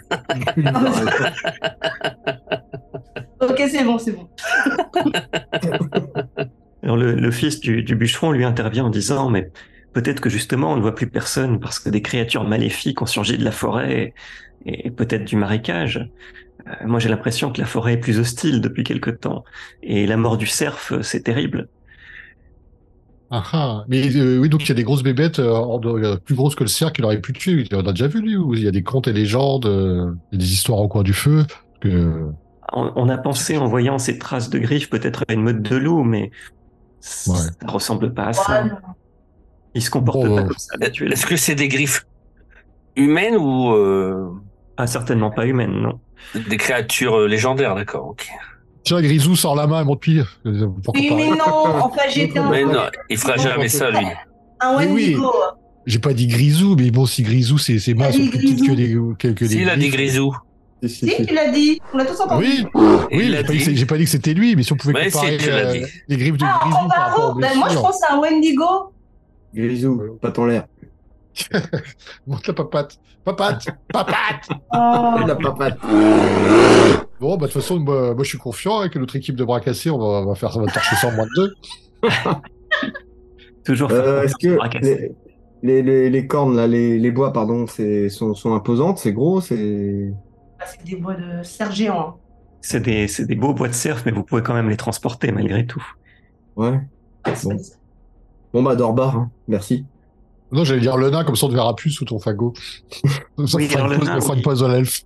Ok, 3.41 3.61
c'est 3.69 3.83
bon, 3.83 3.97
c'est 3.97 4.11
bon. 4.13 4.27
Alors 6.83 6.97
le, 6.97 7.13
le 7.15 7.31
fils 7.31 7.59
du, 7.59 7.83
du 7.83 7.95
bûcheron 7.95 8.31
lui 8.31 8.43
intervient 8.45 8.85
en 8.85 8.89
disant 8.89 9.29
mais 9.29 9.49
peut-être 9.93 10.19
que 10.21 10.29
justement 10.29 10.71
on 10.73 10.75
ne 10.77 10.81
voit 10.81 10.95
plus 10.95 11.07
personne 11.07 11.59
parce 11.59 11.79
que 11.79 11.89
des 11.89 12.01
créatures 12.01 12.43
maléfiques 12.43 13.01
ont 13.01 13.05
surgi 13.07 13.37
de 13.37 13.43
la 13.43 13.51
forêt 13.51 14.13
et, 14.65 14.87
et 14.87 14.91
peut-être 14.91 15.25
du 15.25 15.35
marécage. 15.35 16.07
Euh, 16.67 16.71
moi 16.85 16.99
j'ai 16.99 17.09
l'impression 17.09 17.51
que 17.51 17.59
la 17.61 17.67
forêt 17.67 17.93
est 17.93 17.97
plus 17.97 18.19
hostile 18.19 18.59
depuis 18.61 18.83
quelque 18.83 19.11
temps 19.11 19.43
et 19.83 20.07
la 20.07 20.17
mort 20.17 20.37
du 20.37 20.47
cerf 20.47 20.77
euh, 20.91 21.01
c'est 21.03 21.21
terrible. 21.21 21.67
Ah, 23.31 23.43
ah. 23.53 23.83
Mais 23.87 24.15
euh, 24.15 24.37
oui, 24.39 24.49
donc 24.49 24.63
il 24.63 24.69
y 24.69 24.71
a 24.71 24.75
des 24.75 24.83
grosses 24.83 25.03
bébêtes 25.03 25.39
euh, 25.39 26.15
plus 26.17 26.35
grosses 26.35 26.55
que 26.55 26.63
le 26.63 26.69
cerf 26.69 26.93
qu'il 26.93 27.03
aurait 27.05 27.19
pu 27.21 27.33
tuer. 27.33 27.67
On 27.73 27.79
a 27.85 27.91
déjà 27.91 28.07
vu, 28.07 28.21
lui, 28.21 28.37
où 28.37 28.53
il 28.53 28.63
y 28.63 28.67
a 28.67 28.71
des 28.71 28.83
contes 28.83 29.07
et 29.07 29.13
légendes, 29.13 29.65
euh, 29.65 30.13
il 30.31 30.35
y 30.39 30.41
a 30.41 30.45
des 30.45 30.53
histoires 30.53 30.79
au 30.79 30.87
coin 30.87 31.03
du 31.03 31.13
feu. 31.13 31.45
que- 31.81 32.29
On, 32.73 32.91
on 32.95 33.09
a 33.09 33.17
pensé 33.17 33.57
en 33.57 33.67
voyant 33.67 33.97
ces 33.99 34.17
traces 34.19 34.49
de 34.49 34.59
griffes 34.59 34.89
peut-être 34.89 35.23
à 35.27 35.33
une 35.33 35.41
meute 35.43 35.61
de 35.61 35.75
loup 35.75 36.03
mais 36.03 36.31
ça 36.99 37.31
Ouais. 37.31 37.39
ressemble 37.67 38.13
pas 38.13 38.23
à 38.25 38.27
Ouais, 38.27 38.33
ça. 38.33 38.63
non. 38.65 38.75
Il 39.75 39.81
se 39.83 39.89
comporte 39.89 40.19
Oh. 40.23 40.35
pas 40.35 40.43
comme 40.43 40.57
ça. 40.57 40.75
Est-ce 40.81 41.25
que 41.25 41.35
c'est 41.35 41.55
des 41.55 41.67
griffes 41.67 42.05
humaines 42.95 43.35
ou 43.37 43.71
euh, 43.73 44.29
Ah 44.77 44.87
certainement 44.87 45.31
pas 45.31 45.45
humaine 45.45 45.71
non. 45.73 45.99
Des 46.35 46.57
créatures 46.57 47.19
euh, 47.21 47.27
légendaires, 47.27 47.75
d'accord. 47.75 48.07
ok. 48.09 48.27
Tiens, 48.83 49.01
Grisou 49.01 49.35
sort 49.35 49.55
la 49.55 49.65
main, 49.67 49.83
montre 49.83 50.01
pied. 50.01 50.21
Pour 50.43 50.51
Oui, 50.93 51.07
comparer. 51.07 51.15
mais 51.15 51.29
non, 51.29 51.65
enfin, 51.81 52.01
j'étais 52.09 52.37
un, 52.39 52.49
Mais 52.51 52.63
non, 52.63 52.83
il 53.09 53.17
fera 53.17 53.35
jamais 53.37 53.67
ça, 53.69 53.89
lui. 53.89 54.05
un 54.59 54.77
oui. 54.77 54.85
Wendigo. 54.85 55.31
J'ai 55.87 55.99
pas 55.99 56.13
dit 56.13 56.27
Grisou, 56.27 56.75
mais 56.75 56.89
bon, 56.91 57.05
si 57.05 57.21
Grisou, 57.23 57.57
ses, 57.57 57.77
ses 57.79 57.93
mains 57.93 58.11
sont 58.11 58.17
dit 58.19 58.29
plus 58.29 58.39
petites 58.39 58.59
que 58.67 58.71
Grisou. 58.73 59.09
des, 59.11 59.15
que, 59.17 59.27
que 59.33 59.45
des 59.45 59.49
S'il 59.51 59.69
a 59.69 59.75
griffes. 59.75 59.91
grisous. 59.93 60.35
Si, 60.83 60.89
si, 60.89 61.07
Si, 61.07 61.15
si. 61.15 61.25
tu 61.27 61.33
l'as 61.33 61.49
dit. 61.51 61.79
On 61.93 61.97
l'a 61.97 62.05
tous 62.05 62.19
entendu. 62.21 62.45
Oui, 62.45 62.65
Il 63.11 63.17
oui, 63.17 63.25
j'ai 63.31 63.43
pas, 63.43 63.53
dit 63.53 63.57
que 63.65 63.69
dit. 63.71 63.85
pas 63.85 63.97
dit 63.97 64.07
c'était 64.07 64.33
lui, 64.33 64.55
mais 64.55 64.63
si 64.63 64.73
on 64.73 64.75
pouvait 64.77 64.93
Ouais, 64.95 65.05
si, 65.09 65.11
comparer 65.11 65.37
euh, 65.49 65.73
dit. 65.73 65.85
les 66.07 66.17
griffes 66.17 66.37
de 66.37 66.45
Ah, 66.45 66.59
Grisou 66.61 66.87
par 66.89 67.09
rapport. 67.09 67.35
Ben, 67.35 67.55
moi, 67.57 67.69
je 67.69 67.75
pense 67.75 68.03
à 68.03 68.13
un 68.15 68.19
Wendigo. 68.19 68.65
Grisou, 69.53 70.17
pas 70.21 70.33
en 70.37 70.45
l'air. 70.45 70.65
Monte 72.27 72.47
la 72.47 72.53
papate. 72.53 72.99
Papate 73.23 73.67
Papate 73.91 74.49
Oh. 74.73 75.15
La 75.27 75.35
papate. 75.35 75.79
Bon, 77.19 77.37
bah, 77.37 77.47
de 77.47 77.51
toute 77.51 77.61
façon, 77.61 77.79
moi, 77.79 78.13
moi, 78.13 78.23
je 78.23 78.29
suis 78.29 78.37
confiant 78.37 78.79
avec 78.79 78.95
notre 78.95 79.15
équipe 79.15 79.35
de 79.35 79.43
bras 79.43 79.59
cassés. 79.59 79.89
On 79.89 79.97
va, 79.97 80.05
on 80.21 80.25
va 80.27 80.35
faire, 80.35 80.55
on 80.55 80.61
va 80.61 80.71
torcher 80.71 80.95
ça 80.95 81.07
en 81.07 81.11
moins 81.11 81.25
de 81.25 81.31
deux. 81.35 81.53
Toujours 83.65 83.91
Euh, 83.91 84.21
faire 84.21 84.23
Est-ce 84.23 84.35
que 84.35 84.79
les, 84.81 85.15
les, 85.63 85.81
les, 85.81 86.09
les 86.09 86.27
cornes, 86.27 86.55
là, 86.55 86.67
les, 86.67 86.99
les 86.99 87.11
bois, 87.11 87.33
pardon, 87.33 87.65
c'est, 87.67 88.09
sont, 88.09 88.35
sont 88.35 88.53
imposantes, 88.53 88.99
c'est 88.99 89.13
gros, 89.13 89.41
c'est. 89.41 90.13
Ah, 90.59 90.65
C'est 90.67 90.83
des 90.83 90.95
bois 90.97 91.15
de 91.15 91.41
cerf 91.43 91.71
géant. 91.71 92.19
C'est 92.61 92.79
des, 92.79 93.07
c'est 93.07 93.25
des 93.25 93.35
beaux 93.35 93.53
bois 93.53 93.67
de 93.67 93.73
cerf, 93.73 94.03
mais 94.05 94.11
vous 94.11 94.23
pouvez 94.23 94.41
quand 94.43 94.53
même 94.53 94.69
les 94.69 94.77
transporter 94.77 95.31
malgré 95.31 95.65
tout. 95.65 95.83
Ouais. 96.55 96.79
Bon, 97.43 97.57
bon 98.53 98.63
bah, 98.63 98.75
Dorbar, 98.75 99.15
hein. 99.17 99.31
merci. 99.47 99.85
Non, 100.51 100.63
j'allais 100.63 100.81
dire 100.81 100.97
le 100.97 101.09
nain, 101.09 101.23
comme 101.23 101.35
ça 101.35 101.47
on 101.47 101.49
ne 101.49 101.55
verra 101.55 101.75
plus 101.75 101.91
sous 101.91 102.05
ton 102.05 102.19
fagot. 102.19 102.53
ça 102.55 103.09
Oui, 103.57 103.69
alors 103.73 103.87
le 103.87 103.97
nain, 103.97 104.19
oui. 104.19 104.69
l'elfe. 104.69 105.03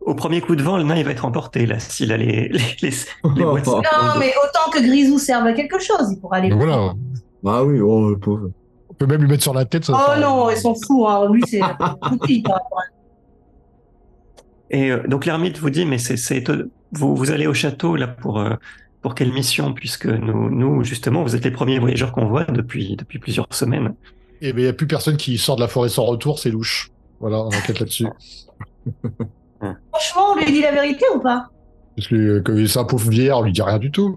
Au 0.00 0.14
premier 0.14 0.40
coup 0.40 0.54
de 0.54 0.62
vent, 0.62 0.76
le 0.76 0.84
nain 0.84 0.96
il 0.96 1.04
va 1.04 1.10
être 1.10 1.24
emporté 1.24 1.66
là, 1.66 1.78
s'il 1.80 2.12
a 2.12 2.16
les, 2.16 2.48
les. 2.48 2.90
Non, 3.24 3.54
mais 3.54 3.62
autant 3.62 4.70
que 4.72 4.80
Grisou 4.80 5.18
serve 5.18 5.46
à 5.46 5.52
quelque 5.52 5.80
chose, 5.80 6.12
il 6.12 6.20
pourra 6.20 6.36
aller. 6.36 6.50
Voilà. 6.50 6.94
Ah 7.44 7.64
oui, 7.64 7.80
oh, 7.80 8.10
le 8.10 8.18
pauvre. 8.18 8.50
On 8.88 8.94
peut 8.94 9.06
même 9.06 9.20
lui 9.20 9.28
mettre 9.28 9.42
sur 9.42 9.54
la 9.54 9.64
tête. 9.64 9.84
Ça 9.84 9.92
Oh 10.16 10.20
non, 10.20 10.50
ils 10.50 10.56
sont 10.56 10.74
fous. 10.86 11.06
Hein. 11.06 11.30
Lui, 11.30 11.42
c'est 11.46 11.60
petit 12.20 12.42
par 12.42 12.54
rapport 12.54 12.80
à- 12.80 12.84
Et 14.70 14.90
euh, 14.90 15.06
donc 15.06 15.26
l'ermite 15.26 15.58
vous 15.58 15.70
dit, 15.70 15.84
mais 15.84 15.98
c'est, 15.98 16.16
vous, 16.92 17.14
vous 17.14 17.30
allez 17.30 17.46
au 17.46 17.54
château 17.54 17.96
là 17.96 18.06
pour, 18.08 18.40
euh, 18.40 18.54
pour 19.02 19.14
quelle 19.14 19.32
mission? 19.32 19.72
Puisque 19.74 20.06
nous, 20.06 20.50
nous, 20.50 20.82
justement, 20.82 21.22
vous 21.22 21.36
êtes 21.36 21.44
les 21.44 21.50
premiers 21.50 21.78
voyageurs 21.78 22.12
qu'on 22.12 22.26
voit 22.26 22.44
depuis, 22.44 22.96
depuis 22.96 23.18
plusieurs 23.18 23.46
semaines. 23.50 23.94
Et 24.42 24.52
ben, 24.52 24.60
il 24.60 24.64
n'y 24.64 24.68
a 24.68 24.72
plus 24.72 24.86
personne 24.86 25.16
qui 25.16 25.38
sort 25.38 25.56
de 25.56 25.60
la 25.62 25.68
forêt 25.68 25.88
sans 25.88 26.04
retour, 26.04 26.38
c'est 26.38 26.50
louche. 26.50 26.90
Voilà, 27.20 27.38
on 27.40 27.46
enquête 27.48 27.80
là-dessus. 27.80 28.06
Franchement, 29.60 30.22
on 30.32 30.36
lui 30.36 30.46
dit 30.52 30.60
la 30.60 30.72
vérité 30.72 31.04
ou 31.14 31.20
pas? 31.20 31.48
Parce 31.96 32.08
que, 32.08 32.40
que 32.40 32.66
c'est 32.66 32.78
un 32.78 32.84
pauvre 32.84 33.08
vieillard, 33.10 33.38
on 33.38 33.42
lui 33.42 33.52
dit 33.52 33.62
rien 33.62 33.78
du 33.78 33.90
tout. 33.90 34.16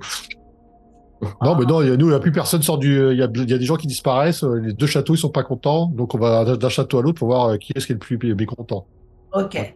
Non, 1.41 1.55
mais 1.57 1.65
non, 1.65 1.81
il 1.81 1.89
y 1.89 1.91
a- 1.91 1.97
nous, 1.97 2.05
il 2.07 2.09
n'y 2.09 2.15
a 2.15 2.19
plus 2.19 2.31
personne 2.31 2.61
sort 2.61 2.77
du. 2.77 2.93
Il 3.11 3.17
y 3.17 3.21
a, 3.23 3.27
il 3.33 3.49
y 3.49 3.53
a 3.53 3.57
des 3.57 3.65
gens 3.65 3.75
qui 3.75 3.87
disparaissent, 3.87 4.43
euh, 4.43 4.55
les 4.59 4.73
deux 4.73 4.85
châteaux, 4.87 5.15
ils 5.15 5.17
sont 5.17 5.29
pas 5.29 5.43
contents, 5.43 5.87
donc 5.87 6.13
on 6.15 6.17
va 6.17 6.55
d'un- 6.55 6.69
château 6.69 6.99
à 6.99 7.01
l'autre 7.01 7.19
pour 7.19 7.27
voir 7.29 7.49
euh, 7.49 7.57
qui 7.57 7.73
est-ce 7.75 7.85
qui 7.87 7.91
est 7.93 7.95
le 7.95 7.99
plus 8.17 8.35
mécontent. 8.35 8.85
Ok. 9.33 9.75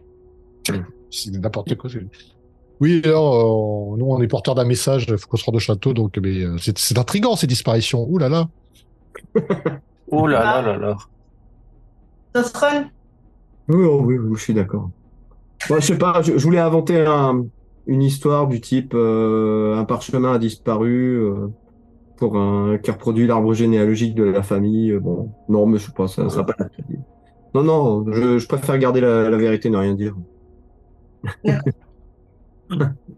C'est 1.10 1.30
n'importe 1.30 1.74
quoi. 1.76 1.90
Oui, 2.80 3.02
alors, 3.04 3.34
euh, 3.94 3.96
nous, 3.98 4.06
on 4.06 4.20
est 4.20 4.26
porteur 4.26 4.54
d'un 4.54 4.64
message, 4.64 5.06
il 5.08 5.16
faut 5.16 5.28
qu'on 5.28 5.36
se 5.36 5.44
rende 5.44 5.56
au 5.56 5.60
château, 5.60 5.92
donc 5.92 6.18
mais, 6.20 6.42
euh, 6.42 6.56
c'est 6.58 6.76
c'est 6.78 6.98
intriguant 6.98 7.36
ces 7.36 7.46
disparitions. 7.46 8.04
Ouh 8.08 8.18
là 8.18 8.28
là. 8.28 8.48
Oh 10.10 10.26
là 10.26 10.42
là 10.44 10.62
là 10.62 10.76
là. 10.78 10.96
Tosrun 12.32 12.90
Oui, 13.68 13.84
oh, 13.84 14.02
oui, 14.04 14.18
oui, 14.18 14.36
je 14.36 14.42
suis 14.42 14.54
d'accord. 14.54 14.90
Moi, 15.70 15.80
je 15.80 15.86
sais 15.86 15.98
pas, 15.98 16.22
je, 16.22 16.38
je 16.38 16.44
voulais 16.44 16.60
inventer 16.60 17.04
un, 17.06 17.46
une 17.86 18.02
histoire 18.02 18.48
du 18.48 18.60
type 18.60 18.94
euh, 18.94 19.76
un 19.76 19.84
parchemin 19.84 20.34
a 20.34 20.38
disparu 20.38 21.16
euh, 21.22 21.48
pour 22.16 22.38
un 22.38 22.78
qui 22.78 22.90
reproduit 22.90 23.26
l'arbre 23.28 23.54
généalogique 23.54 24.14
de 24.16 24.24
la 24.24 24.42
famille. 24.42 24.92
euh, 24.92 25.00
Bon, 25.00 25.32
non, 25.48 25.66
mais 25.66 25.78
je 25.78 25.86
sais 25.86 25.92
pas, 25.92 26.08
ça 26.08 26.28
sera 26.30 26.46
pas. 26.46 26.54
Non, 27.54 27.62
non, 27.64 28.12
je, 28.12 28.38
je 28.38 28.48
préfère 28.48 28.78
garder 28.78 29.00
la, 29.00 29.30
la 29.30 29.36
vérité, 29.38 29.70
ne 29.70 29.78
rien 29.78 29.94
dire. 29.94 30.14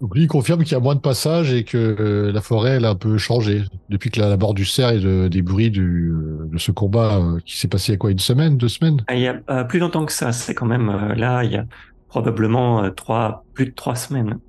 Donc 0.00 0.14
lui, 0.14 0.22
il 0.22 0.28
confirme 0.28 0.62
qu'il 0.64 0.72
y 0.72 0.76
a 0.76 0.80
moins 0.80 0.94
de 0.94 1.00
passages 1.00 1.52
et 1.52 1.62
que 1.64 1.76
euh, 1.76 2.32
la 2.32 2.40
forêt, 2.40 2.70
elle 2.72 2.86
a 2.86 2.90
un 2.90 2.94
peu 2.94 3.18
changé 3.18 3.64
depuis 3.90 4.10
que 4.10 4.18
la, 4.18 4.28
la 4.30 4.38
mort 4.38 4.54
du 4.54 4.64
cerf 4.64 4.92
et 4.92 4.98
de- 5.00 5.28
des 5.28 5.42
bruits 5.42 5.70
euh, 5.78 6.48
de 6.50 6.58
ce 6.58 6.72
combat 6.72 7.18
euh, 7.18 7.38
qui 7.44 7.58
s'est 7.58 7.68
passé 7.68 7.92
il 7.92 7.92
y 7.92 7.96
a 7.96 7.98
quoi, 7.98 8.10
une 8.10 8.18
semaine, 8.18 8.56
deux 8.56 8.68
semaines? 8.68 9.04
Ah, 9.08 9.14
Il 9.14 9.20
y 9.20 9.28
a 9.28 9.64
plus 9.64 9.78
longtemps 9.78 10.06
que 10.06 10.12
ça, 10.12 10.32
c'est 10.32 10.54
quand 10.54 10.66
même 10.66 10.90
là, 11.16 11.44
il 11.44 11.52
y 11.52 11.56
a 11.56 11.66
probablement 12.08 12.90
trois, 12.92 13.44
plus 13.52 13.66
de 13.66 13.72
trois 13.74 13.94
semaines. 13.94 14.40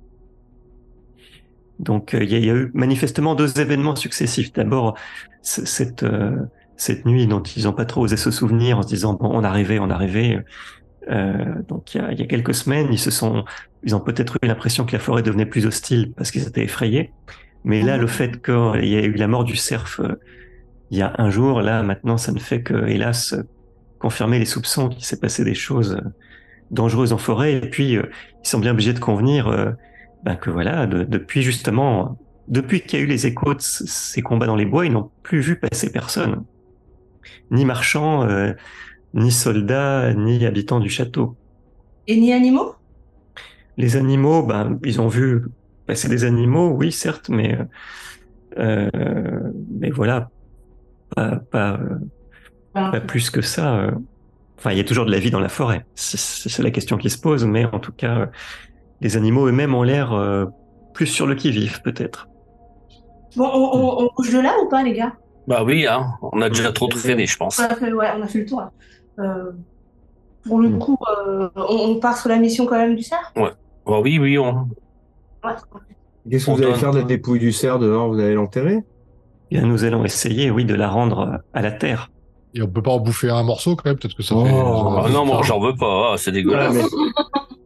Donc 1.78 2.12
il 2.18 2.30
y, 2.30 2.34
a- 2.34 2.38
il 2.38 2.44
y 2.44 2.50
a 2.50 2.54
eu 2.54 2.70
manifestement 2.74 3.34
deux 3.34 3.58
événements 3.60 3.96
successifs. 3.96 4.52
D'abord 4.52 4.96
cette 5.42 6.04
cette 6.76 7.04
nuit 7.06 7.26
dont 7.26 7.42
ils 7.42 7.64
n'ont 7.64 7.72
pas 7.72 7.84
trop 7.84 8.02
osé 8.02 8.16
se 8.16 8.30
souvenir 8.30 8.78
en 8.78 8.82
se 8.82 8.88
disant 8.88 9.14
bon 9.14 9.30
on 9.32 9.44
arrivait, 9.44 9.78
on 9.78 9.90
arrivait. 9.90 10.44
Euh, 11.10 11.62
donc 11.68 11.94
il 11.94 12.00
y, 12.00 12.04
a, 12.04 12.12
il 12.12 12.20
y 12.20 12.22
a 12.22 12.26
quelques 12.26 12.54
semaines, 12.54 12.88
ils 12.90 12.98
se 12.98 13.10
sont, 13.10 13.44
ils 13.82 13.94
ont 13.96 14.00
peut-être 14.00 14.36
eu 14.42 14.46
l'impression 14.46 14.84
que 14.84 14.92
la 14.92 14.98
forêt 14.98 15.22
devenait 15.22 15.46
plus 15.46 15.66
hostile 15.66 16.12
parce 16.16 16.30
qu'ils 16.30 16.46
étaient 16.46 16.64
effrayés. 16.64 17.12
Mais 17.64 17.82
là, 17.82 17.96
le 17.96 18.06
fait 18.06 18.42
qu'il 18.42 18.84
y 18.84 18.94
ait 18.94 19.04
eu 19.04 19.14
la 19.14 19.28
mort 19.28 19.44
du 19.44 19.56
cerf 19.56 20.00
euh, 20.00 20.14
il 20.90 20.98
y 20.98 21.02
a 21.02 21.14
un 21.18 21.30
jour, 21.30 21.62
là 21.62 21.82
maintenant, 21.82 22.18
ça 22.18 22.32
ne 22.32 22.38
fait 22.38 22.62
que, 22.62 22.86
hélas, 22.86 23.34
confirmer 23.98 24.38
les 24.38 24.44
soupçons 24.44 24.88
qu'il 24.88 25.04
s'est 25.04 25.20
passé 25.20 25.44
des 25.44 25.54
choses 25.54 25.94
euh, 25.94 26.08
dangereuses 26.70 27.12
en 27.12 27.18
forêt. 27.18 27.54
Et 27.54 27.60
puis, 27.60 27.96
euh, 27.96 28.02
ils 28.44 28.48
sont 28.48 28.58
bien 28.58 28.72
obligés 28.72 28.92
de 28.92 28.98
convenir 28.98 29.74
ben, 30.24 30.36
que 30.36 30.50
voilà, 30.50 30.86
de- 30.86 31.04
depuis 31.04 31.42
justement, 31.42 32.18
depuis 32.48 32.80
qu'il 32.80 32.98
y 32.98 33.02
a 33.02 33.04
eu 33.04 33.08
les 33.08 33.26
échos 33.26 33.54
de 33.54 33.60
ces 33.60 34.22
combats 34.22 34.46
dans 34.46 34.56
les 34.56 34.66
bois, 34.66 34.84
ils 34.86 34.92
n'ont 34.92 35.10
plus 35.22 35.40
vu 35.40 35.56
passer 35.58 35.90
personne, 35.90 36.44
ni 37.50 37.64
marchands, 37.64 38.28
euh, 38.28 38.52
ni 39.14 39.30
soldats, 39.30 40.14
ni 40.14 40.44
habitants 40.46 40.80
du 40.80 40.88
château. 40.88 41.36
Et 42.06 42.16
ni 42.18 42.32
animaux? 42.32 42.74
Les 43.76 43.96
animaux, 43.96 44.42
ben, 44.42 44.78
ils 44.84 45.00
ont 45.00 45.08
vu 45.08 45.44
passer 45.86 46.08
des 46.08 46.24
animaux, 46.24 46.70
oui, 46.70 46.92
certes, 46.92 47.28
mais, 47.28 47.58
euh, 48.58 48.88
euh, 48.94 49.40
mais 49.70 49.90
voilà, 49.90 50.30
pas, 51.14 51.36
pas, 51.50 51.78
euh, 51.80 52.90
pas 52.90 53.00
plus 53.00 53.30
que 53.30 53.42
ça. 53.42 53.88
Enfin, 54.58 54.72
il 54.72 54.76
y 54.76 54.80
a 54.80 54.84
toujours 54.84 55.06
de 55.06 55.10
la 55.10 55.18
vie 55.18 55.30
dans 55.30 55.40
la 55.40 55.48
forêt. 55.48 55.84
C'est 55.94 56.62
la 56.62 56.70
question 56.70 56.96
qui 56.96 57.10
se 57.10 57.18
pose, 57.18 57.44
mais 57.44 57.64
en 57.64 57.78
tout 57.80 57.92
cas, 57.92 58.30
les 59.00 59.16
animaux 59.16 59.46
eux-mêmes 59.46 59.74
ont 59.74 59.82
l'air 59.82 60.12
euh, 60.12 60.46
plus 60.94 61.06
sur 61.06 61.26
le 61.26 61.34
qui-vive, 61.34 61.82
peut-être. 61.82 62.28
Bon, 63.36 63.48
on, 63.52 63.76
on, 63.76 64.04
on 64.04 64.10
bouge 64.16 64.32
de 64.32 64.38
là 64.40 64.54
ou 64.62 64.68
pas, 64.68 64.82
les 64.82 64.92
gars? 64.92 65.14
Bah 65.48 65.64
oui, 65.64 65.86
hein, 65.86 66.12
on 66.20 66.40
a 66.40 66.48
déjà 66.48 66.70
trop 66.70 66.86
traîné, 66.86 67.26
je 67.26 67.36
pense. 67.36 67.58
on 67.58 67.64
a, 67.64 67.74
fait, 67.74 67.92
ouais, 67.92 68.08
on 68.16 68.22
a 68.22 68.28
fait 68.28 68.38
le 68.40 68.46
tour. 68.46 68.60
là. 68.60 68.70
Euh, 69.18 69.52
pour 70.44 70.58
le 70.60 70.70
Mm. 70.70 70.78
coup, 70.78 70.98
euh, 71.26 71.48
on, 71.56 71.90
on 71.90 72.00
part 72.00 72.16
sur 72.18 72.28
la 72.28 72.38
mission 72.38 72.66
quand 72.66 72.76
même 72.78 72.96
du 72.96 73.02
cerf? 73.02 73.32
Bah 73.36 74.00
oui, 74.00 74.18
oui, 74.18 74.38
on... 74.38 74.66
Ouais. 75.44 75.52
Qu'est-ce 76.30 76.46
que 76.46 76.50
vous 76.52 76.62
allez 76.62 76.74
faire 76.74 76.92
de 76.92 76.98
la 76.98 77.04
dépouille 77.04 77.38
du 77.40 77.52
cerf 77.52 77.78
dehors? 77.78 78.08
Vous 78.08 78.18
allez 78.20 78.34
l'enterrer? 78.34 78.78
Eh 79.50 79.58
Bien, 79.58 79.66
nous 79.66 79.84
allons 79.84 80.04
essayer, 80.04 80.50
oui, 80.50 80.64
de 80.64 80.74
la 80.74 80.88
rendre 80.88 81.18
euh, 81.20 81.36
à 81.52 81.62
la 81.62 81.72
terre. 81.72 82.10
Et 82.54 82.62
on 82.62 82.68
peut 82.68 82.82
pas 82.82 82.90
en 82.92 83.00
bouffer 83.00 83.30
un 83.30 83.42
morceau 83.42 83.76
quand 83.76 83.86
même, 83.86 83.96
peut-être 83.98 84.14
que 84.16 84.22
ça 84.22 84.34
Oh. 84.36 84.44
fait. 84.44 84.50
Ah 84.52 85.08
non, 85.10 85.24
moi 85.26 85.40
j'en 85.42 85.58
veux 85.60 85.74
pas, 85.74 86.12
ah, 86.12 86.16
c'est 86.18 86.32
dégueulasse. 86.32 86.76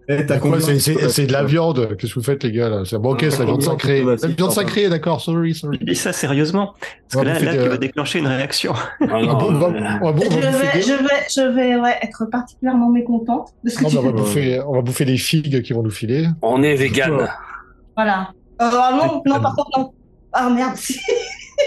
C'est, 0.08 1.08
c'est, 1.08 1.26
de 1.26 1.32
la 1.32 1.44
viande? 1.44 1.96
Qu'est-ce 1.96 2.14
que 2.14 2.20
vous 2.20 2.24
faites, 2.24 2.44
les 2.44 2.52
gars, 2.52 2.68
là? 2.68 2.82
C'est 2.84 2.98
bon, 2.98 3.12
ok, 3.12 3.26
c'est 3.28 3.38
la 3.40 3.44
viande 3.44 3.62
sacrée. 3.62 4.04
La 4.04 4.14
viande 4.14 4.52
sacrée, 4.52 4.88
d'accord, 4.88 5.20
sorry, 5.20 5.54
sorry. 5.54 5.78
Je 5.80 5.86
dis 5.86 5.96
ça 5.96 6.12
sérieusement, 6.12 6.74
parce 7.10 7.22
que 7.22 7.28
là, 7.28 7.40
là 7.40 7.52
tu 7.52 7.58
euh, 7.58 7.68
vas 7.70 7.76
déclencher 7.76 8.20
une 8.20 8.26
réaction. 8.26 8.72
Ah 8.74 8.84
Ah 9.10 9.18
euh, 9.18 9.22
Je 10.80 11.42
bouffer 11.42 11.48
vais, 11.54 11.76
ouais, 11.76 11.96
être 12.02 12.24
particulièrement 12.26 12.90
mécontente 12.90 13.50
de 13.64 13.70
ce 13.70 13.78
que 13.78 13.84
tu 13.86 13.98
on 13.98 14.02
va 14.02 14.08
fais. 14.10 14.16
bouffer, 14.16 14.60
on 14.60 14.72
va 14.74 14.82
bouffer 14.82 15.04
des 15.04 15.16
figues 15.16 15.62
qui 15.62 15.72
vont 15.72 15.82
nous 15.82 15.90
filer. 15.90 16.28
on 16.42 16.62
est 16.62 16.76
vegan. 16.76 17.28
Voilà. 17.96 18.30
Euh, 18.60 18.70
ah 18.72 18.92
non, 18.96 19.22
non, 19.26 19.40
par 19.40 19.54
contre, 19.54 19.78
non. 19.78 19.92
Ah 20.32 20.50
merde, 20.50 20.76
si. 20.76 20.98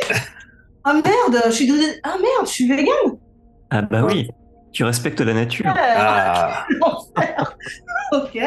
ah 0.83 0.93
merde, 0.93 1.43
je 1.47 1.51
suis. 1.51 1.71
Ah 2.03 2.15
merde, 2.19 2.45
je 2.45 2.51
suis 2.51 2.67
vegan. 2.67 3.17
Ah 3.69 3.81
bah 3.83 4.03
oui, 4.05 4.29
tu 4.71 4.83
respectes 4.83 5.21
la 5.21 5.33
nature. 5.33 5.65
Ah, 5.75 6.65
ok. 8.13 8.39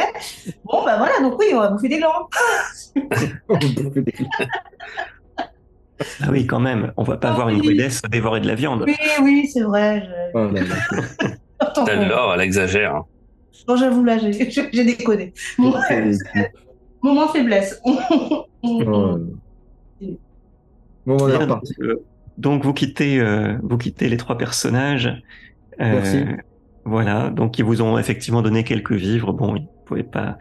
Bon, 0.65 0.85
bah 0.85 0.97
voilà, 0.99 1.21
donc 1.21 1.39
oui, 1.39 1.47
on 1.55 1.59
va 1.61 1.69
bouffer 1.69 1.89
des 1.89 1.99
glands. 1.99 2.29
Ah 6.21 6.29
oui, 6.31 6.47
quand 6.47 6.59
même, 6.61 6.93
on 6.97 7.05
va 7.05 7.17
pas 7.17 7.31
Ah 7.31 7.35
voir 7.35 7.49
une 7.49 7.61
oui. 7.61 7.69
rudesse 7.69 8.03
dévorer 8.11 8.41
de 8.41 8.47
la 8.49 8.55
viande. 8.57 8.85
Oui, 8.87 8.97
oui, 9.23 9.47
c'est 9.53 9.61
vrai. 9.63 10.03
Je... 10.05 10.11
Oh 10.39 10.51
là 10.51 10.61
là. 10.63 10.77
Attends, 11.61 11.87
celle-là, 11.87 12.33
elle 12.35 12.41
exagère. 12.41 12.97
hein. 12.97 13.05
bon, 13.69 13.77
j'avoue, 13.77 14.03
là, 14.03 14.19
j'ai 14.19 14.85
déconné. 14.85 15.33
Bon, 15.59 15.73
moment 17.03 17.27
de 17.27 17.31
faiblesse. 17.31 17.81
Oh. 17.85 18.45
Bon, 21.05 21.17
on 21.21 21.29
est 21.29 21.37
Bien, 21.37 21.41
reparti. 21.41 21.75
donc, 21.79 21.87
euh, 21.89 22.05
donc 22.39 22.65
vous 22.65 22.73
quittez, 22.73 23.21
euh, 23.21 23.57
vous 23.63 23.79
quittez 23.79 24.09
les 24.09 24.17
trois 24.17 24.39
personnages. 24.39 25.11
Euh, 25.81 25.93
Merci. 25.93 26.25
Voilà, 26.85 27.31
donc 27.31 27.59
ils 27.59 27.65
vous 27.65 27.81
ont 27.81 27.97
effectivement 27.99 28.43
donné 28.43 28.65
quelques 28.65 28.93
vivres. 28.93 29.33
Bon, 29.33 29.55
ils 29.57 29.63
ne 29.63 29.87
pouvaient 29.87 30.03
pas, 30.03 30.37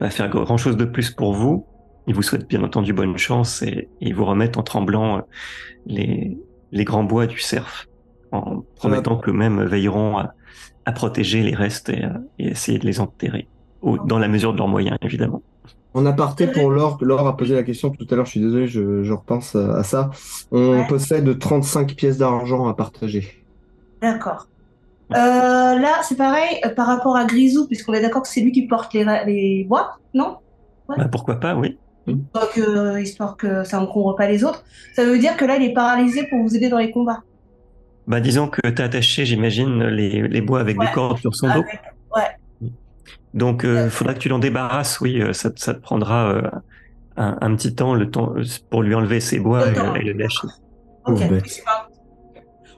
pas 0.00 0.10
faire 0.10 0.28
grand 0.28 0.56
chose 0.56 0.76
de 0.76 0.84
plus 0.84 1.10
pour 1.10 1.34
vous. 1.34 1.66
Ils 2.08 2.14
vous 2.14 2.22
souhaitent 2.22 2.48
bien 2.48 2.62
entendu 2.64 2.92
bonne 2.92 3.16
chance 3.16 3.62
et, 3.62 3.88
ils 4.00 4.14
vous 4.14 4.24
remettent 4.24 4.56
en 4.56 4.64
tremblant 4.64 5.18
euh, 5.18 5.20
les, 5.86 6.36
les 6.72 6.84
grands 6.84 7.04
bois 7.04 7.26
du 7.28 7.38
cerf, 7.38 7.86
en 8.32 8.62
promettant 8.76 9.16
qu'eux-mêmes 9.16 9.62
veilleront 9.64 10.18
à, 10.18 10.34
à 10.84 10.92
protéger 10.92 11.42
les 11.44 11.54
restes 11.54 11.90
et, 11.90 12.02
à- 12.02 12.20
et 12.40 12.48
essayer 12.48 12.80
de 12.80 12.86
les 12.86 12.98
enterrer, 12.98 13.46
au- 13.82 13.98
dans 13.98 14.18
la 14.18 14.26
mesure 14.26 14.52
de 14.52 14.58
leurs 14.58 14.66
moyens, 14.68 14.98
évidemment. 15.02 15.42
En 15.94 16.06
aparté 16.06 16.48
pour 16.48 16.70
Laure, 16.70 16.98
Laure 17.02 17.26
a 17.28 17.36
posé 17.36 17.54
la 17.54 17.62
question 17.62 17.90
tout 17.90 18.06
à 18.10 18.16
l'heure, 18.16 18.24
je 18.26 18.30
suis 18.32 18.40
désolé, 18.40 18.66
je, 18.66 19.04
je 19.04 19.12
repense 19.12 19.54
à 19.54 19.76
à 19.76 19.82
ça. 19.84 20.10
On 20.50 20.80
Ouais. 20.80 20.86
possède 20.88 21.38
35 21.38 21.94
pièces 21.94 22.18
d'argent 22.18 22.66
à 22.66 22.74
partager. 22.74 23.41
D'accord. 24.02 24.48
Euh, 25.12 25.14
là, 25.78 26.00
c'est 26.02 26.16
pareil 26.16 26.58
euh, 26.64 26.70
par 26.70 26.86
rapport 26.86 27.16
à 27.16 27.24
Grisou, 27.24 27.66
puisqu'on 27.66 27.92
est 27.92 28.00
d'accord 28.00 28.22
que 28.22 28.28
c'est 28.28 28.40
lui 28.40 28.50
qui 28.52 28.66
porte 28.66 28.92
les, 28.94 29.04
les 29.26 29.64
bois, 29.68 29.98
non? 30.14 30.38
Bah, 30.88 31.06
pourquoi 31.10 31.38
pas, 31.38 31.54
oui. 31.54 31.78
Donc, 32.06 32.24
euh, 32.58 33.00
histoire 33.00 33.36
que 33.36 33.62
ça 33.64 33.78
n'encombre 33.78 34.16
pas 34.16 34.26
les 34.26 34.42
autres. 34.42 34.64
Ça 34.94 35.04
veut 35.04 35.18
dire 35.18 35.36
que 35.36 35.44
là, 35.44 35.56
il 35.56 35.62
est 35.64 35.72
paralysé 35.74 36.26
pour 36.28 36.42
vous 36.42 36.56
aider 36.56 36.68
dans 36.68 36.78
les 36.78 36.90
combats. 36.90 37.20
Bah, 38.06 38.20
disons 38.20 38.48
que 38.48 38.66
tu 38.68 38.82
as 38.82 38.86
attaché, 38.86 39.24
j'imagine, 39.24 39.84
les, 39.84 40.26
les 40.26 40.40
bois 40.40 40.60
avec 40.60 40.78
Ouais. 40.80 40.86
des 40.86 40.92
cordes 40.92 41.18
sur 41.18 41.34
son 41.34 41.46
dos. 41.48 41.52
Avec- 41.60 41.80
Ouais. 42.16 42.70
Donc, 43.34 43.62
il 43.64 43.88
faudra 43.90 44.14
que 44.14 44.18
tu 44.18 44.28
l'en 44.28 44.38
débarrasses, 44.40 45.00
oui. 45.00 45.20
euh, 45.22 45.32
Ça, 45.32 45.50
ça 45.56 45.74
te 45.74 45.80
prendra 45.80 46.30
euh, 46.32 46.42
un, 47.16 47.38
un 47.40 47.54
petit 47.54 47.74
temps, 47.74 47.94
le 47.94 48.10
temps 48.10 48.34
euh, 48.36 48.42
pour 48.70 48.82
lui 48.82 48.94
enlever 48.94 49.20
ses 49.20 49.38
bois 49.38 49.66
Le 49.70 50.00
et, 50.00 50.04
le 50.04 50.12
lâcher. 50.14 50.48
Ok. 51.06 51.18
C'est 51.46 51.64
pas- 51.64 51.88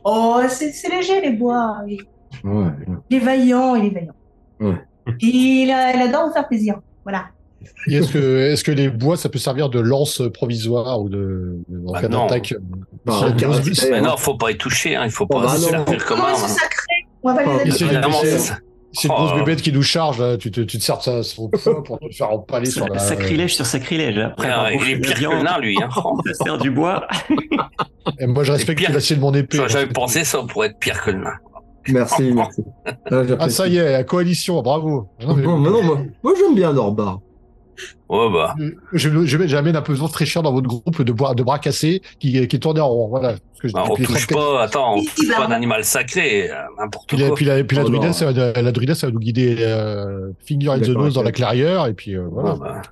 Oh, 0.04 0.40
c'est 0.48 0.72
c'est 0.72 0.88
léger 0.90 1.20
les 1.20 1.30
bois. 1.32 1.78
Il 1.88 1.98
Ouais. 2.44 2.66
il 3.10 3.16
est 3.16 3.20
vaillant, 3.20 3.74
il 3.76 3.86
est 3.86 3.90
vaillant. 3.90 4.14
Ouais. 4.60 4.82
Il, 5.20 5.70
a- 5.70 5.94
il 5.94 6.02
adore 6.02 6.26
vous 6.28 6.32
faire 6.32 6.46
plaisir. 6.48 6.80
Voilà. 7.04 7.26
Et 7.88 7.94
Est-ce 7.96 8.12
que, 8.12 8.52
est-ce 8.52 8.62
que 8.64 8.72
les 8.72 8.90
bois, 8.90 9.16
ça 9.16 9.28
peut 9.30 9.38
servir 9.38 9.70
de 9.70 9.78
lance 9.80 10.20
provisoire 10.34 11.00
ou 11.00 11.08
de, 11.08 11.56
de- 11.68 11.88
en 11.88 11.92
Bah 11.92 12.00
cas 12.02 12.08
non. 12.08 12.26
d'attaque 12.26 12.54
Bah. 13.06 13.20
Mais 13.90 14.00
non, 14.02 14.16
faut 14.18 14.34
pas 14.36 14.50
y 14.50 14.58
toucher, 14.58 14.96
hein. 14.96 15.02
il 15.04 15.10
faut 15.10 15.24
Oh, 15.30 15.34
pas 15.38 15.42
bah 15.46 15.56
se 15.56 15.62
non. 15.62 15.68
servir 15.70 16.04
comme 16.04 16.18
sacrés 16.36 17.06
On 17.22 17.32
va 17.32 17.42
pas 17.42 17.50
Oh, 17.54 17.58
les 17.64 17.70
c'est- 18.94 19.08
une 19.08 19.14
Oh. 19.14 19.24
grosse 19.26 19.34
bébête 19.38 19.60
qui 19.62 19.72
nous 19.72 19.82
charge, 19.82 20.18
là, 20.20 20.36
tu 20.36 20.50
te, 20.50 20.60
tu 20.62 20.78
te 20.78 20.82
sers 20.82 20.98
de 20.98 21.02
sa- 21.02 21.22
son 21.22 21.48
poids 21.50 21.82
pour 21.84 21.98
te 22.00 22.08
faire 22.14 22.30
empaler 22.32 22.66
sur 22.70 22.88
la. 22.88 22.98
Sacrilège 22.98 23.54
sur 23.54 23.66
sacrilège. 23.66 24.18
Après, 24.18 24.48
Ah, 24.50 24.70
il 24.72 24.90
est 24.90 24.96
pire 24.98 25.14
que 25.30 25.42
nain, 25.42 25.58
lui. 25.58 25.76
Hein. 25.82 25.88
Oh, 26.04 26.18
ça 26.26 26.44
sert 26.44 26.58
du 26.58 26.70
bois. 26.70 27.06
Et 28.20 28.26
moi, 28.26 28.44
je 28.44 28.52
respecte 28.52 28.78
pire. 28.80 28.92
l'acier 28.92 29.16
de 29.16 29.20
mon 29.20 29.32
épée. 29.34 29.58
Que- 29.58 29.92
pensé 29.92 30.24
ça 30.24 30.38
pourrait 30.48 30.68
être 30.68 30.78
pire 30.78 31.02
que 31.02 31.10
le 31.10 31.18
nain. 31.24 31.34
Merci, 31.88 32.32
merci. 32.32 32.62
Ah, 33.10 33.22
Ah, 33.38 33.48
ça 33.50 33.68
y 33.68 33.76
est, 33.76 33.92
la 33.92 34.04
coalition, 34.04 34.62
bravo. 34.62 35.08
Non, 35.20 35.34
mais- 35.34 35.42
Non, 35.42 35.58
mais 35.58 35.70
non, 35.70 35.82
moi, 35.82 35.98
moi 36.22 36.32
j'aime 36.38 36.54
bien 36.54 36.72
Norbar. 36.72 37.20
Ouais, 38.08 38.30
bah. 38.32 38.54
Je, 38.92 39.24
je, 39.24 39.46
j'amène 39.46 39.76
un 39.76 39.82
peu 39.82 39.94
de 39.94 39.98
fraîcheur 39.98 40.42
dans 40.42 40.52
votre 40.52 40.66
groupe 40.68 41.02
de, 41.02 41.12
bois, 41.12 41.34
de 41.34 41.42
bras 41.42 41.58
cassés 41.58 42.02
qui, 42.20 42.46
qui 42.46 42.60
tournent 42.60 42.80
en 42.80 42.88
rond. 42.88 43.08
Voilà. 43.08 43.34
Parce 43.62 43.72
que 43.72 43.78
bah, 43.78 43.84
on 43.90 43.96
touche 43.96 44.26
30 44.26 44.38
pas, 44.38 44.62
attends, 44.62 44.94
on 44.96 45.02
touche 45.04 45.28
bah, 45.28 45.34
pas 45.38 45.46
d'animal 45.46 45.84
sacré, 45.84 46.50
euh, 46.50 46.54
n'importe 46.78 47.08
Puis 47.08 47.16
la, 47.16 47.28
quoi. 47.28 47.36
puis 47.36 47.44
la, 47.46 47.64
puis 47.64 47.76
la 47.76 47.84
Oh, 47.84 47.88
druidesse, 47.88 48.18
ça 48.18 48.30
va- 48.30 48.52
la 48.62 48.72
druidesse, 48.72 48.98
ça 48.98 49.06
va 49.06 49.12
nous 49.12 49.20
guider 49.20 49.56
euh, 49.60 50.30
finger 50.46 50.68
in 50.70 50.80
the 50.80 50.88
nose 50.88 51.14
dans 51.14 51.22
la 51.22 51.32
clairière, 51.32 51.86
et 51.86 51.94
puis 51.94 52.14
euh, 52.14 52.26
voilà. 52.30 52.52
Ouais, 52.54 52.58
bah. 52.60 52.82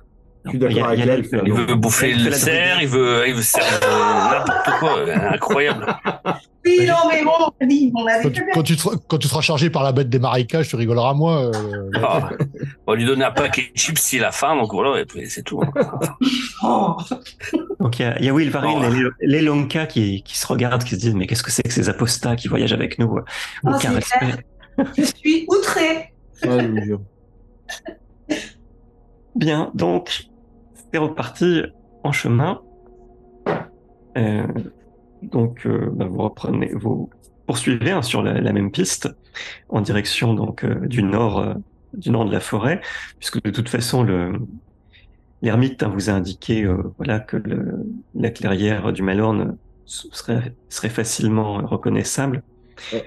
Je 0.45 0.49
suis 0.49 0.59
d'accord 0.59 0.87
avec 0.87 0.99
elle. 0.99 1.07
l'elfe, 1.07 1.29
Il 1.45 1.53
veut 1.53 1.75
bouffer 1.75 2.13
le 2.13 2.29
la 2.29 2.35
cerf, 2.35 2.79
il 2.81 2.87
veut, 2.87 3.23
il 3.27 3.33
veut 3.33 3.41
servir 3.41 3.79
de 3.79 4.33
n'importe 4.33 4.79
quoi, 4.79 4.97
euh, 4.99 5.15
incroyable. 5.31 5.85
Oui, 6.65 6.85
non, 6.87 6.95
mais 7.11 7.21
bon, 7.25 7.31
on 7.39 7.65
a 7.65 7.67
dit, 7.67 7.91
on 7.93 8.05
avait 8.07 8.23
Quand, 8.23 8.29
tu- 8.31 8.41
bien. 8.41 8.49
quand, 8.53 8.63
tu 8.63 8.75
seras, 8.75 8.95
quand 9.09 9.17
tu 9.17 9.27
seras 9.27 9.41
chargé 9.41 9.69
par 9.69 9.83
la 9.83 9.91
bête 9.91 10.07
des 10.09 10.17
marécages, 10.19 10.69
tu 10.69 10.77
rigoleras 10.77 11.09
à 11.09 11.13
moi. 11.13 11.51
euh, 11.53 11.91
Ah, 12.01 12.29
on 12.87 12.93
va 12.93 12.97
lui 12.97 13.03
donner 13.03 13.25
un 13.25 13.31
paquet 13.31 13.63
de 13.73 13.77
chips 13.77 13.99
s'il 13.99 14.23
a 14.23 14.31
faim, 14.31 14.55
donc 14.55 14.71
voilà, 14.71 15.01
et 15.01 15.05
puis 15.05 15.29
c'est 15.29 15.41
tout. 15.43 15.61
hein. 15.61 15.71
Oh. 16.63 16.95
Donc, 17.81 17.99
il 17.99 18.03
y 18.03 18.05
a, 18.05 18.21
y 18.21 18.29
a 18.29 18.33
Wilvarine 18.33 18.79
Oh. 18.81 18.93
et 19.21 19.25
les, 19.27 19.39
les 19.39 19.41
Lonka 19.41 19.87
qui, 19.87 20.23
qui 20.23 20.37
se 20.37 20.47
regardent, 20.47 20.85
qui 20.85 20.91
se 20.91 21.01
disent 21.01 21.15
Mais 21.15 21.27
qu'est-ce 21.27 21.43
que 21.43 21.51
c'est 21.51 21.63
que 21.63 21.73
ces 21.73 21.89
apostats 21.89 22.37
qui 22.37 22.47
voyagent 22.47 22.71
avec 22.71 22.97
nous 22.97 23.13
Oh, 23.13 23.67
Aucun 23.67 23.79
c'est 23.79 23.89
respect. 23.89 24.45
Je 24.97 25.03
suis. 25.03 25.45
Ouais, 25.49 26.11
je 26.43 26.81
jure. 26.85 27.01
Bien, 29.35 29.71
donc, 29.73 30.25
c'est 30.93 30.99
reparti 30.99 31.63
en 32.03 32.11
chemin. 32.11 32.61
Euh, 34.15 34.45
donc, 35.23 35.65
euh, 35.65 35.89
bah, 35.91 36.05
vous 36.05 36.21
reprenez, 36.21 36.71
vous 36.73 37.09
poursuivez 37.47 37.89
hein, 37.89 38.03
sur 38.03 38.21
la, 38.21 38.39
la 38.39 38.53
même 38.53 38.71
piste, 38.71 39.09
en 39.69 39.81
direction 39.81 40.35
donc 40.35 40.63
euh, 40.63 40.85
du 40.85 41.01
nord, 41.01 41.55
du 41.93 42.11
nord 42.11 42.25
de 42.25 42.31
la 42.31 42.39
forêt, 42.39 42.79
puisque 43.17 43.41
de 43.41 43.49
toute 43.49 43.69
façon, 43.69 44.03
le, 44.03 44.33
l'ermite 45.41 45.81
hein, 45.81 45.91
vous 45.91 46.11
a 46.11 46.13
indiqué 46.13 46.67
voilà, 46.97 47.19
que 47.19 47.37
le, 47.37 47.85
la 48.13 48.29
clairière 48.29 48.93
du 48.93 49.01
Malorne 49.01 49.57
serait, 49.85 50.53
serait 50.69 50.89
facilement 50.89 51.57
reconnaissable. 51.65 52.43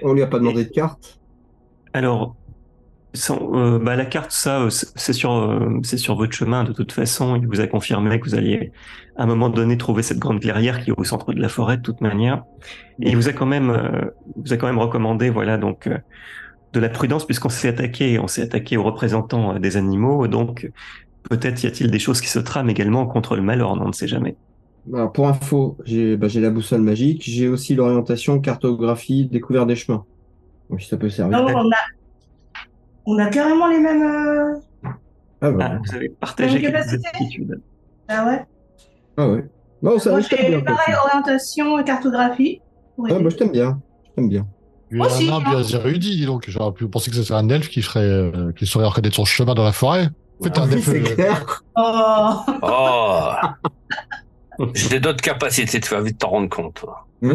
On 0.03 0.13
lui 0.13 0.23
a 0.23 0.27
pas 0.27 0.39
demandé 0.39 0.65
de 0.65 0.69
carte? 0.69 1.21
Alors, 1.93 2.35
sans- 3.13 3.53
euh, 3.55 3.79
bah, 3.79 3.95
la 3.95 4.05
carte, 4.05 4.31
ça, 4.31 4.61
euh, 4.61 4.69
c'est 4.69 4.87
c'est 4.95 5.13
sur, 5.13 5.31
euh, 5.33 5.79
c'est 5.83 5.97
sur 5.97 6.15
votre 6.15 6.33
chemin 6.33 6.63
de 6.63 6.73
toute 6.73 6.91
façon. 6.91 7.35
Il 7.35 7.47
vous 7.47 7.59
a 7.61 7.67
confirmé 7.67 8.19
que 8.19 8.25
vous 8.29 8.35
alliez 8.35 8.71
à 9.15 9.23
un 9.23 9.25
moment 9.25 9.49
donné 9.49 9.77
trouver 9.77 10.03
cette 10.03 10.19
grande 10.19 10.39
clairière 10.41 10.83
qui 10.83 10.91
est 10.91 10.93
au 10.97 11.03
centre 11.03 11.33
de 11.33 11.41
la 11.41 11.49
forêt 11.49 11.77
de 11.77 11.81
toute 11.81 12.01
manière. 12.01 12.43
Et 13.01 13.09
il 13.09 13.15
vous 13.15 13.29
a 13.29 13.33
quand 13.33 13.45
même, 13.45 13.69
euh, 13.71 14.01
vous 14.35 14.53
a 14.53 14.57
quand 14.57 14.67
même 14.67 14.79
recommandé, 14.79 15.29
voilà, 15.29 15.57
donc 15.57 15.87
euh, 15.87 15.97
de 16.73 16.79
la 16.79 16.89
prudence 16.89 17.25
puisqu'on 17.25 17.49
s'est 17.49 17.69
attaqué, 17.69 18.19
on 18.19 18.27
s'est 18.27 18.43
attaqué 18.43 18.77
aux 18.77 18.83
représentants 18.83 19.55
euh, 19.55 19.59
des 19.59 19.77
animaux. 19.77 20.27
Donc 20.27 20.69
peut-être 21.29 21.63
y 21.63 21.67
a-t-il 21.67 21.91
des 21.91 21.99
choses 21.99 22.21
qui 22.21 22.27
se 22.29 22.39
trament 22.39 22.69
également 22.69 23.05
contre 23.07 23.35
le 23.35 23.41
Malorne, 23.41 23.81
on 23.83 23.87
ne 23.87 23.93
sait 23.93 24.07
jamais. 24.07 24.35
Alors, 24.93 25.11
pour 25.11 25.27
info, 25.27 25.77
j'ai 25.85 26.15
bah, 26.15 26.27
j'ai 26.29 26.39
la 26.39 26.49
boussole 26.49 26.81
magique, 26.81 27.21
j'ai 27.25 27.47
aussi 27.49 27.75
l'orientation, 27.75 28.39
cartographie, 28.39 29.25
découverte 29.25 29.67
des 29.67 29.75
chemins. 29.75 30.05
Donc 30.69 30.81
si 30.81 30.87
ça 30.87 30.97
peut 30.97 31.09
servir. 31.09 31.41
Non, 31.41 31.47
on 31.53 31.71
a, 31.71 31.75
on 33.07 33.17
a 33.17 33.27
carrément 33.29 33.67
les 33.67 33.79
mêmes. 33.79 34.03
euh, 34.03 34.55
Ah, 35.41 35.51
bah. 35.51 35.71
Ah, 35.71 35.79
vous 35.83 35.95
avez 35.95 36.09
partagé 36.09 36.61
quelques. 36.61 36.75
Ah 38.07 38.25
ouais. 38.25 38.45
Ah 39.17 39.27
ouais. 39.29 39.43
Non, 39.81 39.97
ça 39.97 40.11
Moi, 40.11 40.19
je 40.21 40.27
bien. 40.35 40.61
pareil, 40.61 40.95
orientation 41.05 41.79
et 41.79 41.83
cartographie. 41.83 42.61
pour 42.95 43.07
Ah, 43.09 43.19
bah, 43.19 43.29
je 43.29 43.35
t'aime 43.35 43.51
bien. 43.51 43.79
Je 44.05 44.11
t'aime 44.15 44.29
bien. 44.29 44.45
Moi 44.91 45.07
un 45.07 45.09
aussi, 45.09 45.29
hein. 45.29 45.39
bien 45.39 45.61
érudit, 45.63 46.15
dis 46.17 46.25
donc. 46.25 46.45
J'aurais 46.47 46.73
pu 46.73 46.87
penser 46.87 47.09
que 47.11 47.17
ce 47.17 47.23
serait 47.23 47.39
un 47.39 47.49
elfe 47.49 47.69
qui 47.69 47.81
ferait, 47.81 47.99
euh, 47.99 48.51
qui 48.53 48.65
saurait 48.65 48.85
reconnaître 48.85 49.15
son 49.15 49.25
chemin 49.25 49.53
dans 49.53 49.63
la 49.65 49.73
forêt. 49.73 50.09
En 50.39 50.43
fait, 50.43 50.53
Ah 50.55 50.61
un 50.61 50.67
oui, 50.67 50.73
elfe, 50.75 50.85
c'est 50.85 51.01
euh, 51.11 51.15
clair. 51.15 51.61
Oh, 51.75 52.35
Oh 52.61 53.31
J'ai 54.73 54.99
d'autres 54.99 55.21
capacités, 55.21 55.79
tu 55.79 55.89
vas 55.93 56.01
vite 56.01 56.17
t'en 56.19 56.29
rendre 56.29 56.49
compte. 56.49 56.85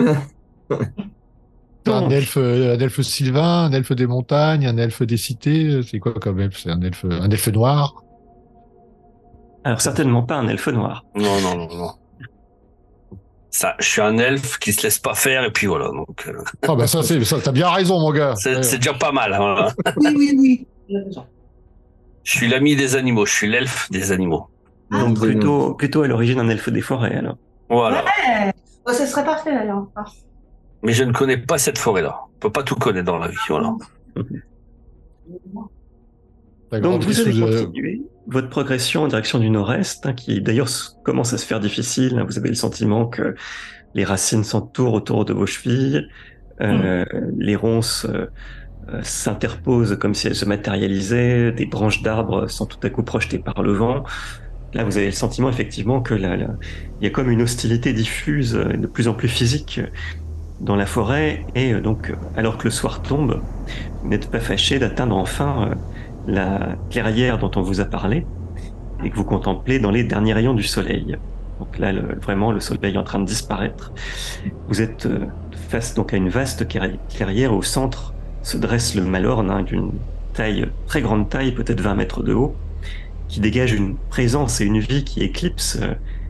un 1.87 2.09
elfe, 2.11 2.37
euh, 2.37 2.77
un 2.77 2.79
elfe 2.79 3.01
sylvain, 3.03 3.65
un 3.65 3.73
elfe 3.73 3.93
des 3.93 4.07
montagnes, 4.07 4.67
un 4.67 4.77
elfe 4.77 5.03
des 5.03 5.17
cités. 5.17 5.81
C'est 5.83 5.99
quoi 5.99 6.13
comme 6.15 6.41
elfe? 6.41 6.59
C'est 6.63 6.71
un 6.71 6.81
elfe, 6.83 7.05
un 7.09 7.29
elfe 7.31 7.49
noir? 7.49 7.95
Alors 9.65 9.81
certainement 9.81 10.23
pas 10.23 10.37
un 10.37 10.49
elfe 10.49 10.69
noir. 10.69 11.05
Non, 11.15 11.41
non, 11.41 11.57
non, 11.57 11.69
non. 11.75 11.91
Ça, 13.51 13.75
je 13.81 13.87
suis 13.87 14.01
un 14.01 14.17
elfe 14.17 14.59
qui 14.59 14.73
se 14.73 14.83
laisse 14.83 14.99
pas 14.99 15.15
faire, 15.15 15.45
et 15.45 15.51
puis 15.51 15.67
voilà. 15.67 15.89
Donc, 15.89 16.27
euh, 16.27 16.43
Ah 16.67 16.75
bah 16.75 16.87
ça, 16.87 17.03
c'est, 17.03 17.23
ça, 17.25 17.39
t'as 17.39 17.53
bien 17.53 17.69
raison, 17.69 18.01
mon 18.01 18.11
gars. 18.11 18.35
c'est 18.37 18.57
Ouais. 18.57 18.63
c'est 18.63 18.79
déjà 18.79 18.95
pas 18.95 19.13
mal. 19.13 19.35
hein, 19.35 19.69
oui, 19.99 20.15
oui, 20.17 20.67
oui. 20.89 21.17
Je 22.25 22.31
suis 22.31 22.49
l'ami 22.49 22.77
des 22.77 22.97
animaux, 22.97 23.27
je 23.27 23.33
suis 23.33 23.49
l'elfe 23.51 23.91
des 23.91 24.11
animaux. 24.11 24.49
Ah, 24.91 25.01
Donc 25.01 25.19
plutôt, 25.21 25.75
plutôt 25.75 26.03
à 26.03 26.09
l'origine 26.09 26.39
un 26.41 26.49
elfe 26.49 26.71
des 26.71 26.81
forêts 26.81 27.15
alors. 27.17 27.37
Voilà. 27.69 28.05
Ouais. 28.05 28.53
Oh, 28.87 28.93
ça 28.93 29.07
serait 29.07 29.25
parfait 29.25 29.53
d'ailleurs. 29.55 29.87
Mais 30.83 30.93
je 30.93 31.05
ne 31.05 31.13
connais 31.13 31.37
pas 31.37 31.59
cette 31.59 31.79
forêt-là. 31.79 32.21
On 32.37 32.39
peut 32.41 32.51
pas 32.53 32.63
tout 32.63 32.77
connaître 32.77 33.07
dans 33.07 33.19
la 33.19 33.29
vie. 33.29 33.37
Voilà. 33.49 33.75
Donc 36.81 37.03
vous 37.03 37.21
avez 37.21 37.39
continué 37.39 38.03
votre 38.27 38.49
progression 38.49 39.03
en 39.03 39.09
direction 39.09 39.39
du 39.39 39.51
nord-est, 39.51 40.07
hein, 40.07 40.15
qui 40.15 40.41
d'ailleurs 40.41 40.69
commence 41.05 41.33
à 41.33 41.39
se 41.39 41.45
faire 41.47 41.61
difficile. 41.61 42.19
hein. 42.19 42.25
Vous 42.25 42.39
avez 42.39 42.49
le 42.49 42.55
sentiment 42.55 43.07
que 43.07 43.35
les 43.95 44.05
racines 44.05 44.45
s'entourent 44.45 44.95
autour 44.95 45.25
de 45.25 45.33
vos 45.33 45.45
chevilles, 45.45 46.07
euh, 46.61 47.05
les 47.37 47.57
ronces 47.57 48.07
euh, 48.09 48.27
euh, 48.89 49.01
s'interposent 49.03 49.99
comme 49.99 50.15
si 50.15 50.29
elles 50.29 50.35
se 50.37 50.45
matérialisaient, 50.45 51.53
des 51.53 51.67
branches 51.67 52.03
d'arbres 52.03 52.49
sont 52.49 52.67
tout 52.67 52.79
à 52.85 52.91
coup 52.91 53.03
projetées 53.03 53.39
par 53.39 53.63
le 53.63 53.73
vent. 53.73 54.05
Là, 54.73 54.85
vous 54.85 54.97
avez 54.97 55.07
le 55.07 55.13
sentiment 55.13 55.51
effectivement 55.51 56.01
que 56.01 56.15
là, 56.15 56.37
là, 56.37 56.49
il 57.01 57.05
y 57.05 57.07
a 57.07 57.11
comme 57.11 57.29
une 57.31 57.43
hostilité 57.43 57.93
diffuse, 57.93 58.55
de 58.55 58.87
plus 58.87 59.07
en 59.09 59.15
plus 59.15 59.29
physique 59.29 59.81
euh, 59.83 59.89
dans 60.63 60.77
la 60.77 60.87
forêt, 60.87 61.45
et 61.55 61.73
euh, 61.75 61.81
donc, 61.81 62.13
alors 62.37 62.57
que 62.57 62.65
le 62.65 62.71
soir 62.71 63.03
tombe, 63.03 63.41
vous 64.03 64.09
n'êtes 64.09 64.31
pas 64.31 64.41
fâché 64.41 64.79
d'atteindre 64.79 65.17
enfin 65.17 65.69
euh, 65.71 65.75
la 66.27 66.77
clairière 66.91 67.39
dont 67.39 67.51
on 67.57 67.63
vous 67.63 67.81
a 67.81 67.85
parlé 67.85 68.25
et 69.05 69.11
que 69.11 69.17
vous 69.17 69.25
contemplez 69.25 69.81
dans 69.81 69.91
les 69.91 70.05
derniers 70.05 70.33
rayons 70.33 70.55
du 70.55 70.63
soleil. 70.63 71.17
Donc 71.59 71.79
là, 71.79 71.93
vraiment, 72.21 72.53
le 72.53 72.61
soleil 72.61 72.95
est 72.95 72.99
en 72.99 73.03
train 73.03 73.19
de 73.19 73.25
disparaître. 73.25 73.93
Vous 74.69 74.81
êtes 74.81 75.07
euh, 75.07 75.27
face 75.69 75.95
donc 75.95 76.15
à 76.15 76.17
une 76.17 76.29
vaste 76.29 76.65
clairi- 76.69 76.99
clairière. 77.13 77.53
Au 77.53 77.63
centre 77.63 78.15
se 78.43 78.57
dresse 78.57 78.95
le 78.95 79.03
Malorne, 79.05 79.51
hein, 79.51 79.63
d'une 79.63 79.91
taille, 80.33 80.69
très 80.87 81.03
grande 81.03 81.29
taille, 81.29 81.53
peut-être 81.53 81.81
20 81.81 81.95
mètres 81.97 82.23
de 82.23 82.33
haut, 82.35 82.55
qui 83.29 83.41
dégage 83.41 83.73
une 83.73 83.97
présence 84.11 84.61
et 84.61 84.65
une 84.65 84.79
vie 84.79 85.05
qui 85.05 85.23
éclipse 85.23 85.79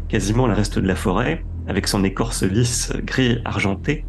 quasiment 0.09 0.47
le 0.47 0.55
reste 0.55 0.79
de 0.79 0.87
la 0.87 0.95
forêt, 0.95 1.45
avec 1.67 1.87
son 1.87 2.05
écorce 2.05 2.43
lisse 2.43 2.93
gris 3.05 3.39
argenté, 3.45 4.05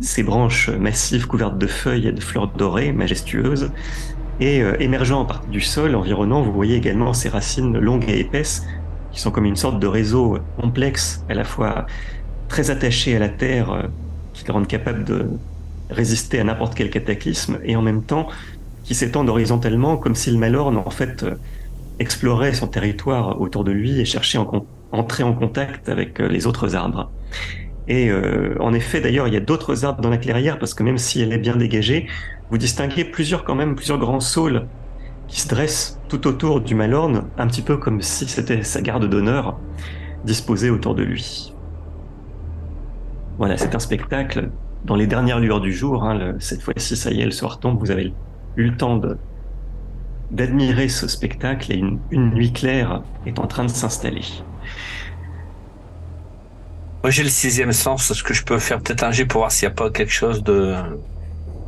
ses 0.00 0.22
branches 0.22 0.68
massives 0.68 1.26
couvertes 1.26 1.58
de 1.58 1.66
feuilles 1.66 2.08
et 2.08 2.12
de 2.12 2.20
fleurs 2.20 2.48
dorées, 2.48 2.92
majestueuses, 2.92 3.70
et 4.40 4.62
euh, 4.62 4.76
émergeant 4.80 5.20
en 5.20 5.24
partie 5.24 5.48
du 5.48 5.60
sol 5.60 5.94
environnant, 5.94 6.42
vous 6.42 6.52
voyez 6.52 6.76
également 6.76 7.12
ces 7.12 7.28
racines 7.28 7.78
longues 7.78 8.08
et 8.08 8.20
épaisses 8.20 8.66
qui 9.12 9.20
sont 9.20 9.30
comme 9.30 9.46
une 9.46 9.56
sorte 9.56 9.80
de 9.80 9.86
réseau 9.86 10.38
complexe, 10.60 11.24
à 11.30 11.34
la 11.34 11.44
fois 11.44 11.86
très 12.48 12.70
attaché 12.70 13.16
à 13.16 13.18
la 13.18 13.30
terre, 13.30 13.72
euh, 13.72 13.82
qui 14.34 14.44
le 14.46 14.52
rendent 14.52 14.66
capable 14.66 15.04
de 15.04 15.26
résister 15.88 16.38
à 16.38 16.44
n'importe 16.44 16.74
quel 16.74 16.90
cataclysme, 16.90 17.58
et 17.64 17.76
en 17.76 17.82
même 17.82 18.02
temps 18.02 18.28
qui 18.84 18.94
s'étendent 18.94 19.30
horizontalement 19.30 19.96
comme 19.96 20.14
si 20.14 20.30
le 20.30 20.38
Malorne 20.38 20.76
en 20.76 20.90
fait 20.90 21.22
euh, 21.22 21.36
explorait 21.98 22.52
son 22.52 22.68
territoire 22.68 23.40
autour 23.40 23.64
de 23.64 23.72
lui 23.72 23.98
et 23.98 24.04
cherchait 24.04 24.38
à 24.38 24.42
en, 24.42 24.66
entrer 24.92 25.22
en 25.22 25.32
contact 25.32 25.88
avec 25.88 26.18
les 26.18 26.46
autres 26.46 26.76
arbres. 26.76 27.10
Et 27.88 28.10
euh, 28.10 28.56
en 28.60 28.72
effet, 28.74 29.00
d'ailleurs, 29.00 29.28
il 29.28 29.34
y 29.34 29.36
a 29.36 29.40
d'autres 29.40 29.84
arbres 29.84 30.00
dans 30.02 30.10
la 30.10 30.18
clairière 30.18 30.58
parce 30.58 30.74
que 30.74 30.82
même 30.82 30.98
si 30.98 31.20
elle 31.22 31.32
est 31.32 31.38
bien 31.38 31.56
dégagée, 31.56 32.08
vous 32.50 32.58
distinguez 32.58 33.04
plusieurs 33.04 33.44
quand 33.44 33.54
même, 33.54 33.76
plusieurs 33.76 33.98
grands 33.98 34.20
saules 34.20 34.68
qui 35.28 35.40
se 35.40 35.48
dressent 35.48 36.02
tout 36.08 36.26
autour 36.26 36.60
du 36.60 36.74
Malorne, 36.74 37.30
un 37.36 37.46
petit 37.48 37.62
peu 37.62 37.78
comme 37.78 38.02
si 38.02 38.26
c'était 38.28 38.62
sa 38.62 38.82
garde 38.82 39.06
d'honneur 39.08 39.62
disposée 40.24 40.70
autour 40.70 40.94
de 40.94 41.02
lui. 41.04 41.56
Voilà, 43.38 43.56
c'est 43.56 43.74
un 43.74 43.78
spectacle 43.78 44.52
dans 44.84 44.96
les 44.96 45.06
dernières 45.06 45.40
lueurs 45.40 45.60
du 45.60 45.72
jour. 45.72 46.04
hein, 46.04 46.34
cette 46.38 46.62
fois-ci, 46.62 46.96
ça 46.96 47.10
y 47.12 47.20
est, 47.20 47.24
le 47.26 47.30
soir 47.30 47.60
tombe. 47.60 47.78
Vous 47.78 47.90
avez 47.90 48.14
eu 48.56 48.64
le 48.64 48.76
temps 48.76 49.00
d'admirer 50.30 50.88
ce 50.88 51.08
spectacle 51.08 51.72
et 51.72 51.76
une 52.10 52.30
nuit 52.30 52.52
claire 52.52 53.04
est 53.26 53.38
en 53.38 53.46
train 53.46 53.64
de 53.64 53.70
s'installer. 53.70 54.22
Moi, 57.06 57.12
j'ai 57.12 57.22
le 57.22 57.28
sixième 57.28 57.70
sens. 57.70 58.10
Est-ce 58.10 58.24
que 58.24 58.34
je 58.34 58.42
peux 58.42 58.58
faire 58.58 58.80
peut-être 58.80 59.04
un 59.04 59.12
jet 59.12 59.26
pour 59.26 59.42
voir 59.42 59.52
s'il 59.52 59.68
n'y 59.68 59.72
a 59.72 59.76
pas 59.76 59.90
quelque 59.90 60.10
chose 60.12 60.42
de. 60.42 60.74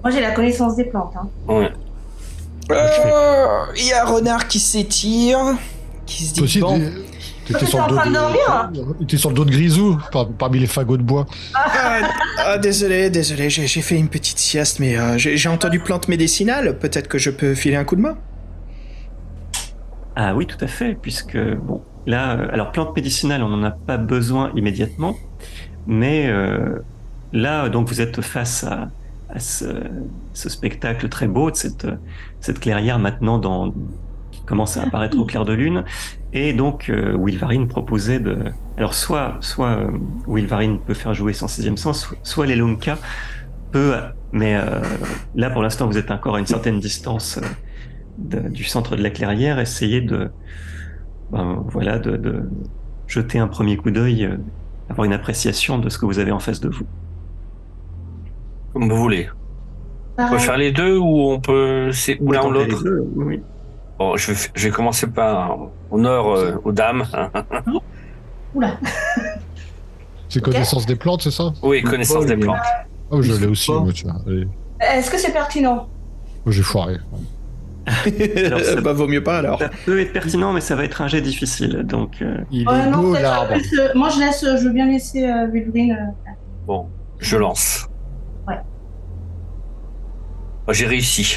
Moi, 0.03 0.11
j'ai 0.11 0.21
la 0.21 0.33
connaissance 0.33 0.75
des 0.75 0.83
plantes. 0.83 1.13
Hein. 1.15 1.29
Ouais. 1.47 1.71
Euh, 2.73 3.47
Il 3.77 3.87
y 3.87 3.93
a 3.93 4.03
un 4.03 4.07
renard 4.09 4.49
qui 4.49 4.59
s'étire, 4.59 5.39
qui 6.07 6.25
se 6.25 6.35
dit 6.35 6.41
aussi, 6.43 6.59
bon. 6.59 6.81
t'étais 7.47 7.67
sur, 7.67 7.79
en 7.79 7.87
le 7.87 7.91
dos 7.91 7.97
train 7.99 8.11
de 8.11 8.15
dormir 8.15 8.71
de... 8.75 8.95
t'étais 8.99 9.17
sur 9.17 9.29
le 9.29 9.37
dos 9.37 9.45
de 9.45 9.53
Grisou, 9.53 9.97
par- 10.11 10.27
parmi 10.27 10.59
les 10.59 10.67
fagots 10.67 10.97
de 10.97 11.05
bois. 11.05 11.25
Ah, 11.55 12.01
ah, 12.45 12.59
désolé, 12.59 13.09
désolé, 13.09 13.49
j'ai 13.49 13.69
fait 13.81 13.97
une 13.97 14.09
petite 14.09 14.41
sieste, 14.41 14.81
mais 14.81 14.99
euh, 14.99 15.19
j'ai 15.19 15.37
j'ai 15.37 15.49
entendu 15.49 15.79
plante 15.79 16.09
médicinale. 16.09 16.81
Peut-être 16.81 17.07
que 17.07 17.19
je 17.19 17.31
peux 17.31 17.55
filer 17.55 17.77
un 17.77 17.85
coup 17.85 17.95
de 17.95 18.01
main. 18.01 18.19
Ah 20.17 20.35
oui, 20.35 20.47
tout 20.49 20.59
à 20.61 20.67
fait, 20.67 20.97
puisque 21.01 21.39
bon, 21.39 21.81
là, 22.07 22.33
euh, 22.33 22.49
alors 22.53 22.73
plante 22.73 22.97
médicinale, 22.97 23.45
on 23.45 23.51
n'en 23.51 23.63
a 23.63 23.71
pas 23.71 23.99
besoin 23.99 24.51
immédiatement, 24.57 25.15
mais 25.89 26.29
euh, 26.29 26.81
là, 27.33 27.71
donc 27.71 27.89
vous 27.89 28.01
êtes 28.03 28.23
face 28.23 28.65
à, 28.65 28.91
ce, 29.41 29.67
spectacle 30.35 31.09
très 31.11 31.29
beau 31.29 31.51
de 31.51 31.57
cette, 31.57 31.89
cette 32.41 32.61
clairière 32.61 32.99
maintenant 33.01 33.75
qui 34.33 34.45
commence 34.45 34.77
à 34.79 34.85
apparaître 34.85 35.19
au 35.19 35.27
clair 35.27 35.45
de 35.47 35.55
lune, 35.55 35.85
et 36.33 36.53
donc 36.55 36.91
euh, 36.91 37.17
Wilvarine 37.19 37.69
proposait 37.69 38.21
de, 38.21 38.55
alors 38.77 38.95
soit, 38.95 39.39
soit 39.41 39.71
euh, 39.71 39.91
Wilvarine 40.29 40.81
peut 40.85 40.95
faire 40.95 41.15
jouer 41.15 41.35
son 41.35 41.49
sixième 41.49 41.79
sens, 41.79 42.01
soit- 42.03 42.19
soit 42.25 42.47
Lelonka 42.47 42.99
peut, 43.73 43.95
mais 44.33 44.57
euh, 44.57 44.83
là 45.37 45.51
pour 45.51 45.63
l'instant 45.63 45.87
vous 45.89 45.99
êtes 45.99 46.11
encore 46.13 46.37
à 46.37 46.41
une 46.41 46.47
certaine 46.47 46.81
distance. 46.81 47.39
euh, 47.39 47.49
du 48.51 48.65
centre 48.65 48.97
de 48.97 49.03
la 49.03 49.11
clairière, 49.11 49.59
essayer 49.61 50.01
de, 50.03 50.35
ben, 51.31 51.65
voilà, 51.69 51.99
de, 51.99 52.51
jeter 53.07 53.39
un 53.39 53.49
premier 53.49 53.77
coup 53.79 53.91
d'œil, 53.91 54.29
avoir 54.89 55.05
une 55.05 55.13
appréciation 55.13 55.79
de 55.79 55.89
ce 55.89 55.99
que 55.99 56.07
vous 56.07 56.19
avez 56.19 56.33
en 56.33 56.39
face 56.41 56.61
de 56.61 56.69
vous. 56.69 56.85
Comme 58.73 58.89
vous 58.89 58.97
voulez. 58.97 59.29
On 60.19 60.29
peut 60.31 60.39
faire 60.39 60.57
les 60.57 60.73
deux 60.73 60.97
ou 60.99 61.31
on 61.31 61.41
peut. 61.41 61.91
C'est 61.93 62.19
ou 62.21 62.33
l'un 62.33 62.45
ou 62.45 62.51
l'autre 62.51 62.83
deux, 62.83 63.07
oui. 63.17 63.41
Bon, 63.99 64.17
je 64.17 64.29
vais, 64.29 64.37
f- 64.39 64.51
je 64.55 64.65
vais 64.69 64.71
commencer 64.75 65.07
par 65.09 65.57
honneur 65.91 66.27
euh, 66.29 66.57
aux 66.65 66.73
dames. 66.73 67.05
Oula. 68.55 68.79
C'est 70.29 70.43
connaissance 70.43 70.85
des 70.85 70.97
plantes, 70.97 71.23
c'est 71.23 71.31
ça? 71.31 71.53
Oui, 71.63 71.83
connaissance 71.83 72.27
des 72.27 72.37
plantes. 72.37 72.59
Oh, 73.11 73.23
je 73.23 73.33
l'ai 73.33 73.47
aussi, 73.47 73.73
moi, 73.73 73.91
tu 73.95 74.05
vois. 74.05 74.17
Allez. 74.27 74.47
Est-ce 74.79 75.11
que 75.11 75.17
c'est 75.17 75.33
pertinent? 75.33 75.89
Moi, 76.45 76.53
j'ai 76.53 76.63
foiré. 76.63 76.99
Alors, 78.45 78.61
ça- 78.65 78.81
bah, 78.81 78.93
vaut 78.93 79.09
mieux 79.09 79.23
pas 79.23 79.39
alors. 79.39 79.61
Ça 79.61 79.71
peut 79.85 80.01
être 80.01 80.13
pertinent, 80.13 80.53
mais 80.53 80.61
ça 80.61 80.77
va 80.77 80.85
être 80.85 81.01
un 81.03 81.09
jet 81.09 81.21
difficile. 81.23 81.83
Donc, 81.85 82.23
euh, 82.23 82.45
Il 82.51 82.71
Ouais, 82.71 82.75
est 82.75 82.89
non, 82.91 82.99
beau 82.99 83.17
l'arbre. 83.17 83.55
euh, 83.55 83.79
euh, 83.79 83.93
moi, 83.95 84.11
je 84.11 84.21
laisse, 84.21 84.41
je 84.45 84.65
veux 84.65 84.73
bien 84.73 84.87
laisser 84.87 85.25
euh, 85.25 85.47
euh, 85.49 86.13
Bon, 86.67 86.93
je 87.19 87.37
lance. 87.37 87.89
Ouais. 88.47 88.59
Oh, 90.67 90.73
J'ai 90.73 90.87
réussi. 90.87 91.37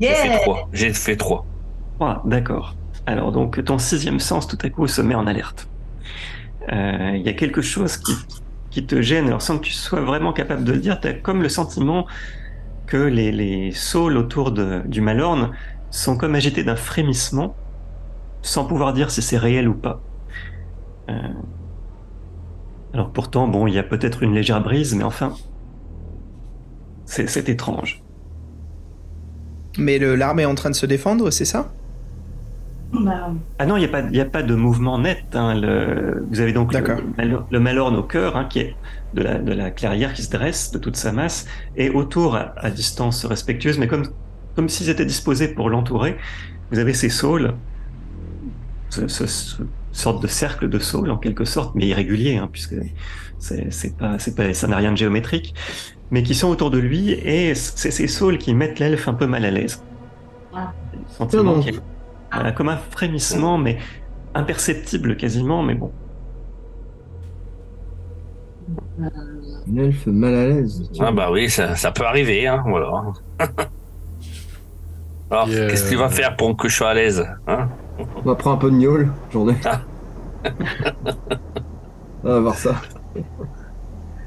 J'ai 0.00 0.14
fait 0.14 0.30
Yeah! 0.30 0.32
trois. 0.32 0.68
J'ai 0.72 0.94
fait 0.94 1.16
trois. 1.16 1.48
Ah, 2.00 2.22
d'accord. 2.26 2.78
Alors, 3.06 3.32
donc, 3.32 3.64
ton 3.64 3.78
sixième 3.78 4.20
sens, 4.20 4.46
tout 4.48 4.58
à 4.62 4.70
coup, 4.70 4.86
se 4.88 5.02
met 5.02 5.14
en 5.16 5.26
alerte. 5.26 5.70
Euh, 6.72 7.12
Il 7.16 7.22
y 7.22 7.28
a 7.28 7.32
quelque 7.34 7.62
chose 7.62 7.96
qui, 7.98 8.26
qui 8.70 8.86
te 8.86 9.00
gêne, 9.02 9.26
alors 9.28 9.42
sans 9.42 9.58
que 9.58 9.64
tu 9.66 9.72
sois 9.72 10.00
vraiment 10.02 10.32
capable 10.32 10.64
de 10.64 10.72
le 10.72 10.80
dire, 10.80 11.00
tu 11.00 11.08
as 11.08 11.14
comme 11.14 11.42
le 11.42 11.48
sentiment 11.48 12.06
que 12.86 12.96
les, 12.96 13.32
les 13.32 13.72
saules 13.72 14.16
autour 14.16 14.52
de, 14.52 14.82
du 14.86 15.00
Malorne 15.00 15.52
sont 15.90 16.16
comme 16.16 16.34
agités 16.34 16.64
d'un 16.64 16.76
frémissement, 16.76 17.56
sans 18.42 18.64
pouvoir 18.66 18.92
dire 18.92 19.10
si 19.10 19.22
c'est 19.22 19.38
réel 19.38 19.68
ou 19.68 19.74
pas. 19.74 20.00
Euh, 21.10 21.32
alors 22.92 23.12
pourtant, 23.12 23.48
bon, 23.48 23.66
il 23.66 23.74
y 23.74 23.78
a 23.78 23.82
peut-être 23.82 24.22
une 24.22 24.34
légère 24.34 24.62
brise, 24.62 24.94
mais 24.94 25.04
enfin, 25.04 25.34
c'est 27.06 27.48
étrange. 27.48 28.02
Mais 29.76 29.98
l'arme 29.98 30.40
est 30.40 30.44
en 30.44 30.54
train 30.54 30.70
de 30.70 30.74
se 30.74 30.86
défendre, 30.86 31.30
c'est 31.30 31.44
ça? 31.44 31.76
Bah, 32.94 33.32
Ah 33.58 33.66
non, 33.66 33.76
il 33.76 33.80
n'y 33.80 33.86
a, 33.86 33.88
pas- 33.88 34.02
il 34.02 34.16
y 34.16 34.20
a 34.20 34.24
pas 34.24 34.42
de 34.42 34.54
mouvement 34.54 34.98
net. 34.98 35.24
hein, 35.34 35.54
le- 35.54 36.24
vous 36.30 36.40
avez 36.40 36.52
donc 36.52 36.72
le, 36.72 37.40
le 37.50 37.60
Malorne 37.60 37.96
au 37.96 38.02
cœur, 38.04 38.36
hein, 38.36 38.44
qui 38.44 38.60
est 38.60 38.76
de 39.14 39.22
la, 39.22 39.38
de 39.38 39.52
la 39.52 39.70
clairière 39.70 40.12
qui 40.12 40.22
se 40.22 40.30
dresse 40.30 40.70
de 40.70 40.78
toute 40.78 40.96
sa 40.96 41.12
masse, 41.12 41.46
et 41.76 41.90
autour, 41.90 42.36
à, 42.36 42.54
à 42.58 42.70
distance 42.70 43.24
respectueuse, 43.24 43.78
mais 43.78 43.88
comme, 43.88 44.04
comme 44.54 44.68
s'ils 44.68 44.90
étaient 44.90 45.06
disposés 45.06 45.48
pour 45.48 45.70
l'entourer, 45.70 46.16
vous 46.70 46.78
avez 46.78 46.94
ces 46.94 47.08
saules, 47.10 47.54
ce, 48.90 49.08
ce- 49.08 49.26
ce 49.26 49.62
sorte 49.92 50.22
de 50.22 50.26
cercle 50.28 50.68
de 50.68 50.78
saules 50.78 51.10
en 51.10 51.18
quelque 51.18 51.44
sorte, 51.44 51.74
mais 51.74 51.86
irrégulier, 51.86 52.36
hein, 52.36 52.48
puisque 52.50 52.74
c'est 53.38 53.70
c'est 53.72 53.96
pas, 53.96 54.18
c'est 54.18 54.34
pas, 54.34 54.52
ça 54.54 54.66
n'a 54.68 54.76
rien 54.76 54.92
de 54.92 54.96
géométrique, 54.96 55.54
mais 56.10 56.22
qui 56.22 56.34
sont 56.34 56.48
autour 56.48 56.70
de 56.70 56.78
lui, 56.78 57.10
et 57.12 57.54
c'est 57.54 57.90
ces 57.90 58.08
saules 58.08 58.38
qui 58.38 58.54
mettent 58.54 58.78
l'elfe 58.78 59.08
un 59.08 59.14
peu 59.14 59.26
mal 59.26 59.44
à 59.44 59.50
l'aise. 59.50 59.82
Ah. 60.52 60.72
Le 60.92 60.98
sentiment 61.08 61.42
Non, 61.44 61.56
non. 61.56 61.62
Qu'il 62.34 62.42
voilà, 62.42 62.52
comme 62.52 62.68
un 62.68 62.76
frémissement, 62.76 63.58
mais 63.58 63.78
imperceptible 64.34 65.16
quasiment, 65.16 65.62
mais 65.62 65.74
bon. 65.74 65.92
Un 69.00 69.76
elfe 69.76 70.06
mal 70.06 70.34
à 70.34 70.46
l'aise. 70.46 70.90
Ah 71.00 71.12
bah 71.12 71.30
oui, 71.30 71.48
ça, 71.50 71.76
ça 71.76 71.90
peut 71.90 72.04
arriver, 72.04 72.46
hein, 72.46 72.62
voilà. 72.66 73.02
Alors, 75.30 75.48
euh, 75.48 75.68
qu'est-ce 75.68 75.84
que 75.84 75.90
tu 75.90 75.96
vas 75.96 76.08
faire 76.08 76.36
pour 76.36 76.56
que 76.56 76.68
je 76.68 76.76
sois 76.76 76.90
à 76.90 76.94
l'aise 76.94 77.26
hein 77.46 77.68
On 77.98 78.22
va 78.22 78.34
prendre 78.34 78.56
un 78.56 78.58
peu 78.58 78.70
de 78.70 78.76
gnôle, 78.76 79.12
j'en 79.32 79.48
ai. 79.48 79.56
Ah. 79.64 79.80
On 82.24 82.28
va 82.28 82.40
voir 82.40 82.54
ça. 82.54 82.74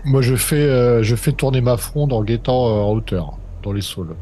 Moi, 0.06 0.22
je 0.22 0.36
fais, 0.36 0.56
euh, 0.56 1.04
je 1.04 1.16
fais 1.16 1.32
tourner 1.32 1.62
ma 1.62 1.78
fronde 1.78 2.14
en 2.14 2.24
guettant 2.24 2.68
euh, 2.68 2.82
en 2.82 2.92
hauteur, 2.92 3.38
dans 3.64 3.74
les 3.74 3.82
saules. 3.82 4.16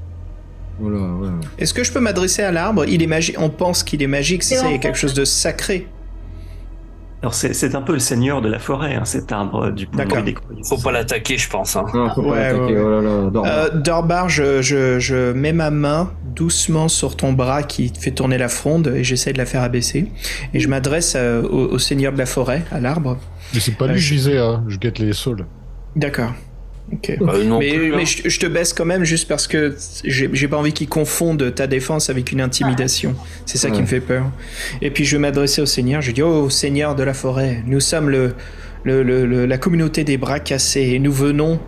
Voilà, 0.79 0.97
ouais. 0.97 1.29
Est-ce 1.57 1.73
que 1.73 1.83
je 1.83 1.91
peux 1.91 1.99
m'adresser 2.01 2.43
à 2.43 2.51
l'arbre? 2.51 2.85
Il 2.87 3.01
est 3.01 3.07
magique. 3.07 3.35
On 3.39 3.49
pense 3.49 3.83
qu'il 3.83 4.01
est 4.03 4.07
magique, 4.07 4.43
c'est 4.43 4.57
quelque 4.79 4.95
fait- 4.95 5.01
chose 5.01 5.13
de 5.13 5.23
sacré. 5.25 5.87
Alors 7.21 7.33
c'est 7.33 7.53
c'est 7.53 7.73
un 7.73 7.81
peu 7.81 7.93
le 7.93 7.99
seigneur 7.99 8.41
de 8.41 8.49
la 8.49 8.59
forêt, 8.59 8.93
hein, 8.95 9.05
cet 9.05 9.31
arbre 9.31 9.71
du 9.71 9.87
D'accord. 9.87 10.17
vue 10.19 10.23
des 10.25 10.33
croyances. 10.33 10.69
Faut 10.69 10.77
pas 10.77 10.91
l'attaquer, 10.91 11.37
je 11.39 11.49
pense. 11.49 11.75
Hein. 11.75 11.85
Non, 11.93 12.09
faut 12.13 12.21
pas 12.21 12.27
Ouais, 12.29 12.51
l'attaquer, 12.53 12.73
ouais, 12.75 12.81
oh 12.83 12.89
là 12.89 13.01
là, 13.01 13.29
dors. 13.31 13.45
Euh, 13.47 13.69
Dorbar, 13.73 14.29
je, 14.29 14.61
je, 14.61 14.99
je 14.99 15.31
mets 15.31 15.53
ma 15.53 15.71
main 15.71 16.11
doucement 16.35 16.87
sur 16.87 17.15
ton 17.15 17.33
bras 17.33 17.63
qui 17.63 17.91
fait 17.97 18.11
tourner 18.11 18.37
la 18.37 18.49
fronde 18.49 18.93
et 18.95 19.03
j'essaie 19.03 19.33
de 19.33 19.39
la 19.39 19.45
faire 19.47 19.63
abaisser. 19.63 20.11
Et 20.53 20.59
je 20.59 20.67
m'adresse 20.67 21.13
euh, 21.15 21.41
au, 21.41 21.71
au 21.73 21.79
seigneur 21.79 22.13
de 22.13 22.17
la 22.19 22.27
forêt, 22.27 22.63
à 22.71 22.79
l'arbre. 22.79 23.17
Mais 23.55 23.59
c'est 23.59 23.75
pas 23.75 23.87
lui 23.87 23.93
Euh, 23.95 23.97
je- 23.97 24.13
visais, 24.13 24.37
hein. 24.37 24.63
je 24.67 24.77
guette 24.77 24.99
les 24.99 25.13
saules. 25.13 25.45
D'accord. 25.95 26.31
Bah, 27.19 27.33
non 27.43 27.59
mais 27.59 27.71
plus, 27.73 27.93
hein. 27.93 27.97
mais 27.97 28.05
je, 28.05 28.29
je 28.29 28.39
te 28.39 28.45
baisse 28.45 28.71
quand 28.73 28.85
même 28.85 29.03
juste 29.03 29.27
parce 29.27 29.47
que 29.47 29.75
j'ai 30.03 30.47
pas 30.47 30.57
envie 30.57 30.71
qu'il 30.73 30.87
confonde 30.87 31.53
ta 31.55 31.65
défense 31.67 32.09
avec 32.09 32.31
une 32.31 32.41
intimidation. 32.41 33.15
C'est 33.45 33.57
ça 33.57 33.69
qui 33.71 33.81
me 33.81 33.87
fait 33.87 33.99
peur. 34.01 34.25
Et 34.81 34.91
puis 34.91 35.03
je 35.05 35.15
vais 35.15 35.21
m'adresser 35.21 35.61
au 35.61 35.65
Seigneur. 35.65 36.01
Je 36.01 36.11
dis 36.11 36.21
Oh 36.21 36.49
Seigneur 36.49 36.95
de 36.95 37.03
la 37.03 37.13
forêt, 37.13 37.63
nous 37.65 37.79
sommes 37.79 38.09
le, 38.09 38.35
le- 38.83 39.01
le- 39.03 39.25
le- 39.25 39.45
la 39.45 39.57
communauté 39.57 40.03
des 40.03 40.17
bras 40.17 40.39
cassés 40.39 40.91
et 40.93 40.99
nous 40.99 41.11
venons 41.11 41.59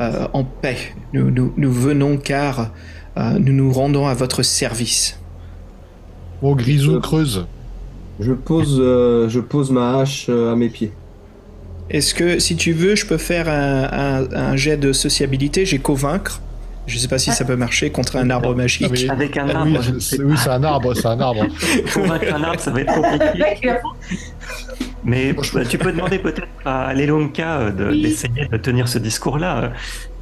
euh, 0.00 0.26
en 0.32 0.42
paix. 0.44 0.78
Nous, 1.12 1.30
nous, 1.30 1.52
nous 1.56 1.72
venons 1.72 2.16
car 2.16 2.72
euh, 3.16 3.38
nous 3.38 3.52
nous 3.52 3.72
rendons 3.72 4.06
à 4.08 4.14
votre 4.14 4.42
service. 4.42 5.18
Bon, 6.42 6.54
Grisou 6.54 6.96
Euh, 6.96 7.00
creuse. 7.00 7.46
Je 8.20 8.32
pose, 8.32 8.78
euh, 8.80 9.28
je 9.28 9.40
pose 9.40 9.70
ma 9.70 9.98
hache 10.00 10.26
euh, 10.28 10.52
à 10.52 10.56
mes 10.56 10.68
pieds. 10.70 10.92
Est-ce 11.88 12.14
que 12.14 12.38
si 12.38 12.56
tu 12.56 12.72
veux, 12.72 12.96
je 12.96 13.06
peux 13.06 13.18
faire 13.18 13.48
un, 13.48 13.84
un- 14.24 14.32
un 14.32 14.56
jet 14.56 14.76
de 14.76 14.92
sociabilité? 14.92 15.64
J'ai 15.66 15.78
convaincre. 15.78 16.40
Je 16.86 16.98
sais 16.98 17.08
pas 17.08 17.18
si 17.18 17.32
ça 17.32 17.44
peut 17.44 17.56
marcher 17.56 17.90
contre 17.90 18.16
un 18.16 18.30
arbre 18.30 18.54
magique. 18.54 18.86
Ah, 18.88 18.92
mais- 18.92 19.10
Avec 19.10 19.36
un 19.36 19.48
Ah, 19.48 19.58
arbre, 19.58 19.80
oui, 19.80 19.92
ne 19.94 19.98
c'est 19.98 20.22
oui, 20.22 20.34
un 20.48 20.62
arbre, 20.64 20.94
c'est 20.94 21.06
un 21.06 21.20
arbre. 21.20 21.46
Convaincre 21.94 22.32
un 22.34 22.42
arbre, 22.44 22.60
ça 22.60 22.70
va 22.70 22.80
être 22.82 22.94
compliqué. 22.94 23.44
Mais 25.02 25.32
bah, 25.32 25.64
tu 25.68 25.78
peux 25.78 25.92
demander 25.92 26.18
peut-être 26.18 26.46
à 26.64 26.92
Lelonka 26.94 27.58
euh, 27.58 27.70
de- 27.70 27.90
Oui. 27.90 28.02
d'essayer 28.02 28.46
de 28.50 28.56
tenir 28.56 28.88
ce 28.88 28.98
discours-là. 28.98 29.58
euh, 29.64 29.68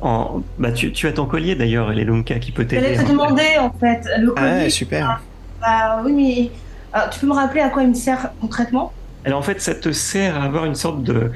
En... 0.00 0.42
Bah, 0.58 0.72
tu, 0.72 0.92
tu 0.92 1.06
as 1.06 1.12
ton 1.12 1.26
collier 1.26 1.54
d'ailleurs, 1.54 1.90
Lelonka, 1.92 2.38
qui 2.38 2.52
peut 2.52 2.66
J'allais 2.70 2.92
t'aider. 2.92 3.04
te 3.04 3.10
demander, 3.10 3.58
en 3.58 3.70
fait, 3.78 4.00
le 4.18 4.32
Ah, 4.36 4.50
collier. 4.56 4.70
super. 4.70 5.22
Bah, 5.60 6.02
oui, 6.04 6.12
mais 6.12 6.98
euh, 6.98 7.04
tu 7.10 7.20
peux 7.20 7.26
me 7.26 7.32
rappeler 7.34 7.60
à 7.62 7.68
quoi 7.70 7.82
il 7.82 7.88
me 7.90 7.94
sert 7.94 8.30
concrètement? 8.40 8.92
Alors 9.26 9.38
en 9.38 9.42
fait, 9.42 9.60
ça 9.62 9.74
te 9.74 9.90
sert 9.90 10.36
à 10.38 10.44
avoir 10.44 10.66
une 10.66 10.74
sorte 10.74 11.02
de, 11.02 11.30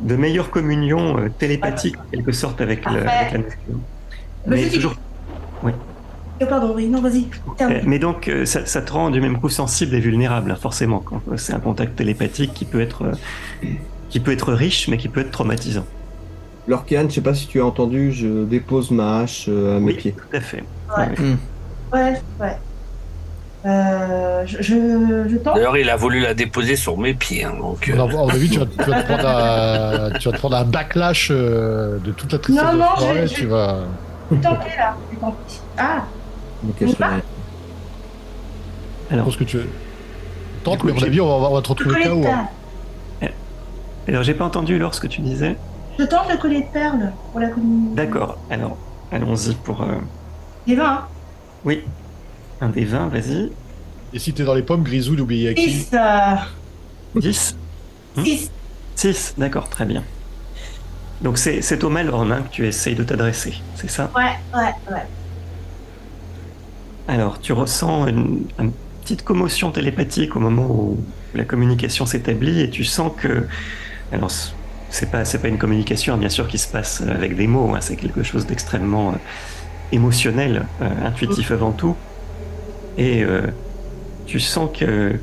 de 0.00 0.16
meilleure 0.16 0.50
communion 0.50 1.18
euh, 1.18 1.28
télépathique, 1.30 1.96
en 1.98 2.04
quelque 2.12 2.32
sorte, 2.32 2.60
avec, 2.60 2.86
avec 2.86 3.32
la 3.32 3.38
nature. 3.38 3.80
Vas-y, 4.44 4.60
Mais, 4.62 4.68
dis- 4.68 4.76
toujours... 4.76 4.96
Oh, 5.62 6.46
Pardon, 6.46 6.74
oui, 6.74 6.88
non, 6.88 7.00
vas-y. 7.00 7.30
euh, 7.62 7.80
mais 7.86 7.98
donc, 7.98 8.28
euh, 8.28 8.44
ça, 8.44 8.66
ça 8.66 8.82
te 8.82 8.92
rend 8.92 9.10
du 9.10 9.20
même 9.20 9.40
coup 9.40 9.48
sensible 9.48 9.94
et 9.94 10.00
vulnérable, 10.00 10.50
hein, 10.50 10.56
forcément. 10.56 11.00
quand 11.00 11.22
euh, 11.28 11.36
C'est 11.38 11.54
un 11.54 11.60
contact 11.60 11.96
télépathique 11.96 12.52
qui 12.52 12.66
peut 12.66 12.80
être, 12.80 13.02
euh, 13.02 13.12
qui 14.08 14.20
peut 14.20 14.32
être 14.32 14.52
riche, 14.52 14.88
mais 14.88 14.98
qui 14.98 15.08
peut 15.08 15.20
être 15.20 15.30
traumatisant. 15.30 15.86
Lorcan, 16.66 17.06
je 17.08 17.14
sais 17.14 17.22
pas 17.22 17.34
si 17.34 17.46
tu 17.46 17.60
as 17.60 17.66
entendu, 17.66 18.12
je 18.12 18.44
dépose 18.44 18.90
ma 18.90 19.20
hache 19.20 19.48
à 19.48 19.80
mes 19.80 19.92
Oui, 19.92 19.96
pieds. 19.96 20.14
tout 20.14 20.36
à 20.36 20.40
fait. 20.40 20.64
Ouais. 20.96 21.14
Ouais, 21.92 22.22
ouais. 22.40 22.62
Euh, 23.66 24.42
je, 24.46 24.62
je. 24.62 25.36
D'ailleurs, 25.44 25.76
il 25.76 25.90
a 25.90 25.96
voulu 25.96 26.20
la 26.20 26.34
déposer 26.34 26.76
sur 26.76 26.96
mes 26.98 27.14
pieds. 27.14 27.44
hein, 27.44 27.54
donc, 27.60 27.88
euh, 27.88 27.96
mon 28.06 28.28
avis, 28.28 28.48
tu 28.48 28.58
vas, 28.60 28.66
tu 28.66 28.90
vas 28.90 29.02
te 29.02 29.06
prendre 29.06 29.28
un, 29.28 30.10
tu 30.18 30.28
vas 30.28 30.34
te 30.34 30.38
prendre 30.40 30.56
un 30.56 30.64
backlash 30.64 31.28
euh, 31.32 31.98
de 31.98 32.12
toute 32.12 32.32
la 32.32 32.38
tristesse 32.38 32.64
Non, 32.64 32.72
de 32.72 32.78
non, 32.78 33.26
je- 33.26 33.34
tu 33.34 33.46
vas... 33.46 33.78
Tenter 34.30 34.70
là. 34.78 34.94
Ah, 35.78 36.02
cache 36.78 36.94
pas 36.96 37.10
Alors, 39.10 39.24
pense 39.24 39.36
que 39.36 39.44
tu... 39.44 39.58
Tente, 40.64 40.74
Du 40.74 40.78
coup, 40.80 40.86
mais 40.86 40.92
à 40.92 40.94
mon 40.96 41.02
avis, 41.02 41.20
on 41.20 41.40
va, 41.40 41.48
on 41.50 41.54
va 41.54 41.62
te 41.62 41.68
le 41.68 41.90
retrouver 41.90 42.02
KO. 42.08 42.28
hein. 42.28 42.48
perles. 43.20 43.32
alors 44.08 44.22
j'ai 44.22 44.34
pas 44.34 44.44
entendu 44.44 44.74
alors 44.76 44.94
ce 44.94 45.00
que 45.00 45.06
tu 45.06 45.20
disais. 45.20 45.56
Je 45.98 46.04
tente 46.04 46.30
le 46.30 46.36
collier 46.36 46.60
de 46.60 46.72
perles 46.72 47.12
pour 47.32 47.40
la 47.40 47.48
commune. 47.48 47.94
D'accord, 47.94 48.36
alors 48.50 48.76
allons-y 49.12 49.54
pour. 49.54 49.82
euh, 49.82 49.86
Les 50.66 50.74
20, 50.76 50.84
hein. 50.84 51.04
Oui, 51.64 51.84
un 52.60 52.68
des 52.68 52.84
20, 52.84 53.08
vas-y. 53.08 53.50
Et 54.12 54.18
si 54.18 54.32
t'es 54.32 54.44
dans 54.44 54.54
les 54.54 54.62
pommes, 54.62 54.82
Grisou, 54.82 55.14
n'oublie 55.16 55.48
à 55.48 55.54
qui 55.54 55.70
6. 55.70 55.90
Euh, 55.94 56.34
10 57.14 57.56
Hmm 58.16 58.24
6. 58.24 58.50
6, 58.94 59.34
d'accord, 59.38 59.68
très 59.68 59.84
bien. 59.84 60.02
Donc 61.20 61.38
c'est 61.38 61.62
c'est 61.62 61.82
au 61.84 61.88
Malorne 61.90 62.32
hein, 62.32 62.42
que 62.42 62.50
tu 62.50 62.66
essayes 62.66 62.94
de 62.94 63.02
t'adresser, 63.04 63.54
c'est 63.74 63.90
ça? 63.90 64.10
Ouais, 64.14 64.38
ouais, 64.54 64.72
ouais. 64.90 65.02
Alors 67.08 67.40
tu 67.40 67.52
ressens 67.52 68.06
une, 68.08 68.46
une 68.58 68.72
petite 69.02 69.22
commotion 69.22 69.70
télépathique 69.70 70.36
au 70.36 70.40
moment 70.40 70.66
où 70.66 71.04
la 71.34 71.44
communication 71.44 72.06
s'établit 72.06 72.60
et 72.60 72.70
tu 72.70 72.84
sens 72.84 73.12
que. 73.16 73.46
Alors 74.12 74.30
c'est 74.90 75.10
pas, 75.10 75.24
c'est 75.24 75.38
pas 75.40 75.48
une 75.48 75.58
communication 75.58 76.14
hein, 76.14 76.18
bien 76.18 76.28
sûr 76.28 76.48
qui 76.48 76.58
se 76.58 76.68
passe 76.68 77.00
avec 77.02 77.36
des 77.36 77.46
mots, 77.46 77.74
hein, 77.74 77.80
c'est 77.80 77.96
quelque 77.96 78.22
chose 78.22 78.46
d'extrêmement 78.46 79.12
euh, 79.12 79.16
émotionnel, 79.92 80.66
euh, 80.82 81.06
intuitif 81.06 81.50
avant 81.50 81.72
tout. 81.72 81.96
Et 82.98 83.22
euh, 83.24 83.42
tu 84.26 84.40
sens 84.40 84.70
que 84.76 85.14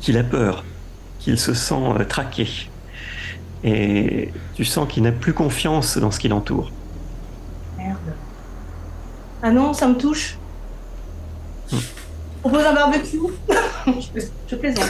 qu'il 0.00 0.16
a 0.18 0.24
peur, 0.24 0.64
qu'il 1.18 1.38
se 1.38 1.54
sent 1.54 1.74
euh, 1.98 2.04
traqué. 2.04 2.48
Et 3.64 4.32
tu 4.54 4.64
sens 4.64 4.88
qu'il 4.88 5.02
n'a 5.04 5.12
plus 5.12 5.32
confiance 5.32 5.96
dans 5.98 6.10
ce 6.10 6.18
qui 6.18 6.28
l'entoure. 6.28 6.70
Merde. 7.78 7.96
Ah 9.42 9.50
non, 9.50 9.72
ça 9.72 9.86
me 9.88 9.94
touche. 9.96 10.36
Hmm. 11.70 11.76
On 12.44 12.48
propose 12.48 12.66
un 12.66 12.74
barbecue. 12.74 13.18
je, 13.86 14.20
je 14.48 14.56
plaisante. 14.56 14.84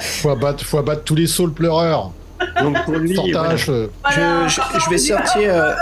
faut 0.00 0.30
abattre, 0.30 0.64
faut 0.64 0.78
abattre 0.78 1.04
tous 1.04 1.14
les 1.14 1.26
saules 1.28 1.52
pleureurs. 1.52 2.10
Donc 2.60 2.82
pour 2.84 2.94
lui, 2.96 3.14
voilà. 3.32 3.54
je, 3.56 3.64
je- 3.66 3.88
pardon, 4.02 4.48
je 4.48 4.90
vais 4.90 4.98
sortir. 4.98 5.54
euh, 5.54 5.74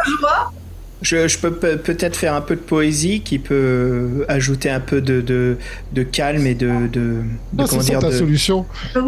Je 1.03 1.39
peux 1.39 1.53
pe- 1.53 1.77
peut-être 1.77 2.17
faire 2.17 2.35
un 2.35 2.41
peu 2.41 2.57
de 2.57 2.61
poésie 2.61 3.21
qui 3.21 3.39
peut 3.39 4.25
ajouter 4.29 4.69
un 4.69 4.81
peu 4.81 5.01
de, 5.01 5.21
de, 5.21 5.57
de 5.93 6.03
calme 6.03 6.47
et 6.47 6.55
de. 6.55 6.89
de, 6.93 6.99
de 6.99 7.23
comment 7.53 7.67
ça 7.67 7.79
dire 7.79 7.99
ta 8.01 8.09
de- 8.11 8.17
solution. 8.17 8.67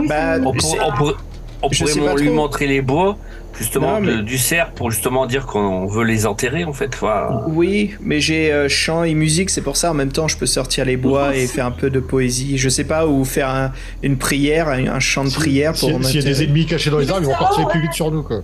Bah, 0.09 0.37
On, 0.45 0.53
pour- 0.53 0.77
on 0.87 0.93
pourrait, 0.97 1.15
on 1.62 1.69
Je 1.73 1.79
pourrait 1.81 1.93
sais 1.93 2.01
pas 2.01 2.15
lui 2.15 2.27
trop. 2.27 2.35
montrer 2.37 2.67
les 2.69 2.81
bois, 2.81 3.19
justement, 3.59 3.95
Non, 3.95 4.01
mais- 4.07 4.17
de- 4.19 4.21
du 4.23 4.39
cerf, 4.39 4.71
pour 4.71 4.93
justement 4.93 5.27
dire 5.27 5.47
qu'on 5.47 5.87
veut 5.87 6.05
les 6.05 6.27
enterrer, 6.27 6.62
en 6.65 6.73
fait. 6.73 6.91
Enfin, 6.95 7.43
Oui, 7.49 7.95
mais 8.01 8.21
j'ai 8.21 8.53
euh, 8.53 8.69
chant 8.69 9.03
et 9.03 9.15
musique, 9.15 9.51
c'est 9.51 9.61
pour 9.61 9.77
ça 9.77 9.91
en 9.91 9.95
même 9.95 10.12
temps 10.12 10.29
je 10.29 10.37
peux 10.37 10.47
sortir 10.47 10.85
les 10.85 10.97
bois 10.97 11.35
et 11.37 11.49
faire 11.49 11.67
un 11.67 11.71
peu 11.73 11.91
de 11.91 11.99
poésie. 12.01 12.57
Je 12.57 12.69
sais 12.69 12.85
pas, 12.85 13.07
ou 13.09 13.25
faire 13.25 13.49
un- 13.51 13.73
une 14.05 14.17
prière, 14.17 14.69
un, 14.69 14.87
un 14.87 15.01
chant 15.01 15.25
de 15.25 15.31
prière 15.31 15.77
Si- 15.77 15.91
pour 15.91 16.05
S'il 16.05 16.17
y 16.17 16.19
a 16.21 16.23
des 16.23 16.45
ennemis 16.45 16.67
cachés 16.67 16.89
dans 16.91 16.99
les 16.99 17.11
arbres, 17.11 17.23
ils 17.25 17.27
vont 17.33 17.37
partir 17.37 17.67
plus 17.69 17.83
vite 17.83 17.93
sur 17.95 18.12
nous. 18.12 18.23
Quoi. 18.23 18.43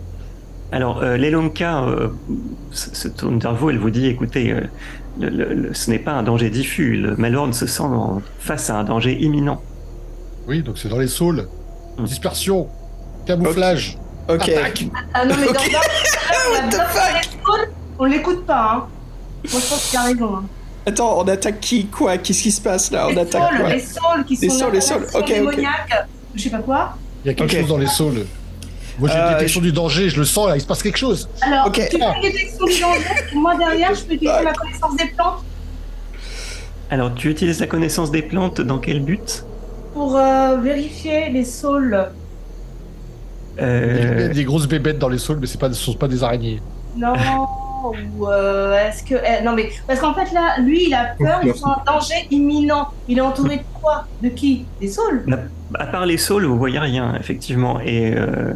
Alors, 0.72 1.02
euh, 1.02 1.16
l'Elonka 1.16 1.84
euh, 1.84 2.08
se 2.72 3.08
tourne 3.08 3.38
vers 3.38 3.54
vous, 3.54 3.70
elle 3.70 3.78
vous 3.78 3.90
dit, 3.90 4.06
écoutez, 4.06 4.50
euh, 4.52 4.60
le- 5.20 5.28
le- 5.30 5.54
le- 5.54 5.74
ce 5.74 5.90
n'est 5.90 5.98
pas 5.98 6.12
un 6.12 6.22
danger 6.22 6.50
diffus, 6.50 6.96
le 6.96 7.16
Malorne 7.16 7.52
se 7.52 7.66
sent 7.66 7.82
en- 7.84 8.20
face 8.40 8.68
à 8.70 8.76
un 8.78 8.84
danger 8.84 9.16
imminent. 9.20 9.62
Oui, 10.48 10.62
donc 10.62 10.78
c'est 10.78 10.88
dans 10.88 10.98
les 10.98 11.06
saules. 11.06 11.48
Hmm. 11.98 12.04
Dispersion. 12.04 12.68
Camouflage. 13.26 13.96
Ok. 14.28 14.48
Attaque. 14.48 14.84
Ah 15.14 15.24
non, 15.24 15.34
mais 15.38 15.46
dans 15.46 15.50
Ok. 15.52 15.70
dans- 15.72 15.78
on 15.78 16.54
a 16.54 16.62
What 16.62 16.68
the 16.68 16.88
fuck? 16.90 17.12
les 17.14 17.44
saules, 17.44 17.68
On 17.98 18.04
l'écoute 18.04 18.44
pas, 18.44 18.72
hein. 18.74 18.86
Moi, 19.50 19.60
je 19.62 19.68
pense 19.70 19.88
qu'il 19.88 19.98
a 19.98 20.02
raison. 20.02 20.36
Hein. 20.36 20.44
Attends, 20.84 21.18
on 21.20 21.28
attaque 21.28 21.60
qui 21.60 21.86
Quoi? 21.86 22.18
Qu'est-ce 22.18 22.42
qui 22.42 22.50
se 22.50 22.60
passe 22.60 22.90
là? 22.90 23.06
On 23.06 23.10
les 23.10 23.18
attaque 23.18 23.42
saules, 23.50 23.58
quoi? 23.60 23.68
les 23.70 23.80
saules 23.80 24.24
qui 24.26 24.36
Les 24.36 24.48
sont 24.50 24.58
saules, 24.58 24.72
les 24.74 24.80
saules, 24.80 25.00
d'incarnation 25.06 25.18
ok, 25.20 25.46
ok. 25.46 25.50
démoniaque, 25.56 26.06
Je 26.34 26.42
sais 26.42 26.50
pas 26.50 26.58
quoi. 26.58 26.96
Il 27.24 27.28
y 27.28 27.30
a 27.30 27.34
quelque 27.34 27.56
chose 27.56 27.68
dans 27.68 27.78
les 27.78 27.86
saules. 27.86 28.26
Moi 28.98 29.08
j'ai 29.10 29.16
Euh, 29.18 29.26
une 29.28 29.34
détection 29.34 29.60
du 29.60 29.72
danger, 29.72 30.08
je 30.08 30.18
le 30.18 30.24
sens 30.24 30.48
là, 30.48 30.56
il 30.56 30.60
se 30.60 30.66
passe 30.66 30.82
quelque 30.82 30.96
chose. 30.98 31.28
Alors, 31.42 31.70
tu 31.72 31.80
fais 31.82 31.90
une 31.96 32.22
détection 32.22 32.66
du 32.66 32.80
danger, 32.80 33.34
moi 33.34 33.56
derrière, 33.56 33.94
je 33.94 34.02
peux 34.04 34.14
utiliser 34.14 34.42
ma 34.42 34.52
connaissance 34.54 34.96
des 34.96 35.06
plantes 35.16 35.44
Alors, 36.90 37.14
tu 37.14 37.30
utilises 37.30 37.60
la 37.60 37.66
connaissance 37.66 38.10
des 38.10 38.22
plantes 38.22 38.60
dans 38.60 38.78
quel 38.78 39.00
but? 39.00 39.44
Pour 39.92 40.16
euh, 40.16 40.56
vérifier 40.58 41.30
les 41.30 41.44
saules. 41.44 42.08
Il 43.58 43.62
y 43.62 43.64
a 43.64 43.66
Euh, 43.66 44.28
des 44.34 44.44
grosses 44.44 44.68
bébêtes 44.68 44.98
dans 44.98 45.08
les 45.08 45.18
saules, 45.18 45.38
mais 45.40 45.46
c'est 45.46 45.58
pas, 45.60 45.68
ce 45.72 45.74
sont 45.82 45.94
pas 45.94 46.08
des 46.08 46.22
araignées. 46.22 46.60
Non, 46.96 47.14
ou 48.18 48.26
euh, 48.28 48.76
est-ce 48.88 49.02
que. 49.02 49.14
eh, 49.14 49.42
non, 49.44 49.52
mais 49.54 49.70
parce 49.86 50.00
qu'en 50.00 50.12
fait, 50.14 50.32
là, 50.32 50.58
lui, 50.60 50.86
il 50.88 50.94
a 50.94 51.14
peur, 51.18 51.40
il 51.42 51.54
sent 51.54 51.60
un 51.64 51.82
danger 51.92 52.26
imminent. 52.30 52.88
Il 53.08 53.18
est 53.18 53.22
entouré 53.22 53.58
de 53.58 53.62
quoi? 53.80 54.06
De 54.22 54.28
qui? 54.28 54.66
Des 54.80 54.88
saules? 54.88 55.24
À 55.74 55.86
part 55.86 56.04
les 56.06 56.18
saules, 56.18 56.44
vous 56.44 56.58
voyez 56.58 56.78
rien, 56.78 57.14
effectivement. 57.18 57.80
Et 57.80 58.14
euh, 58.16 58.52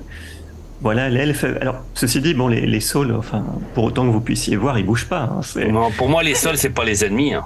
voilà, 0.80 1.08
l'elfe. 1.08 1.44
Alors, 1.60 1.76
ceci 1.94 2.20
dit, 2.20 2.34
bon, 2.34 2.48
les, 2.48 2.66
les 2.66 2.80
saules, 2.80 3.14
enfin, 3.16 3.44
pour 3.74 3.84
autant 3.84 4.06
que 4.06 4.10
vous 4.12 4.20
puissiez 4.20 4.56
voir, 4.56 4.78
ils 4.78 4.84
bougent 4.86 5.06
pas. 5.08 5.22
hein, 5.32 5.40
non, 5.70 5.90
pour 5.90 6.08
moi, 6.08 6.22
les 6.22 6.34
sols, 6.34 6.56
c'est 6.56 6.70
pas 6.70 6.84
les 6.84 7.04
ennemis. 7.04 7.34
hein. 7.34 7.44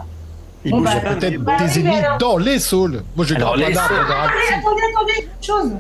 ils 0.65 0.70
Bon, 0.70 0.78
bougent 0.78 0.94
bah, 0.94 1.01
pas. 1.01 1.15
Peut-être 1.16 1.40
bah, 1.43 1.56
des 1.59 1.78
ennemis 1.81 1.97
alors- 1.97 2.19
dans 2.19 2.36
les 2.39 2.59
saules. 2.59 3.02
Moi 3.16 3.27
gravé 3.27 3.66
les 3.66 3.74
saules-. 3.74 3.82
Attendez, 3.82 4.55
attendez, 4.59 4.82
attendez, 4.94 5.12
autre 5.28 5.44
chose. 5.44 5.73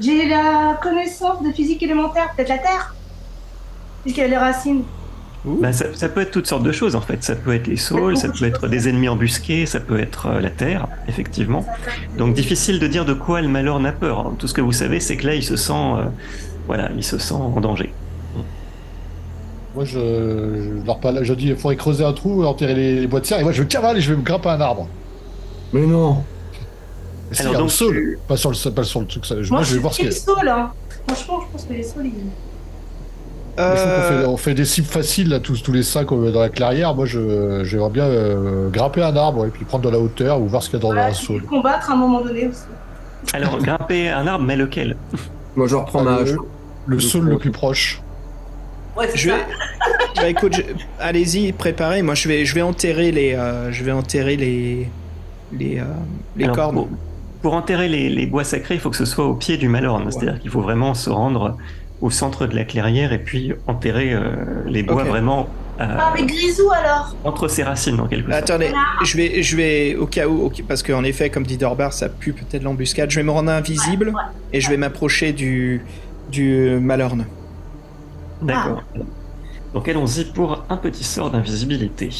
J'ai 0.00 0.28
la 0.28 0.78
connaissance 0.82 1.42
de 1.42 1.50
physique 1.52 1.82
élémentaire, 1.82 2.30
peut-être 2.36 2.48
la 2.50 2.58
Terre 2.58 2.94
Puisqu'il 4.02 4.20
y 4.20 4.24
a 4.24 4.28
les 4.28 4.36
racines. 4.36 4.84
Bah, 5.60 5.72
ça, 5.72 5.86
ça 5.94 6.08
peut 6.08 6.20
être 6.20 6.30
toutes 6.30 6.46
sortes 6.46 6.62
de 6.62 6.72
choses 6.72 6.94
en 6.96 7.00
fait. 7.00 7.22
Ça 7.24 7.34
peut 7.34 7.54
être 7.54 7.66
les 7.66 7.76
saules, 7.76 8.16
ça 8.16 8.28
peut 8.28 8.44
être 8.46 8.68
des 8.68 8.88
ennemis 8.88 9.08
embusqués, 9.08 9.66
ça 9.66 9.80
peut 9.80 9.98
être 10.00 10.26
euh, 10.26 10.40
la 10.40 10.50
terre, 10.50 10.86
effectivement. 11.08 11.64
Donc 12.16 12.34
difficile 12.34 12.78
de 12.80 12.86
dire 12.86 13.04
de 13.04 13.14
quoi 13.14 13.40
le 13.40 13.48
malheur 13.48 13.80
n'a 13.80 13.92
peur. 13.92 14.20
hein. 14.20 14.34
Tout 14.38 14.46
ce 14.48 14.54
que 14.54 14.60
vous 14.60 14.72
savez, 14.72 15.00
c'est 15.00 15.16
que 15.16 15.26
là, 15.26 15.34
il 15.34 15.42
se 15.42 15.56
sent, 15.56 15.72
euh, 15.72 16.04
voilà, 16.66 16.90
il 16.96 17.02
se 17.04 17.18
sent 17.18 17.34
en 17.34 17.60
danger. 17.60 17.92
Moi 19.74 19.84
je, 19.84 19.98
je 19.98 20.86
leur 20.86 20.98
parle, 20.98 21.22
je 21.22 21.34
dis 21.34 21.48
il 21.48 21.56
faudrait 21.56 21.76
creuser 21.76 22.04
un 22.04 22.12
trou, 22.12 22.44
enterrer 22.44 22.74
les, 22.74 23.06
les 23.06 23.24
serre, 23.24 23.40
et 23.40 23.42
moi 23.44 23.52
je 23.52 23.62
cavale 23.62 23.98
et 23.98 24.00
je 24.00 24.10
vais 24.12 24.16
me 24.18 24.22
grimper 24.22 24.48
un 24.48 24.60
arbre. 24.60 24.88
Mais 25.72 25.86
non. 25.86 26.24
Alors, 27.38 27.54
un 27.54 27.58
donc, 27.58 27.70
saule, 27.70 27.94
tu- 27.94 28.18
pas 28.26 28.36
sur 28.38 28.50
le, 28.50 28.70
pas 28.70 28.84
sur 28.84 29.00
le 29.00 29.06
truc. 29.06 29.26
ça- 29.26 29.34
Moi, 29.34 29.44
moi 29.50 29.62
je 29.62 29.74
vais 29.74 29.80
voir 29.80 29.92
ce 29.92 29.98
qu'il 29.98 30.06
y 30.06 30.08
a. 30.08 30.12
les 30.12 30.16
saules, 30.18 30.48
hein. 30.48 30.72
Franchement, 31.06 31.40
je 31.46 31.52
pense 31.52 31.64
que 31.66 31.72
les 31.74 31.82
saules, 31.82 32.06
ils... 32.06 32.12
Euh, 33.58 34.20
fait, 34.22 34.26
on 34.26 34.36
fait 34.36 34.54
des 34.54 34.64
cibles 34.64 34.86
faciles 34.86 35.28
là, 35.30 35.40
tous, 35.40 35.62
tous 35.62 35.72
les 35.72 35.82
cinq 35.82 36.12
euh, 36.12 36.30
dans 36.30 36.40
la 36.40 36.48
clairière. 36.48 36.94
Moi 36.94 37.06
je 37.06 37.62
j'aimerais 37.64 37.90
bien 37.90 38.04
euh, 38.04 38.68
grimper 38.70 39.02
un 39.02 39.16
arbre 39.16 39.46
et 39.46 39.50
puis 39.50 39.64
prendre 39.64 39.84
de 39.84 39.90
la 39.90 39.98
hauteur 39.98 40.40
ou 40.40 40.46
voir 40.46 40.62
ce 40.62 40.70
qu'il 40.70 40.78
y 40.78 40.80
a 40.80 40.82
dans 40.82 40.92
Voilà, 40.92 41.12
saule. 41.14 41.42
peux 41.42 41.48
combattre 41.48 41.90
à 41.90 41.94
un 41.94 41.96
moment 41.96 42.20
donné 42.20 42.46
aussi. 42.48 42.62
Alors 43.32 43.58
grimper 43.62 44.08
un 44.10 44.26
arbre, 44.26 44.44
mais 44.44 44.56
lequel? 44.56 44.96
Moi, 45.56 45.66
je 45.66 45.74
reprends 45.76 46.02
ma 46.04 46.16
hache. 46.16 46.30
le, 46.30 46.38
le 46.86 47.00
saule 47.00 47.24
le 47.28 47.38
plus 47.38 47.50
proche. 47.50 48.00
Ouais, 48.96 49.08
c'est 49.10 49.16
Je 49.18 49.30
vais. 49.30 49.38
ça. 49.38 49.44
Bah 50.16 50.28
écoute, 50.28 50.54
je- 50.56 50.62
allez-y, 50.98 51.52
préparez. 51.52 52.02
Moi, 52.02 52.14
je 52.14 52.26
vais, 52.28 52.44
je 52.44 52.52
vais 52.54 52.62
enterrer 52.62 53.12
les, 53.12 53.34
euh, 53.34 53.70
je 53.70 53.84
vais 53.84 53.92
enterrer 53.92 54.36
les, 54.36 54.88
les, 55.52 55.78
euh, 55.78 55.84
les 56.36 56.44
Alors, 56.44 56.56
cornes. 56.56 56.74
Pour, 56.76 56.88
pour 57.42 57.54
enterrer 57.54 57.88
les, 57.88 58.08
les 58.08 58.26
bois 58.26 58.42
sacrés, 58.42 58.74
il 58.74 58.80
faut 58.80 58.90
que 58.90 58.96
ce 58.96 59.04
soit 59.04 59.26
au 59.26 59.34
pied 59.34 59.56
du 59.56 59.68
Malorne. 59.68 60.10
C'est-à-dire 60.10 60.40
qu'il 60.40 60.50
faut 60.50 60.60
vraiment 60.60 60.94
se 60.94 61.08
rendre 61.10 61.56
au 62.00 62.10
centre 62.10 62.46
de 62.46 62.54
la 62.54 62.64
clairière 62.64 63.12
et 63.12 63.22
puis 63.22 63.52
enterrer 63.66 64.12
euh, 64.14 64.62
les 64.66 64.82
bois 64.82 65.04
vraiment 65.04 65.48
euh, 65.80 65.84
Ah, 65.98 66.12
mais 66.14 66.24
Grisou 66.26 66.70
alors 66.70 67.16
entre 67.24 67.48
ses 67.48 67.62
racines 67.62 67.98
en 68.00 68.06
quelque 68.08 68.30
sorte. 68.30 68.42
Attendez, 68.44 68.72
je 69.04 69.16
vais, 69.16 69.42
je 69.42 69.56
vais, 69.56 69.94
au 69.96 70.06
cas 70.06 70.26
où, 70.28 70.42
ok, 70.42 70.62
parce 70.66 70.82
qu'en 70.82 71.02
effet, 71.04 71.30
comme 71.30 71.44
dit 71.46 71.56
Dorbar, 71.58 71.92
ça 71.92 72.08
pue 72.08 72.32
peut-être 72.34 72.62
l'embuscade. 72.62 73.10
Je 73.10 73.16
vais 73.20 73.24
me 73.24 73.30
rendre 73.30 73.50
invisible 73.50 74.08
Ouais, 74.08 74.22
et 74.52 74.60
je 74.60 74.68
vais 74.70 74.76
m'approcher 74.76 75.32
du, 75.32 75.84
du 76.28 76.78
Malorne. 76.80 77.26
D'accord. 78.40 78.82
Donc 79.74 79.88
allons-y 79.88 80.24
pour 80.32 80.66
un 80.68 80.76
petit 80.76 81.04
sort 81.04 81.30
d'invisibilité. 81.30 82.10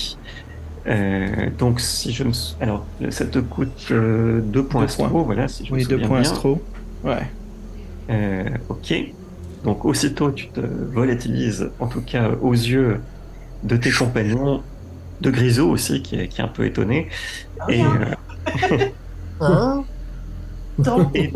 Euh, 0.86 1.50
donc 1.50 1.80
si 1.80 2.12
je 2.12 2.24
me... 2.24 2.32
sou- 2.32 2.56
Alors 2.60 2.86
ça 3.10 3.26
te 3.26 3.38
coûte 3.38 3.88
euh, 3.90 4.40
deux 4.40 4.66
points 4.66 4.86
Deux 4.86 4.94
points. 4.94 5.06
astro, 5.06 5.24
voilà, 5.24 5.48
si 5.48 5.64
je 5.66 5.72
me 5.72 5.78
Oui, 5.78 5.84
deux 5.84 5.94
souviens 5.96 6.08
points 6.08 6.20
bien. 6.20 6.30
astro. 6.30 6.68
Ouais. 7.02 7.32
Euh, 8.10 8.44
ok. 8.68 8.94
Donc 9.62 9.84
aussitôt 9.84 10.32
tu 10.32 10.52
te 10.52 10.60
volatilises, 10.60 11.74
en 11.78 11.88
tout 11.88 12.04
cas 12.04 12.30
aux 12.30 12.52
yeux 12.52 13.08
de 13.62 13.76
tes 13.76 13.92
compagnons, 13.92 14.68
de 15.20 15.30
Grisot 15.30 15.70
aussi, 15.70 16.02
qui 16.02 16.16
est, 16.16 16.28
qui 16.28 16.40
est 16.40 16.44
un 16.44 16.48
peu 16.48 16.66
étonné. 16.66 17.10
Et 17.68 17.96
euh, 17.96 18.14
Hein 19.40 19.86
Et- 21.14 21.32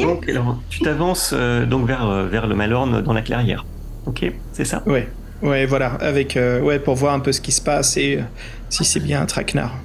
donc 0.00 0.28
alors, 0.28 0.64
tu 0.68 0.80
t'avances 0.80 1.32
euh, 1.32 1.66
donc 1.66 1.86
vers, 1.86 2.06
euh, 2.08 2.28
vers 2.28 2.46
le 2.46 2.54
Malorne 2.54 3.02
dans 3.02 3.12
la 3.12 3.22
clairière. 3.22 3.68
Ok, 4.06 4.24
c'est 4.52 4.64
ça? 4.64 4.82
Ouais. 4.86 5.16
Ouais, 5.42 5.66
voilà. 5.66 5.94
Avec, 5.94 6.36
euh, 6.36 6.60
ouais, 6.60 6.80
pour 6.80 6.94
voir 6.96 7.14
un 7.14 7.20
peu 7.20 7.32
ce 7.32 7.40
qui 7.40 7.52
se 7.52 7.62
passe 7.62 7.96
et 7.96 8.18
euh, 8.18 8.24
si 8.68 8.84
c'est 8.84 9.00
bien 9.00 9.22
un 9.22 9.26
traquenard. 9.26 9.84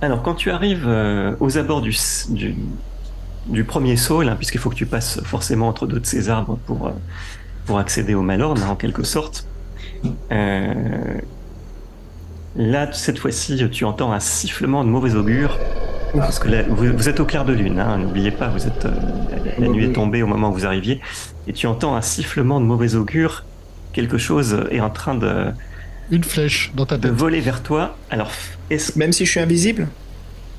Alors, 0.00 0.22
quand 0.22 0.34
tu 0.34 0.50
arrives 0.50 0.86
euh, 0.88 1.36
aux 1.40 1.58
abords 1.58 1.80
du, 1.82 1.92
du 3.48 3.64
premier 3.64 3.96
saule, 3.96 4.28
hein, 4.28 4.36
puisqu'il 4.36 4.58
faut 4.60 4.70
que 4.70 4.74
tu 4.74 4.86
passes 4.86 5.20
forcément 5.24 5.68
entre 5.68 5.86
deux 5.86 6.00
de 6.00 6.06
ces 6.06 6.28
arbres 6.28 6.58
pour, 6.66 6.86
euh, 6.86 6.90
pour 7.66 7.78
accéder 7.78 8.14
au 8.14 8.22
Malorne, 8.22 8.62
hein, 8.62 8.68
en 8.70 8.76
quelque 8.76 9.02
sorte, 9.02 9.46
euh, 10.32 10.74
là, 12.56 12.92
cette 12.92 13.18
fois-ci, 13.18 13.68
tu 13.70 13.84
entends 13.84 14.12
un 14.12 14.20
sifflement 14.20 14.84
de 14.84 14.90
mauvais 14.90 15.14
augure. 15.14 15.58
Parce 16.14 16.38
que 16.38 16.48
là, 16.48 16.62
vous, 16.68 16.86
vous 16.96 17.08
êtes 17.08 17.20
au 17.20 17.26
clair 17.26 17.44
de 17.44 17.52
lune, 17.52 17.78
hein, 17.78 17.98
n'oubliez 17.98 18.30
pas, 18.30 18.48
vous 18.48 18.66
êtes, 18.66 18.86
euh, 18.86 18.90
la, 19.58 19.66
la 19.66 19.68
nuit 19.68 19.84
est 19.86 19.92
tombée 19.92 20.22
au 20.22 20.26
moment 20.26 20.50
où 20.50 20.54
vous 20.54 20.66
arriviez, 20.66 21.00
et 21.46 21.52
tu 21.52 21.66
entends 21.66 21.96
un 21.96 22.02
sifflement 22.02 22.60
de 22.60 22.64
mauvais 22.64 22.94
augure. 22.94 23.44
Quelque 23.92 24.18
chose 24.18 24.64
est 24.70 24.80
en 24.80 24.90
train 24.90 25.14
de, 25.14 25.52
Une 26.10 26.24
flèche 26.24 26.72
dans 26.74 26.86
ta 26.86 26.96
de 26.96 27.08
tête. 27.08 27.12
voler 27.12 27.40
vers 27.40 27.62
toi. 27.62 27.96
Alors, 28.10 28.30
est-ce 28.70 28.98
Même 28.98 29.12
si 29.12 29.24
je 29.26 29.30
suis 29.30 29.40
invisible? 29.40 29.88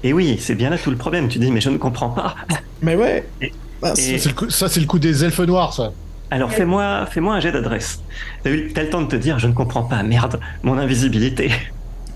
Et 0.03 0.13
oui, 0.13 0.37
c'est 0.39 0.55
bien 0.55 0.69
là 0.69 0.77
tout 0.77 0.91
le 0.91 0.97
problème. 0.97 1.27
Tu 1.27 1.39
dis, 1.39 1.51
mais 1.51 1.61
je 1.61 1.69
ne 1.69 1.77
comprends 1.77 2.09
pas. 2.09 2.35
Mais 2.81 2.95
ouais. 2.95 3.25
Et- 3.41 3.45
et- 3.47 3.53
Ça, 3.81 3.95
c'est 3.95 4.25
le 4.25 4.33
coup- 4.33 4.49
Ça, 4.49 4.67
c'est 4.69 4.79
le 4.79 4.85
coup 4.85 4.99
des 4.99 5.23
elfes 5.23 5.39
noirs, 5.39 5.73
ça. 5.73 5.91
Alors 6.31 6.51
fais-moi 6.51 7.07
fais-moi 7.07 7.33
un 7.35 7.39
jet 7.39 7.51
d'adresse. 7.51 8.01
T'as 8.43 8.49
le 8.51 8.89
temps 8.89 9.01
de 9.01 9.07
te 9.07 9.15
dire, 9.15 9.39
je 9.39 9.47
ne 9.47 9.53
comprends 9.53 9.83
pas, 9.83 10.03
merde, 10.03 10.39
mon 10.63 10.77
invisibilité. 10.77 11.51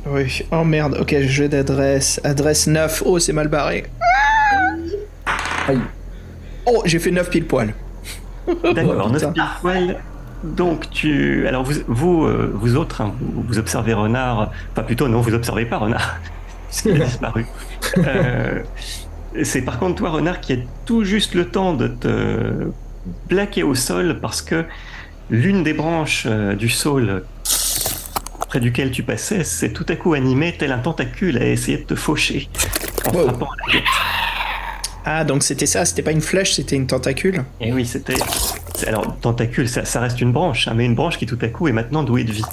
Oui. 0.06 0.44
Oh 0.52 0.64
merde. 0.64 0.98
Ok, 1.00 1.16
jeu 1.22 1.48
d'adresse. 1.48 2.20
Adresse 2.24 2.68
9. 2.68 3.02
Oh, 3.06 3.18
c'est 3.20 3.34
mal 3.34 3.48
barré. 3.48 3.86
Aïe. 5.68 5.80
Oh, 6.66 6.82
j'ai 6.86 7.00
fait 7.00 7.12
9 7.12 7.30
pile 7.30 7.46
poil. 7.46 7.74
D'accord, 8.76 9.12
putain. 9.14 9.28
9 9.28 9.34
pile 9.34 9.44
poil. 9.62 9.98
Donc 10.44 10.90
tu... 10.92 11.48
Alors 11.48 11.64
vous, 11.64 11.74
vous, 11.88 12.26
euh, 12.26 12.52
vous 12.54 12.76
autres, 12.76 13.00
hein, 13.02 13.14
vous, 13.20 13.44
vous 13.48 13.58
observez 13.60 13.94
Renard, 13.94 14.52
enfin 14.74 14.84
plutôt 14.84 15.08
non, 15.08 15.22
vous 15.22 15.34
observez 15.34 15.66
pas 15.66 15.78
Renard, 15.78 16.18
puisqu'il 16.74 17.02
a 17.02 17.06
disparu. 17.06 17.46
Euh, 18.00 18.64
c'est 19.44 19.62
par 19.62 19.78
contre 19.78 19.96
toi, 19.96 20.10
Renard, 20.12 20.40
qui 20.42 20.54
a 20.54 20.56
tout 20.86 21.04
juste 21.04 21.36
le 21.36 21.48
temps 21.50 21.74
de 21.74 21.88
te 21.88 22.70
plaquer 23.28 23.62
au 23.62 23.76
sol 23.76 24.20
parce 24.22 24.42
que 24.42 24.66
l'une 25.30 25.64
des 25.64 25.74
branches 25.74 26.24
euh, 26.28 26.56
du 26.56 26.70
saule 26.70 27.24
près 28.48 28.60
duquel 28.60 28.90
tu 28.92 29.04
passais 29.04 29.44
s'est 29.44 29.74
tout 29.74 29.86
à 29.90 29.96
coup 29.96 30.14
animée 30.14 30.56
tel 30.58 30.72
un 30.72 30.80
tentacule 30.80 31.38
à 31.38 31.46
essayer 31.46 31.78
de 31.78 31.84
te 31.84 31.96
faucher 31.96 32.50
en 33.06 33.12
Wow. 33.12 33.24
frappant 33.28 33.46
à 33.48 33.68
la 33.68 33.74
tête. 33.74 33.84
Ah, 35.06 35.24
donc 35.26 35.44
c'était 35.44 35.66
ça. 35.68 35.86
C'était 35.86 36.02
pas 36.04 36.12
une 36.14 36.22
flèche, 36.22 36.54
c'était 36.54 36.76
une 36.78 36.88
tentacule? 36.88 37.44
Et 37.60 37.74
oui, 37.74 37.86
c'était 37.86 38.16
C'est- 38.76 38.88
Alors, 38.88 39.18
tentacule, 39.20 39.68
ça, 39.70 39.86
ça 39.86 40.00
reste 40.00 40.20
une 40.22 40.32
branche, 40.32 40.68
hein, 40.68 40.74
mais 40.76 40.86
une 40.86 40.96
branche 40.96 41.18
qui 41.20 41.26
tout 41.28 41.38
à 41.42 41.48
coup 41.50 41.68
est 41.68 41.74
maintenant 41.74 42.02
douée 42.04 42.24
de 42.24 42.32
vie. 42.32 42.46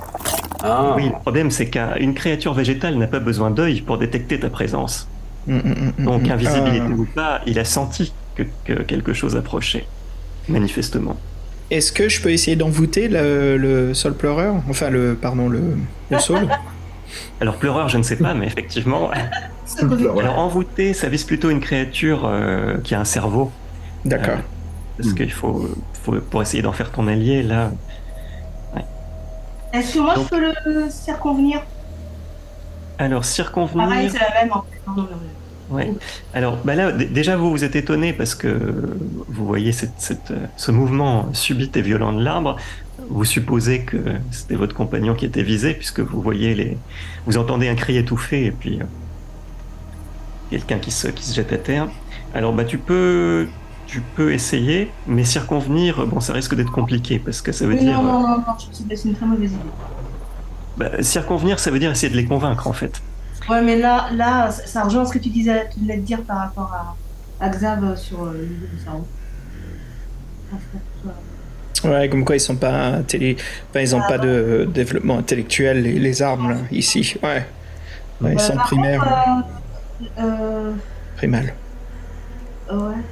Ah, 0.62 0.94
Oui, 0.96 1.06
le 1.06 1.18
problème, 1.20 1.50
c'est 1.50 1.68
qu'une 1.70 2.14
créature 2.14 2.54
végétale 2.54 2.96
n'a 2.96 3.06
pas 3.06 3.20
besoin 3.20 3.50
d'œil 3.50 3.80
pour 3.82 3.98
détecter 3.98 4.38
ta 4.40 4.50
présence. 4.50 5.08
Mm, 5.46 5.56
mm, 5.56 5.92
mm, 5.98 6.04
Donc, 6.04 6.28
invisibilité 6.28 6.82
Ah. 6.86 6.90
ou 6.96 7.06
pas, 7.06 7.40
il 7.46 7.58
a 7.58 7.64
senti 7.64 8.14
que, 8.34 8.42
que 8.64 8.82
quelque 8.82 9.12
chose 9.12 9.36
approchait, 9.36 9.86
manifestement. 10.48 11.16
Est-ce 11.70 11.92
que 11.92 12.08
je 12.08 12.20
peux 12.20 12.30
essayer 12.32 12.56
d'envoûter 12.56 13.08
le, 13.08 13.56
le 13.56 13.94
sol 13.94 14.16
pleureur? 14.16 14.56
Enfin, 14.68 14.90
le. 14.90 15.14
Pardon, 15.14 15.48
le, 15.48 15.76
le 16.10 16.18
sol 16.18 16.48
Alors, 17.40 17.56
pleureur, 17.56 17.88
je 17.88 17.98
ne 17.98 18.02
sais 18.02 18.16
pas, 18.16 18.34
mais 18.34 18.46
effectivement. 18.46 19.10
Alors, 19.80 20.38
envoûté, 20.38 20.94
ça 20.94 21.08
vise 21.08 21.24
plutôt 21.24 21.50
une 21.50 21.60
créature 21.60 22.22
euh, 22.26 22.78
qui 22.82 22.94
a 22.94 23.00
un 23.00 23.04
cerveau. 23.04 23.52
D'accord. 24.04 24.38
Parce 24.98 25.12
qu'il 25.14 25.32
faut, 25.32 25.68
faut- 26.02 26.20
pour 26.20 26.42
essayer 26.42 26.62
d'en 26.62 26.72
faire 26.72 26.90
ton 26.90 27.06
allié, 27.08 27.42
là. 27.42 27.72
Est-ce 29.72 29.94
que 29.94 29.98
moi 30.00 30.14
Donc- 30.14 30.24
je 30.24 30.28
peux 30.30 30.40
le 30.84 30.90
circonvenir 30.90 31.62
Alors, 32.98 33.20
Pareil, 33.20 33.32
circonvenir. 33.32 34.10
c'est 34.12 34.18
la 34.18 34.42
même 34.42 34.52
en 34.52 34.62
fait. 34.62 34.80
Non, 34.86 34.94
non. 35.02 35.08
Ouais. 35.70 35.92
Alors, 36.34 36.56
bah 36.64 36.74
là, 36.74 36.90
déjà, 36.90 37.36
vous 37.36 37.50
vous 37.50 37.62
êtes 37.62 37.76
étonné 37.76 38.12
parce 38.12 38.34
que 38.34 38.48
vous 39.28 39.46
voyez 39.46 39.70
cette, 39.70 39.92
cette, 39.98 40.32
euh, 40.32 40.46
ce 40.56 40.72
mouvement 40.72 41.32
subit 41.32 41.70
et 41.76 41.80
violent 41.82 42.12
de 42.12 42.22
l'arbre. 42.24 42.56
Vous 43.08 43.24
supposez 43.24 43.82
que 43.84 43.96
c'était 44.32 44.56
votre 44.56 44.74
compagnon 44.74 45.14
qui 45.14 45.26
était 45.26 45.44
visé 45.44 45.74
puisque 45.74 46.00
vous 46.00 46.20
voyez 46.20 46.54
les, 46.56 46.76
vous 47.26 47.38
entendez 47.38 47.68
un 47.68 47.76
cri 47.76 47.96
étouffé 47.96 48.46
et 48.46 48.50
puis 48.50 48.80
euh, 48.80 48.84
quelqu'un 50.50 50.78
qui 50.78 50.90
se, 50.90 51.06
qui 51.06 51.22
se 51.24 51.34
jette 51.34 51.52
à 51.52 51.58
terre. 51.58 51.86
Alors, 52.34 52.52
bah, 52.52 52.64
tu 52.64 52.78
peux, 52.78 53.46
tu 53.90 54.02
peux 54.02 54.32
essayer, 54.32 54.98
mais 55.06 55.24
circonvenir, 55.24 56.06
bon, 56.06 56.20
ça 56.20 56.32
risque 56.32 56.54
d'être 56.54 56.70
compliqué 56.72 57.18
parce 57.18 57.42
que 57.42 57.52
ça 57.52 57.66
veut 57.66 57.74
Oui, 57.74 57.78
dire, 57.78 58.02
non, 58.02 58.02
non, 58.02 58.20
non, 58.20 58.28
non, 58.28 58.40
je 58.40 58.44
pense 58.44 58.64
que 58.66 58.96
c'est 58.96 59.08
une 59.08 59.16
très 59.16 59.26
mauvaise 59.26 59.52
idée. 59.54 59.74
bah, 60.76 61.02
circonvenir, 61.02 61.58
ça 61.60 61.70
veut 61.70 61.78
dire 61.78 61.90
essayer 61.92 62.10
de 62.10 62.16
les 62.16 62.26
convaincre 62.26 62.66
en 62.66 62.72
fait. 62.72 63.02
Ouais, 63.48 63.62
mais 63.62 63.76
là, 63.78 64.10
là, 64.12 64.50
ça 64.50 64.84
rejoint 64.84 65.04
ce 65.04 65.12
que 65.12 65.18
tu 65.18 65.30
disais, 65.30 65.68
tu 65.70 65.80
de 65.80 66.00
dire 66.02 66.24
par 66.24 66.38
rapport 66.38 66.72
à, 66.72 66.98
à 67.44 67.48
Xav 67.50 67.96
sur 67.96 68.22
euh, 68.24 68.32
le 68.34 68.46
niveau 68.46 68.66
du 68.66 68.78
cerveau. 68.78 69.10
Euh, 70.52 71.10
Ouais, 71.84 72.08
comme 72.10 72.24
quoi 72.24 72.36
ils 72.36 72.40
sont 72.40 72.58
pas 72.58 73.02
télé... 73.04 73.36
enfin, 73.70 73.80
ils 73.80 73.96
ont 73.96 74.02
pas 74.02 74.18
de 74.18 74.66
développement 74.68 75.18
intellectuel 75.18 75.82
les, 75.82 75.98
les 75.98 76.22
armes 76.22 76.50
là, 76.50 76.66
ici. 76.70 77.14
Ouais. 77.22 77.46
Ouais, 78.20 78.36
ils 78.36 78.38
euh, 78.38 78.38
sont 78.40 78.58
primaires, 78.58 79.00
contre, 79.00 79.46
euh, 80.18 80.22
euh, 80.22 80.74
primales. 81.16 81.56
Ouais. 82.70 83.04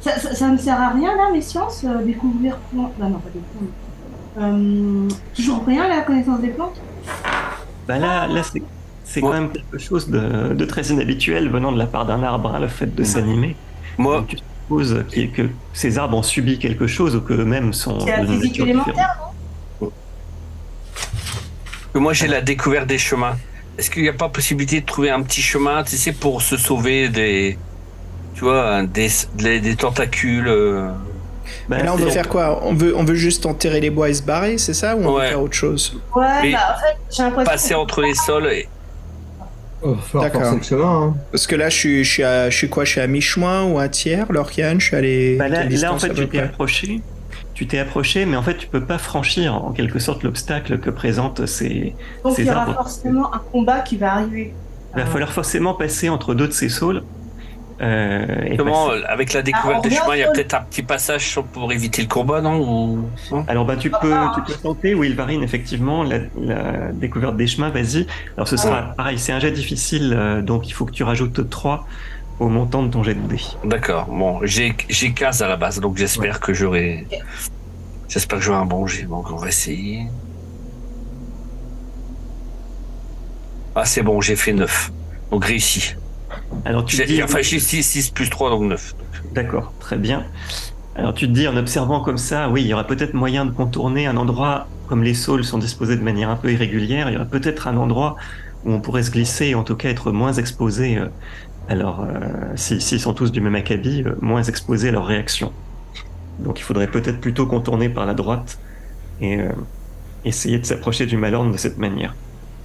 Ça, 0.00 0.18
ça, 0.20 0.34
ça 0.34 0.48
ne 0.48 0.58
sert 0.58 0.80
à 0.80 0.90
rien 0.90 1.16
là, 1.16 1.30
mes 1.32 1.40
sciences, 1.40 1.84
euh, 1.84 2.04
découvrir 2.04 2.56
plantes. 2.72 2.92
Bah 2.98 3.06
non, 3.08 3.18
pas 3.18 3.30
des 3.30 3.40
plantes. 3.40 3.70
Euh, 4.38 5.08
toujours 5.34 5.64
rien 5.66 5.88
la 5.88 6.02
connaissance 6.02 6.40
des 6.40 6.48
plantes? 6.48 6.76
Bah 7.88 7.98
là, 7.98 8.26
là 8.26 8.42
c'est, 8.42 8.62
c'est 9.04 9.20
quand 9.20 9.32
même 9.32 9.50
quelque 9.50 9.78
chose 9.78 10.08
de, 10.10 10.52
de 10.52 10.64
très 10.66 10.82
inhabituel 10.88 11.48
venant 11.48 11.72
de 11.72 11.78
la 11.78 11.86
part 11.86 12.04
d'un 12.04 12.22
arbre, 12.22 12.54
hein, 12.54 12.58
le 12.60 12.68
fait 12.68 12.94
de 12.94 13.04
s'animer. 13.04 13.56
moi, 13.96 14.18
Donc, 14.18 14.28
tu 14.28 14.36
supposes 14.36 15.04
ait- 15.14 15.28
que 15.28 15.48
ces 15.72 15.96
arbres 15.96 16.16
ont 16.18 16.22
subi 16.22 16.58
quelque 16.58 16.86
chose 16.86 17.16
ou 17.16 17.20
qu'eux-mêmes 17.22 17.72
sont. 17.72 18.00
C'est 18.00 18.16
la 18.16 18.26
physique 18.26 18.60
élémentaire, 18.60 19.18
que 21.92 21.98
moi 21.98 22.12
j'ai 22.12 22.26
la 22.26 22.42
découverte 22.42 22.86
des 22.86 22.98
chemins. 22.98 23.36
Est-ce 23.78 23.90
qu'il 23.90 24.02
n'y 24.02 24.08
a 24.08 24.12
pas 24.14 24.28
possibilité 24.28 24.80
de 24.80 24.86
trouver 24.86 25.10
un 25.10 25.22
petit 25.22 25.42
chemin, 25.42 25.82
tu 25.84 25.96
sais, 25.96 26.12
pour 26.12 26.42
se 26.42 26.56
sauver 26.56 27.08
des, 27.08 27.58
tu 28.36 28.44
vois, 28.44 28.82
des, 28.82 29.08
des, 29.34 29.60
des 29.60 29.76
tentacules 29.76 30.46
euh, 30.46 30.90
Bah, 31.68 31.82
là, 31.82 31.92
on 31.94 31.96
veut 31.96 32.10
faire 32.10 32.28
quoi? 32.28 32.60
On 32.64 32.74
veut, 32.74 32.94
on 32.96 33.02
veut 33.04 33.14
juste 33.14 33.46
enterrer 33.46 33.80
les 33.80 33.90
bois 33.90 34.10
et 34.10 34.14
se 34.14 34.22
barrer, 34.22 34.58
c'est 34.58 34.74
ça? 34.74 34.94
Ou 34.94 35.00
on 35.04 35.08
veut 35.12 35.18
Ouais. 35.20 35.28
faire 35.30 35.40
autre 35.42 35.54
chose? 35.54 35.98
Ouais, 36.14 36.52
bah 36.52 36.58
en 36.76 36.80
fait, 36.80 36.96
j'ai 37.10 37.22
l'impression. 37.22 37.50
passer 37.50 37.74
entre 37.74 38.02
les 38.02 38.14
sols 38.14 38.46
et 38.52 38.68
Oh, 39.82 39.94
D'accord. 40.14 40.42
Hein. 40.42 41.14
Parce 41.30 41.46
que 41.46 41.54
là, 41.54 41.68
je 41.68 41.76
suis, 41.76 42.04
je 42.04 42.10
suis, 42.10 42.22
à, 42.24 42.50
je 42.50 42.56
suis 42.56 42.68
quoi? 42.68 42.84
Je 42.84 42.92
suis 42.92 43.00
à 43.00 43.06
mi-chemin 43.06 43.64
ou 43.64 43.78
à 43.78 43.88
tiers 43.88 44.26
Lorcan, 44.32 44.76
je 44.78 44.86
suis 44.86 44.96
allé. 44.96 45.36
Bah 45.36 45.48
là, 45.48 45.92
en 45.92 45.98
fait, 45.98 46.12
tu 46.14 46.28
t'es 46.28 46.40
approché. 46.40 47.02
Tu 47.54 47.66
t'es 47.66 47.78
approché, 47.78 48.26
mais 48.26 48.36
en 48.36 48.42
fait, 48.42 48.56
tu 48.56 48.66
peux 48.66 48.84
pas 48.84 48.98
franchir 48.98 49.54
en 49.54 49.72
quelque 49.72 49.98
sorte 49.98 50.22
l'obstacle 50.22 50.78
que 50.78 50.90
présentent 50.90 51.46
ces. 51.46 51.94
Donc 52.24 52.34
ces 52.36 52.42
il 52.42 52.48
y 52.48 52.50
aura 52.50 52.62
arbres. 52.62 52.74
forcément 52.74 53.34
un 53.34 53.38
combat 53.38 53.80
qui 53.80 53.96
va 53.96 54.14
arriver. 54.14 54.54
Il 54.94 55.00
va 55.02 55.06
falloir 55.06 55.32
forcément 55.32 55.74
passer 55.74 56.08
entre 56.08 56.34
deux 56.34 56.48
de 56.48 56.52
ces 56.52 56.68
saules. 56.70 57.02
Euh, 57.82 58.24
et 58.46 58.56
comment, 58.56 58.88
passer- 58.88 59.02
euh, 59.02 59.06
avec 59.08 59.32
la 59.34 59.42
découverte 59.42 59.80
Ah, 59.82 59.86
on 59.86 59.88
des 59.88 59.94
chemins, 59.94 60.14
il 60.16 60.20
y 60.20 60.22
a 60.22 60.30
peut-être 60.30 60.54
un 60.54 60.62
petit 60.62 60.82
passage 60.82 61.38
pour 61.52 61.70
éviter 61.72 62.00
le 62.00 62.08
combat, 62.08 62.40
non 62.40 62.58
Ou- 62.60 63.10
non? 63.30 63.44
Alors 63.48 63.66
bah 63.66 63.76
tu 63.76 63.90
Ah, 63.92 63.98
peux 64.00 64.12
ah. 64.14 64.32
tu 64.34 64.40
peux 64.52 64.58
tenter 64.58 64.94
Wilvarine 64.94 65.42
effectivement 65.42 66.02
la, 66.02 66.20
la 66.40 66.90
découverte 66.92 67.36
des 67.36 67.46
chemins 67.46 67.68
vas-y 67.68 68.06
alors 68.36 68.48
ce 68.48 68.56
sera 68.56 68.94
pareil 68.96 69.18
c'est 69.18 69.32
un 69.32 69.40
jet 69.40 69.50
difficile 69.50 70.14
euh, 70.16 70.40
donc 70.40 70.68
il 70.68 70.72
faut 70.72 70.86
que 70.86 70.92
tu 70.92 71.02
rajoutes 71.02 71.50
3 71.50 71.86
au 72.40 72.48
montant 72.48 72.82
de 72.82 72.88
ton 72.88 73.02
jet 73.02 73.14
de 73.14 73.20
dés 73.28 73.42
D'accord. 73.64 74.06
Bon, 74.06 74.40
j'ai 74.42 74.74
j'ai 74.88 75.12
15 75.12 75.42
à 75.42 75.48
la 75.48 75.56
base, 75.56 75.78
donc 75.80 75.96
j'espère 75.98 76.40
que 76.40 76.52
j'aurai. 76.54 77.06
J'espère 78.08 78.38
que 78.38 78.44
j'aurai 78.44 78.58
un 78.58 78.66
bon 78.66 78.86
jet. 78.86 79.02
Donc 79.04 79.30
on 79.30 79.36
va 79.36 79.48
essayer. 79.48 80.06
Ah, 83.74 83.84
c'est 83.84 84.02
bon, 84.02 84.20
j'ai 84.20 84.36
fait 84.36 84.52
9. 84.52 84.92
Donc 85.30 85.44
réussi. 85.44 85.94
Alors 86.64 86.84
tu 86.84 86.98
te 86.98 87.02
J'ai- 87.02 87.06
dis 87.06 87.22
Enfin, 87.22 87.40
j'ai 87.42 87.60
6, 87.60 87.82
6 87.82 88.10
plus 88.10 88.30
3, 88.30 88.50
donc 88.50 88.62
9. 88.62 88.94
d'accord 89.32 89.74
très 89.78 89.98
bien 89.98 90.30
alors 90.94 91.14
tu 91.14 91.26
te 91.28 91.32
dis 91.32 91.46
en 91.48 91.56
observant 91.56 92.00
comme 92.00 92.18
ça 92.18 92.48
oui 92.50 92.62
il 92.62 92.68
y 92.68 92.74
aura 92.74 92.86
peut-être 92.86 93.14
moyen 93.14 93.46
de 93.46 93.50
contourner 93.52 94.06
un 94.06 94.16
endroit 94.16 94.72
comme 94.86 95.02
les 95.02 95.14
saules 95.14 95.44
sont 95.44 95.58
disposés 95.58 95.96
de 95.96 96.02
manière 96.02 96.30
un 96.30 96.36
peu 96.36 96.52
irrégulière 96.52 97.08
il 97.10 97.14
y 97.14 97.16
aura 97.16 97.26
peut-être 97.26 97.66
un 97.68 97.76
endroit 97.76 98.16
où 98.64 98.72
on 98.72 98.80
pourrait 98.80 99.02
se 99.02 99.10
glisser 99.10 99.46
et 99.48 99.54
en 99.54 99.64
tout 99.64 99.76
cas 99.76 99.88
être 99.90 100.12
moins 100.12 100.32
exposé 100.34 100.98
euh, 100.98 101.08
alors 101.68 102.02
euh, 102.04 102.52
si- 102.56 102.80
s'ils 102.80 103.00
sont 103.00 103.14
tous 103.14 103.32
du 103.32 103.40
même 103.40 103.54
acabit 103.56 104.02
euh, 104.06 104.14
moins 104.20 104.42
exposés 104.42 104.88
à 104.88 104.92
leur 104.92 105.06
réaction 105.06 105.54
donc 106.38 106.60
il 106.60 106.62
faudrait 106.62 106.90
peut-être 106.90 107.20
plutôt 107.20 107.46
contourner 107.46 107.88
par 107.90 108.06
la 108.06 108.14
droite 108.14 108.60
et 109.20 109.40
euh, 109.40 109.52
essayer 110.24 110.58
de 110.58 110.66
s'approcher 110.66 111.06
du 111.06 111.16
Malorne 111.16 111.52
de 111.52 111.56
cette 111.56 111.78
manière. 111.78 112.18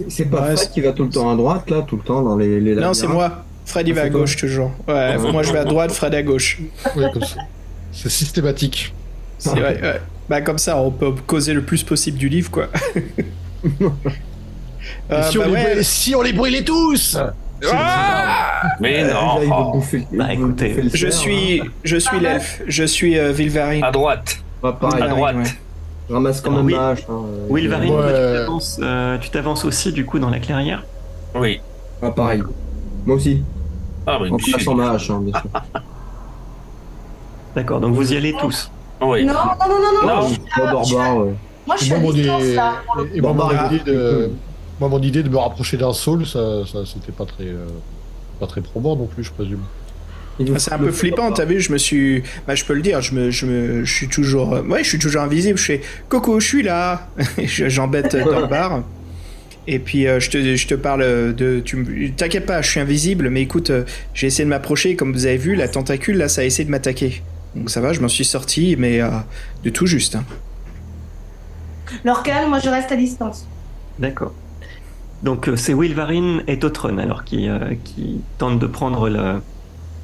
C'est 0.09 0.29
pas 0.29 0.41
Ouais, 0.49 0.55
Fred 0.57 0.69
qui 0.71 0.81
va 0.81 0.93
tout 0.93 1.03
le 1.03 1.09
temps 1.11 1.29
à 1.29 1.35
droite, 1.35 1.69
là, 1.69 1.83
tout 1.83 1.97
le 1.97 2.03
temps 2.03 2.23
dans 2.23 2.35
les, 2.35 2.59
les 2.59 2.75
Non, 2.75 2.93
c'est 2.93 3.07
moi. 3.07 3.45
Fred, 3.65 3.87
il 3.87 3.91
Ah, 3.91 4.01
va 4.01 4.01
à 4.07 4.09
gauche 4.09 4.35
toujours. 4.35 4.71
Ouais, 4.87 5.17
moi 5.17 5.43
je 5.43 5.51
vais 5.53 5.59
à 5.59 5.65
droite, 5.65 5.91
Fred 5.91 6.13
à 6.15 6.21
gauche. 6.23 6.59
Oui, 6.95 7.03
comme 7.13 7.23
ça. 7.23 7.41
C'est 7.91 8.09
systématique. 8.09 8.93
C'est 9.37 9.51
vrai, 9.59 9.79
ouais. 9.81 10.01
Bah, 10.29 10.41
comme 10.41 10.57
ça, 10.57 10.77
on 10.77 10.91
peut 10.91 11.11
causer 11.27 11.53
le 11.53 11.61
plus 11.63 11.83
possible 11.83 12.17
du 12.17 12.29
livre, 12.29 12.49
quoi. 12.51 12.67
Euh, 15.11 15.21
si, 15.29 15.37
bah 15.37 15.43
on 15.45 15.47
les 15.47 15.53
ouais. 15.53 15.63
brûlait- 15.63 15.83
si 15.83 16.15
on 16.15 16.21
les 16.21 16.33
brûlait 16.33 16.63
tous 16.63 17.17
Ah 17.71 18.63
Mais 18.79 19.03
Euh, 19.03 19.13
non, 19.13 19.39
là, 19.39 19.55
oh, 19.73 19.77
bouffer- 19.77 20.07
Bah, 20.11 20.33
écoutez, 20.33 20.83
Je 20.93 21.07
suis, 21.09 21.61
hein. 21.61 21.65
je 21.83 21.97
suis 21.97 22.19
l'elfe. 22.19 22.61
Je 22.67 22.83
suis 22.83 23.19
euh, 23.19 23.31
Vilvarine. 23.31 23.83
à 23.83 23.91
droite. 23.91 24.37
Pas 24.61 24.73
pareil, 24.73 25.03
À 25.03 25.07
droite. 25.09 25.35
ouais. 25.35 25.43
je 26.09 26.13
ramasse 26.13 26.41
quand 26.41 26.51
Ah, 26.53 26.57
même 26.57 26.65
oui. 26.65 26.75
hache. 26.75 26.99
Hein, 27.09 27.11
euh, 27.25 27.47
Wilvarine, 27.53 27.93
Ouais. 27.93 28.45
toi, 28.45 29.17
tu 29.21 29.29
t'avances, 29.29 29.63
euh, 29.65 29.67
aussi 29.67 29.91
du 29.91 30.05
coup 30.05 30.17
dans 30.17 30.29
la 30.29 30.39
clairière? 30.39 30.83
Oui. 31.35 31.59
Pas 31.99 32.11
pareil. 32.11 32.41
Moi 33.05 33.15
aussi, 33.15 33.41
Ah, 34.07 34.19
oui, 34.21 34.29
en 34.31 34.37
plaçant 34.37 34.75
ma 34.75 34.91
hache, 34.91 35.09
hein, 35.09 35.21
bien 35.23 35.39
sûr. 35.39 35.49
D'accord, 37.55 37.79
donc 37.81 37.93
vous 37.95 38.13
y 38.13 38.17
allez 38.17 38.33
tous. 38.39 38.71
Oui. 39.01 39.25
Non, 39.25 39.33
non, 39.33 39.39
non, 39.67 39.67
non, 39.67 40.07
non. 40.07 40.21
Non. 40.21 40.27
je- 40.29 40.39
Pas 40.61 40.71
barbare, 40.73 41.17
ouais. 41.17 41.33
Moi, 41.67 41.75
je 41.79 41.83
suis 41.85 41.93
à 41.93 41.99
mon, 41.99 42.11
distance, 42.11 42.43
là. 42.55 42.73
et 43.13 43.21
moi, 43.21 43.33
mon 43.33 43.47
bah, 43.47 43.69
idée 43.71 43.79
de, 43.91 44.31
moi, 44.79 44.89
mon 44.89 44.99
idée 45.01 45.23
de 45.23 45.29
me 45.29 45.37
rapprocher 45.37 45.77
d'un 45.77 45.93
saule, 45.93 46.25
ça, 46.25 46.65
ça 46.65 46.79
c'était 46.85 47.11
pas 47.11 47.25
très, 47.25 47.45
euh, 47.45 47.65
pas 48.39 48.47
très 48.47 48.61
probant 48.61 48.95
non 48.95 49.05
plus, 49.05 49.23
je 49.23 49.31
présume. 49.31 49.61
Ah, 50.39 50.43
C'est 50.57 50.73
un 50.73 50.79
peu 50.79 50.91
flippant, 50.91 51.31
t'as 51.31 51.45
vu, 51.45 51.59
je 51.59 51.71
me 51.71 51.77
suis... 51.77 52.23
Bah, 52.47 52.55
je 52.55 52.65
peux 52.65 52.73
le 52.73 52.81
dire, 52.81 53.01
je 53.01 53.13
me, 53.13 53.29
je 53.29 53.45
me, 53.45 53.83
je 53.83 53.93
suis 53.93 54.07
toujours... 54.07 54.53
euh, 54.53 54.63
Ouais, 54.63 54.83
je 54.83 54.89
suis 54.89 54.97
toujours 54.99 55.21
invisible, 55.21 55.57
je 55.57 55.63
fais 55.65 55.81
«Coco, 56.09 56.39
je 56.39 56.47
suis 56.47 56.63
là!» 56.63 57.09
Je- 57.37 57.69
J'embête 57.69 58.15
euh, 58.15 58.23
dans 58.23 58.39
le 58.39 58.47
bar. 58.47 58.81
Et 59.67 59.79
puis, 59.79 60.07
euh, 60.07 60.19
je, 60.19 60.29
te, 60.31 60.55
je 60.55 60.67
te 60.67 60.73
parle 60.75 61.35
de... 61.35 61.59
Tu 61.63 61.75
me- 61.77 62.09
T'inquiète 62.15 62.45
pas, 62.45 62.61
je 62.61 62.69
suis 62.69 62.79
invisible, 62.79 63.29
mais 63.29 63.41
écoute, 63.41 63.69
euh, 63.69 63.83
j'ai 64.13 64.27
essayé 64.27 64.43
de 64.43 64.49
m'approcher, 64.49 64.95
comme 64.95 65.13
vous 65.13 65.25
avez 65.27 65.37
vu, 65.37 65.55
la 65.55 65.67
tentacule, 65.67 66.17
là, 66.17 66.27
ça 66.27 66.41
a 66.41 66.43
essayé 66.45 66.65
de 66.65 66.71
m'attaquer. 66.71 67.21
Donc 67.55 67.69
ça 67.69 67.79
va, 67.81 67.93
je 67.93 67.99
m'en 67.99 68.07
suis 68.07 68.25
sorti, 68.25 68.75
mais 68.77 69.01
euh, 69.01 69.09
de 69.63 69.69
tout 69.69 69.85
juste. 69.85 70.15
hein. 70.15 70.23
Lorcan, 72.03 72.47
moi, 72.49 72.59
je 72.59 72.69
reste 72.69 72.91
à 72.91 72.95
distance. 72.95 73.45
D'accord. 73.99 74.33
Donc 75.21 75.47
euh, 75.47 75.55
c'est 75.55 75.73
Wilvarine 75.75 76.41
et 76.47 76.57
Totron 76.57 76.97
alors 76.97 77.23
qui, 77.23 77.47
euh, 77.47 77.75
qui 77.83 78.21
tentent 78.39 78.57
de 78.57 78.65
prendre 78.65 79.07
la, 79.07 79.41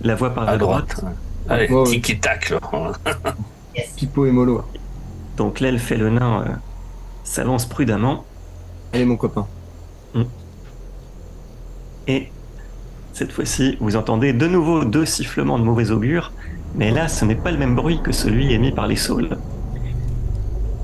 la 0.02 0.14
voie 0.16 0.32
par 0.36 0.46
la 0.46 0.58
droite. 0.58 0.96
droite. 0.98 1.16
Allez, 1.50 1.68
Ouais, 1.72 1.90
ouais. 1.90 2.00
tic-tac, 2.02 2.52
là. 2.52 2.60
Yes. 3.76 3.88
Pipo 3.96 4.28
et 4.28 4.32
Molo. 4.32 4.64
Donc 5.38 5.60
l'elfe 5.60 5.92
et 5.92 5.98
le 5.98 6.12
nain 6.12 6.44
euh, 6.48 6.52
s'avancent 7.24 7.66
prudemment 7.68 8.27
Mon 9.06 9.16
copain. 9.18 9.46
et 12.08 12.30
cette 13.14 13.32
fois-ci 13.32 13.78
vous 13.80 13.96
entendez 13.96 14.34
de 14.34 14.48
nouveau 14.48 14.86
deux 14.86 15.06
sifflements 15.06 15.60
de 15.60 15.64
mauvais 15.64 15.92
augure 15.92 16.32
Mais 16.76 16.92
là, 16.92 17.08
ce 17.08 17.26
n'est 17.26 17.36
pas 17.36 17.52
le 17.52 17.58
même 17.58 17.76
bruit 17.76 18.00
que 18.02 18.12
celui 18.12 18.54
émis 18.54 18.72
par 18.72 18.88
les 18.88 18.96
saules. 18.96 19.38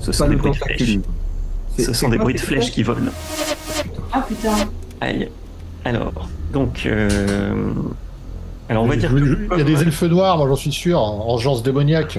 Ce 0.00 0.12
sont 0.12 0.24
Pas 0.24 0.30
des 0.30 0.36
bruits 0.36 0.50
de 0.50 0.56
flèches. 0.56 0.98
Ce 1.78 1.92
sont 1.92 2.08
des 2.08 2.18
bruits 2.18 2.34
de 2.34 2.40
flèches 2.40 2.70
qui 2.70 2.82
volent. 2.82 3.10
Ah 4.12 4.24
putain. 4.26 4.54
Aïe. 5.00 5.30
Alors, 5.84 6.28
donc, 6.52 6.84
euh, 6.86 7.72
alors 8.68 8.84
on 8.84 8.86
va 8.86 8.96
dire. 8.96 9.10
Il 9.16 9.58
y 9.58 9.60
a 9.60 9.64
des 9.64 9.82
elfes 9.82 10.02
noirs, 10.04 10.38
moi 10.38 10.48
j'en 10.48 10.56
suis 10.56 10.72
sûr, 10.72 10.98
en 10.98 11.28
engeance 11.28 11.62
démoniaque. 11.62 12.18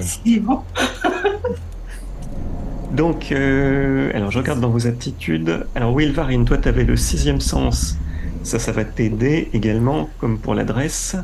Donc, 2.96 3.30
euh, 3.32 4.10
alors 4.14 4.30
je 4.30 4.38
regarde 4.38 4.60
dans 4.60 4.70
vos 4.70 4.86
aptitudes. 4.86 5.66
Alors, 5.74 5.94
Wilvarine, 5.94 6.44
toi, 6.44 6.56
tu 6.58 6.68
avais 6.68 6.84
le 6.84 6.96
sixième 6.96 7.40
sens. 7.40 7.96
Ça, 8.42 8.58
ça 8.58 8.72
va 8.72 8.84
t'aider 8.84 9.50
également, 9.52 10.08
comme 10.18 10.38
pour 10.38 10.54
l'adresse. 10.54 11.16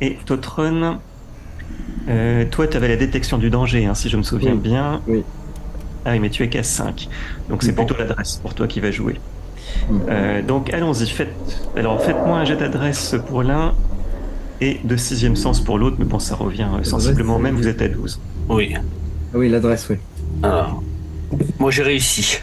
Et 0.00 0.16
Totron, 0.26 0.98
euh, 2.08 2.44
toi, 2.50 2.66
tu 2.66 2.76
avais 2.76 2.88
la 2.88 2.96
détection 2.96 3.38
du 3.38 3.50
danger, 3.50 3.86
hein, 3.86 3.94
si 3.94 4.08
je 4.08 4.16
me 4.16 4.22
souviens 4.22 4.52
Oui. 4.52 4.58
bien. 4.58 5.00
Oui. 5.06 5.22
Ah 6.04 6.12
oui, 6.12 6.20
mais 6.20 6.30
tu 6.30 6.42
es 6.42 6.48
qu'à 6.48 6.62
5. 6.62 7.08
Donc, 7.48 7.62
c'est 7.62 7.72
Bon. 7.72 7.84
plutôt 7.84 8.00
l'adresse 8.00 8.36
pour 8.36 8.54
toi 8.54 8.66
qui 8.66 8.80
va 8.80 8.90
jouer. 8.90 9.20
Euh, 10.08 10.42
donc, 10.42 10.72
allons-y. 10.72 11.06
Faites... 11.06 11.34
Alors, 11.76 12.00
faites-moi 12.02 12.38
un 12.38 12.44
jet 12.44 12.56
d'adresse 12.56 13.16
pour 13.28 13.42
l'un 13.42 13.74
et 14.60 14.80
de 14.84 14.96
sixième 14.96 15.36
sens 15.36 15.60
pour 15.60 15.78
l'autre. 15.78 15.96
Mais 15.98 16.04
bon, 16.04 16.18
ça 16.18 16.34
revient 16.36 16.68
sensiblement 16.82 17.36
au 17.36 17.38
même. 17.38 17.56
Vous 17.56 17.68
êtes 17.68 17.82
à 17.82 17.88
12. 17.88 18.20
Oui. 18.48 18.74
Ah 18.76 19.38
oui, 19.38 19.48
l'adresse, 19.48 19.88
oui. 19.90 19.96
Alors, 20.42 20.82
moi 21.58 21.70
j'ai 21.70 21.82
réussi. 21.82 22.38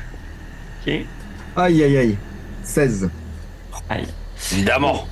Ok. 0.85 0.93
Aïe, 1.55 1.83
aïe, 1.83 1.97
aïe. 1.97 2.17
16. 2.63 3.09
Aïe. 3.89 4.07
Évidemment. 4.51 5.07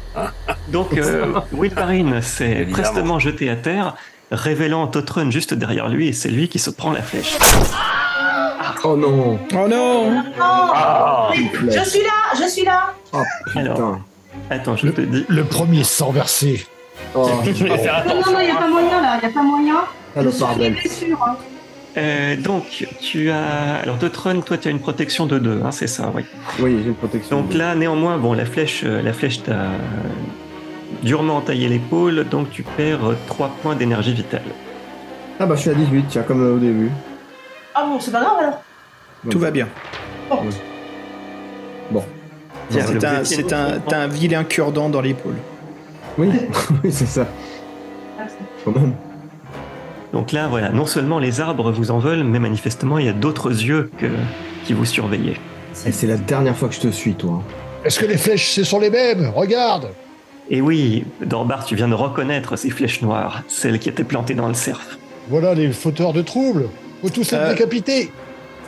Donc, 0.69 0.93
euh, 0.97 1.39
Wilparine 1.53 2.21
s'est 2.21 2.67
prestement 2.69 3.19
jeté 3.19 3.49
à 3.49 3.55
terre, 3.55 3.95
révélant 4.31 4.87
Totrun 4.87 5.29
juste 5.31 5.53
derrière 5.53 5.87
lui, 5.87 6.09
et 6.09 6.13
c'est 6.13 6.29
lui 6.29 6.49
qui 6.49 6.59
se 6.59 6.69
prend 6.69 6.91
la 6.91 7.01
flèche. 7.01 7.37
Oh 8.83 8.97
non. 8.97 9.39
Oh 9.53 9.67
non 9.67 10.11
Non 10.11 10.23
Ah 10.39 11.29
Je 11.35 11.83
suis 11.89 12.01
là, 12.01 12.35
je 12.43 12.49
suis 12.49 12.63
là. 12.65 12.93
Oh 13.13 13.21
Alors, 13.55 13.99
attends, 14.49 14.75
je 14.75 14.87
te 14.89 15.01
dis. 15.01 15.25
Le 15.29 15.43
premier 15.43 15.83
sang 15.83 16.11
versé. 16.11 16.65
Oh, 17.13 17.27
Non, 17.27 17.35
non, 17.35 17.41
non, 17.45 18.39
il 18.39 18.45
n'y 18.45 18.51
a 18.51 18.55
pas 18.55 18.67
moyen 18.67 19.01
là, 19.01 19.19
il 19.21 19.27
n'y 19.27 19.31
a 19.31 19.33
pas 19.33 19.43
moyen. 19.43 19.75
ah, 20.15 20.21
le 20.21 20.31
je 20.31 20.79
suis 20.79 20.89
sûr. 20.89 21.23
Hein. 21.23 21.35
Euh, 21.97 22.35
donc, 22.37 22.87
tu 23.01 23.29
as. 23.31 23.75
Alors, 23.83 23.97
Totrun, 23.99 24.39
toi, 24.41 24.57
tu 24.57 24.67
as 24.67 24.71
une 24.71 24.79
protection 24.79 25.25
de 25.25 25.37
2, 25.39 25.61
hein, 25.65 25.71
c'est 25.71 25.87
ça, 25.87 26.11
oui. 26.15 26.23
Oui, 26.59 26.77
j'ai 26.81 26.87
une 26.89 26.95
protection. 26.95 27.41
Donc 27.41 27.53
là, 27.53 27.75
néanmoins, 27.75 28.17
bon, 28.17 28.33
la 28.33 28.45
flèche, 28.45 28.83
euh, 28.85 29.01
la 29.01 29.11
flèche 29.11 29.43
t'a 29.43 29.67
durement 31.03 31.37
entaillé 31.37 31.67
l'épaule, 31.67 32.23
donc 32.29 32.49
tu 32.51 32.63
perds 32.63 32.99
3 33.27 33.49
points 33.61 33.75
d'énergie 33.75 34.13
vitale. 34.13 34.43
Ah 35.39 35.45
bah 35.45 35.55
je 35.55 35.61
suis 35.61 35.69
à 35.69 35.73
18, 35.73 36.05
tiens, 36.07 36.21
comme 36.23 36.41
euh, 36.43 36.55
au 36.55 36.59
début. 36.59 36.91
Ah 37.73 37.85
bon, 37.85 37.99
c'est 37.99 38.11
pas 38.11 38.21
grave 38.21 38.37
alors. 38.39 38.61
Tout 39.29 39.39
va 39.39 39.51
bien. 39.51 39.67
Bon. 41.89 42.03
Tiens, 42.69 42.85
C'est 42.87 43.05
un, 43.05 43.23
c'est 43.25 43.53
un, 43.53 43.79
t'as 43.79 43.99
un 43.99 44.07
vilain 44.07 44.43
cure-dent 44.43 44.89
dans 44.89 45.01
l'épaule. 45.01 45.35
Oui, 46.17 46.29
oui 46.83 46.91
c'est 46.91 47.05
ça. 47.07 47.25
Ah, 48.19 48.23
c'est- 48.27 48.63
Quand 48.63 48.79
même. 48.79 48.93
Donc 50.13 50.31
là, 50.33 50.47
voilà, 50.47 50.69
non 50.69 50.85
seulement 50.85 51.19
les 51.19 51.39
arbres 51.39 51.71
vous 51.71 51.89
en 51.91 51.99
veulent, 51.99 52.23
mais 52.23 52.39
manifestement, 52.39 52.97
il 52.99 53.05
y 53.05 53.09
a 53.09 53.13
d'autres 53.13 53.49
yeux 53.49 53.89
que... 53.97 54.07
qui 54.65 54.73
vous 54.73 54.85
surveillaient. 54.85 55.37
Et 55.85 55.91
c'est 55.91 56.07
la 56.07 56.17
dernière 56.17 56.55
fois 56.55 56.67
que 56.67 56.75
je 56.75 56.81
te 56.81 56.89
suis, 56.89 57.13
toi. 57.13 57.41
Est-ce 57.85 57.97
que 57.99 58.05
les 58.05 58.17
flèches, 58.17 58.49
ce 58.51 58.63
sont 58.63 58.79
les 58.79 58.89
mêmes? 58.89 59.31
Regarde 59.33 59.89
Et 60.49 60.59
oui, 60.61 61.05
Dorbar, 61.25 61.63
tu 61.65 61.75
viens 61.75 61.87
de 61.87 61.93
reconnaître 61.93 62.57
ces 62.57 62.69
flèches 62.69 63.01
noires, 63.01 63.43
celles 63.47 63.79
qui 63.79 63.87
étaient 63.89 64.03
plantées 64.03 64.33
dans 64.35 64.47
le 64.49 64.53
cerf. 64.53 64.97
Voilà 65.29 65.53
les 65.53 65.71
fauteurs 65.71 66.11
de 66.13 66.21
troubles. 66.21 66.65
Faut 67.01 67.09
tous 67.09 67.31
être 67.33 67.41
Euh. 67.41 67.53
décapités. 67.53 68.11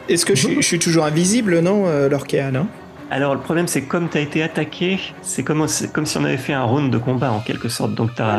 Est-ce 0.10 0.26
que 0.26 0.36
je, 0.36 0.48
suis- 0.48 0.56
je 0.56 0.62
suis 0.68 0.80
toujours 0.80 1.06
invisible, 1.06 1.60
non, 1.60 1.84
euh, 1.88 2.08
Lorca, 2.10 2.52
non? 2.52 2.68
Alors 3.12 3.36
le 3.36 3.42
problème, 3.42 3.68
c'est 3.68 3.84
comme 3.84 4.10
tu 4.10 4.18
as 4.18 4.22
été 4.22 4.42
attaqué, 4.42 4.98
c'est 5.22 5.44
comme, 5.44 5.68
si 5.68 5.88
on 6.18 6.24
avait 6.24 6.38
fait 6.38 6.54
un 6.54 6.64
round 6.64 6.90
de 6.92 6.98
combat 6.98 7.32
en 7.32 7.40
quelque 7.40 7.70
sorte. 7.70 7.94
Donc 7.94 8.16
tu 8.16 8.22
as, 8.22 8.38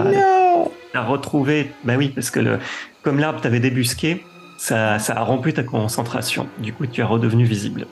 Non 0.95 1.07
retrouvé, 1.07 1.71
bah 1.85 1.95
oui, 1.99 2.09
parce 2.09 2.31
que 2.31 2.41
le, 2.41 2.59
comme 3.05 3.21
l'arbre 3.21 3.41
t'avait 3.41 3.61
débusqué, 3.61 4.25
ça, 4.59 4.99
ça 4.99 5.13
a 5.15 5.23
rompu 5.23 5.53
ta 5.53 5.63
concentration. 5.63 6.49
Du 6.59 6.73
coup, 6.73 6.87
tu 6.87 7.01
es 7.01 7.05
redevenu 7.05 7.45
visible. 7.45 7.87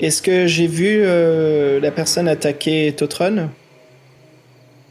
Est-ce 0.00 0.20
que 0.22 0.46
j'ai 0.46 0.66
vu 0.66 1.02
euh, 1.02 1.78
la 1.78 1.90
personne 1.92 2.26
attaquer 2.26 2.92
Totron? 2.96 3.50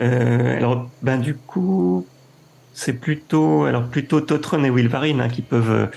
Euh, 0.02 0.58
alors, 0.58 0.90
ben 1.02 1.18
du 1.18 1.36
coup, 1.36 2.06
c'est 2.74 2.94
plutôt, 2.94 3.66
alors 3.66 3.84
plutôt 3.88 4.22
Totron 4.22 4.64
et 4.64 4.70
Wilvarine 4.70 5.20
hein, 5.20 5.28
qui 5.28 5.42
peuvent. 5.42 5.90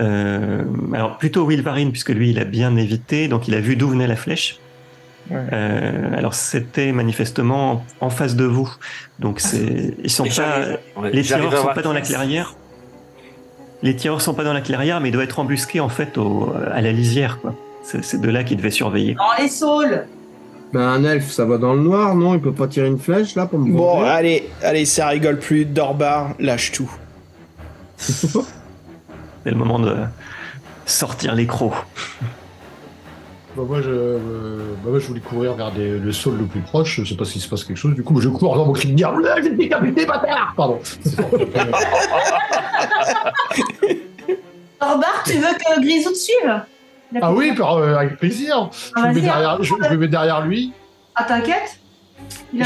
euh, 0.00 0.64
alors 0.92 1.16
plutôt 1.18 1.46
Wilvarine 1.46 1.90
puisque 1.90 2.10
lui 2.10 2.30
il 2.30 2.38
a 2.38 2.44
bien 2.44 2.76
évité, 2.76 3.28
donc 3.28 3.48
il 3.48 3.54
a 3.54 3.60
vu 3.60 3.76
d'où 3.76 3.88
venait 3.88 4.06
la 4.06 4.16
flèche. 4.16 4.58
Ouais. 5.30 5.38
Euh, 5.52 6.18
alors 6.18 6.34
c'était 6.34 6.92
manifestement 6.92 7.86
en 8.00 8.10
face 8.10 8.34
de 8.34 8.44
vous, 8.44 8.70
donc 9.20 9.40
c'est 9.40 9.94
ils 10.02 10.10
sont 10.10 10.26
pas, 10.26 10.78
les 11.10 11.22
tireurs 11.22 11.56
sont 11.56 11.74
pas 11.74 11.82
dans 11.82 11.92
la 11.92 12.00
clairière. 12.00 12.54
Les 13.82 13.96
tireurs 13.96 14.20
sont 14.20 14.34
pas 14.34 14.44
dans 14.44 14.52
la 14.52 14.60
clairière, 14.60 15.00
mais 15.00 15.08
ils 15.08 15.12
doivent 15.12 15.24
être 15.24 15.40
embusqués 15.40 15.80
en 15.80 15.88
fait 15.88 16.16
au, 16.18 16.52
à 16.72 16.80
la 16.80 16.92
lisière 16.92 17.40
quoi. 17.40 17.54
C'est 17.82 18.04
c'est 18.04 18.20
de 18.20 18.30
là 18.30 18.44
qu'ils 18.44 18.56
devaient 18.56 18.70
surveiller. 18.70 19.14
Dans 19.14 19.42
les 19.42 19.48
saules. 19.48 20.06
Ben 20.72 20.80
un 20.80 21.04
elfe, 21.04 21.30
ça 21.30 21.44
va 21.44 21.58
dans 21.58 21.74
le 21.74 21.82
noir, 21.82 22.14
non? 22.14 22.34
Il 22.34 22.40
peut 22.40 22.52
pas 22.52 22.66
tirer 22.66 22.86
une 22.86 22.98
flèche 22.98 23.34
là 23.34 23.46
pour 23.46 23.58
me 23.58 23.72
Bon, 23.76 24.02
allez, 24.02 24.48
allez, 24.62 24.86
ça 24.86 25.08
rigole 25.08 25.38
plus. 25.38 25.66
Dorbar, 25.66 26.30
lâche 26.38 26.72
tout. 26.72 26.90
C'est 27.98 29.50
le 29.50 29.56
moment 29.56 29.78
de 29.78 29.96
sortir 30.86 31.34
les 31.34 31.46
crocs. 31.46 31.74
Bah, 33.56 33.64
moi, 33.68 33.82
je, 33.82 33.90
euh, 33.90 34.58
bah, 34.82 34.90
moi, 34.90 34.98
je 34.98 35.06
voulais 35.06 35.20
courir 35.20 35.52
vers 35.54 35.70
des- 35.72 35.98
le 35.98 36.12
sol 36.12 36.38
le 36.38 36.46
plus 36.46 36.60
proche. 36.60 37.00
Je 37.02 37.08
sais 37.08 37.14
pas 37.16 37.24
s'il 37.26 37.40
se 37.42 37.48
passe 37.48 37.64
quelque 37.64 37.76
chose. 37.76 37.94
Du 37.94 38.02
coup, 38.02 38.18
je 38.20 38.28
cours 38.30 38.56
dans 38.56 38.64
mon 38.64 38.72
cri 38.72 38.88
de 38.88 38.94
dire 38.94 39.12
J'ai 39.42 39.50
décapité, 39.50 40.06
bâtard 40.06 40.54
Pardon. 40.56 40.78
Orbar, 44.80 45.22
tu 45.24 45.34
veux 45.34 45.54
que 45.54 45.80
Grisou 45.80 46.10
te 46.10 46.16
suive? 46.16 46.62
Ah 47.20 47.32
oui, 47.32 47.52
par- 47.54 47.76
euh, 47.76 47.94
avec 47.96 48.16
plaisir. 48.18 48.70
Je 48.72 48.78
Ah, 48.96 49.00
me, 49.02 49.06
mets 49.08 49.12
vas-y, 49.14 49.22
derrière, 49.22 49.50
hein. 49.50 49.58
je, 49.60 49.74
je 49.82 49.88
me 49.90 49.96
mets 49.96 50.08
derrière 50.08 50.40
lui. 50.46 50.72
Ah, 51.14 51.24
t'inquiète 51.24 51.78
Il 52.54 52.62
a- 52.62 52.64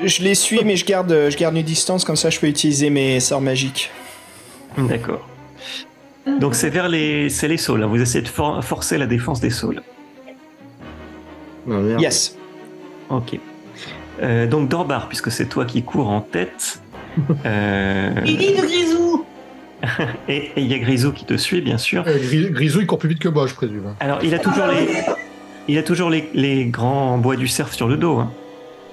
Je, 0.00 0.06
je 0.08 0.22
les 0.22 0.34
suis, 0.34 0.64
mais 0.64 0.76
je 0.76 0.84
garde, 0.84 1.28
je 1.30 1.36
garde 1.36 1.56
une 1.56 1.62
distance, 1.62 2.04
comme 2.04 2.16
ça 2.16 2.30
je 2.30 2.40
peux 2.40 2.48
utiliser 2.48 2.90
mes 2.90 3.20
sorts 3.20 3.40
magiques. 3.40 3.90
D'accord. 4.76 5.26
Donc 6.40 6.54
c'est 6.54 6.70
vers 6.70 6.88
les, 6.88 7.28
c'est 7.28 7.48
les 7.48 7.56
saules. 7.56 7.82
hein. 7.82 7.86
Vous 7.86 8.00
essayez 8.00 8.22
de 8.22 8.28
for- 8.28 8.62
forcer 8.64 8.98
la 8.98 9.06
défense 9.06 9.40
des 9.40 9.50
saules. 9.50 9.82
Non, 11.66 11.80
merde. 11.80 12.00
Yes. 12.00 12.36
Ok. 13.10 13.38
Euh, 14.22 14.46
donc 14.46 14.68
Dorbar, 14.68 15.08
puisque 15.08 15.30
c'est 15.30 15.46
toi 15.46 15.64
qui 15.64 15.82
cours 15.82 16.08
en 16.10 16.20
tête. 16.20 16.80
euh, 17.46 18.10
Billy 18.22 18.54
de 18.56 18.62
Grisou 18.62 19.24
et 20.28 20.50
il 20.56 20.66
y 20.66 20.74
a 20.74 20.78
Grisou 20.78 21.12
qui 21.12 21.24
te 21.24 21.36
suit, 21.36 21.60
bien 21.60 21.78
sûr. 21.78 22.04
Euh, 22.06 22.18
Gris- 22.18 22.50
Grisou, 22.50 22.80
il 22.80 22.86
court 22.86 22.98
plus 22.98 23.08
vite 23.08 23.18
que 23.18 23.28
moi, 23.28 23.46
je 23.46 23.54
présume. 23.54 23.86
hein. 23.88 23.96
Alors 24.00 24.18
il 24.22 24.34
a 24.34 24.38
toujours 24.38 24.66
les, 24.66 24.88
il 25.68 25.78
a 25.78 25.82
toujours 25.82 26.10
les, 26.10 26.28
les 26.34 26.64
grands 26.66 27.18
bois 27.18 27.36
du 27.36 27.48
cerf 27.48 27.72
sur 27.72 27.86
le 27.88 27.96
dos. 27.96 28.18
hein. 28.18 28.30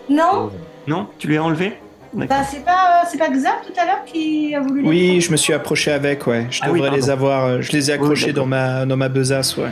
Non 0.09 0.51
Non? 0.87 1.07
Tu 1.17 1.27
lui 1.27 1.37
as 1.37 1.43
enlevé? 1.43 1.73
Bah, 2.13 2.43
c'est 2.49 2.63
pas, 2.65 3.03
c'est 3.09 3.17
pas 3.17 3.29
Xap 3.29 3.65
tout 3.65 3.73
à 3.81 3.85
l'heure 3.85 4.03
qui 4.05 4.53
a 4.53 4.59
voulu 4.59 4.81
les 4.81 4.87
Oui, 4.89 5.07
prendre 5.07 5.21
je 5.21 5.31
me 5.31 5.37
suis 5.37 5.53
approché 5.53 5.91
avec, 5.91 6.27
ouais. 6.27 6.47
Je 6.49 6.59
Ah 6.61 6.67
oui, 6.71 6.81
devrais 6.81 6.95
les 6.95 7.09
avoir. 7.09 7.45
euh, 7.45 7.61
Je 7.61 7.71
les 7.71 7.89
ai 7.89 7.93
accrochés 7.93 8.27
d'accord. 8.27 8.43
dans 8.43 8.49
ma, 8.49 8.85
dans 8.85 8.97
ma 8.97 9.07
besace, 9.09 9.55
ouais. 9.57 9.69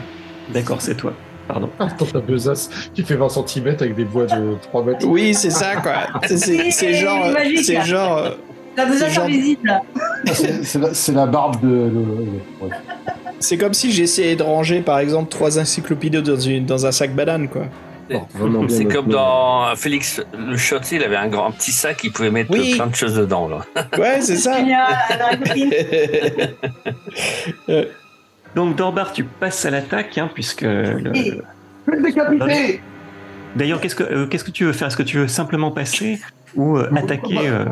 D'accord, 0.48 0.80
c'est 0.80 0.94
toi. 0.94 1.12
Pardon. 1.46 1.68
Attends, 1.78 2.06
ta 2.06 2.20
besace 2.20 2.70
qui 2.94 3.02
fait 3.02 3.16
20 3.16 3.28
cm 3.28 3.68
avec 3.80 3.94
des 3.94 4.04
bois 4.04 4.24
de 4.24 4.54
3 4.62 4.84
mètres. 4.84 5.06
Oui, 5.06 5.34
c'est 5.34 5.50
ça, 5.50 5.76
quoi. 5.76 5.94
C'est- 6.26 6.36
C'est 6.38 6.70
c'est 6.70 6.94
genre. 6.94 7.26
euh, 7.26 7.32
Magique. 7.32 7.58
C'est 7.64 7.82
genre. 7.82 8.16
euh, 8.18 8.30
La 8.76 8.86
besace 8.86 9.12
genre- 9.12 9.24
invisible. 9.24 9.80
C'est 10.32 10.64
c'est 10.64 10.78
la, 10.78 10.94
c'est 10.94 11.12
la 11.12 11.26
barbe 11.26 11.60
de. 11.60 11.68
de- 11.68 12.64
ouais. 12.64 12.70
C'est 13.38 13.56
comme 13.58 13.74
si 13.74 13.90
j'essayais 13.90 14.36
de 14.36 14.42
ranger, 14.42 14.80
par 14.80 14.98
exemple, 15.00 15.28
trois 15.30 15.58
encyclopédies 15.58 16.22
dans, 16.22 16.36
une, 16.36 16.64
dans 16.66 16.86
un 16.86 16.92
sac 16.92 17.14
banane, 17.14 17.48
quoi. 17.48 17.62
Vraiment 18.34 18.64
bien 18.64 18.76
C'est 18.76 18.84
comme 18.86 19.06
nom. 19.06 19.12
dans 19.12 19.76
Félix 19.76 20.20
le 20.36 20.56
Shot, 20.56 20.78
il 20.92 21.02
avait 21.02 21.16
un 21.16 21.28
grand 21.28 21.46
un 21.48 21.50
petit 21.52 21.72
sac, 21.72 22.02
il 22.04 22.12
pouvait 22.12 22.30
mettre 22.30 22.50
Oui. 22.52 22.74
plein 22.74 22.86
de 22.86 22.94
choses 22.94 23.14
dedans. 23.16 23.48
Là. 23.48 23.60
Ouais, 23.98 24.20
c'est 24.20 24.36
ça. 24.36 24.56
Donc 28.56 28.76
Dorbar, 28.76 29.12
tu 29.12 29.24
passes 29.24 29.64
à 29.64 29.70
l'attaque, 29.70 30.18
hein, 30.18 30.28
puisque. 30.32 30.62
le- 30.62 31.12
Et- 31.16 32.80
D'ailleurs, 33.56 33.80
qu'est-ce 33.80 33.96
que 33.96 34.04
euh, 34.04 34.26
qu'est-ce 34.26 34.44
que 34.44 34.50
tu 34.52 34.64
veux 34.64 34.72
faire? 34.72 34.88
Est-ce 34.88 34.96
que 34.96 35.02
tu 35.02 35.18
veux 35.18 35.26
simplement 35.28 35.70
passer 35.72 36.20
ou 36.54 36.78
euh, 36.78 36.88
attaquer 36.94 37.38
euh, 37.48 37.64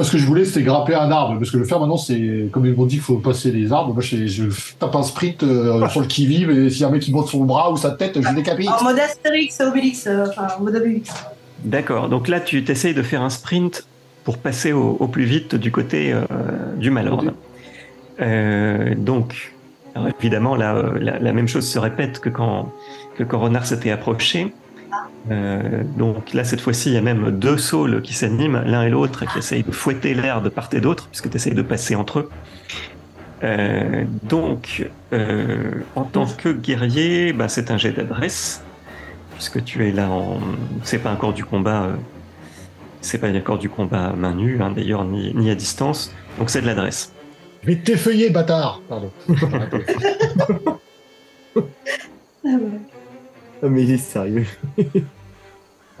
Moi, 0.00 0.06
ce 0.06 0.12
que 0.12 0.16
je 0.16 0.24
voulais, 0.24 0.46
c'était 0.46 0.62
grimper 0.62 0.94
un 0.94 1.10
arbre. 1.10 1.38
Parce 1.38 1.50
que 1.50 1.58
le 1.58 1.66
faire 1.66 1.78
maintenant, 1.78 1.98
c'est. 1.98 2.48
Comme 2.52 2.64
ils 2.64 2.74
m'ont 2.74 2.86
dit 2.86 2.94
qu'il 2.94 3.04
faut 3.04 3.18
passer 3.18 3.52
les 3.52 3.70
arbres, 3.70 3.92
moi, 3.92 4.02
je, 4.02 4.26
je 4.26 4.44
tape 4.78 4.96
un 4.96 5.02
sprint 5.02 5.42
euh, 5.42 5.86
sur 5.88 6.00
le 6.00 6.06
qui-vive 6.06 6.50
et 6.50 6.70
s'il 6.70 6.80
y 6.80 6.84
a 6.84 6.88
un 6.88 6.90
mec 6.90 7.02
qui 7.02 7.12
monte 7.12 7.28
son 7.28 7.44
bras 7.44 7.70
ou 7.70 7.76
sa 7.76 7.90
tête, 7.90 8.18
je 8.18 8.26
le 8.26 8.34
décapite. 8.34 8.70
En 8.70 8.82
mode 8.82 8.98
Astérix, 8.98 9.60
Obélix, 9.60 10.06
euh, 10.06 10.24
enfin, 10.26 10.46
en 10.58 10.62
mode 10.62 10.76
Obélix. 10.76 11.12
D'accord. 11.64 12.08
Donc 12.08 12.28
là, 12.28 12.40
tu 12.40 12.64
t'essayes 12.64 12.94
de 12.94 13.02
faire 13.02 13.20
un 13.20 13.28
sprint 13.28 13.84
pour 14.24 14.38
passer 14.38 14.72
au, 14.72 14.96
au 14.98 15.06
plus 15.06 15.24
vite 15.24 15.54
du 15.54 15.70
côté 15.70 16.14
euh, 16.14 16.22
du 16.78 16.90
Malorne. 16.90 17.34
Euh, 18.22 18.94
donc, 18.96 19.52
évidemment, 20.18 20.56
là, 20.56 20.82
la, 20.98 21.18
la 21.18 21.32
même 21.34 21.46
chose 21.46 21.68
se 21.68 21.78
répète 21.78 22.20
que 22.20 22.30
quand, 22.30 22.72
que 23.18 23.22
quand 23.22 23.38
Renard 23.38 23.66
s'était 23.66 23.90
approché. 23.90 24.54
Euh, 25.30 25.82
donc 25.84 26.32
là, 26.32 26.44
cette 26.44 26.60
fois-ci, 26.60 26.90
il 26.90 26.94
y 26.94 26.96
a 26.96 27.02
même 27.02 27.30
deux 27.30 27.58
saules 27.58 28.00
qui 28.02 28.14
s'animent, 28.14 28.62
l'un 28.64 28.84
et 28.84 28.90
l'autre, 28.90 29.26
qui 29.26 29.38
essayent 29.38 29.62
de 29.64 29.72
fouetter 29.72 30.14
l'air 30.14 30.40
de 30.42 30.48
part 30.48 30.68
et 30.72 30.80
d'autre, 30.80 31.08
puisque 31.08 31.30
tu 31.30 31.36
essayes 31.36 31.54
de 31.54 31.62
passer 31.62 31.94
entre 31.94 32.20
eux. 32.20 32.30
Euh, 33.42 34.04
donc, 34.22 34.88
euh, 35.12 35.82
en 35.94 36.04
tant 36.04 36.26
que 36.26 36.50
guerrier, 36.50 37.32
bah, 37.32 37.48
c'est 37.48 37.70
un 37.70 37.78
jet 37.78 37.92
d'adresse, 37.92 38.66
puisque 39.34 39.64
tu 39.64 39.86
es 39.88 39.92
là 39.92 40.10
en. 40.10 40.40
C'est 40.82 40.98
pas 40.98 41.12
encore 41.12 41.32
du 41.32 41.44
combat. 41.44 41.84
euh, 41.84 41.96
C'est 43.00 43.18
pas 43.18 43.30
encore 43.30 43.58
du 43.58 43.68
combat 43.70 44.08
à 44.08 44.12
main 44.14 44.34
nue, 44.34 44.60
hein, 44.62 44.70
d'ailleurs, 44.72 45.04
ni, 45.04 45.32
ni 45.34 45.50
à 45.50 45.54
distance. 45.54 46.12
Donc 46.38 46.50
c'est 46.50 46.60
de 46.62 46.66
l'adresse. 46.66 47.12
Je 47.62 47.68
vais 47.68 47.76
t'effeuiller, 47.76 48.30
bâtard 48.30 48.82
Pardon. 48.88 49.12
Ah 53.62 53.68
mais 53.68 53.82
il 53.84 53.92
est 53.92 53.98
sérieux. 53.98 54.46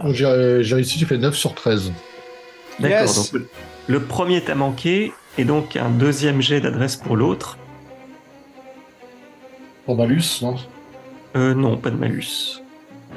Donc, 0.02 0.14
J'ai 0.14 0.58
j'ai 0.62 0.74
réussi, 0.74 0.98
j'ai 0.98 1.06
fait 1.06 1.18
9 1.18 1.34
sur 1.34 1.54
13. 1.54 1.92
D'accord. 2.78 3.00
Yes. 3.00 3.32
Donc, 3.32 3.42
le- 3.88 4.00
premier 4.00 4.40
t'a 4.40 4.54
manqué, 4.54 5.12
et 5.36 5.44
donc 5.44 5.76
un 5.76 5.90
deuxième 5.90 6.40
jet 6.40 6.60
d'adresse 6.60 6.96
pour 6.96 7.16
l'autre. 7.16 7.58
Pour 9.84 9.96
malus, 9.96 10.40
non? 10.42 10.56
Euh, 11.36 11.54
non, 11.54 11.76
pas 11.76 11.90
de 11.90 11.96
malus. 11.96 12.62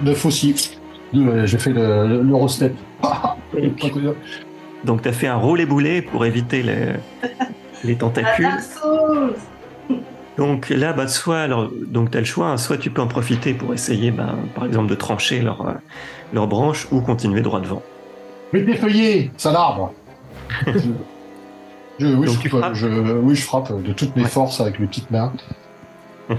9 0.01 0.25
aussi. 0.25 0.77
Deux, 1.13 1.21
ouais, 1.25 1.47
J'ai 1.47 1.57
fait 1.57 1.69
le- 1.71 2.07
le- 2.07 2.21
l'Eurostep. 2.21 2.73
Donc, 3.53 3.93
donc 4.83 5.01
t'as 5.03 5.11
fait 5.13 5.27
un 5.27 5.35
roulé 5.37 5.65
boulet 5.65 6.01
pour 6.01 6.25
éviter 6.25 6.63
les, 6.63 6.93
les 7.83 7.93
Ah, 7.93 7.99
tentacules. 7.99 8.45
Dark 8.45 8.61
Souls 8.61 9.35
Donc 10.37 10.69
là, 10.69 10.93
bah, 10.93 11.07
soit 11.07 11.39
alors, 11.41 11.69
donc 11.87 12.09
t'as 12.11 12.19
le 12.19 12.25
choix, 12.25 12.47
hein, 12.47 12.57
soit 12.57 12.77
tu 12.77 12.89
peux 12.89 13.01
en 13.01 13.07
profiter 13.07 13.53
pour 13.53 13.73
essayer, 13.73 14.09
ben, 14.11 14.35
par 14.55 14.65
exemple, 14.65 14.87
de 14.89 14.95
trancher 14.95 15.41
leur, 15.41 15.67
euh, 15.67 15.73
leur 16.33 16.47
branche 16.47 16.87
ou 16.91 17.01
continuer 17.01 17.41
droit 17.41 17.59
devant. 17.61 17.83
Je 18.51 18.59
vais 18.59 18.65
t'effeuiller, 18.73 19.31
sale 19.37 19.55
arbre 19.55 19.93
je, 20.67 20.79
je- 21.99 22.07
oui, 22.07 22.25
Donc 22.27 22.37
je, 22.43 22.49
frappes 22.49 22.75
oui, 23.21 23.35
je 23.35 23.43
frappe 23.43 23.83
de 23.83 23.93
toutes 23.93 24.15
mes 24.15 24.23
Ouais. 24.23 24.29
forces 24.29 24.59
avec 24.59 24.79
mes 24.79 24.87
petites 24.87 25.11
mains. 25.11 25.31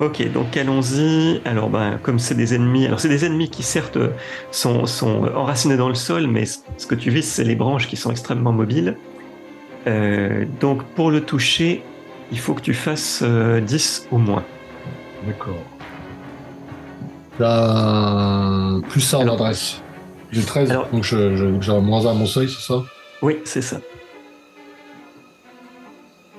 Ok, 0.00 0.28
donc 0.32 0.56
allons-y. 0.56 1.40
Alors, 1.44 1.70
ben, 1.70 1.98
comme 2.02 2.18
c'est 2.18 2.34
des 2.34 2.52
ennemis, 2.52 2.84
alors 2.86 2.98
c'est 2.98 3.08
des 3.08 3.24
ennemis 3.24 3.48
qui 3.48 3.62
certes 3.62 3.96
sont, 4.50 4.86
sont 4.86 5.24
enracinés 5.36 5.76
dans 5.76 5.88
le 5.88 5.94
sol, 5.94 6.26
mais 6.26 6.46
ce 6.46 6.86
que 6.88 6.96
tu 6.96 7.10
vises, 7.10 7.30
c'est 7.30 7.44
les 7.44 7.54
branches 7.54 7.86
qui 7.86 7.96
sont 7.96 8.10
extrêmement 8.10 8.50
mobiles. 8.50 8.96
Euh, 9.86 10.46
donc, 10.60 10.82
pour 10.82 11.12
le 11.12 11.20
toucher, 11.20 11.84
il 12.34 12.40
faut 12.40 12.52
que 12.54 12.60
tu 12.60 12.74
fasses 12.74 13.20
euh, 13.22 13.60
10 13.60 14.08
ou 14.10 14.18
moins. 14.18 14.42
D'accord. 15.24 15.54
T'as 17.38 18.80
plus 18.88 19.14
1 19.14 19.18
en 19.18 19.32
adresse. 19.34 19.80
J'ai 20.32 20.42
13, 20.42 20.70
Alors- 20.72 20.88
donc 20.88 21.04
je- 21.04 21.36
je- 21.36 21.60
j'ai 21.60 21.80
moins 21.80 22.04
1 22.06 22.10
à 22.10 22.14
mon 22.14 22.26
seuil, 22.26 22.48
c'est 22.48 22.60
ça? 22.66 22.82
Oui, 23.22 23.38
c'est 23.44 23.62
ça. 23.62 23.78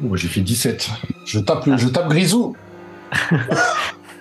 Oh, 0.04 0.08
bah, 0.10 0.18
J'ai 0.18 0.28
fait 0.28 0.42
17. 0.42 0.90
Je 1.26 1.40
tape, 1.40 1.66
le- 1.66 1.78
je 1.78 1.88
tape 1.88 2.10
Grisou 2.10 2.56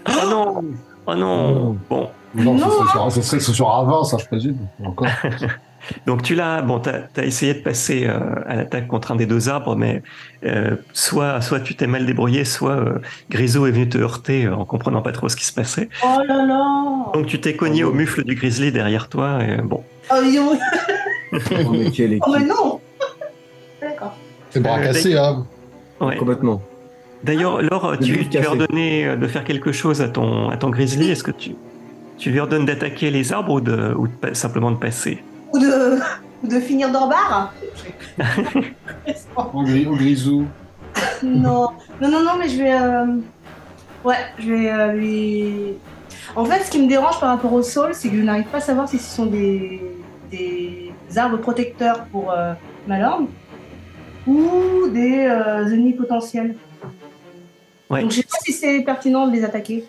Oh 0.08 0.12
non 0.28 0.64
Oh 1.06 1.14
non 1.16 1.76
Bon, 1.90 2.10
Non, 2.36 2.54
Non. 2.54 3.10
ça, 3.10 3.20
serait 3.20 3.40
sur- 3.40 3.40
ça 3.48 3.52
sur 3.52 3.74
un 3.74 3.84
20, 3.84 4.04
ça, 4.04 4.16
je 4.18 4.26
présume. 4.26 4.58
Encore. 4.84 5.08
donc 6.06 6.22
tu 6.22 6.34
l'as, 6.34 6.62
bon, 6.62 6.78
t'as 6.80 7.02
as 7.16 7.24
essayé 7.24 7.54
de 7.54 7.60
passer 7.60 8.06
euh, 8.06 8.18
à 8.46 8.56
l'attaque 8.56 8.86
contre 8.86 9.12
un 9.12 9.16
des 9.16 9.26
deux 9.26 9.48
arbres, 9.48 9.76
mais 9.76 10.02
euh, 10.44 10.76
soit, 10.92 11.40
soit 11.40 11.60
tu 11.60 11.74
t'es 11.74 11.86
mal 11.86 12.06
débrouillé, 12.06 12.44
soit 12.44 12.76
euh, 12.76 12.98
Grisou 13.30 13.66
est 13.66 13.70
venu 13.70 13.88
te 13.88 13.98
heurter 13.98 14.46
euh, 14.46 14.54
en 14.54 14.64
comprenant 14.64 15.02
pas 15.02 15.12
trop 15.12 15.28
ce 15.28 15.36
qui 15.36 15.44
se 15.44 15.52
passait. 15.52 15.88
Oh 16.04 16.20
là 16.26 16.44
là 16.46 17.12
Donc 17.14 17.26
tu 17.26 17.40
t'es 17.40 17.54
cogné 17.54 17.84
au 17.84 17.92
mufle 17.92 18.24
du 18.24 18.34
grizzly 18.34 18.72
derrière 18.72 19.08
toi, 19.08 19.38
et 19.42 19.60
bon. 19.62 19.82
Oh, 20.12 20.22
yo. 20.22 20.52
Oh, 21.32 21.70
mais 21.72 21.90
quelle 21.90 22.20
Oh, 22.24 22.32
mais 22.38 22.44
non 22.44 22.80
D'accord. 23.80 24.16
C'est 24.50 24.60
bras 24.60 24.78
cassé, 24.78 25.16
hein. 25.16 25.44
Ouais. 26.00 26.16
Complètement. 26.16 26.62
D'ailleurs, 27.24 27.60
Laure, 27.60 27.96
tu, 28.00 28.28
tu 28.28 28.38
as 28.38 28.48
ordonné 28.48 29.16
de 29.16 29.26
faire 29.26 29.42
quelque 29.42 29.72
chose 29.72 30.00
à 30.00 30.08
ton, 30.08 30.48
à 30.50 30.56
ton 30.56 30.70
grizzly. 30.70 31.10
Est-ce 31.10 31.24
que 31.24 31.32
tu, 31.32 31.56
tu 32.18 32.30
lui 32.30 32.38
ordonnes 32.38 32.66
d'attaquer 32.66 33.10
les 33.10 33.32
arbres 33.32 33.54
ou, 33.54 33.60
de, 33.60 33.94
ou 33.96 34.06
de 34.06 34.34
simplement 34.34 34.70
de 34.70 34.76
passer? 34.76 35.24
Ou 35.54 35.58
de, 35.60 35.98
ou 36.42 36.48
de 36.48 36.58
finir 36.58 36.90
dans 36.90 37.04
le 37.04 37.10
bar 37.10 37.54
Au, 39.36 39.62
gris- 39.62 39.86
au 39.86 39.94
Grisou. 39.94 40.44
Non, 41.22 41.68
non, 42.00 42.08
non, 42.10 42.22
non, 42.24 42.32
mais 42.38 42.48
je 42.48 42.58
vais. 42.58 42.72
euh, 42.74 43.06
Ouais, 44.04 44.16
je 44.38 44.52
vais 44.52 44.70
euh, 44.70 44.92
lui. 44.92 45.74
En 46.36 46.44
fait, 46.44 46.62
ce 46.64 46.70
qui 46.70 46.80
me 46.82 46.88
dérange 46.88 47.18
par 47.20 47.28
rapport 47.30 47.52
au 47.52 47.62
sol, 47.62 47.90
c'est 47.94 48.08
que 48.08 48.16
je 48.16 48.22
n'arrive 48.22 48.44
pas 48.46 48.58
à 48.58 48.60
savoir 48.60 48.88
si 48.88 48.98
ce 48.98 49.14
sont 49.14 49.26
des, 49.26 49.80
des 50.30 50.92
arbres 51.16 51.38
protecteurs 51.38 52.04
pour 52.12 52.30
euh, 52.32 52.52
Malorne 52.88 53.28
ou 54.26 54.88
des 54.92 55.26
euh, 55.28 55.66
ennemis 55.68 55.92
potentiels. 55.94 56.56
Ouais. 57.90 58.02
Donc, 58.02 58.10
je 58.10 58.16
sais 58.16 58.22
pas 58.24 58.38
si 58.44 58.52
c'est 58.52 58.80
pertinent 58.82 59.26
de 59.28 59.32
les 59.32 59.44
attaquer. 59.44 59.84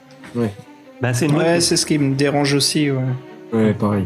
bah, 1.01 1.13
C'est 1.13 1.31
Ouais, 1.31 1.59
c'est 1.59 1.75
ce 1.77 1.85
qui 1.85 1.97
me 1.97 2.13
dérange 2.15 2.53
aussi. 2.53 2.91
Ouais. 2.91 3.01
Ouais, 3.51 3.73
pareil. 3.73 4.05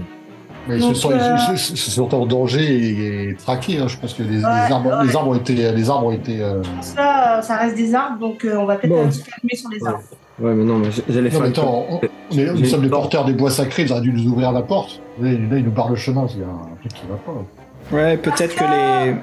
Mais 0.69 0.75
ils, 0.77 0.81
Donc, 0.81 0.95
se 0.95 1.01
sont, 1.01 1.11
euh, 1.11 1.35
ils, 1.51 1.57
se- 1.57 1.71
ils 1.73 1.77
se 1.77 1.91
sont 1.91 2.13
en 2.15 2.25
danger 2.25 2.61
et, 2.63 3.29
et 3.31 3.35
traqués. 3.35 3.79
hein. 3.79 3.87
Je 3.87 3.97
pense 3.97 4.13
que 4.13 4.23
les, 4.23 4.37
les 4.37 4.43
arbres, 4.45 4.89
ouais. 4.99 5.05
les 5.07 5.15
arbres 5.15 5.29
ont 5.31 5.35
été. 5.35 5.53
Les 5.71 5.89
arbres 5.89 6.05
ont 6.07 6.11
été 6.11 6.41
euh, 6.41 6.61
Ça, 6.81 7.41
ça 7.41 7.57
reste 7.57 7.75
des 7.75 7.93
arbres, 7.95 8.19
donc 8.19 8.45
euh, 8.45 8.55
on 8.55 8.65
va 8.65 8.75
peut-être 8.75 8.91
Bon. 8.91 9.11
se 9.11 9.23
calmer 9.23 9.55
sur 9.55 9.69
les 9.69 9.85
arbres. 9.85 10.03
Ouais, 10.39 10.53
mais 10.53 10.63
non, 10.63 10.77
mais 10.77 10.87
j'allais 11.09 11.23
Non, 11.23 11.31
faire. 11.31 11.41
mais 11.41 11.47
attends, 11.49 11.85
on, 11.89 11.95
on 12.31 12.37
est- 12.37 12.53
nous 12.53 12.65
sommes 12.65 12.83
les 12.83 12.89
porte. 12.89 13.01
porteurs 13.03 13.25
des 13.25 13.33
bois 13.33 13.49
sacrés, 13.51 13.83
ils 13.83 13.91
auraient 13.91 14.01
dû 14.01 14.13
nous 14.13 14.31
ouvrir 14.31 14.51
la 14.53 14.61
porte. 14.61 15.01
Là, 15.19 15.29
il 15.31 15.49
là, 15.49 15.57
il 15.57 15.65
nous 15.65 15.71
barre 15.71 15.89
le 15.89 15.95
chemin, 15.97 16.27
c'est 16.29 16.35
un 16.43 16.75
truc 16.79 16.93
qui 16.93 17.01
va 17.09 17.15
pas. 17.17 17.95
Ouais, 17.95 18.15
peut-être 18.17 18.55
que 18.55 18.63
les 18.63 19.15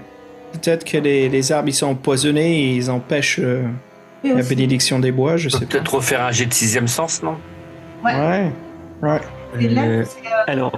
peut-être 0.52 0.84
que 0.84 0.98
les, 0.98 1.28
les 1.28 1.52
arbres 1.52 1.68
ils 1.68 1.74
sont 1.74 1.86
empoisonnés 1.88 2.64
et 2.64 2.74
ils 2.76 2.90
empêchent 2.90 3.40
euh, 3.42 3.62
Et 4.24 4.32
la 4.32 4.42
bénédiction 4.42 4.98
des 4.98 5.12
bois, 5.12 5.36
je 5.36 5.48
sais 5.48 5.60
pas. 5.60 5.66
Peut-être 5.66 5.94
refaire 5.94 6.22
un 6.22 6.32
jet 6.32 6.46
de 6.46 6.52
sixième 6.54 6.88
sens, 6.88 7.22
non? 7.22 7.36
Ouais. 8.04 8.50
Ouais. 9.02 9.20
Et 9.60 9.68
là, 9.68 9.82
c'est, 10.04 10.18
euh, 10.26 10.42
Alors, 10.46 10.72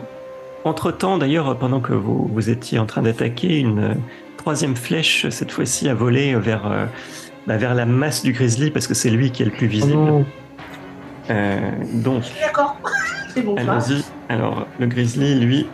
entre-temps, 0.65 1.19
d'ailleurs, 1.19 1.57
pendant 1.59 1.81
que 1.81 1.93
vous, 1.93 2.29
vous 2.33 2.51
étiez 2.51 2.79
en 2.79 2.87
train 2.87 3.03
d'attaquer, 3.03 3.59
une 3.59 3.97
troisième 4.37 4.77
flèche, 4.77 5.29
cette 5.31 5.51
fois-ci, 5.53 5.89
a 5.89 5.95
volé 5.95 6.35
vers, 6.35 6.67
euh, 6.71 6.87
bah, 7.47 7.57
vers 7.57 7.75
la 7.75 7.87
masse 7.87 8.23
du 8.23 8.33
grizzly, 8.33 8.71
parce 8.71 8.87
que 8.87 8.95
c'est 8.95 9.11
lui 9.11 9.31
qui 9.31 9.43
est 9.43 9.47
le 9.47 9.53
plus 9.53 9.67
Oh 9.67 9.71
visible. 9.71 9.95
non. 9.95 10.27
Euh, 11.31 11.59
donc, 11.95 12.23
D'accord. 12.41 12.77
c'est 13.35 13.43
bon, 13.43 13.57
allons-y. 13.57 14.03
Alors, 14.29 14.67
le 14.79 14.87
grizzly, 14.87 15.39
lui, 15.39 15.67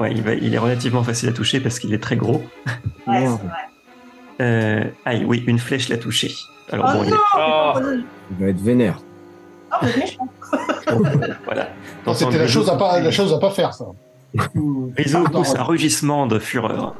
ouais, 0.00 0.12
il, 0.12 0.22
va, 0.22 0.34
il 0.34 0.54
est 0.54 0.58
relativement 0.58 1.02
facile 1.02 1.28
à 1.28 1.32
toucher 1.32 1.60
parce 1.60 1.78
qu'il 1.78 1.92
est 1.94 2.02
très 2.02 2.16
gros. 2.16 2.42
Ouais, 3.08 3.26
c'est. 3.26 4.44
Euh, 4.44 4.84
aïe, 5.04 5.24
oui, 5.26 5.42
une 5.48 5.58
flèche 5.58 5.88
l'a 5.88 5.96
touché. 5.96 6.30
Alors, 6.70 6.88
Oh 6.94 6.98
bon, 6.98 7.04
il 7.04 7.12
est- 7.12 7.16
Oh. 7.36 7.72
Il 8.30 8.44
va 8.44 8.50
être 8.50 8.60
vénère. 8.60 9.00
Oh, 9.72 9.84
méchant. 9.96 10.28
voilà. 11.44 11.68
C'était 12.14 12.38
la 12.38 12.46
chose, 12.46 12.68
à 12.70 12.76
pas, 12.76 13.00
la 13.00 13.10
chose 13.10 13.32
à 13.32 13.38
pas 13.38 13.50
faire, 13.50 13.74
ça. 13.74 13.86
Grisou 14.34 15.24
Ah, 15.26 15.30
pousse 15.30 15.54
un 15.56 15.62
rugissement 15.62 16.26
de 16.26 16.38
fureur. 16.38 16.94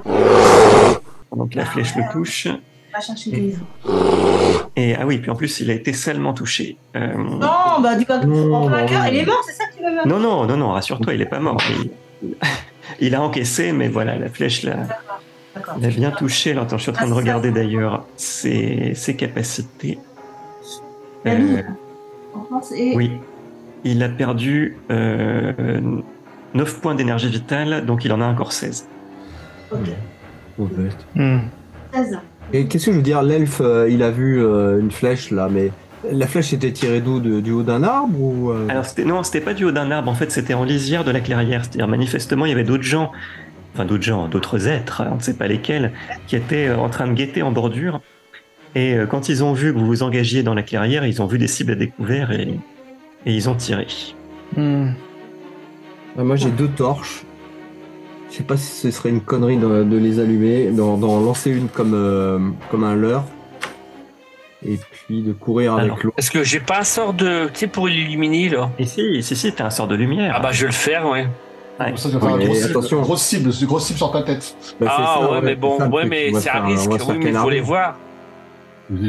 Donc 1.34 1.54
la 1.54 1.64
flèche 1.64 1.94
le 1.96 2.02
touche. 2.12 2.46
On 2.46 2.98
va 2.98 3.00
chercher 3.00 3.30
des 3.30 3.54
Et 4.76 4.94
ah 4.94 5.06
oui, 5.06 5.18
puis 5.18 5.30
en 5.30 5.34
plus, 5.34 5.60
il 5.60 5.70
a 5.70 5.74
été 5.74 5.92
salement 5.94 6.34
touché. 6.34 6.76
Euh, 6.94 7.14
Non, 7.16 7.80
bah 7.82 7.94
dis 7.96 8.04
pas 8.04 8.18
que 8.18 8.26
Non, 8.26 8.54
en 8.54 8.66
plein 8.68 8.82
non, 8.82 8.86
cœur, 8.86 9.02
non. 9.02 9.08
il 9.10 9.16
est 9.16 9.24
mort, 9.26 9.42
c'est 9.46 9.52
ça 9.54 9.64
que 9.66 9.76
tu 9.78 9.82
veux 9.82 9.90
me 9.90 10.06
non, 10.08 10.18
non, 10.18 10.44
non, 10.46 10.56
non, 10.58 10.72
rassure-toi, 10.72 11.14
il 11.14 11.22
est 11.22 11.26
pas 11.26 11.40
mort. 11.40 11.56
Il, 12.22 12.34
il 13.00 13.14
a 13.14 13.22
encaissé, 13.22 13.72
mais 13.72 13.88
voilà, 13.88 14.18
la 14.18 14.28
flèche 14.28 14.62
l'a 14.64 14.76
D'accord. 15.54 15.76
l'a 15.80 15.88
bien 15.88 16.10
touché. 16.10 16.50
Alors, 16.50 16.64
attends, 16.64 16.76
je 16.76 16.82
suis 16.82 16.90
en 16.90 16.94
train 16.94 17.06
de 17.06 17.12
Ah, 17.12 17.14
ça. 17.14 17.20
regarder 17.20 17.50
d'ailleurs 17.50 18.04
ses, 18.16 18.92
ses 18.94 19.16
capacités. 19.16 19.98
La 21.24 21.34
vie. 21.36 21.56
Euh, 21.56 21.62
En 22.34 22.44
France, 22.44 22.72
et 22.76 22.94
oui, 22.94 23.12
il 23.84 24.02
a 24.02 24.08
perdu 24.10 24.76
euh, 24.90 25.52
9 26.54 26.80
points 26.80 26.94
d'énergie 26.94 27.28
vitale, 27.28 27.84
donc 27.86 28.04
il 28.04 28.12
en 28.12 28.20
a 28.20 28.26
encore 28.26 28.52
16. 28.52 28.86
ok. 29.72 29.78
Oh, 30.58 30.66
bête. 30.66 30.96
Hmm. 31.14 31.38
16. 31.94 32.18
Et 32.52 32.66
qu'est-ce 32.66 32.86
que 32.86 32.92
je 32.92 32.96
veux 32.96 33.02
dire 33.02 33.22
L'elfe, 33.22 33.60
euh, 33.62 33.88
il 33.90 34.02
a 34.02 34.10
vu 34.10 34.42
euh, 34.42 34.78
une 34.80 34.90
flèche 34.90 35.30
là, 35.30 35.48
mais 35.50 35.70
la 36.10 36.26
flèche 36.26 36.52
était 36.52 36.72
tirée 36.72 37.00
d'où 37.00 37.20
de- 37.20 37.40
Du 37.40 37.52
haut 37.52 37.62
d'un 37.62 37.82
arbre 37.82 38.20
ou 38.20 38.50
euh, 38.50 38.66
Alors 38.68 38.84
c'était 38.84 39.04
non, 39.04 39.22
c'était 39.22 39.40
pas 39.40 39.54
du 39.54 39.64
haut 39.64 39.70
d'un 39.72 39.90
arbre. 39.90 40.10
En 40.10 40.14
fait, 40.14 40.30
c'était 40.30 40.52
en 40.54 40.64
lisière 40.64 41.04
de 41.04 41.10
la 41.10 41.20
clairière. 41.20 41.64
C'est-à-dire 41.64 41.88
manifestement, 41.88 42.44
il 42.44 42.50
y 42.50 42.52
avait 42.52 42.64
d'autres 42.64 42.82
gens, 42.82 43.12
enfin 43.74 43.86
d'autres 43.86 44.02
gens, 44.02 44.28
d'autres 44.28 44.68
êtres, 44.68 45.02
on 45.10 45.14
ne 45.16 45.20
sait 45.20 45.34
pas 45.34 45.46
lesquels, 45.46 45.92
qui 46.26 46.36
étaient 46.36 46.66
euh, 46.68 46.76
en 46.76 46.90
train 46.90 47.06
de 47.08 47.14
guetter 47.14 47.42
en 47.42 47.52
bordure. 47.52 48.00
Et 48.74 48.94
euh, 48.94 49.06
quand 49.06 49.28
ils 49.30 49.42
ont 49.44 49.52
vu 49.54 49.72
que 49.72 49.78
vous 49.78 49.86
vous 49.86 50.02
engagiez 50.02 50.42
dans 50.42 50.54
la 50.54 50.62
clairière, 50.62 51.06
ils 51.06 51.22
ont 51.22 51.26
vu 51.26 51.38
des 51.38 51.48
cibles 51.48 51.72
à 51.72 51.76
découvert 51.76 52.30
et, 52.32 52.48
et 53.24 53.32
ils 53.34 53.48
ont 53.48 53.54
tiré. 53.54 53.86
Hmm. 54.56 54.90
Ah, 56.18 56.24
Moi 56.24 56.36
j'ai 56.36 56.50
deux 56.50 56.68
torches. 56.68 57.24
Je 58.30 58.38
sais 58.38 58.42
pas 58.44 58.56
si 58.56 58.72
ce 58.72 58.90
serait 58.90 59.10
une 59.10 59.20
connerie 59.20 59.58
de, 59.58 59.84
de 59.84 59.96
les 59.98 60.18
allumer, 60.18 60.70
d'en 60.70 60.96
lancer 61.20 61.50
une 61.50 61.68
comme, 61.68 61.92
euh, 61.94 62.38
comme 62.70 62.82
un 62.84 62.94
leurre. 62.94 63.24
Et 64.66 64.78
puis 64.90 65.22
de 65.22 65.32
courir 65.32 65.74
Alors, 65.74 65.92
avec 65.92 66.04
l'autre. 66.04 66.16
Est-ce 66.18 66.30
que 66.30 66.42
j'ai 66.42 66.60
pas 66.60 66.80
un 66.80 66.84
sort 66.84 67.12
de. 67.12 67.48
Tu 67.52 67.60
sais, 67.60 67.66
pour 67.66 67.88
l'illuminer, 67.88 68.48
là? 68.48 68.70
Et 68.78 68.86
si, 68.86 69.22
si, 69.22 69.36
si, 69.36 69.52
t'as 69.52 69.66
un 69.66 69.70
sort 69.70 69.88
de 69.88 69.96
lumière. 69.96 70.32
Ah 70.36 70.40
bah, 70.40 70.50
je 70.52 70.62
vais 70.62 70.68
le 70.68 70.72
faire, 70.72 71.08
ouais. 71.08 71.26
Ouais. 71.80 71.92
Ça, 71.96 72.08
tu 72.08 72.14
vas 72.14 72.20
faire 72.20 72.28
Oui, 72.28 72.32
une 72.32 72.38
mais 72.38 72.44
grosse, 72.46 72.64
attention. 72.64 72.88
cible, 72.88 73.02
grosse 73.02 73.22
cible, 73.22 73.52
c'est 73.52 73.60
une 73.62 73.66
grosse 73.66 73.86
cible 73.86 73.98
sur 73.98 74.12
ta 74.12 74.22
tête. 74.22 74.54
Bah, 74.80 74.86
ah, 74.88 75.18
ça, 75.20 75.32
ouais, 75.32 75.40
mais 75.42 75.56
bon, 75.56 75.78
ça, 75.78 75.88
ouais, 75.88 76.04
mais 76.06 76.32
c'est 76.34 76.50
un 76.50 76.64
risque. 76.64 76.90
Oui, 76.90 77.18
mais 77.18 77.30
il 77.30 77.36
faut 77.36 77.50
les 77.50 77.60
voir. 77.60 77.96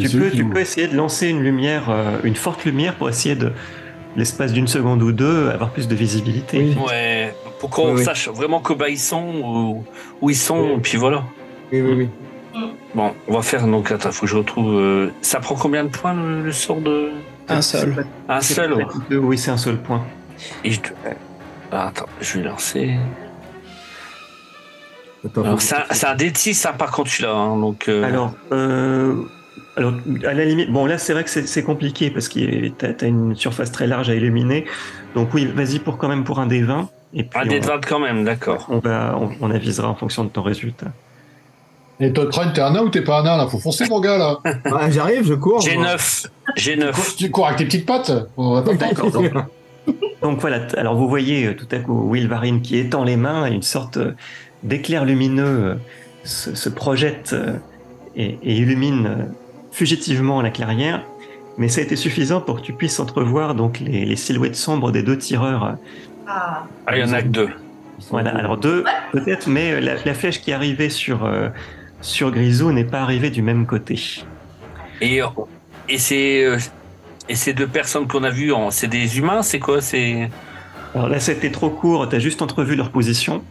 Tu 0.02 0.10
peux, 0.10 0.32
tu 0.32 0.46
peux 0.46 0.60
essayer 0.60 0.88
de 0.88 0.96
lancer 0.96 1.28
une 1.28 1.44
lumière, 1.44 1.84
euh, 1.90 2.18
une 2.24 2.36
forte 2.36 2.66
lumière 2.66 2.96
pour 2.96 3.10
essayer 3.10 3.36
de, 3.36 3.52
l'espace 4.16 4.54
d'une 4.54 4.68
seconde 4.68 5.02
ou 5.04 5.12
deux, 5.12 5.50
avoir 5.50 5.70
plus 5.72 5.88
de 5.88 5.96
visibilité. 5.96 6.60
Oui. 6.60 6.78
Ouais, 6.88 7.36
pour 7.60 7.70
qu'on 7.70 7.90
Oui, 7.94 8.00
oui. 8.00 8.04
sache 8.06 8.28
vraiment 8.30 8.60
que 8.62 8.74
bah, 8.74 8.90
ils 8.90 9.00
sont, 9.00 9.24
où, 9.44 9.86
où 10.22 10.30
ils 10.30 10.36
sont, 10.36 10.78
et 10.78 10.82
puis 10.82 10.98
voilà. 10.98 11.24
Oui, 11.72 11.82
oui, 11.82 11.94
oui. 11.98 12.10
Bon, 12.94 13.12
on 13.28 13.34
va 13.34 13.42
faire 13.42 13.66
donc, 13.66 13.92
attends, 13.92 14.12
faut 14.12 14.22
que 14.26 14.32
je 14.32 14.38
retrouve. 14.38 14.76
euh, 14.80 15.10
ça 15.22 15.40
prend 15.40 15.56
combien 15.56 15.84
de 15.84 15.90
points 15.90 16.14
le, 16.14 16.44
le 16.44 16.52
sort 16.52 16.80
de. 16.82 17.10
Un 17.50 17.62
seul. 17.62 18.06
Un 18.30 18.42
seul 18.42 18.74
ouais. 18.74 18.86
Deux, 19.10 19.18
Oui, 19.18 19.38
c'est 19.38 19.50
un 19.52 19.58
seul 19.58 19.78
point. 19.78 20.06
Et 20.64 20.72
je... 20.72 20.80
ah, 21.72 21.88
attends, 21.88 22.06
je 22.22 22.38
vais 22.38 22.44
lancer. 22.46 22.96
Attends, 25.26 25.44
Alors, 25.44 25.62
faut- 25.62 25.74
c'est 25.92 26.06
un, 26.06 26.12
un 26.12 26.16
D6, 26.16 26.68
hein, 26.68 26.74
par 26.78 26.92
contre, 26.92 27.10
celui-là. 27.10 27.34
hein, 27.34 27.58
donc, 27.58 27.88
euh, 27.88 28.04
Alors, 28.04 28.34
euh, 28.52 29.16
alors, 29.76 29.94
à 30.26 30.34
la 30.34 30.46
limite, 30.46 30.72
bon 30.72 30.86
là 30.86 30.98
c'est 30.98 31.14
vrai 31.14 31.24
que 31.24 31.30
c'est 31.30 31.64
compliqué 31.64 32.10
parce 32.12 32.30
que 32.30 32.68
t'as 32.70 32.90
as 33.02 33.08
une 33.08 33.36
surface 33.36 33.72
très 33.72 33.88
large 33.88 34.10
à 34.10 34.16
illuminer. 34.16 34.66
Donc 35.16 35.34
oui, 35.34 35.46
vas-y 35.54 35.80
pour 35.80 35.98
quand 35.98 36.08
même 36.10 36.24
pour 36.24 36.40
un 36.40 36.48
D20 36.48 36.88
et 37.16 37.24
puis 37.24 37.40
un 37.40 37.46
dé 37.46 37.58
on, 37.58 37.62
de 37.62 37.66
20 37.68 37.86
quand 37.88 38.00
même, 38.00 38.24
d'accord. 38.24 38.66
on 38.70 38.80
va, 38.80 39.18
on, 39.20 39.30
on 39.42 39.52
avisera 39.52 39.88
en 39.90 39.96
fonction 39.96 40.24
de 40.24 40.30
ton 40.30 40.42
résultat. 40.42 40.88
Et 42.00 42.12
Todd 42.12 42.34
Run, 42.34 42.50
t'es 42.50 42.62
un 42.62 42.72
nain 42.72 42.82
ou 42.82 42.90
t'es 42.90 43.02
pas 43.04 43.20
un 43.20 43.24
nain 43.24 43.38
là? 43.38 43.48
Faut 43.48 43.60
foncer 43.60 43.86
mon 43.88 44.00
gars 44.00 44.18
là. 44.18 44.40
Ah, 44.66 44.90
J'arrive, 44.90 45.26
je 45.26 45.36
cours. 45.36 45.62
J'ai 45.62 45.76
moi. 45.76 45.92
9. 45.94 46.26
J'ai 46.56 46.74
Tu 46.74 46.80
9. 46.80 46.96
cours- 46.96 47.16
Tu 47.16 47.32
cours 47.32 47.46
avec 47.48 47.58
tes 47.60 47.66
petites 47.66 47.86
pattes? 47.86 48.12
On 48.36 48.54
va 48.56 48.62
pas 48.64 48.74
D'accord. 48.74 49.12
donc, 49.12 49.32
donc 50.22 50.40
voilà, 50.40 50.66
alors 50.78 50.96
vous 50.96 51.08
voyez 51.08 51.48
euh, 51.48 51.56
tout 51.56 51.68
à 51.72 51.78
coup 51.80 52.10
Wilvarine 52.12 52.62
qui 52.62 52.78
étend 52.78 53.04
les 53.04 53.16
mains 53.18 53.46
et 53.48 53.54
une 53.54 53.62
sorte 53.62 53.98
euh, 53.98 54.12
d'éclair 54.64 55.06
lumineux 55.06 55.44
euh, 55.46 55.76
se, 56.24 56.56
se 56.56 56.70
projette 56.70 57.36
et, 58.16 58.38
et 58.42 58.54
illumine 58.56 59.28
fugitivement 59.74 60.42
la 60.42 60.52
clairière. 60.52 61.10
Mais 61.58 61.70
ça 61.70 61.82
a 61.82 61.84
été 61.84 61.96
suffisant 61.96 62.42
pour 62.42 62.58
que 62.58 62.62
tu 62.62 62.76
puisses 62.76 63.00
entrevoir 63.00 63.56
donc 63.56 63.80
les, 63.80 64.06
les 64.06 64.16
silhouettes 64.16 64.56
sombres 64.56 64.92
des 64.92 65.04
deux 65.04 65.18
tireurs. 65.18 65.78
Ah, 66.26 66.68
Ah, 66.86 66.98
il 66.98 67.02
y 67.02 67.04
en 67.04 67.14
a 67.14 67.22
que 67.24 67.28
deux. 67.28 67.50
Voilà, 68.10 68.36
alors 68.36 68.58
deux 68.60 68.84
peut-être, 69.12 69.48
mais 69.48 69.74
euh, 69.74 69.80
la, 69.80 69.96
la 70.04 70.14
flèche 70.16 70.42
qui 70.42 70.52
est 70.52 70.54
arrivée 70.54 70.90
sur, 70.90 71.26
euh, 71.26 71.50
sur 72.02 72.32
Grisou 72.32 72.72
n'est 72.72 72.86
pas 72.86 73.02
arrivée 73.02 73.30
du 73.32 73.42
même 73.44 73.68
côté. 73.68 74.00
Et, 75.02 75.22
et, 75.88 75.98
c'est, 75.98 76.44
euh, 76.46 76.58
et 77.28 77.36
ces 77.36 77.54
deux 77.54 77.72
personnes 77.72 78.08
qu'on 78.08 78.24
a 78.24 78.32
vues, 78.32 78.54
en- 78.54 78.72
c'est 78.72 78.88
des 78.88 79.18
humains, 79.20 79.44
c'est 79.44 79.60
quoi 79.60 79.82
C'est? 79.82 80.34
Alors 80.94 81.10
là, 81.10 81.20
c'était 81.20 81.52
trop 81.52 81.72
court, 81.72 82.08
tu 82.10 82.16
as 82.16 82.20
juste 82.20 82.42
entrevu 82.42 82.76
leur 82.76 82.92
position. 82.92 83.50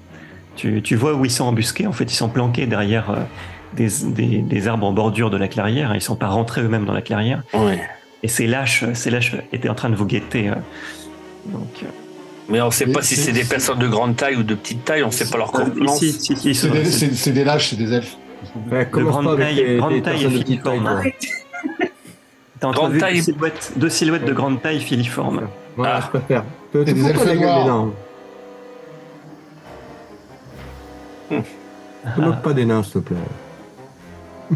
Tu, 0.55 0.83
tu 0.83 0.97
vois 0.97 1.15
où 1.15 1.25
ils 1.25 1.31
sont 1.31 1.45
embusqués, 1.47 1.87
en 1.87 1.93
fait, 1.93 2.05
ils 2.13 2.17
sont 2.17 2.33
planqués 2.33 2.67
derrière 2.67 3.11
euh, 3.11 3.25
des, 3.75 3.89
des, 4.07 4.39
des 4.43 4.69
arbres 4.69 4.87
en 4.87 4.93
bordure 4.93 5.31
de 5.31 5.37
la 5.37 5.49
clairière, 5.49 5.95
ils 5.95 6.01
sont 6.01 6.17
pas 6.17 6.29
rentrés 6.29 6.61
eux-mêmes 6.63 6.85
dans 6.85 6.93
la 6.93 7.03
clairière. 7.03 7.43
Ouais. 7.55 7.81
Et 8.23 8.29
ces 8.29 8.47
lâches, 8.47 8.85
ces 8.95 9.11
lâches 9.11 9.35
étaient 9.53 9.69
en 9.69 9.75
train 9.75 9.91
de 9.91 9.97
vous 9.97 10.07
guetter. 10.07 10.49
euh. 10.51 10.55
donc, 11.47 11.67
euh, 11.83 11.87
Mais 12.49 12.61
on 12.61 12.71
sait 12.71 12.87
Mais 12.87 12.93
pas 12.93 13.03
si 13.03 13.17
c'est- 13.17 13.33
des 13.33 13.45
personnes 13.45 13.79
de 13.79 13.89
grande 13.89 14.17
taille 14.17 14.37
ou 14.37 14.43
de 14.43 14.55
petite 14.55 14.85
taille, 14.85 15.03
on 15.03 15.11
sait 15.11 15.29
pas 15.31 15.39
leur 15.39 15.51
si, 15.97 16.13
si, 16.13 16.37
si, 16.37 16.55
C'est 16.55 17.15
c'est- 17.15 17.31
des, 17.33 17.45
lâches, 17.45 17.71
c'est 17.71 17.77
des 17.77 17.93
elfes. 17.93 18.17
Ouais, 18.71 18.87
commence 18.87 19.13
grande 19.25 19.39
taille- 19.39 19.55
les, 19.55 19.77
grande 19.77 19.93
les 19.93 20.03
taille 20.03 20.13
personnes 20.21 20.33
et 20.33 20.39
de 20.41 20.45
filiforme. 20.45 21.03
t'as 22.61 22.73
taille. 23.01 23.15
deux 23.17 23.23
silhouettes, 23.23 23.73
deux 23.77 23.89
silhouettes 23.89 24.25
de 24.25 24.33
grande 24.33 24.61
taille 24.63 24.81
filiformes. 24.81 25.49
Voilà, 25.77 25.97
Ah. 25.97 26.01
je 26.13 26.19
préfère. 26.19 26.45
C'est 26.73 26.85
des 26.85 27.07
elfes 27.09 27.27
de 27.27 27.33
noirs. 27.35 27.65
des 27.65 27.71
nains. 27.71 27.91
Ah. 32.05 32.21
Moque 32.21 32.43
pas 32.43 32.53
des 32.53 32.65
nains, 32.65 32.83
s'il 32.83 32.93
te 32.93 32.99
plaît. 32.99 33.17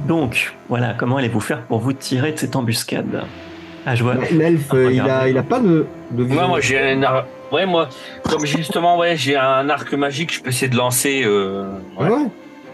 Donc, 0.07 0.55
voilà, 0.69 0.95
comment 0.97 1.17
allez-vous 1.17 1.41
faire 1.41 1.63
pour 1.63 1.79
vous 1.81 1.93
tirer 1.93 2.33
de 2.33 2.39
cette 2.39 2.55
embuscade 2.57 3.25
Ah, 3.87 3.95
je 3.95 4.03
vois. 4.03 4.15
L'elfe, 4.31 4.67
Ah, 4.71 4.77
euh, 4.77 4.93
il, 4.93 5.01
a, 5.01 5.29
il 5.29 5.39
a 5.39 5.43
pas 5.43 5.59
de, 5.59 5.87
de 6.11 6.23
Moi, 6.23 6.27
vision. 6.27 6.49
moi 6.49 6.61
j'ai 6.61 6.79
un 6.81 7.03
arc. 7.03 7.27
Ouais, 7.53 7.65
moi, 7.65 7.89
comme 8.29 8.45
justement, 8.45 8.99
ouais, 8.99 9.17
j'ai 9.17 9.37
un 9.37 9.69
arc 9.71 9.93
magique, 9.95 10.35
je 10.35 10.41
peux 10.43 10.51
essayer 10.51 10.69
de 10.69 10.77
lancer. 10.77 11.23
Euh... 11.25 11.65
Ah 11.99 12.03
ouais. 12.03 12.09
ouais. 12.11 12.27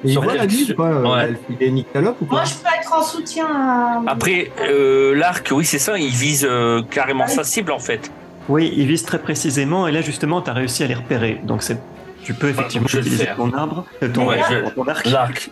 Il 0.05 0.19
la 0.19 0.47
vie 0.47 0.66
ou 0.73 0.74
pas 0.74 0.89
euh, 0.89 1.03
Ouais. 1.05 1.35
Il 1.49 1.65
est 1.65 1.70
nyctalope 1.70 2.16
ou 2.20 2.27
moi, 2.28 2.40
pas 2.40 2.44
je 2.47 2.55
peux 2.55 2.77
être 2.77 2.93
en 2.93 3.03
soutien 3.03 3.47
à. 3.47 4.03
Après, 4.09 4.51
euh, 4.69 5.15
l'arc, 5.15 5.49
oui, 5.53 5.65
c'est 5.65 5.78
ça, 5.78 5.97
il 5.97 6.11
vise 6.11 6.44
euh, 6.51 6.82
carrément 6.90 7.28
sa 7.28 7.44
cible 7.44 7.70
en 7.70 7.78
fait. 7.78 8.11
Oui, 8.49 8.73
ils 8.77 8.86
visent 8.89 9.05
très 9.05 9.20
précisément, 9.20 9.86
et 9.86 9.93
là, 9.93 10.01
justement, 10.01 10.40
tu 10.43 10.51
as 10.51 10.55
réussi 10.55 10.82
à 10.82 10.89
les 10.89 10.94
repérer. 10.94 11.40
Donc, 11.44 11.62
c'est- 11.62 11.78
tu 12.24 12.35
peux 12.35 12.49
effectivement 12.49 12.89
je 12.89 12.97
vais 12.97 13.03
le 13.03 13.07
utiliser 13.09 13.31
ton 13.36 13.53
arbre, 13.53 13.85
euh, 14.03 14.09
ton, 14.09 14.27
Ouais, 14.27 14.40
je- 14.51 14.70
ton 14.74 14.82
arc. 14.89 15.07
L'arc. 15.07 15.51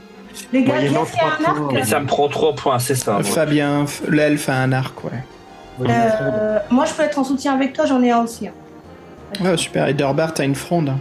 Les 0.52 0.62
gars, 0.64 0.74
Moyennant 0.74 1.04
a 1.04 1.26
un 1.26 1.44
arc 1.76 1.84
ça 1.86 2.00
me 2.00 2.06
prend 2.06 2.28
3 2.28 2.54
points, 2.54 2.78
c'est 2.78 2.94
ça. 2.94 3.16
ouais. 3.18 3.22
Fabien, 3.24 3.84
f- 3.84 4.08
l'elfe 4.08 4.48
a 4.48 4.54
un 4.56 4.72
arc, 4.72 5.04
ouais. 5.04 5.10
Euh, 5.88 6.58
Moi, 6.70 6.84
je 6.84 6.92
peux 6.92 7.02
être 7.02 7.18
en 7.18 7.24
soutien 7.24 7.54
avec 7.54 7.72
toi, 7.72 7.86
j'en 7.86 8.02
ai 8.02 8.10
un 8.10 8.22
aussi. 8.24 8.48
hein. 8.48 8.52
Ah, 9.44 9.56
super. 9.56 9.88
Et 9.88 9.94
Dorbar, 9.94 10.34
t'as 10.34 10.44
une 10.44 10.54
fronde. 10.54 10.92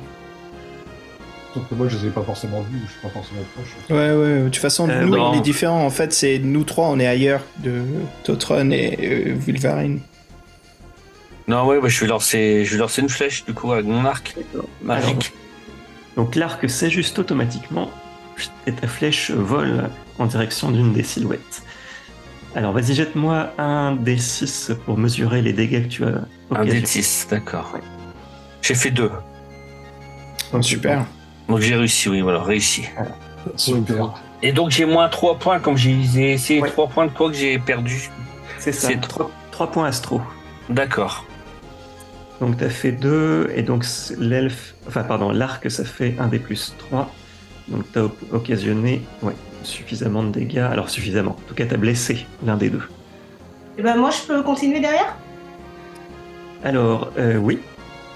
Sauf 1.53 1.63
que 1.67 1.73
moi, 1.75 1.87
je 1.89 1.97
les 1.97 2.07
ai 2.07 2.09
pas 2.11 2.21
forcément 2.21 2.61
vus, 2.61 2.79
je 2.85 2.91
suis 2.91 3.01
pas 3.01 3.09
forcément 3.09 3.41
proche. 3.55 3.75
Ouais, 3.89 4.13
ouais. 4.13 4.39
De 4.43 4.43
toute 4.45 4.57
façon, 4.57 4.87
Euh, 4.87 5.01
nous, 5.03 5.11
bon. 5.11 5.31
on 5.31 5.33
est 5.33 5.41
différents. 5.41 5.83
En 5.83 5.89
fait, 5.89 6.13
c'est 6.13 6.37
nous 6.39 6.63
trois, 6.63 6.87
on 6.89 6.99
est 6.99 7.07
ailleurs 7.07 7.41
de 7.57 7.81
Totron 8.23 8.69
et 8.71 8.97
euh, 9.01 9.33
Vulvarine. 9.35 9.99
Non, 11.47 11.65
ouais, 11.65 11.77
ouais, 11.77 11.89
je 11.89 11.99
vais 12.01 12.07
lancer, 12.07 12.63
je 12.65 12.73
vais 12.73 12.77
lancer 12.77 13.01
une 13.01 13.09
flèche 13.09 13.43
du 13.45 13.53
coup 13.55 13.71
avec 13.71 13.85
mon 13.85 14.05
arc 14.05 14.35
magique. 14.83 15.33
Donc, 16.15 16.35
l'arc 16.35 16.69
s'ajuste 16.69 17.17
automatiquement, 17.17 17.89
et 18.67 18.71
ta 18.71 18.87
flèche 18.87 19.31
vole 19.31 19.89
en 20.17 20.25
direction 20.25 20.71
d'une 20.71 20.93
des 20.93 21.03
silhouettes. 21.03 21.63
Alors, 22.55 22.73
vas-y, 22.73 22.95
jette-moi 22.95 23.51
un 23.57 23.95
D6 23.95 24.73
pour 24.75 24.97
mesurer 24.97 25.41
les 25.41 25.53
dégâts 25.53 25.83
que 25.83 25.87
tu 25.87 26.03
as 26.03 26.07
Un 26.07 26.25
occasionnés. 26.49 26.73
dé 26.73 26.81
de 26.81 26.87
6, 26.87 27.27
d'accord. 27.29 27.77
J'ai 28.61 28.75
fait 28.75 28.91
2. 28.91 29.11
Oh, 30.51 30.61
super. 30.61 31.05
Donc 31.47 31.59
j'ai 31.59 31.75
réussi, 31.75 32.09
oui, 32.09 32.21
voilà, 32.21 32.41
réussi. 32.41 32.85
Super. 33.55 34.13
Et 34.41 34.51
donc 34.51 34.71
j'ai 34.71 34.85
moins 34.85 35.09
3 35.09 35.37
points, 35.37 35.59
comme 35.59 35.77
j'ai 35.77 36.33
essayé 36.33 36.61
Ouais. 36.61 36.69
3 36.69 36.87
points 36.87 37.05
de 37.05 37.11
quoi 37.11 37.29
que 37.29 37.35
j'ai 37.37 37.59
perdu. 37.59 38.09
C'est 38.57 38.71
ça, 38.71 38.87
C'est 38.87 38.99
3, 39.51 39.71
points 39.71 39.85
astro. 39.87 40.21
D'accord. 40.69 41.25
Donc 42.41 42.57
tu 42.57 42.63
as 42.63 42.69
fait 42.69 42.91
2, 42.91 43.51
et 43.55 43.61
donc 43.63 43.85
l'elfe, 44.17 44.75
enfin 44.87 45.03
pardon, 45.03 45.31
l'arc 45.31 45.69
ça 45.69 45.83
fait 45.83 46.15
1 46.19 46.27
des 46.27 46.39
plus 46.39 46.73
3. 46.89 47.11
Donc 47.69 47.83
tu 47.91 47.99
as 47.99 48.07
occasionné 48.31 49.01
ouais, 49.21 49.35
suffisamment 49.63 50.23
de 50.23 50.31
dégâts. 50.31 50.57
Alors 50.59 50.89
suffisamment, 50.89 51.31
en 51.31 51.47
tout 51.47 51.55
cas 51.55 51.65
tu 51.65 51.73
as 51.73 51.77
blessé 51.77 52.25
l'un 52.45 52.57
des 52.57 52.69
deux. 52.69 52.83
Et 53.77 53.81
ben, 53.81 53.95
moi, 53.95 54.09
je 54.11 54.27
peux 54.27 54.43
continuer 54.43 54.79
derrière? 54.79 55.15
Alors 56.63 57.11
euh, 57.17 57.37
oui, 57.37 57.59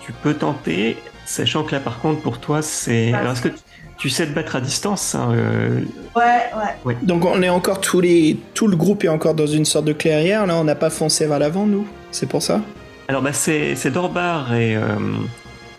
tu 0.02 0.12
peux 0.12 0.34
tenter, 0.34 0.98
sachant 1.26 1.64
que 1.64 1.72
là 1.72 1.80
par 1.80 2.00
contre 2.00 2.22
pour 2.22 2.40
toi 2.40 2.62
c'est... 2.62 3.12
Ah. 3.14 3.20
Alors 3.20 3.32
est-ce 3.34 3.42
que 3.42 3.50
tu 3.98 4.10
sais 4.10 4.28
te 4.28 4.34
battre 4.34 4.58
à 4.58 4.62
distance 4.62 5.16
hein, 5.16 5.30
euh, 5.32 5.80
Ouais, 6.16 6.50
ouais. 6.84 6.98
Donc, 7.04 7.24
on 7.24 7.42
est 7.42 7.48
encore 7.48 7.80
tous 7.80 8.02
les. 8.02 8.38
Tout 8.54 8.68
le 8.68 8.76
groupe 8.76 9.06
est 9.06 9.08
encore 9.08 9.34
dans 9.34 9.48
une 9.48 9.64
sorte 9.64 9.86
de 9.86 9.94
clairière. 9.94 10.46
Là, 10.46 10.58
on 10.58 10.66
n'a 10.66 10.76
pas 10.76 10.90
foncé 10.90 11.26
vers 11.26 11.40
l'avant, 11.40 11.66
nous. 11.66 11.88
C'est 12.12 12.28
pour 12.28 12.42
ça? 12.42 12.60
Alors 13.08 13.22
bah, 13.22 13.32
c'est 13.32 13.76
c'est 13.76 13.92
Dorbar 13.92 14.54
et, 14.56 14.76
euh, 14.76 14.82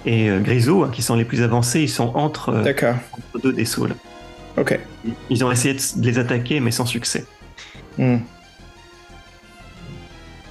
et 0.07 0.29
euh, 0.29 0.41
Grisou 0.41 0.83
hein, 0.85 0.91
qui 0.93 1.03
sont 1.03 1.17
les 1.17 1.25
plus 1.25 1.43
avancés, 1.43 1.81
ils 1.81 1.89
sont 1.89 2.13
entre, 2.15 2.51
euh, 2.51 2.63
D'accord. 2.63 2.97
entre 3.13 3.43
deux 3.43 3.53
des 3.53 3.65
saules. 3.65 3.95
Ok. 4.57 4.79
Ils 5.31 5.45
ont 5.45 5.51
essayé 5.51 5.75
de 5.75 6.07
les 6.07 6.19
attaquer 6.19 6.61
mais 6.61 6.71
sans 6.71 6.87
succès. 6.87 7.27
Hmm. 7.99 8.19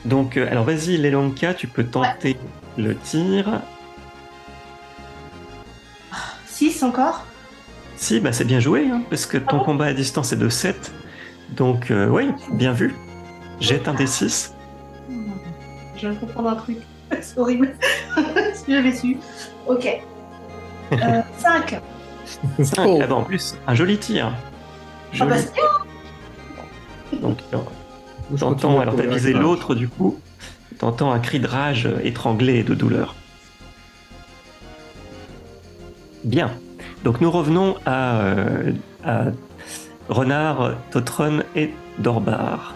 Donc, 0.05 0.35
euh, 0.37 0.49
alors 0.51 0.65
vas-y, 0.65 0.97
Lelonka, 0.97 1.53
tu 1.53 1.67
peux 1.67 1.85
tenter 1.85 2.35
le 2.77 2.95
tir. 2.95 3.61
6 6.47 6.83
encore? 6.83 7.25
Si, 7.95 8.19
bah 8.19 8.33
c'est 8.33 8.43
bien 8.45 8.59
joué, 8.59 8.87
hein, 8.91 9.03
parce 9.09 9.25
que 9.25 9.37
ton 9.37 9.45
Ah 9.47 9.57
bon? 9.59 9.63
combat 9.65 9.85
à 9.85 9.93
distance 9.93 10.33
est 10.33 10.37
de 10.37 10.49
7. 10.49 10.91
Donc, 11.51 11.89
euh, 11.91 12.07
oui, 12.09 12.29
bien 12.53 12.73
vu. 12.73 12.95
Jette 13.59 13.87
un 13.87 13.93
des 13.93 14.07
6. 14.07 14.53
Je 15.95 15.99
viens 16.01 16.13
de 16.13 16.19
comprendre 16.19 16.49
un 16.49 16.55
truc. 16.55 16.77
C'est 17.21 17.37
horrible. 17.39 17.73
si 18.53 18.71
j'avais 18.73 18.93
su. 18.93 19.17
Ok. 19.67 19.87
Euh, 20.93 21.21
5. 21.37 21.81
5. 22.61 22.85
Oh. 22.85 22.99
Ah 23.01 23.07
bah, 23.07 23.15
en 23.15 23.23
plus, 23.23 23.55
un 23.67 23.75
joli 23.75 23.97
tir. 23.97 24.31
Ah 24.31 24.35
Joli. 25.13 25.29
bah, 25.31 25.37
c'est 25.37 25.53
bien. 25.53 27.19
Donc, 27.21 27.37
euh, 27.53 27.57
Je 28.33 28.39
t'entends, 28.39 28.79
alors 28.79 28.95
t'as 28.95 29.05
visé 29.05 29.33
l'autre, 29.33 29.75
du 29.75 29.87
coup. 29.87 30.19
T'entends 30.79 31.11
un 31.11 31.19
cri 31.19 31.39
de 31.39 31.47
rage 31.47 31.85
euh, 31.85 31.99
étranglé 32.03 32.55
et 32.59 32.63
de 32.63 32.73
douleur. 32.73 33.15
Bien. 36.23 36.51
Donc 37.03 37.19
nous 37.21 37.29
revenons 37.31 37.75
à, 37.85 38.21
euh, 38.21 38.71
à 39.05 39.25
Renard, 40.09 40.73
Totron 40.91 41.43
et 41.55 41.73
Dorbar. 41.99 42.75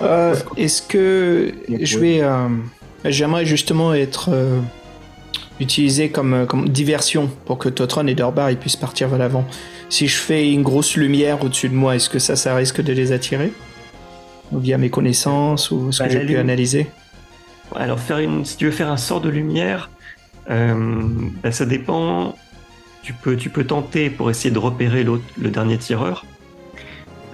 Euh, 0.00 0.34
Est-ce 0.56 0.82
que 0.82 1.52
je 1.80 1.98
vais. 1.98 2.20
euh, 2.22 2.48
J'aimerais 3.04 3.44
justement 3.44 3.94
être 3.94 4.30
euh, 4.32 4.60
utilisé 5.60 6.10
comme, 6.10 6.46
comme 6.46 6.68
diversion 6.68 7.28
pour 7.46 7.58
que 7.58 7.68
Totron 7.68 8.06
et 8.06 8.14
Dorbar 8.14 8.50
ils 8.50 8.56
puissent 8.56 8.76
partir 8.76 9.08
vers 9.08 9.18
l'avant. 9.18 9.44
Si 9.88 10.06
je 10.08 10.16
fais 10.16 10.52
une 10.52 10.62
grosse 10.62 10.96
lumière 10.96 11.42
au-dessus 11.44 11.68
de 11.68 11.74
moi, 11.74 11.96
est-ce 11.96 12.08
que 12.08 12.18
ça, 12.20 12.36
ça 12.36 12.54
risque 12.54 12.80
de 12.80 12.92
les 12.92 13.12
attirer? 13.12 13.52
Ou 14.52 14.58
via 14.60 14.78
mes 14.78 14.88
connaissances 14.88 15.70
ou 15.70 15.90
ce 15.92 15.98
Bah, 15.98 16.06
que 16.06 16.12
j'ai 16.12 16.20
la 16.20 16.24
pu 16.26 16.36
analyser? 16.36 16.86
Alors 17.74 17.98
faire 17.98 18.18
une, 18.18 18.44
si 18.44 18.56
tu 18.56 18.66
veux 18.66 18.70
faire 18.70 18.90
un 18.90 18.96
sort 18.96 19.20
de 19.20 19.28
lumière, 19.28 19.90
euh, 20.50 20.74
bah, 21.42 21.52
ça 21.52 21.66
dépend. 21.66 22.36
Tu 23.02 23.12
peux, 23.14 23.36
tu 23.36 23.50
peux 23.50 23.64
tenter 23.64 24.10
pour 24.10 24.30
essayer 24.30 24.50
de 24.52 24.58
repérer 24.60 25.02
l'autre, 25.02 25.24
le 25.40 25.50
dernier 25.50 25.76
tireur. 25.76 26.24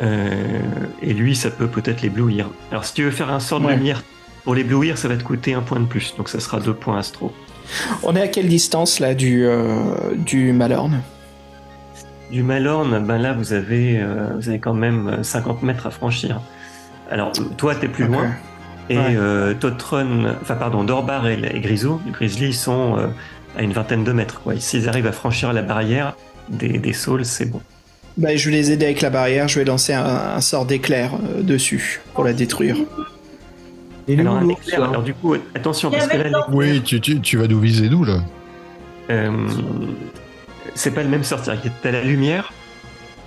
Euh, 0.00 0.60
et 1.02 1.12
lui, 1.12 1.34
ça 1.34 1.50
peut 1.50 1.66
peut-être 1.66 2.02
l'éblouir. 2.02 2.48
Alors 2.70 2.84
si 2.84 2.94
tu 2.94 3.02
veux 3.04 3.10
faire 3.10 3.30
un 3.32 3.40
sort 3.40 3.60
de 3.60 3.66
Ouais. 3.66 3.76
lumière 3.76 4.02
pour 4.44 4.54
l'éblouir, 4.54 4.96
ça 4.98 5.08
va 5.08 5.16
te 5.16 5.24
coûter 5.24 5.54
un 5.54 5.60
point 5.62 5.80
de 5.80 5.86
plus. 5.86 6.14
Donc 6.16 6.28
ça 6.28 6.40
sera 6.40 6.60
deux 6.60 6.74
points 6.74 6.98
astro. 6.98 7.32
On 8.02 8.14
est 8.16 8.22
à 8.22 8.28
quelle 8.28 8.48
distance 8.48 9.00
là 9.00 9.14
du, 9.14 9.44
euh, 9.44 10.14
du 10.16 10.52
Malorn 10.52 11.00
Du 12.30 12.42
Malorn, 12.42 13.04
ben 13.04 13.18
là 13.18 13.32
vous 13.32 13.52
avez, 13.52 13.98
euh, 14.00 14.28
vous 14.36 14.48
avez 14.48 14.58
quand 14.58 14.74
même 14.74 15.08
euh, 15.08 15.22
50 15.22 15.62
mètres 15.62 15.86
à 15.86 15.90
franchir. 15.90 16.40
Alors 17.10 17.32
toi 17.56 17.74
t'es 17.74 17.88
plus 17.88 18.06
loin 18.06 18.30
et 18.90 18.96
Ouais. 18.96 19.16
euh, 19.16 19.52
Totron, 19.54 20.34
enfin 20.40 20.54
pardon, 20.54 20.84
Dorbar 20.84 21.26
et, 21.26 21.38
et 21.54 21.60
Grisou, 21.60 22.00
Grizzly 22.12 22.52
sont 22.54 22.96
euh, 22.98 23.06
à 23.58 23.62
une 23.62 23.72
vingtaine 23.72 24.04
de 24.04 24.12
mètres. 24.12 24.40
Quoi. 24.42 24.54
S'ils 24.58 24.88
arrivent 24.88 25.06
à 25.06 25.12
franchir 25.12 25.52
la 25.52 25.62
barrière 25.62 26.14
des, 26.48 26.78
des 26.78 26.92
saules, 26.94 27.24
c'est 27.26 27.46
bon. 27.50 27.60
Bah, 28.18 28.36
Je 28.36 28.50
vais 28.50 28.56
les 28.56 28.70
aider 28.72 28.84
avec 28.86 29.00
la 29.00 29.10
barrière, 29.10 29.48
je 29.48 29.58
vais 29.58 29.64
lancer 29.64 29.92
un, 29.94 30.04
un 30.04 30.40
sort 30.40 30.66
d'éclair 30.66 31.12
euh, 31.14 31.42
dessus 31.42 32.00
pour 32.14 32.24
la 32.24 32.32
détruire. 32.34 32.76
Il 34.06 34.18
est 34.18 34.20
Alors, 34.22 34.36
un 34.36 34.48
éclair, 34.48 34.82
alors 34.84 35.02
du 35.02 35.14
coup, 35.14 35.34
attention, 35.54 35.90
parce 35.90 36.06
que 36.08 36.16
là, 36.16 36.46
Oui, 36.50 36.82
tu, 36.82 37.00
tu, 37.00 37.20
tu 37.20 37.36
vas 37.36 37.46
nous 37.46 37.60
viser, 37.60 37.88
nous, 37.90 38.04
là. 38.04 38.20
euh, 39.10 39.30
c'est 40.74 40.92
pas 40.92 41.02
le 41.02 41.08
même 41.08 41.24
sort. 41.24 41.44
C'est-à-dire 41.44 41.64
que 41.64 41.68
t'as 41.82 41.90
la 41.90 42.02
lumière, 42.02 42.52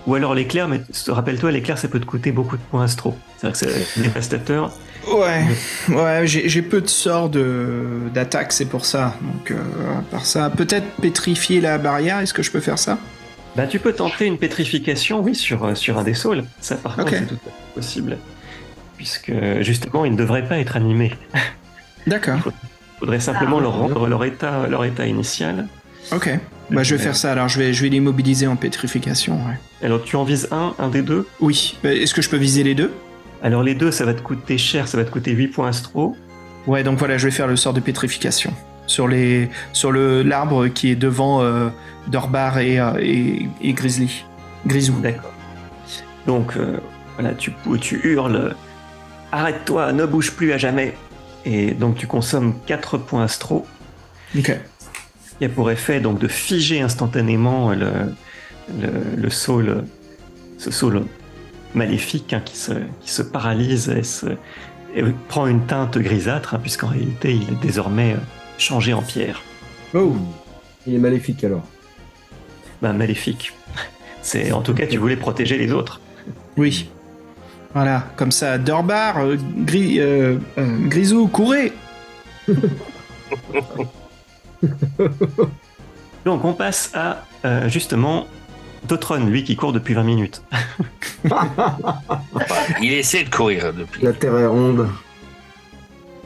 ou 0.07 0.15
alors 0.15 0.34
l'éclair, 0.34 0.68
mais 0.68 0.81
rappelle-toi, 1.07 1.51
l'éclair, 1.51 1.77
ça 1.77 1.88
peut 1.88 1.99
te 1.99 2.05
coûter 2.07 2.31
beaucoup 2.31 2.57
de 2.57 2.61
points 2.72 2.84
astro. 2.84 3.15
C'est-à-dire 3.38 3.59
que 3.61 3.68
c'est 3.68 4.01
dévastateur. 4.01 4.72
Ouais, 5.11 5.45
ouais, 5.89 6.22
j'ai 6.26 6.49
j'ai 6.49 6.61
peu 6.63 6.81
de 6.81 6.88
sorts 6.88 7.30
de- 7.30 7.84
d'attaque, 8.13 8.51
c'est 8.51 8.65
pour 8.65 8.85
ça. 8.85 9.15
Donc, 9.22 9.51
euh, 9.51 9.57
à 9.99 10.01
part 10.01 10.26
ça, 10.26 10.49
peut-être 10.49 10.85
pétrifier 11.01 11.61
la 11.61 11.77
barrière, 11.77 12.19
est-ce 12.19 12.34
que 12.34 12.41
je 12.43 12.49
peux 12.51 12.59
faire 12.59 12.80
ça? 12.80 12.97
Bah, 13.56 13.68
tu 13.68 13.80
peux 13.80 13.94
tenter 13.94 14.26
une 14.26 14.38
pétrification, 14.38 15.22
oui, 15.22 15.36
sur, 15.36 15.64
euh, 15.65 15.76
sur 15.76 15.98
un 15.98 16.03
des 16.03 16.14
saules. 16.14 16.44
Ça, 16.61 16.76
par 16.76 16.95
contre, 16.95 17.10
Ok. 17.11 17.18
c'est 17.19 17.26
tout 17.28 17.36
à 17.36 17.49
fait 17.49 17.73
possible. 17.76 18.18
Puisque, 18.98 19.32
justement, 19.61 20.06
ils 20.06 20.11
ne 20.14 20.18
devraient 20.18 20.48
pas 20.48 20.60
être 20.60 20.76
animés. 20.76 21.11
D'accord, 22.07 22.38
Il 22.45 22.99
faudrait 22.99 23.19
simplement 23.19 23.57
Ah. 23.60 23.64
leur 23.64 23.73
rendre 23.78 24.07
leur 24.07 24.23
état, 24.23 24.68
leur 24.69 24.86
état 24.86 25.06
initial. 25.07 25.68
ok. 26.11 26.30
Bah, 26.69 26.84
je 26.84 26.95
vais 26.95 27.03
faire 27.03 27.15
ça 27.18 27.34
alors, 27.34 27.49
je 27.49 27.60
vais, 27.60 27.73
je 27.73 27.82
vais 27.84 27.90
l'immobiliser 27.90 28.48
en 28.48 28.56
pétrification. 28.56 29.36
ouais. 29.36 29.60
Alors, 29.86 30.02
tu 30.03 30.15
en 30.15 30.23
vises 30.23 30.48
un, 30.52 30.73
un 30.80 30.88
des 30.88 31.02
deux? 31.02 31.28
Oui, 31.41 31.78
Bah, 31.84 31.94
est-ce 31.94 32.14
que 32.14 32.22
je 32.22 32.30
peux 32.30 32.38
viser 32.38 32.64
les 32.64 32.76
deux? 32.76 32.94
Alors, 33.44 33.61
les 33.64 33.76
deux, 33.76 33.91
ça 33.91 34.06
va 34.06 34.14
te 34.14 34.22
coûter 34.22 34.57
cher, 34.57 34.88
ça 34.88 34.98
va 34.98 35.03
te 35.03 35.10
coûter 35.11 35.32
8 35.32 35.48
points 35.49 35.68
astro. 35.68 36.15
Ouais, 36.68 36.84
donc 36.84 36.98
voilà, 36.99 37.18
je 37.18 37.26
vais 37.26 37.32
faire 37.32 37.48
le 37.48 37.56
sort 37.57 37.73
de 37.73 37.82
pétrification. 37.82 38.53
Sur 38.87 39.07
les 39.07 39.49
sur 39.73 39.91
le 39.91 40.23
l'arbre 40.23 40.67
qui 40.67 40.91
est 40.91 40.95
devant 40.95 41.41
euh, 41.41 41.69
Dorbar 42.07 42.59
et, 42.59 42.79
euh, 42.79 42.93
et, 42.99 43.47
et 43.61 43.73
Grizzly. 43.73 44.25
Grisou. 44.65 44.99
D'accord. 45.01 45.31
Donc, 46.27 46.55
euh, 46.55 46.77
voilà, 47.15 47.33
tu, 47.33 47.51
tu 47.79 47.99
hurles 48.03 48.55
Arrête-toi, 49.31 49.93
ne 49.93 50.05
bouge 50.05 50.31
plus 50.31 50.51
à 50.51 50.57
jamais. 50.57 50.95
Et 51.45 51.71
donc, 51.71 51.95
tu 51.95 52.05
consommes 52.05 52.55
4 52.67 52.97
points 52.97 53.23
astro. 53.23 53.65
Ok. 54.37 54.57
qui 55.37 55.45
a 55.45 55.49
pour 55.49 55.71
effet 55.71 55.99
donc 55.99 56.19
de 56.19 56.27
figer 56.27 56.81
instantanément 56.81 57.71
le, 57.71 57.91
le, 58.79 58.91
le 59.17 59.29
saule, 59.29 59.83
ce 60.57 60.71
saule 60.71 61.03
maléfique 61.73 62.33
hein, 62.33 62.41
qui, 62.43 62.57
se, 62.57 62.73
qui 63.01 63.11
se 63.11 63.21
paralyse 63.21 63.89
et, 63.89 64.03
se, 64.03 64.27
et 64.95 65.03
prend 65.27 65.47
une 65.47 65.65
teinte 65.65 65.97
grisâtre, 65.97 66.53
hein, 66.53 66.59
puisqu'en 66.61 66.87
réalité 66.87 67.33
il 67.33 67.43
est 67.53 67.61
désormais 67.61 68.15
changé 68.61 68.93
en 68.93 69.01
pierre. 69.01 69.41
Oh, 69.93 70.15
il 70.88 70.95
est 70.95 70.99
maléfique 70.99 71.43
alors. 71.43 71.63
Ben, 72.81 72.93
maléfique. 72.93 73.53
C'est 74.21 74.51
en 74.51 74.61
tout 74.61 74.73
cas 74.73 74.88
tu 74.88 74.97
voulais 74.97 75.17
protéger 75.17 75.57
les 75.57 75.71
autres. 75.73 75.99
Oui. 76.57 76.89
Voilà, 77.73 78.05
comme 78.17 78.31
ça, 78.31 78.57
Dorbar, 78.57 79.19
euh, 79.19 79.38
Gris, 79.57 79.99
euh, 79.99 80.38
euh, 80.57 80.88
Grisou, 80.88 81.27
courez 81.27 81.71
Donc 86.25 86.43
on 86.43 86.53
passe 86.53 86.91
à 86.93 87.25
euh, 87.45 87.69
justement 87.69 88.27
Totron, 88.88 89.25
lui 89.25 89.43
qui 89.43 89.55
court 89.55 89.73
depuis 89.73 89.93
20 89.93 90.03
minutes. 90.03 90.43
Il 92.81 92.91
essaie 92.93 93.23
de 93.23 93.29
courir 93.29 93.73
depuis. 93.73 94.03
La 94.03 94.13
terre 94.13 94.38
est 94.38 94.47
ronde. 94.47 94.89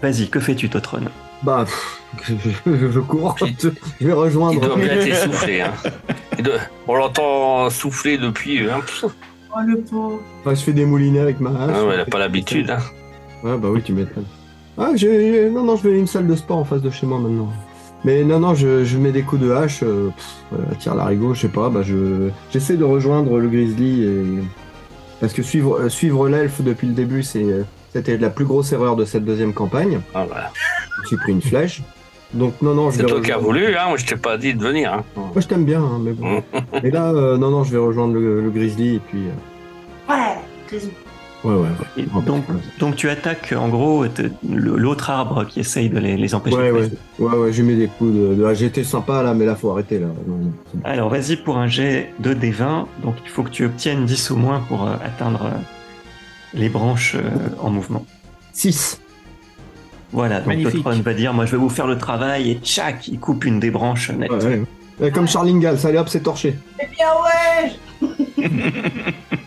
Vas-y, 0.01 0.29
que 0.29 0.39
fais-tu 0.39 0.69
Totron 0.69 1.03
Bah, 1.43 1.65
pff, 1.65 2.01
je, 2.23 2.91
je 2.91 2.99
cours. 2.99 3.35
Je 3.39 3.45
vais 3.69 3.73
Il 4.01 4.13
rejoindre. 4.13 4.59
doit 4.61 4.75
bien 4.75 4.87
être 4.87 5.07
essoufflé. 5.07 5.61
Hein. 5.61 5.73
Il 6.37 6.43
doit- 6.43 6.53
On 6.87 6.95
l'entend 6.95 7.69
souffler 7.69 8.17
depuis. 8.17 8.59
Hein. 8.69 8.81
Oh, 9.03 9.59
le 9.65 9.77
pauvre. 9.81 10.19
Enfin, 10.41 10.53
je 10.55 10.61
fais 10.61 10.73
des 10.73 10.85
moulinets 10.85 11.19
avec 11.21 11.39
ma 11.39 11.49
hache. 11.51 11.71
Ah 11.75 11.83
ouais, 11.85 11.93
il 11.93 11.97
n'a 11.97 12.05
pas 12.05 12.19
l'habitude. 12.19 12.69
Hein. 12.69 12.79
Ouais, 13.43 13.57
bah 13.57 13.69
oui, 13.71 13.81
tu 13.83 13.93
m'étonnes. 13.93 14.25
Ah, 14.77 14.89
j'ai... 14.95 15.49
Non, 15.49 15.63
non, 15.63 15.77
je 15.77 15.87
vais 15.87 15.95
à 15.95 15.97
une 15.97 16.07
salle 16.07 16.27
de 16.27 16.35
sport 16.35 16.57
en 16.57 16.65
face 16.65 16.81
de 16.81 16.89
chez 16.89 17.05
moi 17.05 17.19
maintenant. 17.19 17.49
Mais 18.03 18.23
non, 18.23 18.39
non, 18.39 18.53
je, 18.53 18.83
je 18.83 18.97
mets 18.97 19.11
des 19.11 19.21
coups 19.23 19.41
de 19.41 19.51
hache, 19.51 19.79
euh, 19.83 20.09
pff, 20.09 20.25
euh, 20.53 20.75
tire 20.77 20.93
l'arigot, 20.95 21.33
je 21.33 21.41
sais 21.41 21.47
pas, 21.47 21.69
bah 21.69 21.81
je... 21.81 22.29
J'essaie 22.51 22.75
de 22.75 22.83
rejoindre 22.83 23.39
le 23.39 23.47
grizzly 23.47 24.03
et... 24.03 24.23
Parce 25.21 25.31
que 25.33 25.41
suivre, 25.41 25.79
euh, 25.79 25.89
suivre 25.89 26.27
l'elfe 26.27 26.61
depuis 26.61 26.87
le 26.87 26.93
début, 26.93 27.23
c'est... 27.23 27.41
euh, 27.43 27.63
C'était 27.93 28.17
la 28.17 28.29
plus 28.29 28.45
grosse 28.45 28.73
erreur 28.73 28.95
de 28.97 29.05
cette 29.05 29.23
deuxième 29.25 29.53
campagne. 29.53 30.01
Ah, 30.13 30.25
voilà. 30.27 30.51
J'ai 31.09 31.15
pris 31.15 31.31
une 31.31 31.41
flèche. 31.41 31.81
Donc 32.33 32.61
non, 32.61 32.73
non, 32.73 32.89
je 32.91 32.97
C'est 32.97 33.03
vais 33.03 33.09
toi 33.09 33.21
qui 33.21 33.31
as 33.31 33.37
voulu, 33.37 33.75
hein. 33.75 33.85
moi 33.89 33.97
je 33.97 34.05
t'ai 34.05 34.15
pas 34.17 34.37
dit 34.37 34.53
de 34.53 34.61
venir. 34.61 34.91
Hein. 34.93 35.03
Moi, 35.15 35.31
je 35.37 35.47
t'aime 35.47 35.63
bien, 35.65 35.81
hein, 35.81 35.99
mais 36.01 36.11
bon. 36.11 36.43
Et 36.83 36.91
là, 36.91 37.11
euh, 37.11 37.37
non, 37.37 37.49
non, 37.51 37.63
je 37.63 37.71
vais 37.71 37.77
rejoindre 37.77 38.13
le, 38.15 38.41
le 38.41 38.49
grizzly 38.49 38.95
et 38.95 38.99
puis... 38.99 39.19
euh, 39.27 40.11
Ouais, 40.13 40.35
Grisou. 40.69 40.89
Ouais, 41.43 41.53
ouais, 41.53 41.59
ouais. 41.61 42.03
Et 42.03 42.25
donc, 42.25 42.43
donc 42.79 42.95
tu 42.95 43.07
attaques 43.07 43.53
en 43.55 43.69
gros 43.69 44.03
l'autre 44.51 45.11
arbre 45.11 45.45
qui 45.45 45.59
essaye 45.59 45.89
de 45.89 45.99
les, 45.99 46.17
les 46.17 46.33
empêcher. 46.33 46.57
Ouais, 46.57 46.71
de 46.71 46.73
ouais, 46.77 46.89
ouais, 47.19 47.37
ouais, 47.37 47.53
j'ai 47.53 47.61
mis 47.61 47.75
des 47.75 47.87
coups 47.87 48.11
de... 48.13 48.33
de... 48.33 48.43
Ah, 48.45 48.53
J'étais 48.55 48.83
sympa 48.83 49.21
là, 49.21 49.33
mais 49.35 49.45
là, 49.45 49.55
faut 49.55 49.69
arrêter 49.69 49.99
là. 49.99 50.07
Non, 50.27 50.37
non, 50.37 50.51
c'est 50.71 50.77
bon. 50.81 50.89
Alors 50.89 51.09
vas-y 51.09 51.35
pour 51.35 51.57
un 51.57 51.67
jet 51.67 52.11
de 52.19 52.33
D20. 52.33 52.85
Donc 53.03 53.15
il 53.23 53.29
faut 53.29 53.43
que 53.43 53.49
tu 53.51 53.63
obtiennes 53.65 54.05
10 54.05 54.31
au 54.31 54.35
moins 54.37 54.61
pour 54.67 54.87
euh, 54.87 54.95
atteindre 55.05 55.43
euh, 55.45 55.49
les 56.55 56.69
branches 56.69 57.15
euh, 57.15 57.21
en 57.61 57.69
mouvement. 57.69 58.03
6. 58.53 59.01
Voilà, 60.15 60.37
donc 60.39 60.47
Magnifique. 60.47 60.81
Totron 60.81 61.01
va 61.01 61.13
dire 61.13 61.33
moi 61.33 61.45
je 61.45 61.51
vais 61.51 61.57
vous 61.57 61.69
faire 61.69 61.87
le 61.87 61.97
travail 61.97 62.49
et 62.49 62.55
tchac, 62.55 63.09
il 63.09 63.19
coupe 63.19 63.43
une 63.43 63.59
des 63.59 63.69
branches 63.69 64.11
nettes. 64.11 64.31
Ouais, 64.31 64.45
ouais. 64.45 64.63
Ouais, 65.01 65.11
Comme 65.11 65.27
Charlingal, 65.27 65.77
ça 65.77 65.89
allez 65.89 65.97
hop, 65.97 66.07
c'est 66.07 66.21
torché. 66.21 66.55
Eh 66.81 66.87
bien, 66.87 67.07
ouais 68.01 68.07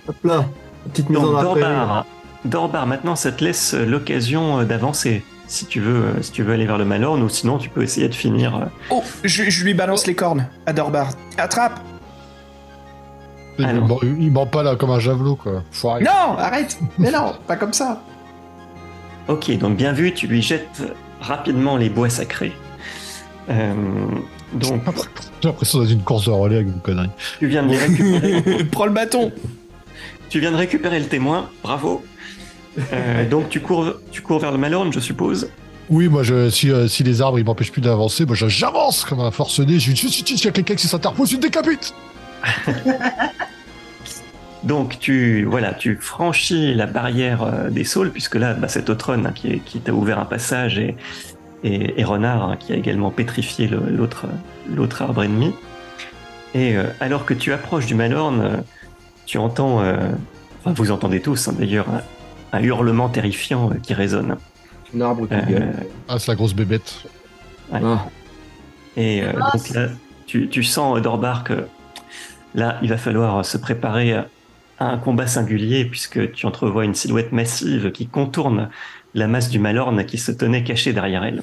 Hop 0.08 0.16
là, 0.24 0.44
petite 0.92 1.08
mise 1.08 1.18
Donc 1.18 1.34
en. 1.36 1.42
Dorbar, 1.42 2.06
Dorbar, 2.44 2.86
maintenant 2.86 3.16
ça 3.16 3.32
te 3.32 3.42
laisse 3.42 3.72
euh, 3.72 3.86
l'occasion 3.86 4.60
euh, 4.60 4.64
d'avancer 4.64 5.24
si 5.46 5.64
tu 5.64 5.80
veux 5.80 6.04
euh, 6.04 6.22
si 6.22 6.32
tu 6.32 6.42
veux 6.42 6.52
aller 6.52 6.66
vers 6.66 6.76
le 6.76 6.84
Malorn 6.84 7.22
ou 7.22 7.30
sinon 7.30 7.56
tu 7.56 7.70
peux 7.70 7.82
essayer 7.82 8.10
de 8.10 8.14
finir. 8.14 8.68
Oh, 8.90 9.02
je, 9.24 9.44
je 9.48 9.64
lui 9.64 9.72
balance 9.72 10.06
les 10.06 10.14
cornes 10.14 10.48
à 10.66 10.74
Dorbar. 10.74 11.08
Attrape. 11.38 11.80
Bon, 13.58 13.98
il 14.02 14.30
ment 14.30 14.46
pas 14.46 14.62
là 14.62 14.76
comme 14.76 14.90
un 14.90 15.00
javelot, 15.00 15.34
quoi. 15.34 15.64
Non, 16.00 16.38
arrête 16.38 16.78
Mais 16.98 17.10
non, 17.10 17.32
pas 17.46 17.56
comme 17.56 17.72
ça 17.72 18.00
Ok, 19.28 19.50
donc 19.58 19.76
bien 19.76 19.92
vu, 19.92 20.12
tu 20.12 20.26
lui 20.26 20.42
jettes 20.42 20.82
rapidement 21.20 21.76
les 21.76 21.90
bois 21.90 22.08
sacrés. 22.08 22.52
Euh, 23.50 23.74
donc 24.54 24.82
J'ai 25.40 25.48
l'impression 25.48 25.80
d'être 25.80 25.92
une 25.92 26.02
course 26.02 26.26
de 26.26 26.30
relais 26.30 26.56
avec 26.56 26.68
vos 26.68 26.78
conneries. 26.80 27.10
tu 27.38 27.46
viens 27.46 27.62
de 27.62 27.70
les 27.70 27.78
récupérer. 27.78 28.64
Prends 28.72 28.86
le 28.86 28.92
bâton 28.92 29.32
Tu 30.30 30.40
viens 30.40 30.50
de 30.50 30.56
récupérer 30.56 30.98
le 30.98 31.06
témoin, 31.06 31.50
bravo. 31.62 32.04
Euh, 32.92 33.28
donc 33.28 33.48
tu 33.48 33.60
cours, 33.60 33.94
tu 34.10 34.22
cours 34.22 34.38
vers 34.38 34.52
le 34.52 34.58
Malorn, 34.58 34.92
je 34.92 35.00
suppose. 35.00 35.50
Oui, 35.90 36.08
moi, 36.08 36.22
je, 36.22 36.50
si, 36.50 36.70
euh, 36.70 36.86
si 36.86 37.02
les 37.02 37.22
arbres 37.22 37.38
ils 37.38 37.44
m'empêchent 37.44 37.72
plus 37.72 37.80
d'avancer, 37.80 38.26
moi 38.26 38.36
j'avance 38.36 39.04
comme 39.04 39.20
un 39.20 39.30
forcené. 39.30 39.78
Je 39.78 39.92
dis, 39.92 39.96
si, 39.96 40.10
si, 40.10 40.24
si, 40.24 40.34
il 40.34 40.44
y 40.44 40.48
a 40.48 40.52
quelqu'un 40.52 40.74
qui 40.74 40.86
s'interpose, 40.86 41.30
je 41.30 41.36
décapite 41.36 41.94
Donc 44.64 44.98
tu, 44.98 45.44
voilà, 45.44 45.72
tu 45.72 45.96
franchis 45.96 46.74
la 46.74 46.86
barrière 46.86 47.42
euh, 47.42 47.70
des 47.70 47.84
saules, 47.84 48.10
puisque 48.10 48.34
là, 48.34 48.54
bah, 48.54 48.66
c'est 48.68 48.90
Otron 48.90 49.24
hein, 49.24 49.32
qui, 49.34 49.52
est- 49.52 49.58
qui 49.60 49.78
t'a 49.80 49.92
ouvert 49.92 50.18
un 50.18 50.24
passage 50.24 50.78
et, 50.78 50.96
et, 51.62 52.00
et 52.00 52.04
Renard, 52.04 52.42
hein, 52.42 52.56
qui 52.58 52.72
a 52.72 52.76
également 52.76 53.10
pétrifié 53.10 53.68
l'autre 53.68 54.26
l'autre 54.74 55.02
arbre 55.02 55.22
ennemi. 55.22 55.54
Et 56.54 56.76
euh, 56.76 56.84
alors 57.00 57.24
que 57.24 57.34
tu 57.34 57.52
approches 57.52 57.86
du 57.86 57.94
Malorn, 57.94 58.40
euh, 58.40 58.56
tu 59.26 59.38
entends, 59.38 59.80
euh, 59.82 59.96
enfin 60.60 60.72
vous 60.74 60.90
entendez 60.90 61.20
tous 61.20 61.46
hein, 61.48 61.54
d'ailleurs, 61.56 61.86
un, 62.52 62.58
un 62.58 62.62
hurlement 62.62 63.08
terrifiant 63.08 63.70
euh, 63.70 63.74
qui 63.82 63.94
résonne. 63.94 64.36
Un 64.96 65.00
arbre 65.02 65.28
qui 65.28 65.34
Euh, 65.34 65.40
gueule. 65.42 65.72
Ah, 66.08 66.18
c'est 66.18 66.28
la 66.32 66.34
grosse 66.34 66.54
bébête. 66.54 67.04
Ah. 67.72 68.06
Et 68.96 69.22
euh, 69.22 69.32
Ah, 69.40 69.50
donc 69.56 69.68
là, 69.70 69.86
tu, 70.26 70.48
tu 70.48 70.64
sens, 70.64 70.96
euh, 70.96 71.00
Dorbar, 71.00 71.44
que 71.44 71.66
là, 72.54 72.78
il 72.82 72.88
va 72.88 72.96
falloir 72.96 73.44
se 73.44 73.56
préparer 73.58 74.16
à 74.80 74.86
un 74.86 74.98
combat 74.98 75.26
singulier, 75.26 75.84
puisque 75.84 76.32
tu 76.32 76.46
entrevois 76.46 76.84
une 76.84 76.94
silhouette 76.94 77.32
massive 77.32 77.90
qui 77.90 78.06
contourne 78.06 78.68
la 79.14 79.26
masse 79.26 79.48
du 79.48 79.58
Malorn 79.58 80.04
qui 80.04 80.18
se 80.18 80.30
tenait 80.32 80.62
cachée 80.64 80.92
derrière 80.92 81.24
elle. 81.24 81.42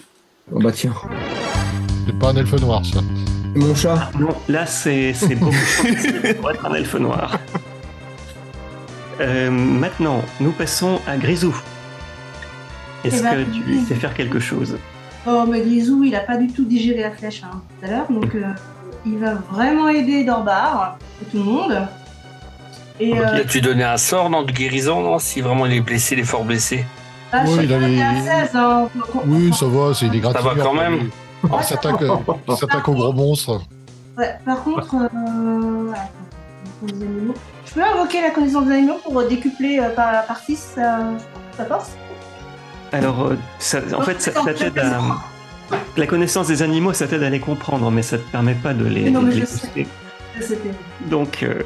Oh 0.52 0.60
bah 0.60 0.72
tiens, 0.72 0.94
C'est 2.06 2.18
pas 2.18 2.30
un 2.32 2.36
elfe 2.38 2.54
noir, 2.62 2.86
ça. 2.86 3.00
c'est 3.54 3.60
mon 3.60 3.76
chat. 3.76 4.12
Non, 4.20 4.30
là, 4.48 4.66
c'est 4.66 5.14
c'est 5.14 5.36
beaucoup 5.36 5.52
pour 6.40 6.52
être 6.52 6.66
un 6.66 6.74
elfe 6.76 6.96
noir. 6.96 7.38
Euh, 9.22 9.50
maintenant, 9.50 10.22
nous 10.40 10.52
passons 10.52 11.00
à 11.08 11.18
Grisou. 11.18 11.56
Est-ce 13.04 13.18
Eh 13.20 13.24
ben, 13.24 13.46
que 13.46 13.52
tu 13.52 13.64
lui 13.64 13.82
sais 13.86 13.96
faire 13.96 14.14
quelque 14.14 14.40
chose? 14.40 14.78
Oh, 15.28 15.46
mais 15.50 15.62
Grisou, 15.62 16.04
il 16.04 16.16
a 16.16 16.20
pas 16.20 16.38
du 16.38 16.48
tout 16.48 16.66
digéré 16.66 17.02
la 17.02 17.12
flèche 17.12 17.42
hein, 17.44 17.62
tout 17.80 17.86
à 17.86 17.90
l'heure, 17.90 18.12
donc 18.12 18.36
euh, 18.36 18.44
il 19.06 19.18
va 19.18 19.36
vraiment 19.52 19.90
aider 19.90 20.24
Dorbar 20.24 20.98
et 21.22 21.26
tout 21.32 21.38
le 21.38 21.44
monde. 21.44 21.88
Et 23.00 23.20
euh, 23.20 23.44
Tu 23.50 23.62
donné 23.62 23.84
un 23.84 23.98
sort, 23.98 24.30
non, 24.30 24.44
de 24.44 24.52
guérison, 24.52 25.02
non 25.02 25.20
Si 25.20 25.42
vraiment 25.42 25.66
il 25.66 25.74
est 25.74 25.82
blessé, 25.82 26.16
il 26.16 26.22
est 26.22 26.24
fort 26.24 26.44
blessé. 26.46 26.86
ah, 27.32 27.46
sais 27.46 27.64
il 27.66 27.74
a 27.74 27.78
pas, 27.80 27.88
les- 27.88 27.94
il 27.94 28.00
est 28.00 28.04
à 28.04 28.46
16, 28.46 28.56
hein. 28.56 28.88
Oui, 29.26 29.54
ça 29.54 29.66
va, 29.66 29.94
c'est 29.94 30.10
des 30.10 30.20
grattes. 30.20 30.38
Ça 30.38 30.42
va 30.42 30.56
quand 30.56 30.74
même. 30.74 31.10
Il 31.44 31.64
s'attaque 31.64 32.02
euh, 32.02 32.16
aux 32.88 32.94
gros 32.94 33.14
monstres. 33.14 33.62
Ouais, 34.18 34.34
par 34.46 34.64
contre, 34.64 34.96
euh, 34.96 35.92
je 36.88 37.74
peux 37.74 37.84
invoquer 37.84 38.22
la 38.22 38.30
connaissance 38.32 38.66
des 38.66 38.74
animaux 38.74 39.00
pour 39.04 39.24
décupler 39.28 39.80
euh, 39.80 39.90
par, 39.90 40.26
par 40.26 40.40
6 40.40 40.72
sa, 40.76 41.00
sa 41.58 41.66
force? 41.66 41.92
Alors, 42.92 43.26
euh, 43.26 43.38
ça- 43.60 43.82
en 43.98 44.02
fait, 44.02 44.22
ça, 44.22 44.32
ça 44.32 44.54
t'aide 44.54 44.78
à. 44.80 45.00
La 45.98 46.06
connaissance 46.08 46.48
des 46.48 46.62
animaux, 46.62 46.94
ça 46.94 47.08
t'aide 47.08 47.24
à 47.24 47.30
les 47.30 47.40
comprendre, 47.40 47.90
mais 47.92 48.04
ça 48.04 48.18
te 48.20 48.24
permet 48.32 48.54
pas 48.54 48.74
de 48.74 48.86
les, 48.86 49.04
Mais 49.06 49.10
non, 49.12 49.22
de 49.22 49.28
mais 49.28 49.34
les 49.36 49.42
je 49.42 49.46
sais. 49.46 49.88
Donc, 51.10 51.42
euh, 51.44 51.64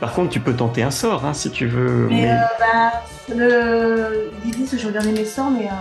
par 0.00 0.12
contre, 0.12 0.30
tu 0.30 0.40
peux 0.40 0.54
tenter 0.54 0.82
un 0.82 0.90
sort 0.90 1.24
hein, 1.24 1.34
si 1.34 1.50
tu 1.50 1.66
veux. 1.66 2.06
Mais, 2.08 2.22
mais- 2.22 2.30
euh, 2.32 2.36
bah, 2.58 2.92
le... 3.34 4.30
l'idée 4.44 4.66
c'est 4.66 4.76
que 4.76 4.82
je 4.82 4.86
regardais 4.88 5.12
mes 5.12 5.24
sorts, 5.24 5.50
mais 5.50 5.66
euh, 5.66 5.72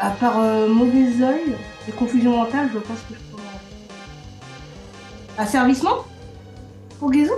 à 0.00 0.10
part 0.10 0.38
euh, 0.40 0.68
mauvais 0.68 1.22
œil 1.24 1.56
et 1.88 1.92
confusion 1.92 2.36
mentale, 2.36 2.68
je 2.72 2.78
pense 2.78 2.98
que 3.08 3.14
je 3.14 3.18
peux. 3.36 3.42
Asservissement? 5.38 6.04
Pour 6.98 7.10
Guézou? 7.10 7.32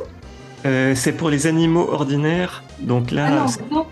Euh, 0.67 0.95
c'est 0.95 1.13
pour 1.13 1.31
les 1.31 1.47
animaux 1.47 1.89
ordinaires. 1.93 2.63
Donc 2.81 3.11
là, 3.11 3.27
Ah 3.29 3.31
non, 3.31 3.49
c'est- 3.49 3.71
non. 3.71 3.87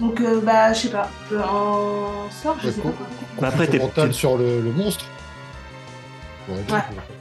Donc, 0.00 0.20
euh, 0.20 0.40
bah, 0.40 0.72
je 0.72 0.80
sais 0.82 0.88
pas. 0.88 1.08
En 1.32 2.28
sort, 2.30 2.56
je 2.62 2.70
sais 2.70 2.80
pas. 2.80 2.88
D'accord. 2.88 3.06
Bah, 3.40 3.48
après, 3.48 3.66
t'es- 3.68 3.78
mental 3.78 4.08
t'es- 4.08 4.12
sur 4.14 4.36
le, 4.36 4.60
le 4.60 4.72
monstre. 4.72 5.04
Ouais, 6.48 6.56
Ouais. 6.56 6.80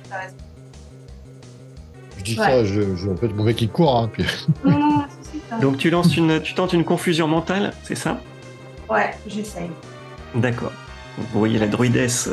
t'as 0.10 0.20
raison. 0.20 0.36
Je 0.53 0.53
dis 2.24 2.40
Ouais. 2.40 2.46
ça, 2.46 2.64
je, 2.66 2.96
je, 2.96 3.10
en 3.10 3.16
fait, 3.16 3.28
mon 3.30 3.44
mec 3.44 3.62
il 3.62 3.70
court, 3.70 3.98
hein, 3.98 4.10
puis 4.12 4.26
donc 5.62 5.78
tu 5.78 5.90
lances 5.90 6.18
une, 6.18 6.42
tu 6.42 6.54
tentes 6.54 6.74
une 6.74 6.84
confusion 6.84 7.28
mentale, 7.28 7.74
c'est 7.84 7.96
ça? 7.96 8.20
Ouais, 8.90 9.12
j'essaye. 9.28 9.70
D'accord. 10.36 10.72
Vous 11.18 11.40
voyez 11.40 11.60
la 11.60 11.68
druidesse 11.68 12.30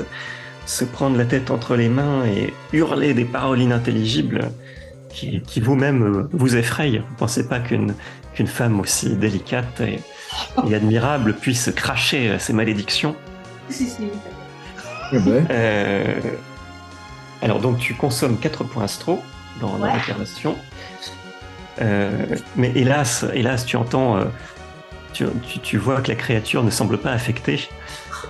se 0.66 0.84
prendre 0.84 1.16
la 1.18 1.24
tête 1.24 1.50
entre 1.50 1.76
les 1.76 1.88
mains 1.88 2.24
et 2.26 2.54
hurler 2.72 3.12
des 3.14 3.24
paroles 3.24 3.60
inintelligibles 3.60 4.50
qui, 5.10 5.40
qui 5.42 5.60
vous-même 5.60 6.02
euh, 6.02 6.28
vous 6.32 6.56
effrayent. 6.56 6.98
Vous 6.98 7.14
pensez 7.18 7.48
pas 7.48 7.58
qu'une 7.58 7.94
qu'une 8.34 8.46
femme 8.46 8.78
aussi 8.78 9.16
délicate 9.16 9.80
et, 9.80 9.98
et 10.68 10.74
admirable 10.74 11.34
puisse 11.34 11.70
cracher 11.74 12.30
euh, 12.30 12.38
ces 12.38 12.52
malédictions? 12.52 13.16
Si, 13.68 13.86
si. 13.88 14.04
Euh, 15.12 16.14
alors 17.42 17.58
donc 17.58 17.78
tu 17.78 17.94
consommes 17.94 18.38
4 18.38 18.62
points 18.64 18.84
astro 18.84 19.18
dans 19.60 19.76
la 19.78 19.86
Ouais. 19.86 19.92
réclamation. 19.92 20.56
Euh, 21.80 22.10
mais 22.56 22.72
hélas, 22.74 23.24
hélas, 23.34 23.64
tu 23.64 23.76
entends, 23.76 24.16
euh, 24.16 24.24
tu, 25.12 25.24
tu- 25.48 25.58
tu 25.60 25.78
vois 25.78 26.00
que 26.02 26.08
la 26.08 26.14
créature 26.16 26.62
ne 26.62 26.70
semble 26.70 26.98
pas 26.98 27.10
affectée 27.12 27.68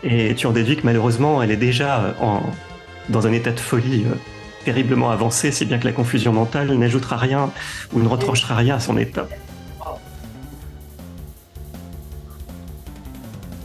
et 0.02 0.35
tu 0.35 0.47
en 0.47 0.52
déduis 0.52 0.77
que 0.77 0.85
malheureusement 0.85 1.43
elle 1.43 1.51
est 1.51 1.57
déjà 1.57 2.01
euh, 2.01 2.12
en, 2.20 2.40
dans 3.09 3.27
un 3.27 3.32
état 3.32 3.51
de 3.51 3.61
folie 3.61 4.05
euh, 4.09 4.15
terriblement 4.65 5.11
avancé, 5.11 5.51
si 5.52 5.65
bien 5.65 5.78
que 5.78 5.85
la 5.86 5.93
confusion 5.93 6.32
mentale 6.32 6.73
n'ajoutera 6.74 7.16
rien 7.16 7.51
ou 7.93 8.01
ne 8.01 8.09
retranchera 8.09 8.55
rien 8.55 8.77
à 8.77 8.81
son 8.81 8.97
état. 8.98 9.27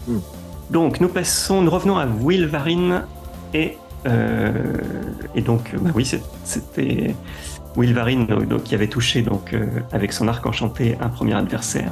Hmm. 0.08 0.20
Donc 0.72 1.00
nous 1.00 1.10
passons, 1.10 1.62
nous 1.62 1.72
revenons 1.72 1.98
à 1.98 2.06
Wilvarine 2.06 3.04
et 3.54 3.78
euh, 4.08 4.54
et 5.34 5.42
donc 5.42 5.74
bah 5.80 5.90
oui 5.96 6.06
c'était 6.44 7.16
Wilvarine 7.77 8.26
donc, 8.26 8.64
qui 8.64 8.76
avait 8.76 8.88
touché 8.88 9.22
donc 9.22 9.53
euh, 9.53 9.65
avec 9.91 10.14
son 10.14 10.27
arc 10.27 10.45
enchanté 10.45 10.97
un 11.02 11.10
premier 11.10 11.34
adversaire. 11.34 11.91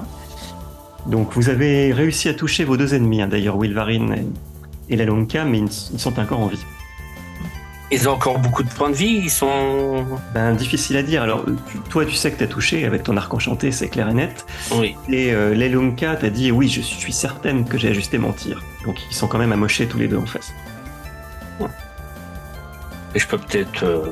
Donc 1.06 1.34
vous 1.34 1.50
avez 1.50 1.92
réussi 1.92 2.30
à 2.30 2.34
toucher 2.34 2.64
vos 2.64 2.78
deux 2.78 2.94
ennemis 2.96 3.22
hein, 3.22 3.28
d'ailleurs 3.28 3.58
Wilvarine 3.58 4.14
et, 4.90 4.94
et 4.94 4.96
la 4.96 5.06
Lonka 5.06 5.44
mais 5.46 5.60
ils, 5.60 5.70
ils 5.94 6.00
sont 6.00 6.18
encore 6.20 6.40
en 6.40 6.48
vie. 6.48 6.64
Ils 7.92 8.10
ont 8.10 8.14
encore 8.14 8.40
beaucoup 8.40 8.64
de 8.64 8.70
points 8.70 8.90
de 8.90 8.96
vie, 8.96 9.22
ils 9.26 9.30
sont. 9.30 10.04
Ben 10.34 10.56
difficile 10.56 10.98
à 10.98 11.04
dire. 11.04 11.22
Alors 11.22 11.46
tu- 11.68 11.78
toi 11.90 12.06
tu 12.06 12.16
sais 12.16 12.32
que 12.32 12.40
t'as 12.40 12.48
touché 12.48 12.86
avec 12.86 13.04
ton 13.04 13.18
arc 13.18 13.32
enchanté 13.32 13.72
c'est 13.72 13.88
clair 13.90 14.10
et 14.10 14.14
net. 14.16 14.46
Oui. 14.76 14.96
Et 15.10 15.32
euh, 15.32 15.54
Lelunka 15.54 16.16
t'a 16.16 16.30
dit 16.32 16.52
oui, 16.52 16.70
je 16.70 16.82
suis 16.82 17.14
certaine 17.14 17.66
que 17.66 17.78
j'ai 17.78 17.90
ajusté 17.90 18.18
mon 18.18 18.32
tir. 18.32 18.64
Donc 18.86 18.96
ils 19.12 19.14
sont 19.16 19.28
quand 19.28 19.38
même 19.38 19.52
amochés 19.52 19.86
tous 19.88 20.00
les 20.00 20.08
deux 20.08 20.18
en 20.18 20.26
face. 20.26 20.54
Et 23.16 23.20
je 23.20 23.28
peux 23.28 23.38
peut-être 23.38 23.84
euh, 23.84 24.12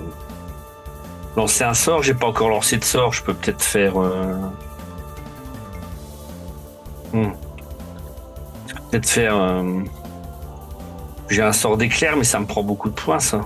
lancer 1.36 1.64
un 1.64 1.74
sort. 1.74 2.04
J'ai 2.04 2.14
pas 2.14 2.28
encore 2.28 2.50
lancé 2.50 2.78
de 2.78 2.84
sort. 2.84 3.14
Je 3.14 3.24
peux 3.24 3.34
peut-être 3.34 3.62
faire. 3.62 3.94
euh, 4.00 4.34
hmm. 7.14 7.32
Je 8.68 8.74
peux 8.74 8.82
peut-être 8.92 9.10
faire. 9.10 9.36
euh, 9.36 9.82
J'ai 11.30 11.42
un 11.44 11.54
sort 11.54 11.78
d'éclair, 11.78 12.18
mais 12.18 12.24
ça 12.26 12.40
me 12.40 12.46
prend 12.46 12.62
beaucoup 12.64 12.90
de 12.90 12.94
points, 12.96 13.20
ça. 13.20 13.42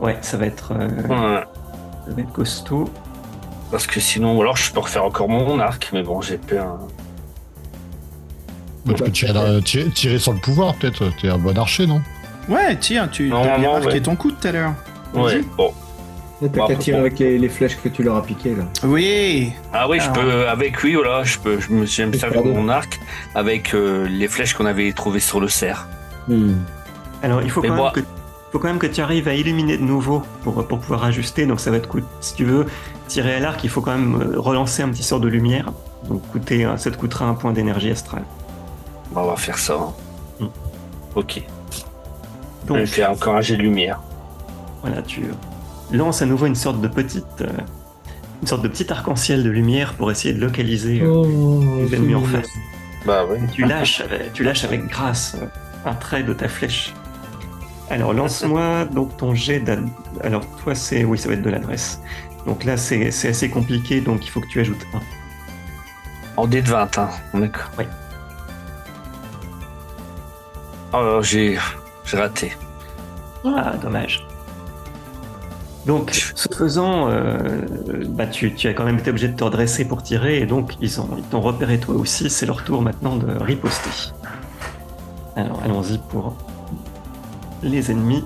Ouais, 0.00 0.18
ça 0.22 0.36
va 0.36 0.46
être, 0.46 0.72
euh, 0.72 0.88
Ouais. 1.08 1.44
ça 2.06 2.12
va 2.14 2.20
être 2.22 2.32
costaud. 2.32 2.88
Parce 3.70 3.86
que 3.86 4.00
sinon, 4.00 4.36
ou 4.36 4.42
alors 4.42 4.56
je 4.56 4.72
peux 4.72 4.80
refaire 4.80 5.04
encore 5.04 5.28
mon 5.28 5.58
arc, 5.60 5.90
mais 5.92 6.02
bon, 6.02 6.20
j'ai 6.20 6.36
peur. 6.38 6.78
Bah, 8.84 8.94
tu 8.96 9.02
peux 9.04 9.10
tirer, 9.10 9.32
dans- 9.32 9.60
tirer, 9.62 9.88
tirer 9.90 10.18
sur 10.18 10.32
le 10.32 10.40
pouvoir, 10.40 10.74
peut-être. 10.74 11.04
T'es 11.20 11.28
un 11.28 11.38
bon 11.38 11.56
archer, 11.56 11.86
non? 11.86 12.02
Ouais, 12.48 12.76
tiens, 12.78 13.08
tu 13.08 13.28
Non, 13.28 13.42
as 13.44 13.58
non, 13.58 13.72
marqué 13.74 13.86
ouais. 13.92 14.00
ton 14.00 14.16
coup 14.16 14.30
tout 14.32 14.48
à 14.48 14.52
l'heure. 14.52 14.72
Ouais, 15.14 15.42
bon. 15.56 15.72
T'as 16.48 16.60
Bon, 16.60 16.66
qu'à 16.68 16.74
tirer 16.76 16.96
bon. 16.96 17.00
avec 17.02 17.18
les, 17.18 17.38
les 17.38 17.48
flèches 17.48 17.76
que 17.82 17.88
tu 17.88 18.02
leur 18.02 18.16
as 18.16 18.22
piquées, 18.22 18.54
là. 18.54 18.64
Oui. 18.84 19.52
Ah 19.72 19.88
oui, 19.88 19.98
je 20.00 20.06
Ah. 20.08 20.12
peux, 20.12 20.48
avec 20.48 20.82
lui, 20.82 20.94
voilà, 20.94 21.22
je 21.24 21.38
peux, 21.38 21.60
je 21.60 21.70
me 21.70 21.84
suis 21.86 22.02
même 22.02 22.14
servi 22.14 22.38
de 22.42 22.50
mon 22.50 22.68
arc 22.68 22.98
avec 23.34 23.74
euh, 23.74 24.06
les 24.08 24.28
flèches 24.28 24.54
qu'on 24.54 24.66
avait 24.66 24.92
trouvées 24.92 25.20
sur 25.20 25.40
le 25.40 25.48
cerf. 25.48 25.86
Hmm. 26.28 26.54
Alors 27.22 27.42
il 27.42 27.50
faut 27.50 27.60
quand, 27.60 27.74
moi- 27.74 27.92
même 27.94 28.02
que, 28.04 28.08
faut 28.52 28.58
quand 28.58 28.68
même 28.68 28.78
que 28.78 28.86
tu 28.86 29.00
arrives 29.00 29.28
à 29.28 29.34
illuminer 29.34 29.76
de 29.76 29.82
nouveau 29.82 30.22
pour, 30.42 30.66
pour 30.66 30.78
pouvoir 30.78 31.04
ajuster. 31.04 31.44
Donc 31.46 31.60
ça 31.60 31.70
va 31.70 31.80
te 31.80 31.86
coûter, 31.86 32.06
si 32.20 32.34
tu 32.34 32.44
veux 32.44 32.66
tirer 33.08 33.34
à 33.34 33.40
l'arc, 33.40 33.62
il 33.64 33.68
faut 33.70 33.80
quand 33.82 33.92
même 33.96 34.14
euh, 34.20 34.40
relancer 34.40 34.82
un 34.82 34.88
petit 34.88 35.02
sort 35.02 35.20
de 35.20 35.28
lumière. 35.28 35.72
Donc 36.08 36.22
coûter, 36.32 36.64
un- 36.64 36.76
ça 36.78 36.90
te 36.90 36.96
coûtera 36.96 37.26
un 37.26 37.34
point 37.34 37.52
d'énergie 37.52 37.90
astrale. 37.90 38.22
Bon, 39.12 39.22
on 39.22 39.26
va 39.26 39.36
faire 39.36 39.58
ça. 39.58 39.74
hein. 39.74 39.92
Hmm. 40.40 40.46
Ok. 41.16 41.42
Je 42.68 42.72
vais 42.72 42.78
Donc 42.80 42.86
faire 42.88 43.10
encore 43.10 43.34
un 43.36 43.40
jet 43.40 43.56
de 43.56 43.62
lumière. 43.62 44.00
voilà, 44.82 45.02
tu 45.02 45.22
lances 45.92 46.22
à 46.22 46.26
nouveau 46.26 46.46
une 46.46 46.54
sorte 46.54 46.80
de 46.80 46.88
petite, 46.88 47.24
euh, 47.40 47.48
une 48.42 48.48
sorte 48.48 48.62
de 48.62 48.68
petit 48.68 48.90
arc-en-ciel 48.92 49.42
de 49.42 49.50
lumière 49.50 49.94
pour 49.94 50.10
essayer 50.10 50.34
de 50.34 50.40
localiser 50.40 51.00
euh, 51.02 51.08
Oh, 51.08 51.64
les 51.78 51.94
ennemis 51.94 52.14
en 52.14 52.24
face. 52.24 52.48
Bah. 53.06 53.24
Tu 53.52 53.64
lâches, 53.64 54.00
avec, 54.00 54.32
tu 54.32 54.44
lâches 54.44 54.64
avec 54.64 54.86
grâce 54.86 55.36
euh, 55.40 55.46
un 55.88 55.94
trait 55.94 56.22
de 56.22 56.32
ta 56.32 56.48
flèche. 56.48 56.94
Alors 57.88 58.12
lance-moi 58.12 58.84
donc 58.84 59.16
ton 59.16 59.34
jet 59.34 59.58
d'ad... 59.60 59.84
Alors 60.22 60.44
toi 60.62 60.74
c'est... 60.74 61.04
Oui 61.04 61.18
ça 61.18 61.28
va 61.28 61.34
être 61.34 61.42
de 61.42 61.50
l'adresse. 61.50 62.00
Donc 62.46 62.64
là 62.64 62.76
c'est 62.76 63.10
c'est 63.10 63.28
assez 63.28 63.50
compliqué 63.50 64.00
donc 64.00 64.24
il 64.24 64.30
faut 64.30 64.40
que 64.40 64.48
tu 64.48 64.60
ajoutes 64.60 64.86
un. 64.94 65.00
En 66.36 66.46
dé 66.46 66.62
de 66.62 66.68
20, 66.68 66.98
hein. 66.98 67.10
D'accord. 67.34 67.70
Ouais. 67.76 67.88
Oh, 70.92 71.20
j'ai, 71.22 71.58
j'ai 72.04 72.16
raté. 72.16 72.52
Ah 73.44 73.74
dommage. 73.82 74.26
Donc 75.86 76.10
ce 76.12 76.48
faisant, 76.54 77.08
euh, 77.08 77.62
bah, 78.08 78.26
tu, 78.26 78.54
tu 78.54 78.68
as 78.68 78.74
quand 78.74 78.84
même 78.84 78.98
été 78.98 79.10
obligé 79.10 79.28
de 79.28 79.36
te 79.36 79.44
redresser 79.44 79.86
pour 79.86 80.02
tirer 80.02 80.38
et 80.40 80.46
donc 80.46 80.74
ils 80.80 81.00
ont 81.00 81.08
ils 81.16 81.24
t'ont 81.24 81.40
repéré 81.40 81.78
toi 81.78 81.94
aussi. 81.94 82.28
C'est 82.28 82.46
leur 82.46 82.62
tour 82.64 82.82
maintenant 82.82 83.16
de 83.16 83.32
riposter. 83.42 84.12
Alors 85.36 85.62
allons-y 85.64 85.98
pour 86.10 86.36
les 87.62 87.90
ennemis. 87.90 88.24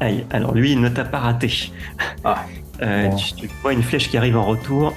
Aïe, 0.00 0.24
alors 0.30 0.54
lui, 0.54 0.72
il 0.72 0.80
ne 0.80 0.88
t'a 0.88 1.04
pas 1.04 1.18
raté. 1.20 1.72
Ah. 2.24 2.44
Euh, 2.80 3.08
Bon. 3.08 3.16
tu, 3.16 3.34
tu 3.34 3.50
vois 3.60 3.72
une 3.72 3.82
flèche 3.82 4.08
qui 4.08 4.16
arrive 4.16 4.36
en 4.36 4.44
retour. 4.44 4.94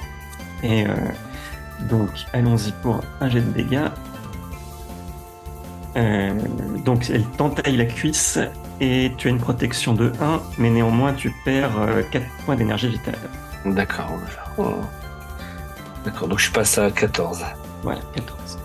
Et 0.62 0.86
euh, 0.86 0.94
donc, 1.90 2.10
allons-y 2.32 2.72
pour 2.84 3.00
un 3.20 3.28
jet 3.28 3.42
de 3.42 3.52
dégâts. 3.54 3.88
Euh, 5.98 6.32
donc, 6.86 7.10
elle 7.10 7.24
t'entaille 7.26 7.78
la 7.78 7.86
cuisse 7.86 8.38
et 8.82 9.12
tu 9.18 9.28
as 9.28 9.32
une 9.32 9.38
protection 9.38 9.94
de 9.94 10.12
1, 10.22 10.42
mais 10.58 10.70
néanmoins, 10.70 11.14
tu 11.14 11.34
perds 11.46 11.72
4 12.12 12.26
points 12.46 12.56
d'énergie 12.56 12.90
vitale. 12.90 13.16
D'accord. 13.66 14.10
Oh. 14.58 14.66
D'accord, 16.04 16.28
donc 16.28 16.40
je 16.40 16.52
passe 16.52 16.78
à 16.80 16.90
14. 16.92 17.46
Voilà, 17.84 18.02
14. 18.16 18.58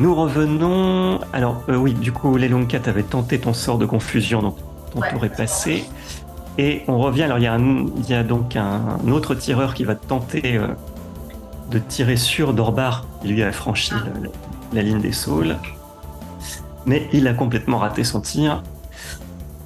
Nous 0.00 0.14
revenons. 0.14 1.20
Alors, 1.32 1.62
euh, 1.68 1.76
oui, 1.76 1.94
du 1.94 2.10
coup, 2.12 2.36
l'Elonka 2.36 2.78
avait 2.86 3.02
tenté 3.04 3.38
ton 3.38 3.52
sort 3.54 3.78
de 3.78 3.86
confusion, 3.86 4.42
donc 4.42 4.56
ton 4.92 5.00
Ouais. 5.00 5.10
tour 5.12 5.24
est 5.24 5.36
passé. 5.36 5.84
Et 6.58 6.82
on 6.88 6.98
revient. 6.98 7.22
Alors, 7.24 7.38
il 7.38 7.44
y, 7.44 7.46
a 7.46 7.54
un- 7.54 7.86
il 7.96 8.08
y 8.08 8.14
a 8.14 8.24
donc 8.24 8.56
un, 8.56 8.98
autre 9.08 9.34
tireur 9.36 9.74
qui 9.74 9.84
va 9.84 9.94
tenter 9.94 10.56
euh, 10.56 10.66
de 11.70 11.78
tirer 11.78 12.16
sur 12.16 12.52
Dorbar. 12.54 13.06
qui, 13.22 13.28
Lui 13.28 13.42
a 13.44 13.52
franchi 13.52 13.92
la, 13.92 14.28
la 14.72 14.82
ligne 14.82 15.00
des 15.00 15.12
saules. 15.12 15.56
Mais 16.86 17.08
il 17.12 17.28
a 17.28 17.34
complètement 17.34 17.78
raté 17.78 18.02
son 18.02 18.20
tir. 18.20 18.62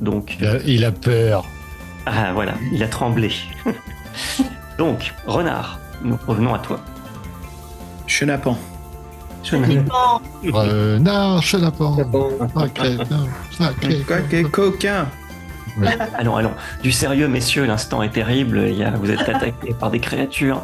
Donc, 0.02 0.36
Il 0.40 0.46
a, 0.46 0.56
il 0.66 0.84
a 0.84 0.90
peur. 0.92 1.44
ah 2.06 2.32
voilà, 2.34 2.54
il 2.72 2.82
a 2.82 2.88
tremblé. 2.88 3.30
donc, 4.78 5.14
Renard, 5.26 5.78
nous 6.02 6.18
revenons 6.26 6.52
à 6.54 6.58
toi. 6.58 6.80
Chenapan. 8.08 8.58
Chenapan. 9.44 10.20
Renard, 10.52 11.42
chenapan. 11.42 11.96
Sacré, 12.56 12.96
sacré. 13.56 13.98
Quoi 14.06 14.20
que 14.22 14.42
coquin 14.42 15.06
Allons, 16.18 16.36
allons. 16.36 16.52
Du 16.82 16.90
sérieux, 16.92 17.28
messieurs, 17.28 17.64
l'instant 17.64 18.02
est 18.02 18.10
terrible. 18.10 18.64
Il 18.68 18.76
y 18.76 18.84
a, 18.84 18.90
vous 18.90 19.10
êtes 19.10 19.20
attaqués 19.20 19.72
par 19.80 19.90
des 19.90 20.00
créatures. 20.00 20.60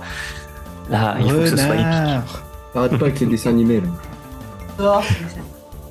Là, 0.91 1.17
il 1.21 1.31
faut 1.31 1.39
que 1.39 1.47
ce 1.47 1.57
soit 1.57 1.75
épique. 1.77 2.33
Arrête 2.75 2.99
pas 2.99 3.07
avec 3.07 3.21
les 3.21 3.27
dessins 3.27 3.51
animés 3.51 3.81
là. 3.81 5.01
Oh, 5.01 5.01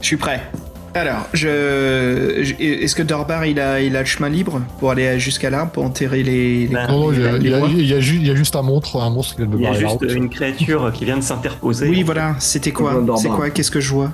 Je 0.01 0.05
suis 0.05 0.17
prêt. 0.17 0.49
Alors, 0.97 1.27
je, 1.33 2.39
je- 2.43 2.55
est-ce 2.63 2.95
que 2.95 3.03
Dorbar 3.03 3.45
il 3.45 3.59
a, 3.59 3.81
il 3.81 3.95
a 3.95 3.99
le 3.99 4.05
chemin 4.05 4.29
libre 4.29 4.61
pour 4.79 4.91
aller 4.91 5.19
jusqu'à 5.19 5.49
l'arbre 5.49 5.71
pour 5.71 5.83
enterrer 5.83 6.23
les, 6.23 6.65
les- 6.65 6.73
Ben, 6.73 6.87
Non, 6.87 6.99
non, 6.99 7.11
il 7.13 7.21
y 7.21 7.25
a, 7.25 7.31
les 7.33 7.37
il 7.45 7.49
y 7.51 7.53
a- 7.53 7.57
rois 7.59 7.69
il 7.71 7.85
y 7.87 7.93
a 7.93 7.99
ju- 7.99 8.15
il 8.17 8.27
y 8.27 8.31
a 8.31 8.35
juste 8.35 8.55
un 8.55 8.61
monstre, 8.63 8.99
un 9.01 9.09
monstre 9.09 9.35
qui 9.35 9.41
vient 9.41 9.49
de 9.51 9.55
me 9.55 9.59
Il 9.59 9.63
y 9.63 9.67
a 9.67 9.73
juste 9.73 9.91
route. 9.99 10.11
une 10.11 10.29
créature 10.29 10.91
qui 10.93 11.05
vient 11.05 11.17
de 11.17 11.21
s'interposer. 11.23 11.87
Oui, 11.89 12.03
voilà. 12.03 12.35
C'était 12.39 12.71
quoi. 12.71 13.03
C'est 13.17 13.29
quoi 13.29 13.49
Qu'est-ce 13.49 13.71
que 13.71 13.79
je 13.79 13.91
vois 13.93 14.11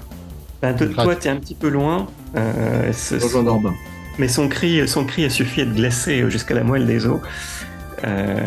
Ben, 0.61 0.75
de- 0.75 0.85
toi, 0.87 1.15
tu 1.15 1.27
es 1.27 1.31
un 1.31 1.37
petit 1.37 1.55
peu 1.55 1.69
loin. 1.69 2.07
euh, 2.35 2.91
Rejoins 3.21 3.73
mais 4.19 4.27
son 4.27 4.47
cri, 4.47 4.87
son 4.87 5.05
cri 5.05 5.25
a 5.25 5.29
suffi 5.29 5.61
à 5.61 5.65
te 5.65 5.71
glacer 5.71 6.29
jusqu'à 6.29 6.53
la 6.53 6.63
moelle 6.63 6.85
des 6.85 7.07
os. 7.07 7.19
Euh, 8.05 8.37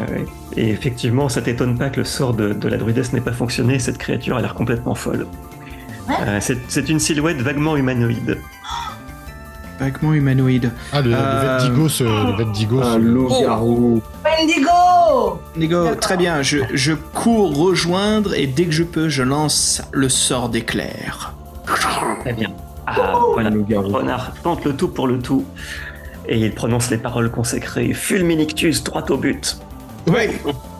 et 0.56 0.68
effectivement, 0.70 1.28
ça 1.28 1.40
t'étonne 1.42 1.76
pas 1.78 1.88
que 1.90 1.96
le 2.00 2.04
sort 2.04 2.34
de, 2.34 2.52
de 2.52 2.68
la 2.68 2.76
druidesse 2.76 3.12
n'ait 3.12 3.20
pas 3.20 3.32
fonctionné. 3.32 3.78
Cette 3.80 3.98
créature 3.98 4.36
a 4.36 4.42
l'air 4.42 4.54
complètement 4.54 4.94
folle. 4.94 5.26
Ouais. 6.08 6.14
Euh, 6.20 6.40
c'est 6.68 6.88
une 6.88 7.00
silhouette 7.00 7.38
vaguement 7.38 7.76
humanoïde. 7.76 8.38
Vaguement 9.78 10.14
humanoïde. 10.14 10.70
Ah, 10.92 11.02
le, 11.02 11.12
Euh, 11.12 11.58
le 11.58 11.64
Vendigo, 11.64 11.88
ce, 11.88 12.04
le 12.04 12.42
Vendigo, 12.44 12.80
Un 12.80 12.94
ce- 12.94 12.98
loup-garou. 12.98 14.02
D'accord. 15.56 15.96
très 16.00 16.16
bien. 16.16 16.42
Je, 16.42 16.58
je 16.72 16.92
cours 16.94 17.56
rejoindre 17.56 18.34
et 18.34 18.46
dès 18.46 18.64
que 18.64 18.70
je 18.72 18.84
peux, 18.84 19.08
je 19.08 19.22
lance 19.22 19.82
le 19.92 20.08
sort 20.08 20.48
d'éclair. 20.48 21.34
Très 22.20 22.32
bien. 22.32 22.48
Ah, 22.86 22.94
voilà. 23.32 23.50
Loup-garou. 23.50 23.88
Renard 23.88 24.32
tente 24.42 24.64
le 24.64 24.74
tout 24.74 24.88
pour 24.88 25.06
le 25.08 25.18
tout. 25.18 25.44
Et 26.28 26.38
il 26.38 26.52
prononce 26.54 26.90
les 26.90 26.98
paroles 26.98 27.30
consacrées. 27.30 27.92
Fulminictus, 27.92 28.82
droit 28.82 29.04
au 29.10 29.16
but. 29.16 29.58
Ouais. 30.06 30.30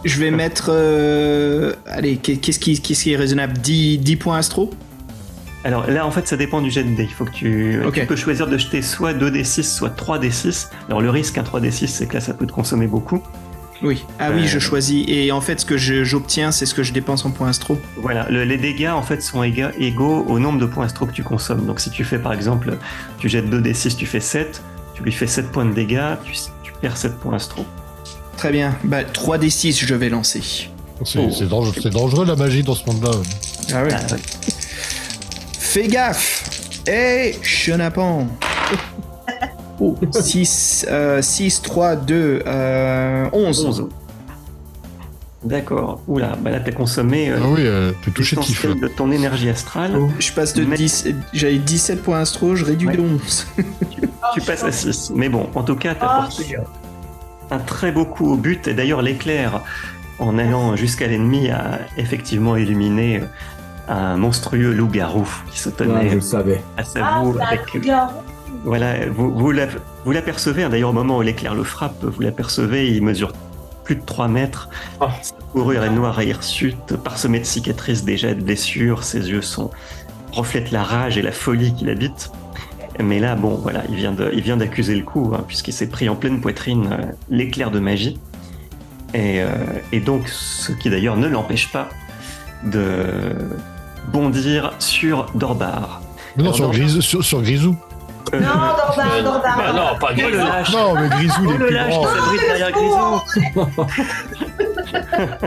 Je 0.04 0.18
vais 0.20 0.30
mettre. 0.30 0.66
euh, 0.70 1.74
Allez, 1.86 2.16
qu'est- 2.16 2.36
qu'est-ce 2.36 2.58
qui, 2.60 2.80
qui 2.80 3.12
est 3.12 3.16
raisonnable? 3.16 3.54
10, 3.58 3.98
10 3.98 4.16
points 4.16 4.38
astro? 4.38 4.70
Alors 5.66 5.90
là, 5.90 6.06
en 6.06 6.12
fait, 6.12 6.28
ça 6.28 6.36
dépend 6.36 6.60
du 6.62 6.70
jet 6.70 6.84
de 6.84 6.94
dés. 6.94 7.02
Il 7.10 7.12
faut 7.12 7.24
que 7.24 7.32
tu, 7.32 7.82
Ok. 7.84 7.94
tu 7.94 8.06
peux 8.06 8.14
choisir 8.14 8.46
de 8.46 8.56
jeter 8.56 8.82
soit 8.82 9.12
2d6, 9.14 9.64
soit 9.64 9.90
3d6. 9.90 10.68
Alors 10.88 11.00
le 11.00 11.10
risque, 11.10 11.36
un 11.38 11.42
3d6, 11.42 11.88
c'est 11.88 12.06
que 12.06 12.14
là, 12.14 12.20
ça 12.20 12.34
peut 12.34 12.46
te 12.46 12.52
consommer 12.52 12.86
beaucoup. 12.86 13.20
Oui. 13.82 14.04
Ah 14.20 14.30
oui, 14.32 14.42
Euh. 14.44 14.46
je 14.46 14.58
choisis. 14.60 15.04
Et 15.08 15.32
en 15.32 15.40
fait, 15.40 15.58
ce 15.60 15.66
que 15.66 15.76
j'obtiens, 15.76 16.52
c'est 16.52 16.66
ce 16.66 16.72
que 16.74 16.84
je 16.84 16.92
dépense 16.92 17.24
en 17.24 17.30
points 17.32 17.48
astro. 17.48 17.78
Voilà, 17.96 18.28
le- 18.30 18.44
les 18.44 18.58
dégâts, 18.58 18.90
en 18.94 19.02
fait, 19.02 19.20
sont 19.22 19.42
éga- 19.42 19.72
égaux 19.78 20.24
au 20.28 20.38
nombre 20.38 20.60
de 20.60 20.66
points 20.66 20.84
astro 20.86 21.04
que 21.04 21.12
tu 21.12 21.24
consommes. 21.24 21.66
Donc 21.66 21.80
si 21.80 21.90
tu 21.90 22.04
fais, 22.04 22.18
par 22.20 22.32
exemple, 22.32 22.78
tu 23.18 23.28
jettes 23.28 23.50
2d6, 23.50 23.96
tu 23.96 24.06
fais 24.06 24.20
7, 24.20 24.62
tu 24.94 25.02
lui 25.02 25.10
fais 25.12 25.26
7 25.26 25.50
points 25.50 25.64
de 25.66 25.74
dégâts, 25.74 26.14
tu, 26.24 26.32
tu 26.62 26.72
perds 26.80 26.96
7 26.96 27.18
points 27.18 27.34
astro. 27.34 27.66
Très 28.36 28.52
bien. 28.52 28.76
Bah, 28.84 29.02
3d6, 29.02 29.84
je 29.84 29.94
vais 29.96 30.10
lancer. 30.10 30.40
c'est 31.04 31.18
Oh. 31.18 31.44
dangereux, 31.44 31.74
c'est 31.82 31.90
dangereux 31.90 32.24
la 32.24 32.36
magie 32.36 32.62
dans 32.62 32.74
ce 32.76 32.86
monde-là. 32.86 33.10
Ah 33.74 33.82
ouais. 33.82 33.88
Ah, 33.92 34.12
ouais. 34.14 34.20
Fais 35.66 35.88
gaffe 35.88 36.44
Hé, 36.86 37.34
chenapan 37.42 38.26
Oh, 39.80 39.94
6, 40.10 40.86
6, 41.20 41.62
3, 41.62 41.96
2, 41.96 42.42
euh, 42.46 43.28
11. 43.32 43.66
11. 43.66 43.88
D'accord. 45.44 46.00
Oula, 46.08 46.34
bah 46.40 46.50
là, 46.50 46.60
t'as 46.60 46.72
consommé 46.72 47.28
euh, 47.30 47.38
Ah 47.42 47.46
oui, 47.48 47.60
euh, 47.66 47.92
tu 48.02 48.10
touché 48.10 48.36
de 48.36 48.40
l'essentiel 48.40 48.72
tifle. 48.72 48.82
de 48.82 48.88
ton 48.88 49.10
énergie 49.10 49.50
astrale. 49.50 49.92
Je 50.18 50.32
passe 50.32 50.54
de 50.54 50.64
Mais- 50.64 50.76
10, 50.76 51.08
j'avais 51.34 51.58
17 51.58 52.02
points 52.02 52.20
astro, 52.20 52.56
je 52.56 52.64
réduis 52.64 52.88
Ouais. 52.88 52.96
de 52.96 53.02
11. 53.02 53.46
tu 54.34 54.40
passes 54.40 54.64
à 54.64 54.72
6. 54.72 55.12
Mais 55.14 55.28
bon, 55.28 55.46
en 55.54 55.62
tout 55.62 55.76
cas, 55.76 55.94
t'as 55.94 56.06
Ah, 56.08 56.20
porté 56.22 56.56
euh, 56.56 56.60
un 57.50 57.58
très 57.58 57.92
beau 57.92 58.06
coup 58.06 58.32
au 58.32 58.36
but. 58.36 58.66
Et 58.68 58.72
d'ailleurs, 58.72 59.02
l'éclair, 59.02 59.60
en 60.18 60.38
allant 60.38 60.74
jusqu'à 60.74 61.06
l'ennemi, 61.06 61.50
a 61.50 61.80
effectivement 61.98 62.56
illuminé 62.56 63.18
euh, 63.18 63.26
un 63.88 64.16
monstrueux 64.16 64.72
loup-garou 64.72 65.26
qui 65.50 65.58
se 65.58 65.68
Ah, 65.68 65.72
tenait 65.78 66.08
je 66.10 66.14
le 66.16 66.20
savais. 66.20 66.62
face 66.76 66.96
à 66.96 67.00
Ah, 67.04 67.20
vous. 67.22 67.34
c'est 67.34 67.40
un 67.42 67.46
Avec, 67.46 67.74
loup-garou. 67.74 68.12
voilà, 68.64 69.06
vous, 69.10 69.32
vous 69.34 69.50
la- 69.52 69.66
vous 70.04 70.10
l'apercevez, 70.12 70.64
hein, 70.64 70.68
d'ailleurs, 70.70 70.90
au 70.90 70.94
moment 70.94 71.18
où 71.18 71.22
l'éclair 71.22 71.54
le 71.54 71.64
frappe, 71.64 72.02
vous 72.04 72.20
l'apercevez, 72.20 72.90
il 72.90 73.02
mesure 73.02 73.32
plus 73.84 73.96
de 73.96 74.02
3 74.04 74.26
mètres. 74.28 74.68
Oh. 75.00 75.06
Sa 75.22 75.34
fourrure 75.52 75.84
est 75.84 75.90
noire 75.90 76.20
et 76.20 76.26
hirsute, 76.26 76.96
parsemée 76.96 77.38
de 77.38 77.44
cicatrices 77.44 78.04
déjà 78.04 78.30
et 78.30 78.34
de 78.34 78.42
blessures. 78.42 79.04
Ses 79.04 79.28
yeux 79.30 79.42
sont 79.42 79.70
reflètent 80.32 80.72
la 80.72 80.82
rage 80.82 81.16
et 81.16 81.22
la 81.22 81.32
folie 81.32 81.72
qui 81.74 81.84
l'habite. 81.84 82.30
Mais 82.98 83.20
là, 83.20 83.36
bon, 83.36 83.54
voilà, 83.54 83.82
il 83.88 83.94
vient 83.94 84.12
de, 84.12 84.30
il 84.34 84.40
vient 84.42 84.56
d'accuser 84.56 84.96
le 84.96 85.02
coup, 85.04 85.32
hein, 85.34 85.44
puisqu'il 85.46 85.72
s'est 85.72 85.86
pris 85.88 86.08
en 86.08 86.16
pleine 86.16 86.40
poitrine 86.40 86.88
euh, 86.90 87.04
l'éclair 87.30 87.70
de 87.70 87.78
magie. 87.78 88.18
Et, 89.14 89.40
euh, 89.42 89.48
et 89.92 90.00
donc, 90.00 90.28
ce 90.28 90.72
qui 90.72 90.90
d'ailleurs 90.90 91.16
ne 91.16 91.28
l'empêche 91.28 91.70
pas 91.70 91.88
de 92.64 93.34
bondir 94.12 94.72
sur 94.78 95.26
Dorbar. 95.34 96.00
Mais 96.36 96.42
non, 96.42 96.50
Alors, 96.50 96.56
sur, 96.56 96.64
non. 96.66 96.70
Grisou, 96.72 97.00
sur, 97.00 97.24
sur 97.24 97.42
Grisou. 97.42 97.76
Euh, 98.34 98.40
Non, 98.40 98.46
Dorbar, 98.46 99.22
Dorbar. 99.22 99.56
bah 99.56 99.72
non, 99.72 99.98
pas 99.98 100.08
oh, 100.10 100.14
le 100.16 100.38
Grisou. 100.38 100.76
Non, 100.76 100.94
mais 100.94 101.08
Grisou, 101.08 101.40
il 101.44 101.48
Oh 101.48 101.52
est 101.54 101.58
le 101.58 101.66
plus 101.66 101.74
lâche 101.74 101.88
grand. 101.94 102.04
s'abrite 102.06 102.40
derrière 102.48 102.72
Grisou 102.72 103.86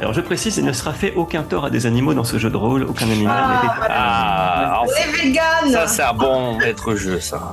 Alors 0.00 0.14
je 0.14 0.20
précise, 0.22 0.56
il 0.56 0.64
ne 0.64 0.72
sera 0.72 0.94
fait 0.94 1.12
aucun 1.14 1.42
tort 1.42 1.66
à 1.66 1.70
des 1.70 1.84
animaux 1.84 2.14
dans 2.14 2.24
ce 2.24 2.38
jeu 2.38 2.48
de 2.48 2.56
rôle, 2.56 2.84
aucun 2.84 3.04
animal 3.10 3.36
Ah, 3.38 3.60
n'est 3.62 3.86
Ah, 3.90 4.82
On 4.82 4.86
est 4.86 5.12
vegan 5.26 5.70
ça 5.70 5.86
c'est 5.86 6.02
un 6.02 6.14
bon 6.14 6.56
maître 6.56 6.94
jeu, 6.94 7.20
ça. 7.20 7.52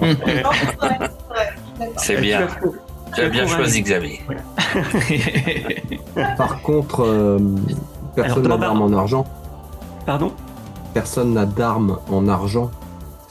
Non, 0.00 0.14
c'est 0.56 0.82
c'est. 0.82 1.90
C'est 1.96 2.16
bien. 2.20 2.46
Tu 3.14 3.20
as 3.20 3.28
bien 3.28 3.46
choisi, 3.46 3.82
Xavier. 3.82 4.20
Par 6.36 6.60
contre, 6.62 7.04
euh, 7.04 7.38
personne 8.16 8.48
n'a 8.48 8.56
en 8.72 8.92
argent. 8.92 9.24
Pardon 10.06 10.32
Personne 10.92 11.34
n'a 11.34 11.46
d'arme 11.46 11.98
en 12.10 12.28
argent. 12.28 12.70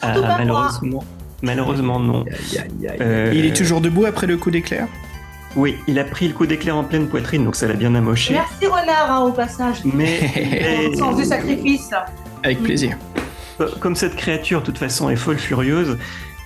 Ah. 0.02 0.14
Malheureusement, 0.38 1.04
malheureusement 1.42 2.00
non. 2.00 2.26
Aïe, 2.26 2.60
aïe, 2.60 2.88
aïe. 2.90 2.98
Euh, 3.02 3.32
Il 3.34 3.46
est 3.46 3.56
toujours 3.56 3.80
debout 3.80 4.06
après 4.06 4.28
le 4.28 4.36
coup 4.38 4.52
d'éclair? 4.52 4.88
Oui, 5.56 5.78
il 5.88 5.98
a 6.00 6.04
pris 6.04 6.28
le 6.28 6.34
coup 6.34 6.46
d'éclair 6.48 6.76
en 6.76 6.84
pleine 6.84 7.08
poitrine, 7.08 7.46
donc 7.46 7.56
ça 7.56 7.68
l'a 7.68 7.76
bien 7.76 7.94
amoché. 7.96 8.34
Merci 8.34 8.66
Renard 8.68 9.12
hein, 9.12 9.22
au 9.22 9.32
passage. 9.32 9.78
Mais 9.86 10.20
est- 10.36 10.96
Sens 10.98 11.16
du 11.16 11.24
sacrifice. 11.26 11.92
Avec 12.44 12.62
plaisir. 12.64 12.98
comme 13.80 13.96
cette 13.96 14.16
créature, 14.16 14.60
de 14.62 14.66
toute 14.66 14.78
façon, 14.80 15.10
est 15.10 15.16
folle 15.16 15.38
furieuse, 15.38 15.98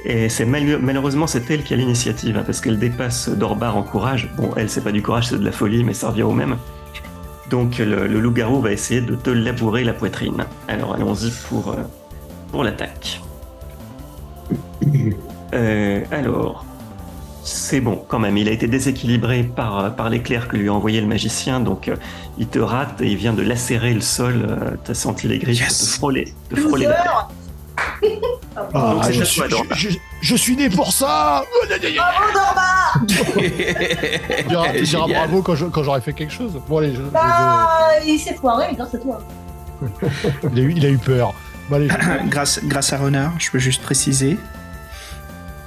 et 0.05 0.29
c'est 0.29 0.45
mal- 0.45 0.77
malheureusement 0.81 1.25
c'est 1.25 1.49
elle 1.49 1.63
qui 1.63 1.73
a 1.73 1.77
l'initiative, 1.77 2.37
hein, 2.37 2.43
parce 2.45 2.59
qu'elle 2.61 2.77
dépasse 2.77 3.29
Dorbar 3.29 3.75
en 3.77 3.81
courage. 3.83 4.29
Bon, 4.37 4.51
elle, 4.57 4.69
c'est 4.69 4.81
pas 4.83 4.91
du 4.91 5.01
courage, 5.01 5.29
c'est 5.29 5.39
de 5.39 5.45
la 5.45 5.51
folie, 5.53 5.83
mais 5.83 5.93
ça 5.93 6.09
revient 6.09 6.23
au 6.23 6.33
même. 6.33 6.57
Donc 7.49 7.77
le, 7.77 8.07
le 8.07 8.19
loup-garou 8.19 8.61
va 8.61 8.71
essayer 8.71 9.01
de 9.01 9.15
te 9.15 9.29
labourer 9.29 9.83
la 9.83 9.93
poitrine. 9.93 10.45
Alors 10.67 10.93
allons-y 10.95 11.31
pour, 11.47 11.69
euh, 11.71 11.75
pour 12.51 12.63
l'attaque. 12.63 13.21
Euh, 15.53 16.01
alors, 16.11 16.65
c'est 17.41 17.79
bon 17.79 18.03
quand 18.09 18.19
même, 18.19 18.35
il 18.35 18.49
a 18.49 18.51
été 18.51 18.67
déséquilibré 18.67 19.43
par, 19.43 19.95
par 19.95 20.09
l'éclair 20.09 20.49
que 20.49 20.57
lui 20.57 20.67
a 20.67 20.73
envoyé 20.73 20.99
le 20.99 21.07
magicien, 21.07 21.61
donc 21.61 21.87
euh, 21.87 21.95
il 22.37 22.47
te 22.47 22.59
rate 22.59 22.99
et 23.01 23.07
il 23.07 23.15
vient 23.15 23.31
de 23.31 23.43
lacérer 23.43 23.93
le 23.93 24.01
sol, 24.01 24.45
euh, 24.45 24.71
t'as 24.83 24.93
senti 24.93 25.25
les 25.29 25.39
griffes 25.39 25.57
Yes. 25.61 25.77
te 25.79 25.85
frôler. 25.99 26.33
Te 26.49 26.57
frôler 26.57 26.87
la. 26.87 27.29
Ah, 28.73 29.01
je, 29.11 29.23
suis, 29.23 29.39
toi, 29.41 29.47
Dorma. 29.49 29.75
je, 29.75 29.89
je- 29.89 29.97
je 30.21 30.35
suis 30.35 30.55
né 30.55 30.69
pour 30.69 30.91
ça 30.91 31.43
Bravo, 31.95 32.33
Dorma 32.33 33.07
Tu 34.73 34.83
diras, 34.83 35.07
bravo 35.07 35.41
quand 35.41 35.83
j'aurai 35.83 36.01
fait 36.01 36.13
quelque 36.13 36.33
chose. 36.33 36.59
Bon, 36.67 36.77
allez, 36.79 36.93
je- 36.95 37.01
je- 37.01 37.07
Ah, 37.13 37.77
il 38.05 38.17
s'est 38.19 38.33
foiré, 38.33 38.67
mais 38.71 38.75
grâce 38.77 38.95
à 38.95 38.97
toi. 38.97 39.19
il, 40.53 40.59
a 40.59 40.61
eu, 40.61 40.73
il 40.75 40.85
a 40.85 40.89
eu 40.89 40.97
peur. 40.97 41.33
Bon, 41.69 41.75
allez, 41.75 41.87
je, 41.89 42.27
grâce, 42.29 42.59
grâce 42.63 42.93
à 42.93 42.97
Renard, 42.97 43.33
je 43.37 43.51
peux 43.51 43.59
juste 43.59 43.81
préciser. 43.83 44.37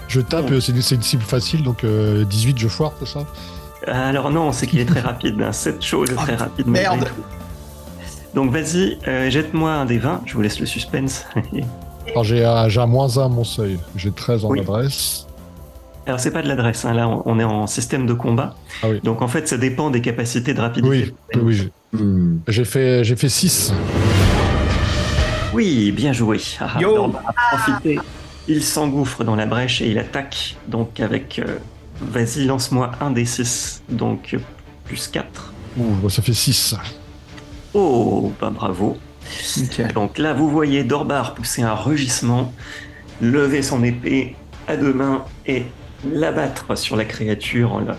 je 0.08 0.20
tape, 0.20 0.50
euh, 0.50 0.60
c'est 0.60 0.72
une, 0.72 1.02
cible 1.02 1.22
facile, 1.22 1.62
donc 1.62 1.84
euh, 1.84 2.24
18, 2.24 2.58
je 2.58 2.68
foire, 2.68 2.92
c'est 2.98 3.06
ça? 3.08 3.20
Alors 3.86 4.30
non, 4.30 4.50
c'est 4.52 4.66
qu'il 4.66 4.80
est 4.80 4.84
très 4.84 5.00
rapide. 5.00 5.40
hein. 5.40 5.52
Cette 5.52 5.82
chose 5.82 6.10
est 6.10 6.14
très 6.16 6.34
rapide. 6.34 6.66
malgré 6.66 6.96
merde. 6.96 7.08
Donc 8.34 8.50
vas-y, 8.52 8.98
euh, 9.08 9.30
jette-moi 9.30 9.72
un 9.72 9.84
des 9.86 9.98
20. 9.98 10.22
Je 10.26 10.34
vous 10.34 10.42
laisse 10.42 10.60
le 10.60 10.66
suspense. 10.66 11.24
Alors, 12.08 12.24
j'ai 12.24 12.44
un, 12.44 12.68
j'ai 12.68 12.80
un 12.80 12.86
moins 12.86 13.18
1 13.18 13.24
à 13.24 13.28
mon 13.28 13.44
seuil. 13.44 13.78
J'ai 13.96 14.10
13 14.10 14.44
en 14.44 14.48
Oui. 14.50 14.60
adresse. 14.60 15.26
Alors 16.06 16.18
c'est 16.18 16.30
pas 16.32 16.42
de 16.42 16.48
l'adresse. 16.48 16.84
hein. 16.84 16.94
Là, 16.94 17.08
on- 17.08 17.38
est 17.38 17.44
en 17.44 17.66
système 17.68 18.06
de 18.06 18.14
combat. 18.14 18.56
Ah 18.82 18.88
oui. 18.88 19.00
Donc 19.04 19.22
en 19.22 19.28
fait, 19.28 19.46
ça 19.46 19.58
dépend 19.58 19.90
des 19.90 20.00
capacités 20.00 20.54
de 20.54 20.60
rapidité. 20.60 20.88
Oui, 20.88 21.14
oui, 21.34 21.40
oui, 21.44 21.54
j'ai- 21.54 21.72
Hmm. 21.98 22.38
j'ai 22.48 22.64
fait, 22.64 23.04
j'ai 23.04 23.16
fait 23.16 23.28
6. 23.28 23.72
Oui, 25.52 25.92
bien 25.92 26.12
joué. 26.12 26.40
Ah, 26.60 26.78
Yo. 26.80 27.12
Profité. 27.52 27.98
Il 28.48 28.62
s'engouffre 28.64 29.22
dans 29.24 29.36
la 29.36 29.46
brèche 29.46 29.82
et 29.82 29.90
il 29.90 29.98
attaque. 29.98 30.56
Donc 30.68 31.00
avec... 31.00 31.38
euh, 31.38 31.58
Vas-y, 32.00 32.46
lance-moi 32.46 32.92
un 33.02 33.10
des 33.10 33.26
6. 33.26 33.82
Donc 33.90 34.30
euh, 34.34 34.38
plus 34.86 35.06
4. 35.08 35.52
Ouh, 35.76 36.08
ça 36.08 36.22
fait 36.22 36.32
6. 36.32 36.74
Oh, 37.74 38.32
bah 38.40 38.50
bravo. 38.50 38.96
Nickel. 39.56 39.92
Donc 39.92 40.18
là, 40.18 40.32
vous 40.32 40.48
voyez 40.48 40.84
Dorbar 40.84 41.34
pousser 41.34 41.62
un 41.62 41.74
rugissement, 41.74 42.52
lever 43.20 43.62
son 43.62 43.82
épée 43.84 44.36
à 44.68 44.76
deux 44.76 44.92
mains 44.92 45.24
et 45.46 45.64
l'abattre 46.10 46.76
sur 46.76 46.96
la 46.96 47.04
créature 47.04 47.72
en 47.74 47.80
la- 47.80 47.96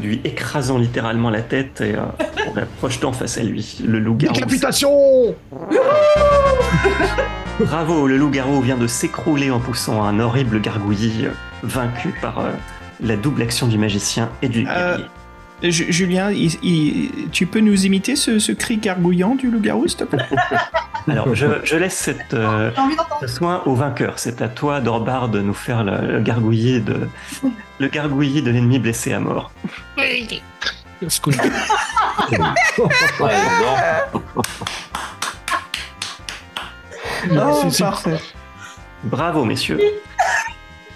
lui 0.00 0.20
écrasant 0.24 0.78
littéralement 0.78 1.30
la 1.30 1.42
tête 1.42 1.80
et 1.80 1.94
euh, 1.96 2.02
en 2.48 2.54
la 2.54 2.64
projetant 2.66 3.12
face 3.12 3.38
à 3.38 3.42
lui. 3.42 3.78
Le 3.84 3.98
loup-garou. 3.98 4.34
Décapitation 4.34 5.34
Bravo, 7.60 8.06
le 8.06 8.16
loup-garou 8.16 8.60
vient 8.62 8.76
de 8.78 8.86
s'écrouler 8.86 9.50
en 9.50 9.58
poussant 9.60 10.02
un 10.02 10.18
horrible 10.20 10.60
gargouillis 10.60 11.26
euh, 11.26 11.30
vaincu 11.62 12.14
par 12.22 12.38
euh, 12.38 12.50
la 13.02 13.16
double 13.16 13.42
action 13.42 13.66
du 13.66 13.76
magicien 13.78 14.30
et 14.42 14.48
du 14.48 14.64
guerrier. 14.64 15.04
Julien, 15.62 16.30
il- 16.30 16.56
il- 16.64 17.28
tu 17.30 17.46
peux 17.46 17.60
nous 17.60 17.84
imiter 17.86 18.16
ce, 18.16 18.38
ce 18.38 18.52
cri 18.52 18.78
gargouillant 18.78 19.34
du 19.34 19.50
loup-garou, 19.50 19.86
s'il 19.88 19.98
te 19.98 20.04
plaît? 20.04 20.24
Alors, 21.08 21.34
je, 21.34 21.46
je 21.64 21.76
laisse 21.76 21.96
cette, 21.96 22.34
euh, 22.34 22.70
ce 23.20 23.26
soin 23.26 23.62
au 23.66 23.74
vainqueur. 23.74 24.14
C'est 24.18 24.40
à 24.42 24.48
toi, 24.48 24.80
Dorbar, 24.80 25.28
de 25.28 25.40
nous 25.40 25.54
faire 25.54 25.82
le, 25.84 26.12
le 26.12 26.20
gargouillis 26.20 26.80
de 26.80 27.08
le 27.78 27.88
gargouillis 27.88 28.42
de 28.42 28.50
l'ennemi 28.50 28.78
blessé 28.78 29.12
à 29.12 29.20
mort. 29.20 29.50
Non. 37.30 37.60
Oh, 37.64 37.68
parfait. 37.78 38.18
Bravo, 39.04 39.44
messieurs. 39.44 39.78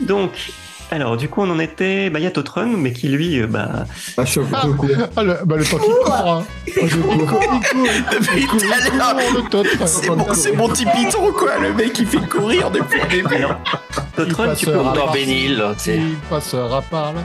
Donc, 0.01 0.53
alors, 0.95 1.17
du 1.17 1.29
coup, 1.29 1.43
on 1.43 1.51
en 1.51 1.59
était. 1.59 2.11
Bah, 2.11 2.19
il 2.19 2.23
y 2.25 2.27
a 2.27 2.31
Totron, 2.31 2.67
mais 2.77 2.93
qui 2.93 3.09
lui, 3.09 3.41
euh, 3.41 3.47
bah, 3.47 3.69
Ah, 4.17 4.25
je, 4.25 4.41
Ah, 4.53 4.63
ah, 5.17 5.23
le, 5.23 5.37
bah, 5.45 5.57
le 5.57 5.65
temps 5.65 5.79
qui 5.79 5.91
court, 5.91 6.15
hein. 6.29 6.45
Je 6.67 6.97
cours. 6.97 7.41
Depuis 8.13 8.47
tout 8.47 8.57
à 8.57 8.97
l'heure, 8.97 9.17
le 9.35 9.49
tot. 9.49 9.65
c'est 9.87 10.09
mon, 10.11 10.33
c'est 10.35 10.53
mon 10.53 10.69
petit 10.69 10.87
piton, 10.87 11.33
quoi, 11.33 11.59
le 11.61 11.73
mec 11.75 11.93
qui 11.93 12.05
fait 12.07 12.19
courir 12.29 12.71
depuis 12.71 13.01
le 13.01 13.09
début. 13.09 13.35
alors, 13.37 13.61
Totron, 14.17 14.55
tu 14.57 14.67
peux, 14.67 14.73
euh, 14.73 14.83
Comme 14.83 14.93
dans 14.95 15.13
Bénil, 15.13 15.63
tu 15.77 15.85
sais. 15.85 15.97
Il 15.99 16.17
passe 16.31 16.55
euh, 16.55 16.65
rapard, 16.67 17.13
là. 17.15 17.21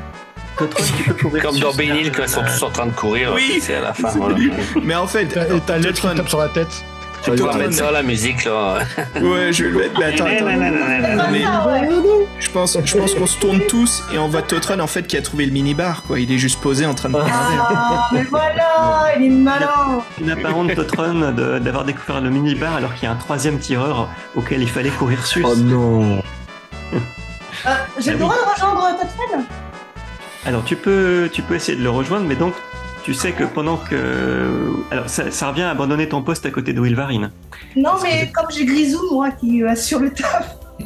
Totron, 0.57 0.83
tu 0.97 1.03
peux 1.03 1.13
courir. 1.13 1.43
Comme 1.43 1.59
dans 1.59 1.73
Bénil, 1.73 2.11
quand 2.11 2.23
ils 2.23 2.29
sont 2.29 2.41
tous 2.43 2.63
en 2.63 2.69
train 2.69 2.85
de 2.87 2.91
courir, 2.91 3.31
Oui. 3.35 3.59
c'est 3.61 3.75
à 3.75 3.81
la 3.81 3.93
fin. 3.93 4.09
Voilà. 4.15 4.35
Mais 4.83 4.95
en 4.95 5.07
fait, 5.07 5.27
qui 5.27 5.35
Totron- 5.35 6.15
tape 6.15 6.29
sur 6.29 6.39
la 6.39 6.49
tête. 6.49 6.83
Tu 7.23 7.31
dois 7.31 7.51
Totron- 7.53 7.57
mettre 7.59 7.73
ça, 7.73 7.91
la 7.91 8.01
musique, 8.03 8.45
là. 8.45 8.79
Ouais, 9.21 9.51
je 9.51 9.63
vais 9.65 9.69
le 9.69 9.77
mettre. 9.79 9.99
Mais 9.99 10.05
attends, 10.05 10.25
attends. 10.25 10.45
Mais 11.31 11.43
Ah, 11.45 11.67
je 12.39 12.49
pense, 12.49 12.77
je 12.83 12.97
pense 12.97 13.13
qu'on 13.13 13.27
se 13.27 13.37
tourne 13.39 13.59
tous 13.67 14.03
et 14.13 14.17
on 14.17 14.27
voit 14.29 14.41
Totron 14.41 14.79
en 14.79 14.87
fait 14.87 15.03
qui 15.05 15.17
a 15.17 15.21
trouvé 15.21 15.45
le 15.45 15.51
minibar, 15.51 16.03
quoi. 16.03 16.19
Il 16.19 16.31
est 16.31 16.37
juste 16.37 16.59
posé 16.61 16.85
en 16.85 16.93
train 16.93 17.09
de. 17.09 17.17
Ah, 17.21 18.09
mais 18.13 18.23
voilà, 18.23 19.13
il 19.17 19.25
est 19.25 19.29
malin. 19.29 20.01
Une 20.21 20.31
apparente 20.31 20.73
Totron 20.75 21.31
de- 21.31 21.59
d'avoir 21.59 21.83
découvert 21.83 22.21
le 22.21 22.29
mini-bar 22.29 22.75
alors 22.75 22.93
qu'il 22.95 23.03
y 23.03 23.07
a 23.07 23.11
un 23.11 23.15
troisième 23.17 23.59
tireur 23.59 24.07
auquel 24.35 24.61
il 24.61 24.69
fallait 24.69 24.89
courir 24.89 25.25
sus. 25.25 25.43
Oh 25.45 25.55
non. 25.55 26.21
Euh, 26.93 27.69
J'ai 27.99 28.11
le 28.11 28.17
droit 28.19 28.33
de 28.35 28.51
rejoindre 28.53 28.87
Totfred 28.99 29.41
Alors 30.45 30.63
tu 30.63 30.75
peux, 30.77 31.29
tu 31.31 31.41
peux 31.41 31.55
essayer 31.55 31.77
de 31.77 31.83
le 31.83 31.89
rejoindre, 31.89 32.25
mais 32.25 32.35
donc 32.35 32.53
tu 33.09 33.15
sais 33.15 33.31
que 33.31 33.43
pendant 33.43 33.77
que... 33.77 34.71
Alors 34.91 35.09
ça, 35.09 35.31
ça 35.31 35.49
revient 35.49 35.63
à 35.63 35.71
abandonner 35.71 36.07
ton 36.07 36.21
poste 36.21 36.45
à 36.45 36.51
côté 36.51 36.73
de 36.73 36.79
Wilvarine. 36.79 37.31
Non, 37.75 37.93
mais 38.03 38.31
comme 38.31 38.45
j'ai 38.51 38.65
Grisou, 38.65 39.01
moi, 39.11 39.31
qui 39.31 39.63
euh, 39.63 39.69
assure 39.71 39.99
le 39.99 40.11
taf. 40.13 40.55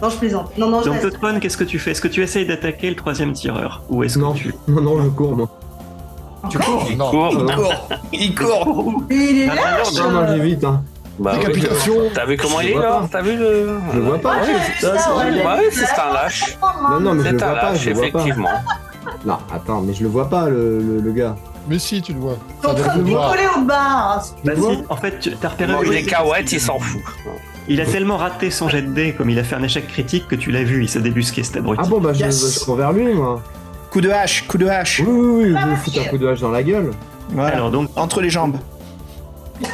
non, 0.00 0.08
je 0.08 0.16
plaisante. 0.16 0.56
Non, 0.56 0.70
non, 0.70 0.80
Donc 0.80 1.40
qu'est-ce 1.40 1.58
que 1.58 1.64
tu 1.64 1.78
fais? 1.78 1.90
Est-ce 1.90 2.00
que 2.00 2.08
tu 2.08 2.22
essayes 2.22 2.46
d'attaquer 2.46 2.88
le 2.88 2.96
troisième 2.96 3.34
tireur? 3.34 3.82
Ou 3.90 4.02
est-ce 4.02 4.18
Non. 4.18 4.32
que 4.32 4.38
tu... 4.38 4.54
Non, 4.68 4.80
non, 4.80 5.02
je 5.02 5.08
cours, 5.10 5.36
moi. 5.36 5.50
Tu 6.48 6.58
cours? 6.58 6.86
Il 6.90 6.96
Non. 6.96 7.10
court, 7.10 7.34
il 7.34 7.54
court, 7.54 7.88
il 8.14 8.34
court. 8.34 9.02
Et 9.10 9.14
il 9.14 9.38
est 9.42 9.48
Ah, 9.50 9.54
là. 9.54 9.82
non, 9.94 10.10
Non, 10.10 10.10
non, 10.22 10.26
j'ai 10.34 10.40
vite, 10.42 10.64
hein. 10.64 10.82
Bah, 11.18 11.32
oui. 11.34 11.40
Décapitation. 11.40 11.94
T'as 12.14 12.24
vu 12.24 12.38
comment 12.38 12.62
il 12.62 12.70
est, 12.70 12.74
là? 12.76 13.02
T'as 13.12 13.20
vu 13.20 13.36
le. 13.36 13.78
Je 13.92 13.96
le 13.98 14.02
vois 14.04 14.18
pas. 14.18 14.36
Ouais, 14.36 15.68
c'est 15.70 16.00
un 16.00 16.14
lâche. 16.14 16.56
Non, 16.90 16.98
non, 17.00 17.12
mais 17.14 17.24
je 17.24 17.28
C'est 17.28 17.32
le 17.34 17.42
un 17.44 17.52
lâche, 17.54 17.78
je 17.82 17.90
le 17.90 17.94
vois 17.94 18.02
pas. 18.04 18.08
effectivement. 18.20 18.48
Non, 19.24 19.38
attends, 19.52 19.80
mais 19.82 19.92
je 19.92 20.02
le 20.02 20.08
vois 20.08 20.28
pas, 20.28 20.48
le, 20.48 20.80
le, 20.80 21.00
le 21.00 21.12
gars. 21.12 21.36
Mais 21.68 21.78
si, 21.78 22.00
tu 22.02 22.12
le 22.12 22.20
vois. 22.20 22.36
T'es 22.60 22.68
en 22.68 22.74
train 22.74 22.96
de 22.96 23.02
au 23.02 23.64
bar. 23.64 24.24
Vois 24.44 24.54
Vas-y, 24.54 24.84
en 24.88 24.96
fait, 24.96 25.18
tu 25.20 25.32
as 25.42 25.48
repéré... 25.48 25.72
Mange 25.72 25.90
des 25.90 26.02
cahuètes, 26.02 26.52
il 26.52 26.60
s'en 26.60 26.78
fout. 26.78 27.00
Il 27.68 27.80
a 27.80 27.84
tellement 27.86 28.16
raté 28.16 28.50
son 28.50 28.68
jet 28.68 28.82
de 28.82 28.92
dés, 28.92 29.12
comme 29.12 29.30
il 29.30 29.38
a 29.38 29.44
fait 29.44 29.54
un 29.54 29.62
échec 29.62 29.86
critique, 29.86 30.26
que 30.26 30.34
tu 30.34 30.50
l'as 30.50 30.64
vu, 30.64 30.82
il 30.82 30.88
s'est 30.88 31.00
débusqué, 31.00 31.42
cet 31.42 31.58
abruti. 31.58 31.82
Ah 31.84 31.88
bon, 31.88 32.00
bah 32.00 32.12
je, 32.12 32.24
Yes. 32.24 32.58
je 32.60 32.64
cours 32.64 32.76
vers 32.76 32.92
lui, 32.92 33.12
moi. 33.14 33.40
Coup 33.90 34.00
de 34.00 34.10
hache, 34.10 34.46
coup 34.48 34.58
de 34.58 34.66
hache. 34.66 35.02
Oui, 35.06 35.12
oui, 35.12 35.42
oui, 35.52 35.56
je 35.60 35.68
vais 35.68 35.76
foutre 35.76 36.00
un 36.00 36.04
coup 36.10 36.18
de 36.18 36.26
hache 36.26 36.40
dans 36.40 36.50
la 36.50 36.62
gueule. 36.62 36.90
Voilà. 37.30 37.56
Alors 37.56 37.70
donc, 37.70 37.90
Entre 37.96 38.20
les 38.20 38.30
jambes. 38.30 38.56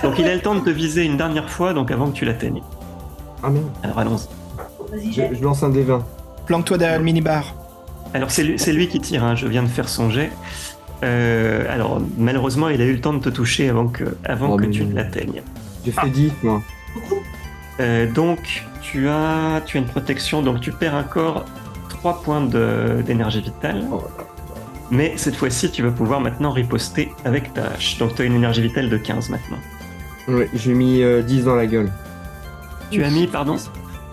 donc 0.03 0.19
il 0.19 0.27
a 0.27 0.35
le 0.35 0.41
temps 0.41 0.55
de 0.55 0.61
te 0.61 0.71
viser 0.71 1.05
une 1.05 1.17
dernière 1.17 1.49
fois, 1.49 1.73
donc 1.73 1.91
avant 1.91 2.09
que 2.09 2.15
tu 2.17 2.25
l'atteignes. 2.25 2.63
Ah 3.43 3.49
merde. 3.51 3.67
Alors 3.83 3.99
allons-y. 4.01 4.93
Vas-y, 4.93 5.13
Je, 5.37 5.43
lance 5.43 5.63
un 5.63 5.71
D20. 5.71 6.01
Planque-toi 6.47 6.79
derrière 6.79 6.99
le 6.99 7.05
minibar. 7.05 7.55
Alors 8.17 8.31
c'est 8.31 8.43
lui, 8.73 8.89
qui 8.89 8.99
tire, 9.01 9.25
hein, 9.25 9.35
je 9.37 9.47
viens 9.47 9.63
de 9.63 9.69
faire 9.69 9.89
son 9.91 10.09
jet. 10.11 10.31
Euh, 11.05 11.67
alors 11.69 12.01
malheureusement 12.17 12.71
il 12.71 12.81
a 12.81 12.85
eu 12.87 12.95
le 12.95 13.01
temps 13.03 13.13
de 13.13 13.19
te 13.19 13.29
toucher 13.29 13.69
avant 13.69 13.87
que, 13.89 14.05
avant 14.25 14.53
Oh, 14.55 14.57
que 14.57 14.65
tu 14.65 14.85
ne 14.87 14.95
l'atteignes. 14.95 15.43
J'ai 15.85 15.93
fait 15.93 16.09
10, 16.09 16.33
moi. 16.43 16.63
Euh, 17.81 18.11
donc 18.11 18.65
tu 18.81 19.07
as, 19.09 19.61
tu 19.67 19.77
as 19.77 19.81
une 19.81 19.87
protection, 19.87 20.41
donc 20.41 20.61
tu 20.63 20.73
perds 20.73 20.95
encore 20.95 21.45
3 21.91 22.23
points 22.23 22.41
de- 22.41 23.03
d'énergie 23.05 23.43
vitale. 23.43 23.85
Oh, 23.93 24.03
Mais 24.91 25.13
cette 25.17 25.37
fois-ci 25.37 25.71
tu 25.71 25.83
vas 25.83 25.91
pouvoir 25.91 26.21
maintenant 26.23 26.53
riposter 26.53 27.13
avec 27.27 27.53
ta 27.53 27.67
hache. 27.67 27.99
Donc 27.99 28.15
tu 28.15 28.23
as 28.23 28.25
une 28.25 28.35
énergie 28.35 28.63
vitale 28.63 28.89
de 28.89 28.97
15 28.97 29.29
maintenant. 29.29 29.59
Oui, 30.29 30.45
j'ai 30.55 30.73
mis 30.73 31.03
euh, 31.03 31.21
10 31.23 31.45
dans 31.45 31.55
la 31.57 31.67
gueule. 31.67 31.93
Tu 32.91 33.05
as 33.05 33.11
mis, 33.11 33.27
pardon? 33.27 33.57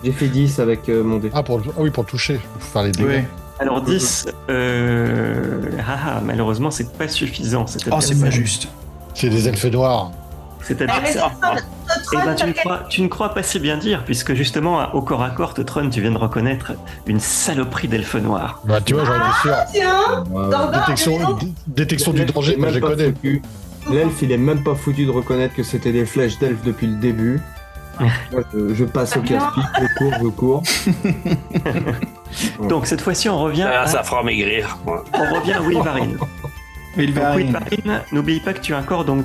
J'ai 0.04 0.12
fait 0.12 0.28
10 0.28 0.58
avec 0.60 0.90
euh, 0.90 1.02
mon 1.02 1.16
dé. 1.16 1.30
Ah, 1.32 1.42
pour 1.42 1.58
le- 1.60 1.64
ah 1.70 1.78
oui, 1.80 1.88
pour 1.90 2.02
le 2.02 2.08
toucher. 2.10 2.38
Pour 2.52 2.62
faire 2.62 2.82
les 2.82 2.92
dégâts. 2.92 3.06
Oui. 3.08 3.22
Alors 3.60 3.80
10, 3.82 4.26
euh, 4.50 5.60
ah, 5.86 5.96
ah, 6.16 6.20
malheureusement 6.24 6.70
c'est 6.70 6.92
pas 6.96 7.08
suffisant. 7.08 7.66
Oh, 7.90 8.00
c'est 8.00 8.20
pas 8.20 8.30
juste. 8.30 8.68
C'est 9.14 9.28
des 9.28 9.48
elfes 9.48 9.66
noirs. 9.66 10.10
C'est-à-dire 10.62 10.94
Ah, 11.44 11.56
Eh 12.12 12.16
ben, 12.16 12.34
tu, 12.34 12.46
ne 12.46 12.52
crois, 12.52 12.80
tu 12.88 13.02
ne 13.02 13.08
crois 13.08 13.28
pas 13.34 13.42
si 13.42 13.60
bien 13.60 13.76
dire, 13.76 14.02
puisque 14.04 14.34
justement, 14.34 14.92
au 14.94 15.02
corps 15.02 15.22
à 15.22 15.30
corps, 15.30 15.52
Totron, 15.54 15.90
tu 15.90 16.00
viens 16.00 16.10
de 16.10 16.16
reconnaître 16.18 16.72
une 17.06 17.20
saloperie 17.20 17.86
d'elfe 17.86 18.14
noir. 18.14 18.60
Bah, 18.64 18.80
tu 18.80 18.94
vois, 18.94 19.04
j'aurais 19.04 19.18
été 19.18 19.82
sûr. 19.82 20.24
Dans- 20.32 20.70
Détection, 21.66 22.12
du 22.12 22.18
L'elfe, 22.20 22.32
danger, 22.34 22.56
moi 22.56 22.68
je 22.70 22.74
les 22.74 22.80
même 22.80 22.90
pas 22.90 22.96
connais. 22.96 23.08
foutu. 23.10 23.42
L'elfe, 23.90 24.22
il 24.22 24.32
est 24.32 24.38
même 24.38 24.64
pas 24.64 24.74
foutu 24.74 25.04
de 25.04 25.10
reconnaître 25.10 25.54
que 25.54 25.62
c'était 25.62 25.92
des 25.92 26.06
flèches 26.06 26.38
d'elfe 26.38 26.62
depuis 26.64 26.86
le 26.86 26.96
début. 26.96 27.40
Moi, 28.00 28.42
je, 28.52 28.74
je 28.74 28.84
passe 28.84 29.16
au 29.16 29.20
casse-pipe, 29.20 29.64
je 29.80 29.98
cours, 29.98 30.12
je 30.22 30.28
cours. 30.28 30.62
Donc 32.68 32.86
cette 32.86 33.00
fois-ci, 33.00 33.28
on 33.28 33.38
revient, 33.38 33.66
Ah, 33.70 33.82
à, 33.82 33.86
ça 33.86 34.02
fera 34.02 34.22
maigrir. 34.22 34.76
Ouais. 34.86 34.94
on 35.14 35.34
revient 35.34 35.52
à 35.52 35.60
Wilvarine. 35.62 36.16
Mais 36.96 37.04
il 37.04 37.14
Donc 37.14 37.22
va 37.24 37.36
Wilvarine, 37.36 38.00
n'oublie 38.12 38.40
pas 38.40 38.52
que 38.52 38.60
tu 38.60 38.74
as 38.74 38.78
encore 38.78 39.04
donc 39.04 39.24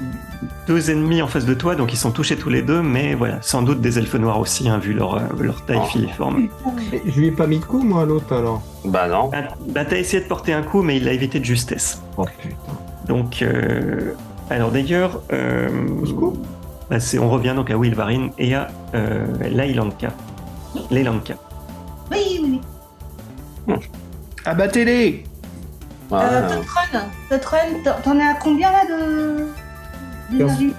deux 0.67 0.91
ennemis 0.91 1.21
en 1.21 1.27
face 1.27 1.45
de 1.45 1.53
toi, 1.55 1.75
donc 1.75 1.91
ils 1.93 1.97
sont 1.97 2.11
touchés 2.11 2.35
tous 2.35 2.49
les 2.49 2.61
deux, 2.61 2.81
mais 2.81 3.15
voilà, 3.15 3.39
sans 3.41 3.63
doute 3.63 3.81
des 3.81 3.97
elfes 3.97 4.13
noirs 4.15 4.39
aussi, 4.39 4.69
hein, 4.69 4.77
vu 4.77 4.93
leur, 4.93 5.15
euh, 5.15 5.19
leur 5.39 5.65
taille 5.65 5.79
Oh. 5.81 5.85
filiforme. 5.87 6.47
Mais 6.91 7.01
je 7.07 7.19
lui 7.19 7.27
ai 7.27 7.31
pas 7.31 7.47
mis 7.47 7.59
de 7.59 7.65
coup, 7.65 7.81
moi, 7.81 8.03
à 8.03 8.05
l'autre, 8.05 8.33
alors. 8.35 8.61
Bah 8.85 9.07
non. 9.07 9.29
Bah, 9.29 9.37
bah, 9.69 9.85
t'as 9.85 9.97
essayé 9.97 10.21
de 10.21 10.27
porter 10.27 10.53
un 10.53 10.61
coup, 10.61 10.83
mais 10.83 10.97
il 10.97 11.05
l'a 11.05 11.13
évité 11.13 11.39
de 11.39 11.45
justesse. 11.45 12.01
Oh 12.17 12.25
putain. 12.39 12.55
Donc, 13.07 13.41
euh, 13.41 14.13
alors 14.51 14.69
d'ailleurs, 14.71 15.21
euh, 15.33 15.69
Au 16.01 16.05
secours. 16.05 16.37
Bah, 16.89 16.97
on 17.21 17.29
revient 17.29 17.53
donc 17.55 17.69
à 17.69 17.77
Wilvarine 17.77 18.31
et 18.37 18.55
à 18.55 18.67
euh, 18.95 19.25
Lailanka. 19.49 20.09
Lailanka. 20.89 21.35
Oui, 22.11 22.39
oui, 22.43 22.61
oui. 23.67 23.75
Abattez-les 24.45 25.23
Euh. 26.11 26.49
Totrun, 27.29 27.57
t'en- 27.83 28.01
t'en 28.03 28.17
es 28.19 28.23
à 28.23 28.33
combien 28.41 28.71
là 28.71 28.83
de. 28.89 29.45
d'énergie 30.31 30.73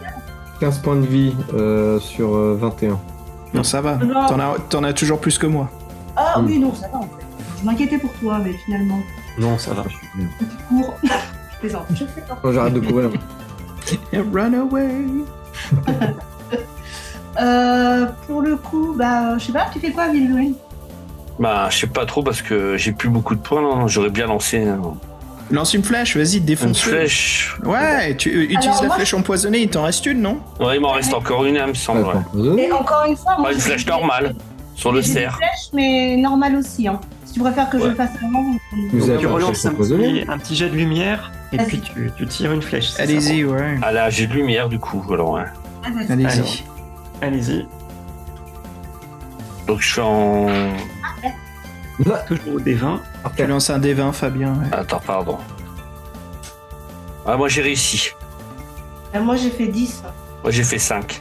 15 0.59 0.79
points 0.81 0.97
de 0.97 1.07
vie 1.07 1.35
euh, 1.55 2.01
sur 2.01 2.35
euh, 2.35 2.59
21. 2.61 2.99
Non, 3.55 3.63
ça 3.63 3.81
va. 3.81 3.99
T'en 4.69 4.83
as, 4.85 4.93
toujours 4.93 5.21
plus 5.21 5.39
que 5.39 5.47
moi. 5.47 5.69
Ah 6.17 6.41
Mm. 6.41 6.47
oui, 6.47 6.59
non, 6.59 6.75
ça 6.75 6.89
va 6.89 6.99
en 6.99 7.03
fait. 7.03 7.25
Je 7.61 7.65
m'inquiétais 7.67 7.99
pour 7.99 8.13
toi, 8.15 8.41
mais 8.45 8.53
finalement, 8.65 8.99
Non, 9.39 9.57
ça 9.59 9.73
va. 9.75 9.85
petit 9.85 9.95
cours. 10.69 10.95
je 11.05 11.59
plaisante, 11.61 11.87
je 11.93 11.99
sais 11.99 12.25
pas. 12.29 12.53
J'arrête 12.53 12.75
de 12.75 12.81
courir. 12.81 13.11
Run 14.35 14.55
away 14.55 15.05
Euh, 17.41 18.07
pour 18.27 18.43
le 18.43 18.57
coup, 18.57 18.95
bah, 18.99 19.39
je 19.39 19.45
sais 19.47 19.53
pas, 19.53 19.67
tu 19.73 19.79
fais 19.79 19.93
quoi, 19.93 20.09
Villouin 20.09 20.53
Bah, 21.39 21.69
je 21.71 21.79
sais 21.79 21.87
pas 21.87 22.05
trop 22.05 22.23
parce 22.23 22.43
que 22.43 22.77
j'ai 22.77 22.93
plus 22.93 23.09
beaucoup 23.09 23.35
de 23.35 23.41
points. 23.41 23.63
là. 23.63 23.87
J'aurais 23.87 24.11
bien 24.11 24.27
lancé 24.27 24.65
hein, 24.67 24.81
Lance 25.51 25.75
une 25.75 25.83
flèche, 25.83 26.17
vas-y, 26.17 26.37
une 26.39 26.75
flèche. 26.75 27.57
Ouais, 27.65 28.15
tu 28.17 28.29
euh, 28.31 28.43
utilises 28.43 28.67
Alors, 28.69 28.83
la 28.83 28.87
moi, 28.89 28.97
flèche 28.97 29.15
empoisonnée, 29.15 29.59
il 29.63 29.69
t'en 29.71 29.83
reste 29.85 30.07
une, 30.07 30.21
non? 30.21 30.39
Ouais, 30.61 30.77
il 30.77 30.81
m'en 30.81 30.91
reste 30.93 31.13
encore 31.15 31.45
une, 31.45 31.57
il 31.57 31.67
me 31.67 31.75
semble. 31.75 32.05
ouais. 32.35 32.65
Et 32.67 32.71
encore 32.73 33.05
une 33.09 33.17
fois, 33.17 33.35
moi, 33.37 33.47
Pas 33.49 33.53
une 33.53 33.59
j'ai 33.59 33.65
flèche 33.65 33.85
des- 33.85 33.91
normale 33.91 34.35
sur 34.77 34.93
le 34.93 35.01
j'ai 35.01 35.09
des 35.09 35.21
cerf. 35.21 35.37
flèches, 35.37 35.71
mais 35.73 36.17
normales 36.19 36.55
aussi. 36.57 36.87
Hein. 36.87 37.01
Si 37.25 37.35
tu 37.35 37.41
préfères 37.41 37.69
que 37.71 37.79
je 37.79 37.85
Ouais. 37.85 37.89
le 37.91 37.95
fasse 37.97 38.11
avant, 38.25 38.45
Vous 38.93 39.11
avez 39.11 39.19
tu 39.19 39.27
relances 39.27 39.65
un 39.67 39.71
empoisonné 39.71 40.21
petit, 40.21 40.31
un 40.31 40.39
petit 40.39 40.55
jet 40.57 40.69
de 40.69 40.75
lumière 40.77 41.33
et 41.53 41.59
puis 41.59 41.81
tu, 41.81 42.27
tires 42.27 42.53
une 42.53 42.63
flèche. 42.63 42.93
Allez-y, 42.99 43.45
ouais. 43.45 43.79
Ah 43.83 43.93
là, 43.93 44.09
j'ai 44.11 44.27
de 44.27 44.33
lumière 44.33 44.69
du 44.69 44.79
coup, 44.79 45.03
hein. 45.09 45.15
alors. 45.15 45.39
Hein. 45.39 45.47
Allez-y. 46.09 46.65
Allez-y. 47.21 47.67
Donc 49.67 49.81
je 49.81 49.93
suis 49.93 50.01
en. 50.01 50.47
Toujours 52.27 52.55
au 52.55 52.61
D20. 52.61 52.99
Tu 53.37 53.47
lances 53.47 53.71
un 53.71 53.79
D20, 53.79 54.13
Fabien. 54.13 54.55
Attends, 54.73 55.01
pardon. 55.05 55.39
Ah, 57.27 57.37
moi 57.37 57.49
j'ai 57.49 57.63
réussi. 57.63 58.11
Ah, 59.13 59.21
moi 59.21 59.37
j'ai 59.37 59.51
fait 59.51 59.67
10. 59.67 60.03
Moi 60.43 60.51
j'ai 60.51 60.65
fait 60.65 60.79
5. 60.79 61.21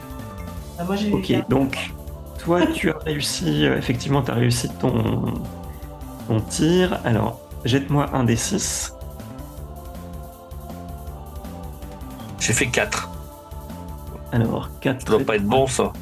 Ah, 0.78 0.84
moi, 0.84 0.96
j'ai 0.96 1.12
ok, 1.12 1.48
donc 1.48 1.90
toi 2.38 2.66
tu 2.66 2.90
as 2.90 2.96
réussi, 3.04 3.66
euh, 3.66 3.76
effectivement 3.76 4.22
tu 4.22 4.30
as 4.30 4.34
réussi 4.34 4.70
ton, 4.80 5.34
ton 6.26 6.40
tir. 6.40 6.98
Alors 7.04 7.38
jette-moi 7.64 8.08
un 8.14 8.24
D6. 8.24 8.92
J'ai 12.40 12.52
fait 12.52 12.66
4. 12.66 13.08
Alors 14.32 14.70
4 14.80 15.00
Ça 15.02 15.06
doit 15.16 15.24
pas 15.26 15.36
être 15.36 15.44
bon 15.46 15.66
ça. 15.66 15.92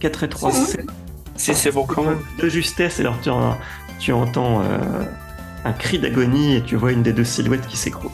4 0.00 0.22
et 0.24 0.28
3, 0.28 0.50
Mhm. 0.50 0.56
7. 0.66 0.86
Si 1.36 1.54
c'est 1.54 1.72
bon 1.72 1.84
quand 1.84 2.02
même. 2.04 2.20
De 2.40 2.48
justesse, 2.48 3.00
alors 3.00 3.16
tu, 3.20 3.28
en- 3.30 3.56
tu 3.98 4.12
entends 4.12 4.60
euh, 4.62 4.78
un 5.64 5.72
cri 5.72 5.98
d'agonie 5.98 6.54
et 6.56 6.62
tu 6.62 6.76
vois 6.76 6.92
une 6.92 7.02
des 7.02 7.12
deux 7.12 7.24
silhouettes 7.24 7.66
qui 7.66 7.76
s'écroule. 7.76 8.10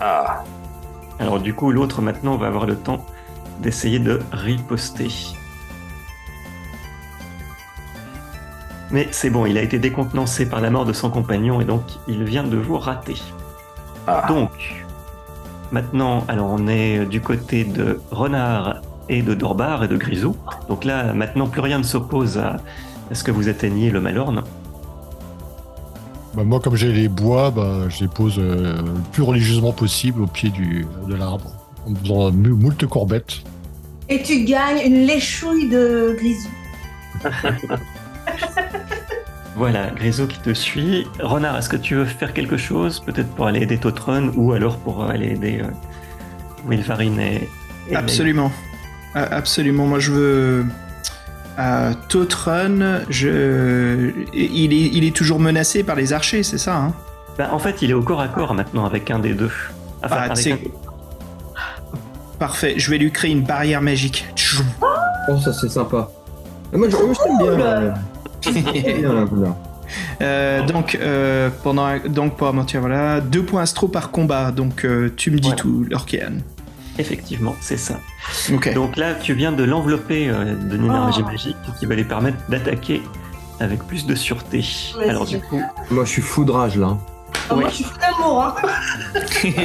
Ah. 0.00 0.42
Alors 1.18 1.40
du 1.40 1.54
coup 1.54 1.70
l'autre 1.72 2.02
maintenant 2.02 2.36
va 2.36 2.48
avoir 2.48 2.66
le 2.66 2.76
temps 2.76 3.06
d'essayer 3.62 3.98
de 3.98 4.20
riposter. 4.32 5.08
Mais 8.90 9.08
c'est 9.10 9.30
bon, 9.30 9.46
il 9.46 9.58
a 9.58 9.62
été 9.62 9.78
décontenancé 9.78 10.46
par 10.48 10.60
la 10.60 10.70
mort 10.70 10.84
de 10.84 10.92
son 10.92 11.10
compagnon 11.10 11.60
et 11.60 11.64
donc 11.64 11.82
il 12.06 12.22
vient 12.24 12.44
de 12.44 12.56
vous 12.56 12.78
rater. 12.78 13.16
Ah. 14.06 14.24
Donc, 14.28 14.85
maintenant, 15.72 16.24
alors 16.28 16.48
on 16.50 16.68
est 16.68 17.04
du 17.06 17.20
côté 17.20 17.64
de 17.64 18.00
Renard 18.10 18.82
et 19.08 19.22
de 19.22 19.34
Dorbar 19.34 19.84
et 19.84 19.88
de 19.88 19.96
Grisou. 19.96 20.36
Donc 20.68 20.84
là, 20.84 21.12
maintenant, 21.12 21.46
plus 21.46 21.60
rien 21.60 21.78
ne 21.78 21.84
s'oppose 21.84 22.38
à, 22.38 22.56
à 23.10 23.14
ce 23.14 23.24
que 23.24 23.30
vous 23.30 23.48
atteigniez 23.48 23.90
le 23.90 24.00
Malorne. 24.00 24.42
Bah, 26.34 26.44
moi, 26.44 26.60
comme 26.60 26.76
j'ai 26.76 26.92
les 26.92 27.08
bois, 27.08 27.50
bah, 27.50 27.88
je 27.88 28.00
les 28.00 28.08
pose 28.08 28.38
euh, 28.38 28.76
le 28.82 29.00
plus 29.12 29.22
religieusement 29.22 29.72
possible 29.72 30.20
au 30.20 30.26
pied 30.26 30.50
du, 30.50 30.86
de 31.08 31.14
l'arbre, 31.14 31.50
en 31.88 31.94
faisant 31.94 32.30
moult 32.30 32.86
courbettes. 32.86 33.42
Et 34.08 34.22
tu 34.22 34.44
gagnes 34.44 34.82
une 34.84 35.06
léchouille 35.06 35.68
de 35.68 36.14
grisou. 36.18 36.50
Voilà, 39.56 39.86
Grisou 39.90 40.26
qui 40.26 40.38
te 40.38 40.52
suit. 40.52 41.06
Renard, 41.18 41.56
est-ce 41.56 41.68
que 41.70 41.76
tu 41.76 41.94
veux 41.94 42.04
faire 42.04 42.32
quelque 42.34 42.56
chose 42.58 43.00
Peut-être 43.00 43.28
pour 43.34 43.46
aller 43.46 43.62
aider 43.62 43.78
Totron 43.78 44.30
ou 44.36 44.52
alors 44.52 44.76
pour 44.78 45.04
aller 45.04 45.28
aider 45.28 45.60
euh, 45.62 45.68
Wilvarine 46.68 47.18
et, 47.18 47.48
et 47.88 47.96
Absolument. 47.96 48.52
Absolument. 49.14 49.86
Moi, 49.86 49.98
je 49.98 50.12
veux. 50.12 50.66
Euh, 51.58 51.94
Totrun, 52.10 53.00
je... 53.08 54.10
il, 54.34 54.72
est, 54.74 54.90
il 54.92 55.04
est 55.04 55.16
toujours 55.16 55.40
menacé 55.40 55.82
par 55.82 55.96
les 55.96 56.12
archers, 56.12 56.42
c'est 56.42 56.58
ça 56.58 56.76
hein? 56.76 56.92
Bah, 57.38 57.48
en 57.50 57.58
fait, 57.58 57.80
il 57.80 57.90
est 57.90 57.94
au 57.94 58.02
corps 58.02 58.20
à 58.20 58.28
corps 58.28 58.52
maintenant 58.52 58.84
avec 58.84 59.10
un 59.10 59.18
des 59.18 59.32
deux. 59.32 59.50
Enfin, 60.04 60.16
Ah, 60.18 60.22
avec 60.24 60.36
c'est- 60.36 60.52
un- 60.52 60.58
Parfait, 62.38 62.74
je 62.76 62.90
vais 62.90 62.98
lui 62.98 63.10
créer 63.10 63.30
une 63.30 63.42
barrière 63.44 63.80
magique. 63.80 64.26
Oh, 64.82 65.38
ça 65.42 65.54
c'est 65.54 65.70
sympa. 65.70 66.10
Moi, 66.74 66.88
je, 66.90 66.96
moi, 66.96 67.14
je 67.14 67.22
t'aime 67.22 67.56
bien. 67.56 67.94
Euh, 70.20 70.66
donc, 70.66 70.98
euh, 71.00 71.48
pendant, 71.62 71.86
donc, 72.08 72.36
pour 72.36 72.52
mentir, 72.52 72.80
voilà, 72.80 73.20
deux 73.20 73.44
points 73.44 73.62
astro 73.62 73.86
par 73.86 74.10
combat. 74.10 74.50
Donc, 74.50 74.84
euh, 74.84 75.12
tu 75.16 75.30
me 75.30 75.36
dis 75.38 75.48
Voilà. 75.48 75.62
tout, 75.62 75.86
Lorkéan. 75.88 76.32
Effectivement, 76.98 77.54
c'est 77.60 77.76
ça. 77.76 78.00
Donc 78.74 78.96
là, 78.96 79.14
tu 79.14 79.34
viens 79.34 79.52
de 79.52 79.62
l'envelopper 79.62 80.28
euh, 80.28 80.54
d'une 80.56 80.86
énergie 80.86 81.20
Oh. 81.22 81.30
magique 81.30 81.56
qui 81.78 81.86
va 81.86 81.94
lui 81.94 82.02
permettre 82.04 82.38
d'attaquer 82.48 83.00
avec 83.60 83.84
plus 83.86 84.06
de 84.06 84.14
sûreté. 84.16 84.64
Alors 85.08 85.24
du 85.26 85.38
coup, 85.38 85.60
Moi, 85.90 86.04
je 86.04 86.10
suis 86.10 86.22
foudrage 86.22 86.76
là. 86.76 86.98
Ah, 87.48 87.54
Moi, 87.54 87.68
je 87.68 87.74
suis 87.74 87.84
fou 87.84 87.98
d'amour. 87.98 88.42
Hein. 88.42 88.54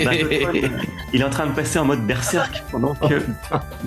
bah, 0.06 0.12
il 1.14 1.22
est 1.22 1.24
en 1.24 1.30
train 1.30 1.48
de 1.48 1.52
passer 1.52 1.80
en 1.80 1.86
mode 1.86 2.06
berserk 2.06 2.64
pendant 2.72 2.94
que 2.94 3.22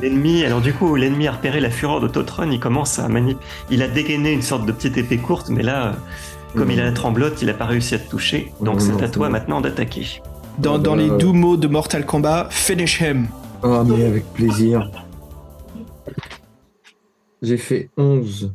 l'ennemi, 0.00 0.44
alors 0.44 0.60
du 0.60 0.72
coup, 0.72 0.96
l'ennemi 0.96 1.28
a 1.28 1.32
repéré 1.32 1.60
la 1.60 1.70
fureur 1.70 2.00
de 2.00 2.08
Totron, 2.08 2.50
il 2.50 2.60
commence 2.60 2.98
à 2.98 3.08
manip... 3.08 3.38
Il 3.70 3.82
a 3.82 3.88
dégainé 3.88 4.32
une 4.32 4.42
sorte 4.42 4.66
de 4.66 4.72
petite 4.72 4.96
épée 4.96 5.18
courte, 5.18 5.48
mais 5.48 5.62
là, 5.62 5.92
comme 6.56 6.70
il 6.70 6.80
a 6.80 6.84
la 6.84 6.92
tremblote, 6.92 7.40
il 7.42 7.50
a 7.50 7.54
pas 7.54 7.66
réussi 7.66 7.94
à 7.94 7.98
te 7.98 8.08
toucher. 8.08 8.52
Donc 8.60 8.80
c'est 8.80 9.02
à 9.02 9.08
toi 9.08 9.26
non. 9.26 9.32
maintenant 9.32 9.60
d'attaquer. 9.60 10.20
Dans, 10.58 10.78
dans 10.78 10.94
les 10.94 11.08
doux 11.08 11.32
mots 11.32 11.56
de 11.56 11.66
Mortal 11.66 12.06
Kombat, 12.06 12.48
finish 12.50 13.00
him. 13.00 13.26
Ah, 13.62 13.82
mais 13.84 14.04
avec 14.04 14.24
plaisir. 14.32 14.90
J'ai 17.42 17.56
fait 17.56 17.90
11. 17.96 18.54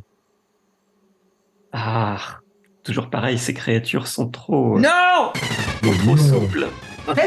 Ah, 1.72 2.39
toujours 2.84 3.08
pareil, 3.10 3.38
ces 3.38 3.54
créatures 3.54 4.06
sont 4.06 4.28
trop, 4.28 4.76
euh, 4.76 4.80
Non 4.80 5.32
trop 6.04 6.16
souples. 6.16 6.66
Mais 7.16 7.22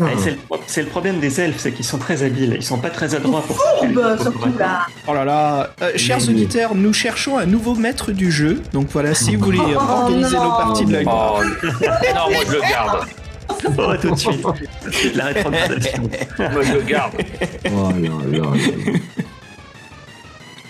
Ah, 0.00 0.04
Ah, 0.04 0.06
c'est 0.16 0.30
le, 0.30 0.36
c'est 0.68 0.82
le 0.82 0.88
problème 0.88 1.18
des 1.18 1.40
elfes, 1.40 1.58
c'est 1.58 1.72
qu'ils 1.72 1.84
sont 1.84 1.98
très 1.98 2.22
habiles, 2.22 2.54
ils 2.56 2.62
sont 2.62 2.78
pas 2.78 2.90
très 2.90 3.16
adroits 3.16 3.42
pour 3.42 3.56
Fourbe, 3.56 3.92
pour- 3.94 4.02
bah, 4.02 4.16
surtout 4.16 4.56
là. 4.56 4.86
Oh 5.08 5.12
là 5.14 5.24
là, 5.24 5.70
Euh, 5.82 5.90
chers 5.96 6.18
Oui. 6.20 6.30
auditeurs, 6.30 6.76
nous 6.76 6.92
cherchons 6.92 7.36
un 7.36 7.46
nouveau 7.46 7.74
maître 7.74 8.12
du 8.12 8.30
jeu. 8.30 8.62
Donc 8.72 8.86
voilà, 8.92 9.12
si 9.14 9.34
vous 9.34 9.44
voulez 9.46 9.58
Oh, 9.60 9.74
organiser 9.76 10.36
non. 10.36 10.44
nos 10.44 10.50
parties 10.50 10.84
de 10.84 10.92
la 10.92 11.00
Oh, 11.00 11.40
non, 12.14 12.30
moi 12.32 12.42
je 12.46 12.52
le 12.52 12.60
garde. 12.60 13.06
Oh, 13.76 13.96
tout 14.00 14.10
de 14.10 14.16
suite. 14.16 14.40
Tout 14.42 14.88
de 14.88 14.94
suite, 14.94 15.16
la 15.16 15.24
rétrogradation. 15.24 16.02
Moi 16.38 16.62
je 16.62 16.72
le 16.74 16.82
garde. 16.82 17.14
Oh 17.66 17.90
là 17.90 18.08
là 18.30 18.38
là. 18.38 18.92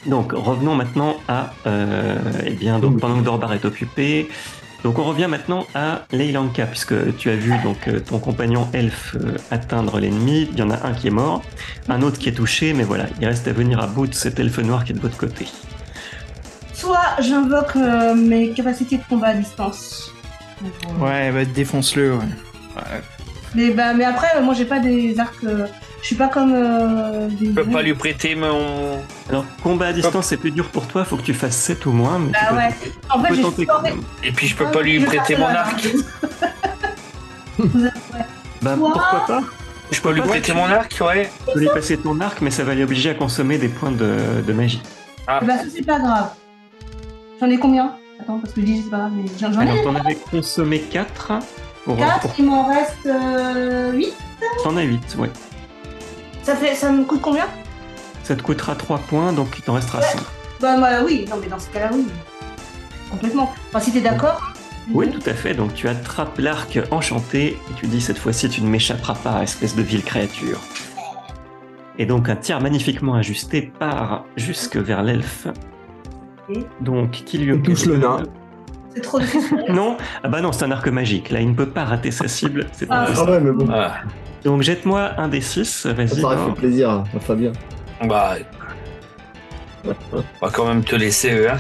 Donc 0.07 0.33
revenons 0.33 0.75
maintenant 0.75 1.17
à 1.29 1.53
euh, 1.67 2.17
eh 2.47 2.51
bien 2.53 2.79
donc 2.79 2.99
pendant 3.01 3.19
que 3.19 3.25
Dorbar 3.25 3.53
est 3.53 3.65
occupé. 3.65 4.29
Donc 4.85 4.99
on 5.01 5.05
revient 5.05 5.27
maintenant 5.29 5.67
à 5.75 6.03
Leylanka 6.13 6.65
puisque 6.67 7.17
tu 7.17 7.31
as 7.31 7.35
vu 7.35 7.53
donc 7.65 7.89
euh, 7.89 7.99
ton 7.99 8.21
compagnon 8.21 8.69
elfe 8.73 9.17
euh, 9.17 9.37
atteindre 9.51 9.99
l'ennemi. 9.99 10.49
Il 10.53 10.59
y 10.59 10.63
en 10.63 10.71
a 10.71 10.87
un 10.87 10.93
qui 10.95 11.09
est 11.09 11.11
mort, 11.13 11.43
un 11.89 12.01
autre 12.03 12.19
qui 12.19 12.29
est 12.29 12.33
touché, 12.33 12.73
mais 12.75 12.85
voilà, 12.85 13.07
il 13.21 13.27
reste 13.27 13.49
à 13.49 13.53
venir 13.53 13.81
à 13.81 13.89
bout 13.89 14.07
de 14.07 14.15
cet 14.15 14.39
elfe 14.39 14.59
noir 14.59 14.85
qui 14.85 14.93
est 14.93 14.95
de 14.95 15.01
votre 15.01 15.17
côté. 15.17 15.49
Soit 16.73 17.17
j'invoque 17.21 17.75
euh, 17.77 18.15
mes 18.15 18.51
capacités 18.51 18.99
de 18.99 19.03
combat 19.09 19.29
à 19.29 19.35
distance. 19.35 20.13
Euh, 20.63 21.05
Ouais, 21.05 21.33
bah, 21.33 21.45
défonce-le. 21.45 22.13
ouais. 22.15 22.19
Ouais. 22.77 23.01
Mais, 23.57 23.71
bah, 23.71 23.95
mais 23.95 24.05
après, 24.05 24.41
moi 24.43 24.55
j'ai 24.55 24.65
pas 24.65 24.79
des 24.79 25.19
arcs. 25.19 25.35
euh, 25.45 25.67
je 26.01 26.07
suis 26.07 26.15
pas 26.17 26.29
comme 26.29 26.53
euh, 26.55 27.29
des. 27.29 27.47
Je 27.47 27.51
peux 27.53 27.65
pas 27.65 27.83
lui 27.83 27.95
prêter 27.95 28.35
mon. 28.35 29.01
Alors 29.29 29.45
combat 29.63 29.87
à 29.89 29.93
distance 29.93 30.27
c'est 30.27 30.37
plus 30.37 30.51
dur 30.51 30.69
pour 30.69 30.87
toi, 30.87 31.05
faut 31.05 31.17
que 31.17 31.23
tu 31.23 31.35
fasses 31.35 31.57
7 31.57 31.87
ou 31.87 31.93
moins. 31.93 32.19
Mais 32.19 32.31
Bah 32.33 32.39
peux- 32.51 32.57
ouais. 32.57 32.75
En 33.11 33.23
fait, 33.23 33.35
j'ai 33.35 33.43
tenter. 33.43 33.67
Et 34.25 34.33
puis 34.33 34.47
je 34.47 34.57
peux 34.57 34.71
pas 34.71 34.83
lui 34.83 35.01
prêter 35.01 35.37
mon 35.37 35.47
arc. 35.47 35.89
Bah 38.63 38.75
Quoi 38.79 38.93
pourquoi 38.93 39.27
pas 39.27 39.41
Je 39.91 40.01
peux 40.01 40.13
lui 40.13 40.21
prêter 40.21 40.53
mon 40.53 40.65
arc, 40.65 40.97
ouais. 41.01 41.31
Tu 41.47 41.53
peux 41.55 41.61
lui 41.61 41.69
passer 41.69 41.97
ton 41.97 42.21
arc, 42.21 42.41
mais 42.41 42.51
ça 42.51 42.65
va 42.65 42.75
l'obliger 42.75 43.11
à 43.11 43.15
consommer 43.15 43.59
des 43.59 43.69
points 43.69 43.91
de, 43.93 44.17
de 44.47 44.53
magie. 44.53 44.83
Ah. 45.27 45.41
Bah 45.45 45.59
ça 45.59 45.65
c'est 45.75 45.85
pas 45.87 45.99
grave. 45.99 46.31
J'en 47.41 47.49
ai 47.51 47.59
combien? 47.59 47.95
Attends, 48.21 48.39
parce 48.41 48.53
que 48.53 48.61
je 48.61 48.67
dis 48.67 48.83
c'est 48.83 48.91
pas 48.91 48.97
grave, 48.99 49.13
mais 49.15 49.25
j'en 49.41 49.53
j'en 49.53 49.61
Alors 49.61 49.77
ai 49.77 49.83
t'en 49.85 49.95
avais 49.95 50.17
consommé 50.31 50.81
4 50.81 51.33
pour, 51.85 51.97
4, 51.97 52.21
pour- 52.21 52.35
il 52.39 52.45
m'en 52.47 52.67
reste 52.69 53.07
euh, 53.07 53.93
8. 53.93 54.13
T'en 54.65 54.77
as 54.77 54.83
8, 54.83 55.17
ouais. 55.19 55.31
Ça, 56.49 56.57
fait, 56.57 56.75
ça 56.75 56.91
me 56.91 57.05
coûte 57.05 57.21
combien? 57.21 57.45
Ça 58.23 58.35
te 58.35 58.43
coûtera 58.43 58.75
3 58.75 59.01
points, 59.01 59.35
donc 59.35 59.59
il 59.59 59.63
t'en 59.63 59.75
restera 59.75 60.01
5. 60.01 60.19
Bah, 60.63 60.81
bah, 60.81 61.05
oui, 61.05 61.27
non, 61.29 61.37
mais 61.39 61.47
dans 61.47 61.59
ce 61.59 61.69
cas-là, 61.69 61.91
oui. 61.93 62.07
Complètement. 63.11 63.53
Enfin, 63.69 63.81
si 63.81 63.93
t'es 63.93 64.01
d'accord. 64.01 64.41
Oui, 64.95 65.11
tout 65.11 65.29
à 65.29 65.35
fait. 65.35 65.53
Donc 65.53 65.75
tu 65.75 65.89
attrapes 65.89 66.39
l'arc 66.39 66.79
enchanté 66.91 67.49
et 67.49 67.75
tu 67.77 67.87
dis 67.87 68.01
cette 68.01 68.17
fois-ci 68.17 68.49
tu 68.49 68.63
ne 68.63 68.69
m'échapperas 68.69 69.17
pas, 69.17 69.43
espèce 69.43 69.77
de 69.77 69.83
vile 69.83 70.03
créature. 70.03 70.59
Et 71.99 72.07
donc 72.07 72.31
un 72.31 72.37
tir 72.37 72.63
magnifiquement 72.63 73.13
ajusté 73.13 73.71
part 73.79 74.25
jusque 74.39 74.79
vers 74.79 75.03
l'elfe. 75.03 75.49
Donc 76.81 77.11
qui 77.11 77.37
lui 77.37 77.57
Il 77.57 77.61
touche 77.61 77.85
le 77.85 77.99
nain. 77.99 78.23
C'est 78.99 79.03
trop 79.03 79.21
difficile. 79.21 79.65
Non, 79.69 79.97
ah 80.25 80.29
bah 80.29 80.41
non, 80.41 80.51
c'est 80.53 80.65
un 80.65 80.71
arc 80.71 80.87
magique. 80.89 81.31
Là, 81.31 81.41
il 81.41 81.49
ne 81.51 81.55
peut 81.55 81.69
pas 81.69 81.85
rater 81.85 82.11
sa 82.11 82.27
cible. 82.29 82.67
C'est 82.73 82.87
pas 82.87 83.07
Ah. 83.09 83.13
Ah 83.17 83.25
ouais, 83.31 83.41
mais 83.41 83.53
bon. 83.53 83.67
Ah, 83.73 83.99
Donc 84.45 84.63
jette-moi 84.63 85.13
un 85.19 85.29
des 85.29 85.41
6, 85.41 85.65
Ça 85.65 85.93
vas-y. 85.93 86.23
aurait 86.23 86.37
Nord. 86.37 86.47
fait 86.55 86.61
plaisir 86.61 87.05
Fabien. 87.21 87.53
bah. 88.05 88.37
On 90.13 90.23
va 90.43 90.51
quand 90.53 90.67
même 90.67 90.85
te 90.85 90.97
laisser, 90.97 91.33
eux, 91.33 91.51
hein. 91.51 91.59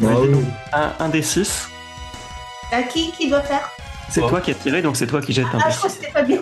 Bah 0.00 0.10
oui. 0.20 0.28
un, 0.72 0.92
un 1.04 1.08
des 1.08 1.22
6. 1.22 1.68
À 2.72 2.82
qui 2.82 3.10
qui 3.12 3.28
doit 3.30 3.40
faire? 3.40 3.68
C'est 4.10 4.20
toi 4.20 4.40
qui 4.40 4.50
as 4.52 4.54
tiré, 4.54 4.80
donc 4.82 4.96
c'est 4.96 5.06
toi 5.06 5.20
qui 5.20 5.32
jettes 5.32 5.46
un 5.54 5.58
Ah, 5.62 5.66
des 5.68 5.72
je 5.72 5.78
crois 5.78 5.88
6. 5.90 5.96
que 5.98 6.00
c'était 6.04 6.12
pas 6.12 6.22
bien. 6.22 6.38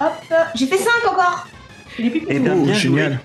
Hop, 0.00 0.12
j'ai 0.54 0.66
fait 0.66 0.78
5 0.78 0.88
encore. 1.08 1.46
Il 1.98 2.06
est 2.06 2.10
plus 2.10 2.22
Eh 2.28 2.38
bien, 2.38 2.54
Oh, 2.56 2.64
bien 2.64 2.74
génial. 2.74 3.12
joué. 3.12 3.20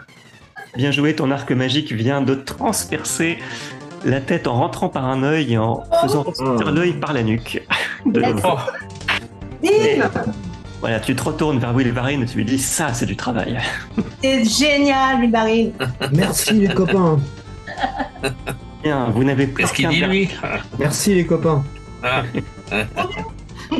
Bien 0.75 0.91
joué, 0.91 1.15
ton 1.15 1.31
arc 1.31 1.49
magique 1.51 1.93
vient 1.93 2.21
de 2.21 2.35
transpercer 2.35 3.37
la 4.05 4.21
tête 4.21 4.47
en 4.47 4.53
rentrant 4.53 4.87
par 4.89 5.05
un 5.05 5.23
œil 5.23 5.53
et 5.53 5.57
en 5.57 5.83
faisant 6.01 6.23
Oh. 6.39 6.57
l'œil 6.71 6.93
par 6.93 7.11
la 7.13 7.23
nuque. 7.23 7.61
De. 8.05 8.21
Oh, 8.43 8.57
Voilà, 10.79 10.99
tu 10.99 11.15
te 11.15 11.23
retournes 11.23 11.57
vers 11.59 11.73
Wilvarine 11.73 12.21
et 12.23 12.25
tu 12.25 12.37
lui 12.37 12.45
dis 12.45 12.59
ça, 12.59 12.93
c'est 12.93 13.05
du 13.07 13.15
travail. 13.15 13.57
C'est 14.23 14.43
génial, 14.45 15.19
Bulbarine. 15.19 15.71
Merci 16.13 16.53
les 16.53 16.67
copains. 16.73 17.19
Bien, 18.83 19.05
vous 19.09 19.23
n'avez 19.23 19.47
plus 19.47 19.63
qu'est-ce 19.63 19.73
qu'il 19.73 19.89
dit, 19.89 20.01
lui 20.01 20.29
Merci 20.77 21.15
les 21.15 21.25
copains. 21.25 21.63
Ah, 22.03 22.21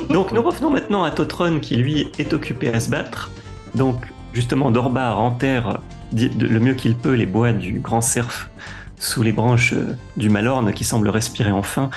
Donc 0.10 0.32
nous 0.32 0.42
revenons 0.42 0.72
maintenant 0.72 1.04
à 1.04 1.12
Totron 1.12 1.60
qui 1.60 1.76
lui 1.76 2.12
est 2.18 2.34
occupé 2.34 2.74
à 2.74 2.80
se 2.80 2.90
battre. 2.90 3.30
Donc 3.76 3.98
justement 4.34 4.72
Dorbar 4.72 5.20
enterre 5.20 5.80
le 6.14 6.60
mieux 6.60 6.74
qu'il 6.74 6.96
peut 6.96 7.14
les 7.14 7.28
bois 7.28 7.52
du 7.52 7.80
grand 7.80 8.02
cerf 8.02 8.50
sous 8.98 9.24
les 9.24 9.32
branches 9.32 9.74
euh, 9.74 9.96
du 10.18 10.30
Malorne 10.30 10.74
qui 10.74 10.84
semble 10.84 11.10
respirer 11.10 11.52
enfin. 11.52 11.90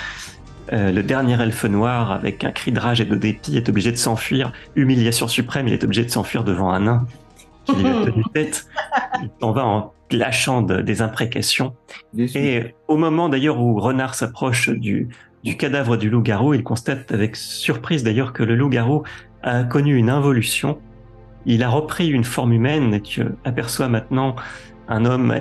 Euh, 0.72 0.92
le 0.92 1.02
dernier 1.02 1.40
elfe 1.40 1.64
noir, 1.64 2.12
avec 2.12 2.44
un 2.44 2.50
cri 2.50 2.72
de 2.72 2.80
rage 2.80 3.00
et 3.00 3.04
de 3.06 3.14
dépit, 3.14 3.56
est 3.56 3.68
obligé 3.68 3.90
de 3.90 3.96
s'enfuir. 3.96 4.52
Humiliation 4.76 5.26
suprême, 5.26 5.66
il 5.68 5.72
est 5.74 5.82
obligé 5.84 6.04
de 6.04 6.10
s'enfuir 6.10 6.44
devant 6.44 6.70
un 6.70 6.80
nain 6.80 7.06
qui 7.64 7.74
lui 7.76 7.86
a 7.86 7.92
tenu 8.04 8.22
tête. 8.34 8.66
Il 9.22 9.30
s'en 9.40 9.52
va 9.52 9.64
en 9.64 9.92
lâchant 10.10 10.62
de- 10.62 10.82
des 10.82 11.00
imprécations. 11.00 11.74
Et 12.34 12.74
au 12.86 12.96
moment 12.96 13.28
d'ailleurs 13.28 13.60
où 13.60 13.78
Renard 13.80 14.14
s'approche 14.14 14.68
du, 14.68 15.08
du 15.42 15.56
cadavre 15.56 15.96
du 15.96 16.10
loup-garou, 16.10 16.52
il 16.54 16.62
constate 16.62 17.12
avec 17.12 17.36
surprise 17.36 18.02
d'ailleurs 18.04 18.32
que 18.32 18.42
le 18.42 18.54
loup-garou 18.54 19.04
a 19.42 19.64
connu 19.64 19.96
une 19.96 20.10
involution. 20.10 20.78
Il 21.46 21.62
a 21.62 21.68
repris 21.70 22.08
une 22.08 22.24
forme 22.24 22.52
humaine 22.52 22.92
et 22.92 23.00
tu 23.00 23.22
aperçois 23.44 23.88
maintenant 23.88 24.36
un 24.88 25.04
homme 25.06 25.34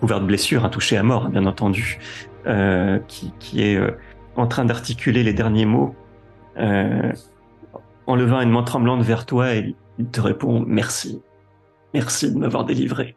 couvert 0.00 0.20
de 0.20 0.26
blessures, 0.26 0.64
un 0.64 0.68
touché 0.68 0.96
à 0.96 1.02
mort 1.02 1.28
bien 1.28 1.46
entendu, 1.46 1.98
euh, 2.46 2.98
qui, 3.08 3.32
qui 3.38 3.62
est 3.62 3.76
euh, 3.76 3.96
en 4.36 4.46
train 4.46 4.64
d'articuler 4.64 5.22
les 5.22 5.32
derniers 5.32 5.66
mots 5.66 5.94
euh, 6.58 7.12
en 8.06 8.16
levant 8.16 8.40
une 8.40 8.50
main 8.50 8.62
tremblante 8.62 9.02
vers 9.02 9.26
toi 9.26 9.54
et 9.54 9.74
il 9.98 10.06
te 10.06 10.20
répond 10.20 10.64
merci. 10.66 11.22
Merci 11.94 12.32
de 12.32 12.38
m'avoir 12.38 12.64
délivré. 12.64 13.16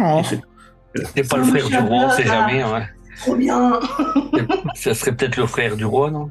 Oh. 0.00 0.22
C'est- 0.24 0.40
pas 1.28 1.36
le 1.36 1.44
frère 1.44 1.68
du 1.68 1.76
roi, 1.76 2.04
on 2.06 2.10
sait 2.10 2.24
jamais. 2.24 2.64
Ouais. 2.64 2.86
Trop 3.18 3.36
bien. 3.36 3.78
Ça 4.74 4.94
serait 4.94 5.12
peut-être 5.12 5.36
le 5.36 5.46
frère 5.46 5.76
du 5.76 5.84
roi, 5.84 6.10
non? 6.10 6.30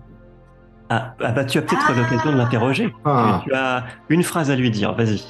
Ah, 0.90 1.14
ah 1.22 1.32
bah 1.32 1.44
tu 1.44 1.58
as 1.58 1.62
peut-être 1.62 1.94
l'occasion 1.94 2.32
de 2.32 2.38
l'interroger. 2.38 2.94
Ah, 3.04 3.42
Tu 3.46 3.54
as 3.54 3.84
une 4.10 4.24
phrase 4.24 4.50
à 4.50 4.56
lui 4.56 4.72
dire, 4.72 4.94
vas-y. 4.94 5.22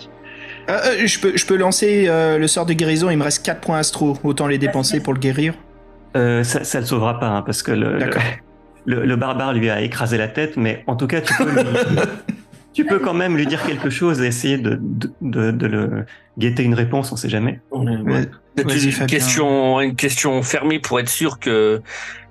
Euh, 0.69 0.73
euh, 1.03 1.07
je, 1.07 1.19
peux, 1.19 1.37
je 1.37 1.45
peux 1.45 1.55
lancer 1.55 2.05
euh, 2.07 2.37
le 2.37 2.47
sort 2.47 2.65
de 2.65 2.73
guérison, 2.73 3.09
il 3.09 3.17
me 3.17 3.23
reste 3.23 3.45
4 3.45 3.61
points 3.61 3.77
astro, 3.79 4.17
autant 4.23 4.47
les 4.47 4.57
dépenser 4.57 4.99
pour 4.99 5.13
le 5.13 5.19
guérir. 5.19 5.53
Euh, 6.15 6.43
ça, 6.43 6.63
ça 6.63 6.79
le 6.79 6.85
sauvera 6.85 7.19
pas, 7.19 7.27
hein, 7.27 7.41
parce 7.41 7.63
que 7.63 7.71
le, 7.71 7.93
le, 7.93 7.99
D'accord. 7.99 8.21
le- 8.85 9.05
le 9.05 9.15
barbare 9.15 9.53
lui 9.53 9.69
a 9.69 9.81
écrasé 9.81 10.17
la 10.17 10.27
tête, 10.27 10.57
mais 10.57 10.83
en 10.87 10.95
tout 10.95 11.07
cas, 11.07 11.21
tu 11.21 11.33
peux, 11.35 11.49
lui- 11.49 11.63
tu 12.73 12.85
peux 12.85 12.99
quand 12.99 13.13
même 13.13 13.37
lui 13.37 13.45
dire 13.47 13.63
quelque 13.65 13.89
chose 13.89 14.21
et 14.21 14.25
essayer 14.27 14.57
de, 14.57 14.77
de, 14.81 15.11
de- 15.21 15.51
de 15.51 15.67
le 15.67 16.05
guetter 16.37 16.63
une 16.63 16.73
réponse, 16.73 17.11
on 17.11 17.15
sait 17.15 17.29
jamais. 17.29 17.59
Ouais. 17.71 18.23
Une 18.57 18.69
Fabien. 18.91 19.05
question, 19.05 19.79
une 19.81 19.95
question 19.95 20.41
fermée 20.41 20.79
pour 20.79 20.99
être 20.99 21.09
sûr 21.09 21.39
que 21.39 21.81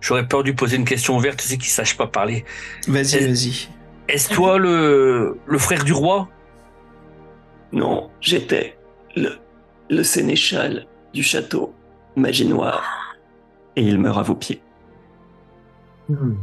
j'aurais 0.00 0.26
peur 0.26 0.42
de 0.42 0.48
lui 0.48 0.54
poser 0.56 0.76
une 0.76 0.84
question 0.84 1.16
ouverte, 1.16 1.38
tu 1.40 1.46
sais, 1.46 1.56
qu'il 1.56 1.70
sache 1.70 1.96
pas 1.96 2.06
parler. 2.08 2.44
Vas-y, 2.88 3.20
vas-y. 3.24 3.68
Est-ce 4.08 4.32
toi 4.34 4.58
le, 4.58 5.38
le 5.46 5.58
frère 5.58 5.84
du 5.84 5.92
roi? 5.92 6.28
Non, 7.76 8.08
j'étais 8.22 8.78
le, 9.16 9.32
le 9.90 10.02
sénéchal 10.02 10.86
du 11.12 11.22
château 11.22 11.74
Magie 12.16 12.48
Noire. 12.48 12.82
Et 13.76 13.82
il 13.82 13.98
meurt 13.98 14.16
à 14.16 14.22
vos 14.22 14.34
pieds. 14.34 14.62
hmm. 16.08 16.36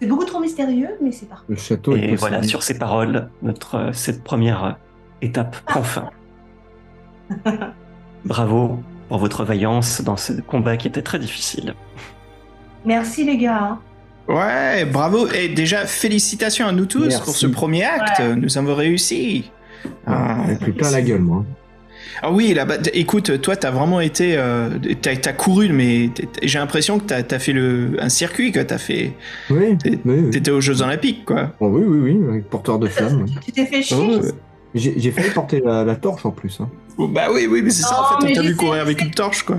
C'est 0.00 0.06
beaucoup 0.06 0.24
trop 0.24 0.38
mystérieux, 0.38 0.90
mais 1.02 1.10
c'est 1.10 1.28
parfait. 1.28 1.44
Le 1.48 1.56
château 1.56 1.96
est 1.96 2.10
Et 2.10 2.14
voilà, 2.14 2.44
sur 2.44 2.62
ces 2.62 2.78
paroles, 2.78 3.30
notre, 3.42 3.74
euh, 3.76 3.92
cette 3.92 4.22
première 4.22 4.64
euh, 4.64 4.72
étape 5.22 5.56
prend 5.66 5.82
fin. 5.82 6.10
Bravo 8.24 8.78
pour 9.08 9.18
votre 9.18 9.44
vaillance 9.44 10.02
dans 10.02 10.16
ce 10.16 10.34
combat 10.40 10.76
qui 10.76 10.86
était 10.86 11.02
très 11.02 11.18
difficile. 11.18 11.74
Merci 12.84 13.24
les 13.24 13.38
gars. 13.38 13.78
Ouais, 14.32 14.84
bravo. 14.84 15.28
Et 15.32 15.48
déjà, 15.48 15.86
félicitations 15.86 16.66
à 16.66 16.72
nous 16.72 16.86
tous 16.86 17.06
Merci. 17.08 17.22
pour 17.22 17.36
ce 17.36 17.46
premier 17.46 17.84
acte. 17.84 18.18
Ouais. 18.20 18.34
Nous 18.36 18.56
avons 18.58 18.74
réussi. 18.74 19.50
Ah, 20.06 20.36
Ah, 20.38 20.44
J'ai 20.48 20.56
pris 20.56 20.72
plein 20.72 20.90
la 20.90 21.02
gueule, 21.02 21.20
moi. 21.20 21.44
Ah 22.22 22.30
oui, 22.30 22.54
là, 22.54 22.64
bah, 22.64 22.76
écoute, 22.94 23.40
toi, 23.40 23.56
t'as 23.56 23.70
vraiment 23.70 24.00
été, 24.00 24.34
euh, 24.36 24.68
t'as, 25.00 25.32
couru, 25.32 25.70
mais 25.70 26.10
j'ai 26.42 26.58
l'impression 26.58 26.98
que 27.00 27.04
t'as, 27.04 27.38
fait 27.38 27.52
le, 27.52 27.96
un 27.98 28.08
circuit, 28.08 28.52
que 28.52 28.60
t'as 28.60 28.78
fait, 28.78 29.12
Oui, 29.50 29.76
T'es- 29.78 29.98
oui, 30.04 30.20
oui. 30.24 30.30
t'étais 30.30 30.50
aux 30.50 30.60
Jeux 30.60 30.82
Olympiques, 30.82 31.24
quoi. 31.24 31.52
Oh, 31.60 31.68
oui, 31.68 31.82
oui, 31.84 32.12
oui, 32.16 32.28
avec 32.28 32.48
porteur 32.48 32.78
de 32.78 32.86
flamme. 32.86 33.26
Tu 33.44 33.50
t'es 33.52 33.66
fait 33.66 33.82
chier. 33.82 33.96
Oh, 33.98 34.20
J'ai 34.74 34.94
j'ai 34.98 35.10
failli 35.10 35.30
porter 35.30 35.60
la, 35.64 35.84
la 35.84 35.96
torche 35.96 36.24
en 36.24 36.30
plus. 36.30 36.58
hein. 36.60 36.68
Oh, 36.98 37.08
bah 37.08 37.28
oui, 37.32 37.46
oui, 37.50 37.62
mais 37.62 37.70
c'est 37.70 37.82
ça, 37.82 38.00
en 38.00 38.04
fait, 38.08 38.24
on 38.24 38.26
mais 38.28 38.32
t'a 38.34 38.42
vu 38.42 38.56
courir 38.56 38.82
avec 38.82 39.00
une 39.02 39.10
torche, 39.10 39.42
quoi. 39.42 39.58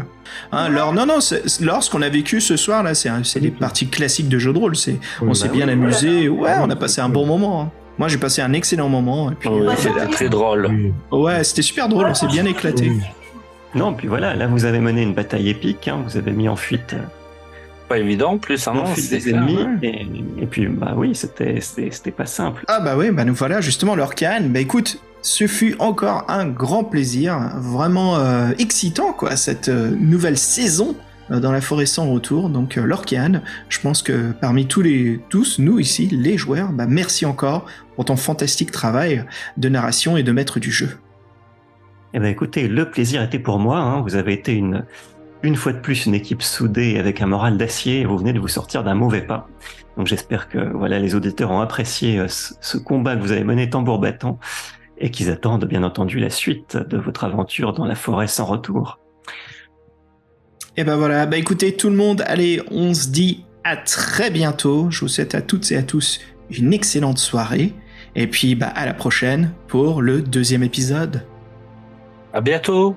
Hein, 0.51 0.69
non, 0.69 0.93
non, 1.05 1.19
Laure, 1.61 1.83
ce 1.83 1.89
qu'on 1.89 2.01
a 2.01 2.09
vécu 2.09 2.41
ce 2.41 2.57
soir, 2.57 2.83
là, 2.83 2.93
c'est, 2.95 3.09
les 3.39 3.51
parties 3.51 3.87
classiques 3.87 4.29
de 4.29 4.39
jeux 4.39 4.53
de 4.53 4.57
rôle. 4.57 4.75
C'est, 4.75 4.97
on 5.21 5.27
Oui, 5.29 5.35
s'est 5.35 5.47
bah 5.47 5.53
bien 5.53 5.67
oui. 5.67 5.73
amusé. 5.73 6.29
Ouais, 6.29 6.53
on 6.61 6.69
a 6.69 6.75
passé 6.75 7.01
un 7.01 7.09
bon 7.09 7.25
moment. 7.25 7.61
hein. 7.63 7.71
Moi, 7.99 8.07
j'ai 8.07 8.17
passé 8.17 8.41
un 8.41 8.53
excellent 8.53 8.89
moment. 8.89 9.31
Et 9.31 9.35
puis, 9.35 9.49
Oui, 9.49 9.67
C'était 9.77 9.99
c'est 10.01 10.09
très 10.09 10.29
drôle. 10.29 10.67
Oui. 10.71 10.93
ouais, 11.19 11.43
c'était 11.43 11.61
super 11.61 11.87
drôle, 11.89 12.07
on 12.07 12.13
s'est 12.15 12.27
bien 12.27 12.45
éclaté. 12.45 12.89
Oui. 12.89 13.01
Non, 13.75 13.93
puis 13.93 14.07
voilà, 14.07 14.35
là 14.35 14.45
vous 14.47 14.65
avez 14.65 14.79
mené 14.79 15.01
une 15.01 15.13
bataille 15.15 15.49
épique, 15.49 15.87
hein, 15.87 15.99
vous 16.07 16.15
avez 16.17 16.31
mis 16.31 16.47
en 16.47 16.55
fuite, 16.55 16.93
euh, 16.93 17.01
Pas 17.89 17.97
évident 17.97 18.33
en 18.33 18.37
plus, 18.37 18.67
hein, 18.67 18.73
en 18.75 18.85
fuite 18.85 19.09
des 19.09 19.29
ennemis, 19.31 19.57
ouais. 19.57 19.67
et, 19.81 20.07
et 20.43 20.45
puis 20.45 20.67
bah 20.67 20.93
oui, 20.95 21.15
c'était 21.15 21.59
c'était 21.59 21.89
c'était 21.89 22.11
pas 22.11 22.27
simple. 22.27 22.63
Ah 22.67 22.79
bah 22.81 22.93
oui, 22.95 23.09
bah 23.09 23.25
nous 23.25 23.33
voilà 23.33 23.61
justement 23.61 23.95
l'Orcane. 23.95 24.49
Bah 24.49 24.59
écoute, 24.59 24.99
ce 25.23 25.47
fut 25.47 25.75
encore 25.79 26.25
un 26.27 26.45
grand 26.45 26.83
plaisir, 26.83 27.39
vraiment 27.55 28.17
euh, 28.17 28.51
excitant 28.59 29.13
quoi, 29.13 29.37
cette 29.37 29.69
euh, 29.69 29.95
nouvelle 29.97 30.37
saison 30.37 30.95
euh, 31.31 31.39
dans 31.39 31.53
la 31.53 31.61
forêt 31.61 31.85
sans 31.85 32.11
retour. 32.11 32.49
Donc 32.49 32.75
l'Orcane, 32.75 33.41
je 33.69 33.79
pense 33.79 34.03
que 34.03 34.33
parmi 34.33 34.67
tous 34.67 34.81
les 34.81 35.21
nous 35.59 35.79
ici, 35.79 36.07
les 36.07 36.37
joueurs, 36.37 36.73
bah 36.73 36.87
merci 36.87 37.25
encore 37.25 37.65
pour 37.95 38.03
ton 38.05 38.17
fantastique 38.17 38.71
travail 38.71 39.25
de 39.55 39.69
narration 39.69 40.17
et 40.17 40.23
de 40.23 40.31
maître 40.33 40.59
du 40.59 40.71
jeu. 40.71 40.89
Eh 42.13 42.19
ben 42.19 42.27
écoutez, 42.27 42.67
le 42.67 42.91
plaisir 42.91 43.23
était 43.23 43.39
pour 43.39 43.59
moi, 43.59 43.77
hein, 43.77 44.01
vous 44.01 44.15
avez 44.15 44.33
été 44.33 44.53
une 44.53 45.55
fois 45.55 45.71
de 45.71 45.79
plus 45.79 46.05
une 46.05 46.15
équipe 46.15 46.43
soudée 46.43 46.99
avec 46.99 47.21
un 47.21 47.27
moral 47.27 47.57
d'acier, 47.57 48.03
vous 48.03 48.17
venez 48.17 48.33
de 48.33 48.39
vous 48.39 48.49
sortir 48.49 48.83
d'un 48.83 48.93
mauvais 48.93 49.21
pas. 49.21 49.47
Donc 49.95 50.07
j'espère 50.07 50.49
que 50.49 50.57
voilà 50.73 50.99
les 50.99 51.15
auditeurs 51.15 51.51
ont 51.51 51.61
apprécié 51.61 52.27
ce, 52.27 52.55
ce 52.59 52.77
combat 52.77 53.15
que 53.15 53.21
vous 53.21 53.31
avez 53.31 53.43
mené 53.43 53.69
tambour 53.69 53.99
battant 53.99 54.37
et 54.97 55.11
qu'ils 55.11 55.29
attendent 55.29 55.65
bien 55.65 55.83
entendu 55.83 56.19
la 56.19 56.29
suite 56.29 56.77
de 56.77 56.97
votre 56.97 57.23
aventure 57.23 57.73
dans 57.73 57.85
la 57.85 57.95
forêt 57.95 58.27
sans 58.27 58.45
retour. 58.45 58.99
Et 60.75 60.83
ben 60.83 60.95
voilà, 60.95 61.25
bah 61.25 61.37
écoutez 61.37 61.75
tout 61.75 61.89
le 61.89 61.95
monde, 61.95 62.23
allez, 62.25 62.61
on 62.71 62.93
se 62.93 63.09
dit 63.09 63.45
à 63.63 63.77
très 63.77 64.31
bientôt. 64.31 64.89
Je 64.89 65.01
vous 65.01 65.07
souhaite 65.07 65.35
à 65.35 65.41
toutes 65.41 65.71
et 65.71 65.77
à 65.77 65.83
tous 65.83 66.19
une 66.49 66.73
excellente 66.73 67.19
soirée. 67.19 67.73
Et 68.15 68.27
puis 68.27 68.55
bah 68.55 68.67
à 68.67 68.85
la 68.85 68.93
prochaine 68.93 69.53
pour 69.67 70.01
le 70.01 70.21
deuxième 70.21 70.63
épisode. 70.63 71.25
À 72.33 72.41
bientôt. 72.41 72.95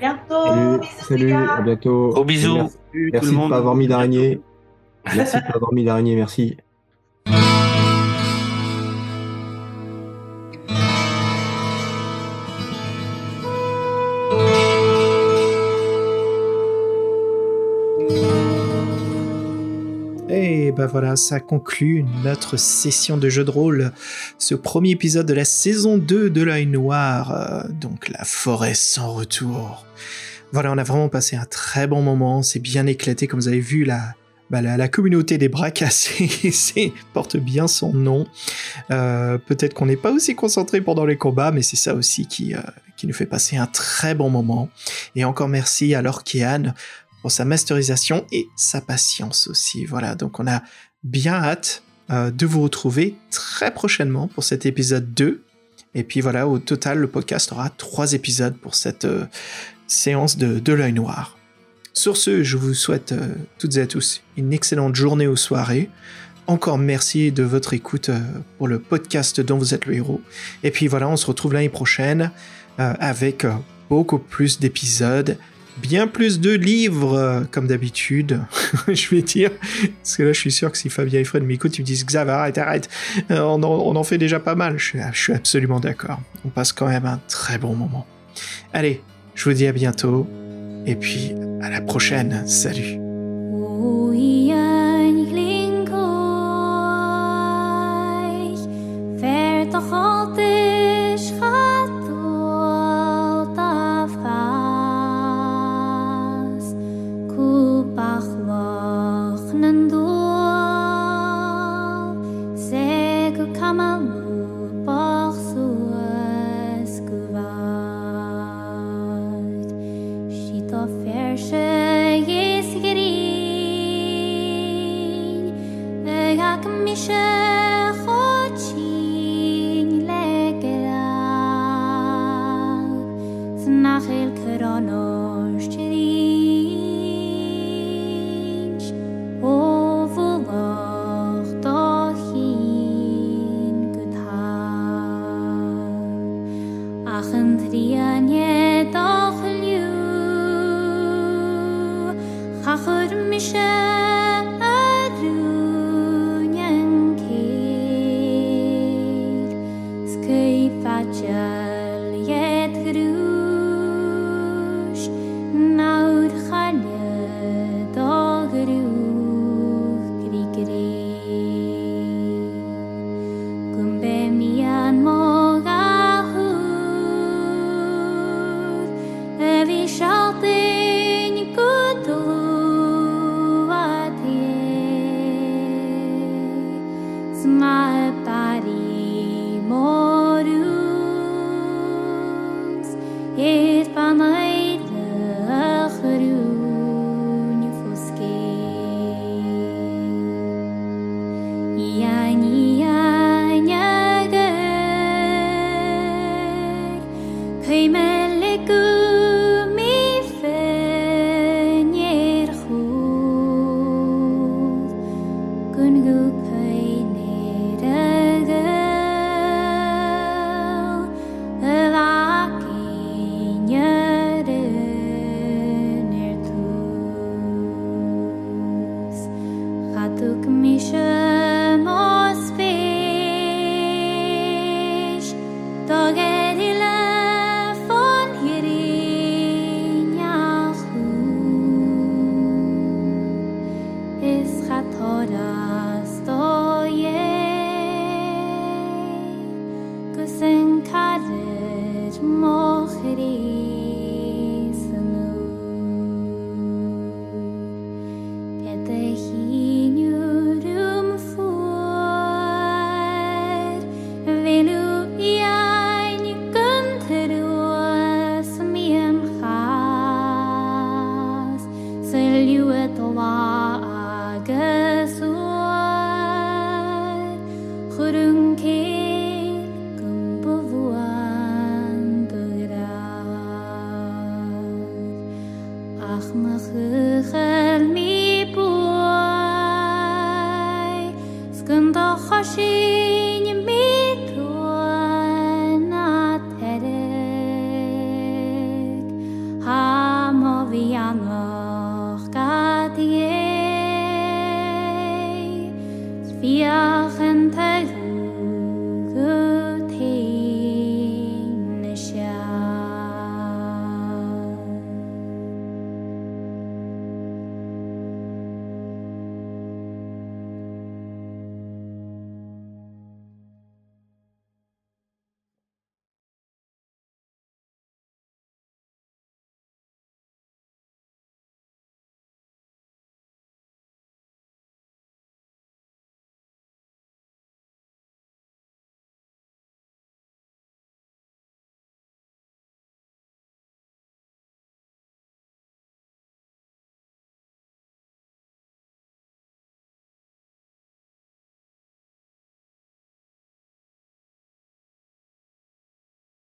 Bientôt. 0.00 0.44
Salut, 0.46 0.78
bisous, 0.80 0.94
les 0.98 1.18
salut, 1.18 1.30
gars. 1.30 1.54
à 1.58 1.62
bientôt. 1.62 2.08
Gros 2.08 2.24
bisous. 2.24 2.56
Merci, 2.56 2.76
merci 3.12 3.30
de 3.30 3.48
pas 3.48 3.56
avoir 3.56 3.74
mis 3.74 3.86
d'araignée. 3.86 4.40
Merci 5.14 5.36
de 5.36 5.42
pas 5.42 5.54
avoir 5.54 5.72
mis 5.72 5.84
d'araignée, 5.84 6.16
merci. 6.16 6.56
Ben 20.74 20.86
voilà, 20.86 21.14
ça 21.16 21.40
conclut 21.40 22.04
notre 22.24 22.56
session 22.56 23.16
de 23.16 23.28
jeu 23.28 23.44
de 23.44 23.50
rôle, 23.50 23.92
ce 24.38 24.54
premier 24.54 24.90
épisode 24.90 25.26
de 25.26 25.34
la 25.34 25.44
saison 25.44 25.98
2 25.98 26.30
de 26.30 26.42
l'œil 26.42 26.66
noir, 26.66 27.32
euh, 27.32 27.68
donc 27.68 28.08
la 28.08 28.24
forêt 28.24 28.74
sans 28.74 29.12
retour. 29.12 29.86
Voilà, 30.52 30.72
on 30.72 30.78
a 30.78 30.82
vraiment 30.82 31.08
passé 31.08 31.36
un 31.36 31.44
très 31.44 31.86
bon 31.86 32.02
moment, 32.02 32.42
c'est 32.42 32.58
bien 32.58 32.86
éclaté, 32.86 33.26
comme 33.26 33.40
vous 33.40 33.48
avez 33.48 33.60
vu, 33.60 33.84
la, 33.84 34.14
bah, 34.50 34.60
la, 34.60 34.88
communauté 34.88 35.38
des 35.38 35.48
bras 35.48 35.70
cassés 35.72 36.92
porte 37.12 37.36
bien 37.36 37.66
son 37.66 37.92
nom. 37.92 38.26
Euh, 38.90 39.38
Peut-être 39.38 39.74
qu'on 39.74 39.86
n'est 39.86 39.96
pas 39.96 40.12
aussi 40.12 40.34
concentré 40.34 40.80
pendant 40.80 41.06
les 41.06 41.16
combats, 41.16 41.50
mais 41.50 41.62
c'est 41.62 41.76
ça 41.76 41.94
aussi 41.94 42.26
qui, 42.26 42.54
euh, 42.54 42.60
qui 42.96 43.06
nous 43.06 43.14
fait 43.14 43.26
passer 43.26 43.56
un 43.56 43.66
très 43.66 44.14
bon 44.14 44.30
moment. 44.30 44.68
Et 45.16 45.24
encore 45.24 45.48
merci 45.48 45.94
à 45.94 46.02
Lorkian 46.02 46.74
pour 47.24 47.32
sa 47.32 47.46
masterisation 47.46 48.26
et 48.32 48.50
sa 48.54 48.82
patience 48.82 49.48
aussi. 49.48 49.86
Voilà, 49.86 50.14
donc 50.14 50.40
on 50.40 50.46
a 50.46 50.62
bien 51.04 51.32
hâte 51.32 51.82
euh, 52.10 52.30
de 52.30 52.44
vous 52.44 52.60
retrouver 52.60 53.14
très 53.30 53.72
prochainement 53.72 54.28
pour 54.28 54.44
cet 54.44 54.66
épisode 54.66 55.14
2. 55.14 55.42
Et 55.94 56.04
puis 56.04 56.20
voilà, 56.20 56.46
au 56.46 56.58
total, 56.58 56.98
le 56.98 57.06
podcast 57.06 57.50
aura 57.50 57.70
trois 57.70 58.12
épisodes 58.12 58.58
pour 58.58 58.74
cette 58.74 59.06
euh, 59.06 59.24
séance 59.86 60.36
de, 60.36 60.58
de 60.58 60.72
l'œil 60.74 60.92
noir. 60.92 61.38
Sur 61.94 62.18
ce, 62.18 62.42
je 62.42 62.58
vous 62.58 62.74
souhaite 62.74 63.12
euh, 63.12 63.34
toutes 63.58 63.78
et 63.78 63.88
tous 63.88 64.20
une 64.36 64.52
excellente 64.52 64.94
journée 64.94 65.26
ou 65.26 65.36
soirée. 65.38 65.88
Encore 66.46 66.76
merci 66.76 67.32
de 67.32 67.42
votre 67.42 67.72
écoute 67.72 68.10
pour 68.58 68.68
le 68.68 68.78
podcast 68.78 69.40
dont 69.40 69.56
vous 69.56 69.72
êtes 69.72 69.86
le 69.86 69.94
héros. 69.94 70.20
Et 70.62 70.70
puis 70.70 70.88
voilà, 70.88 71.08
on 71.08 71.16
se 71.16 71.24
retrouve 71.24 71.54
l'année 71.54 71.70
prochaine 71.70 72.32
avec 72.76 73.46
beaucoup 73.88 74.18
plus 74.18 74.60
d'épisodes, 74.60 75.38
bien 75.76 76.06
plus 76.06 76.40
de 76.40 76.50
livres, 76.50 77.14
euh, 77.14 77.40
comme 77.50 77.66
d'habitude, 77.66 78.40
je 78.88 79.14
vais 79.14 79.22
dire. 79.22 79.50
Parce 80.02 80.16
que 80.16 80.22
là, 80.22 80.32
je 80.32 80.38
suis 80.40 80.52
sûr 80.52 80.70
que 80.70 80.78
si 80.78 80.90
Fabien 80.90 81.20
et 81.20 81.24
Fred 81.24 81.42
m'écoutent, 81.42 81.76
ils 81.78 81.82
me 81.82 81.86
disent 81.86 82.04
Xav, 82.04 82.28
arrête, 82.28 82.58
arrête. 82.58 82.88
Euh, 83.30 83.40
on, 83.40 83.62
en, 83.96 84.04
fait 84.04 84.18
déjà 84.18 84.40
pas 84.40 84.54
mal. 84.54 84.78
Je 84.78 85.00
suis 85.12 85.32
absolument 85.32 85.80
d'accord. 85.80 86.20
On 86.44 86.48
passe 86.48 86.72
quand 86.72 86.88
même 86.88 87.06
un 87.06 87.20
très 87.28 87.58
bon 87.58 87.74
moment. 87.74 88.06
Allez, 88.72 89.02
je 89.34 89.44
vous 89.44 89.54
dis 89.54 89.66
à 89.66 89.72
bientôt. 89.72 90.28
Et 90.86 90.96
puis, 90.96 91.32
à 91.62 91.70
la 91.70 91.80
prochaine. 91.80 92.46
Salut. 92.46 93.13